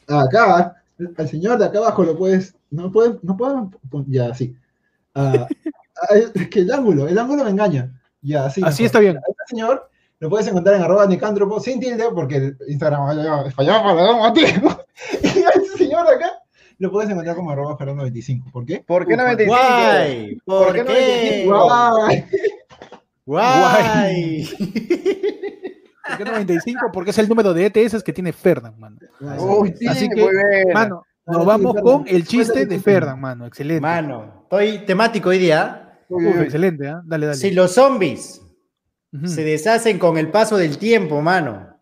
Acá, 0.07 0.84
al 1.18 1.30
señor 1.30 1.57
de 1.57 1.65
acá 1.65 1.80
abajo 1.80 2.03
lo 2.03 2.18
puedes. 2.18 2.55
No 2.69 2.91
pueden, 2.91 3.19
no 3.23 3.35
pueden. 3.38 3.72
Ya, 4.07 4.34
sí. 4.34 4.55
Ah, 5.15 5.47
es 6.35 6.47
que 6.49 6.60
el 6.61 6.72
ángulo, 6.72 7.07
el 7.07 7.18
ángulo 7.18 7.43
me 7.43 7.49
engaña. 7.49 7.91
Ya, 8.24 8.50
sí. 8.50 8.62
Así 8.64 8.84
mejor. 8.84 8.86
está 8.86 9.00
bien. 9.00 9.18
A 9.18 9.20
este 9.20 9.44
señor 9.48 9.90
Lo 10.20 10.30
puedes 10.30 10.48
encontrar 10.48 10.76
en 10.76 10.82
arroba 10.82 11.06
nicántropo 11.06 11.60
sin 11.60 11.80
tilde, 11.80 12.06
porque 12.16 12.38
el 12.38 12.58
Instagram 12.68 13.20
es 13.45 13.54
fallado 13.54 13.84
para 13.84 14.04
dar 14.04 14.16
motivo. 14.16 14.80
Y 15.22 15.44
al 15.44 15.66
señor 15.78 16.08
acá 16.08 16.32
lo 16.80 16.91
puedes 16.91 17.10
encontrar 17.10 17.36
como 17.36 17.52
arroba 17.52 17.78
Gerardo25. 17.78 18.52
¿Por 18.52 18.66
qué? 18.66 18.84
¿Por 18.86 19.06
qué 19.06 19.16
95? 19.18 19.56
Guay. 19.56 20.36
¿Por 20.45 20.66
¿Por 20.66 20.74
qué 20.74 20.80
no 20.80 20.88
qué? 20.88 21.45
Guay. 21.45 22.26
Guay. 23.26 24.50
¿Por 26.08 26.18
qué 26.18 26.26
95? 26.26 26.90
Porque 26.91 27.12
es 27.12 27.18
el 27.20 27.30
número 27.30 27.54
de 27.54 27.66
ETS 27.68 28.04
que 28.04 28.12
tiene 28.14 28.34
Ferdan, 28.34 28.78
mano. 28.80 28.98
Uy, 29.40 29.74
sí, 29.78 29.88
Así 29.88 30.10
que, 30.10 30.22
muy 30.22 30.32
bien. 30.32 30.74
Mano, 30.74 31.04
nos 31.26 31.45
vamos 31.45 31.76
con 31.82 32.06
el 32.08 32.28
chiste 32.28 32.66
de. 32.66 32.80
Ferdan, 32.80 33.20
mano. 33.20 33.45
Excelente. 33.45 33.82
Mano, 33.82 34.41
estoy 34.44 34.80
temático 34.80 35.30
hoy 35.30 35.38
día. 35.38 35.82
Uf, 36.15 36.41
excelente, 36.41 36.88
¿ah? 36.88 37.02
Dale, 37.06 37.27
dale. 37.27 37.38
Si 37.38 37.52
los 37.52 37.73
zombies 37.73 38.41
se 39.26 39.44
deshacen 39.44 39.99
con 39.99 40.18
el 40.18 40.31
paso 40.31 40.57
del 40.57 40.77
tiempo, 40.77 41.22
mano, 41.22 41.73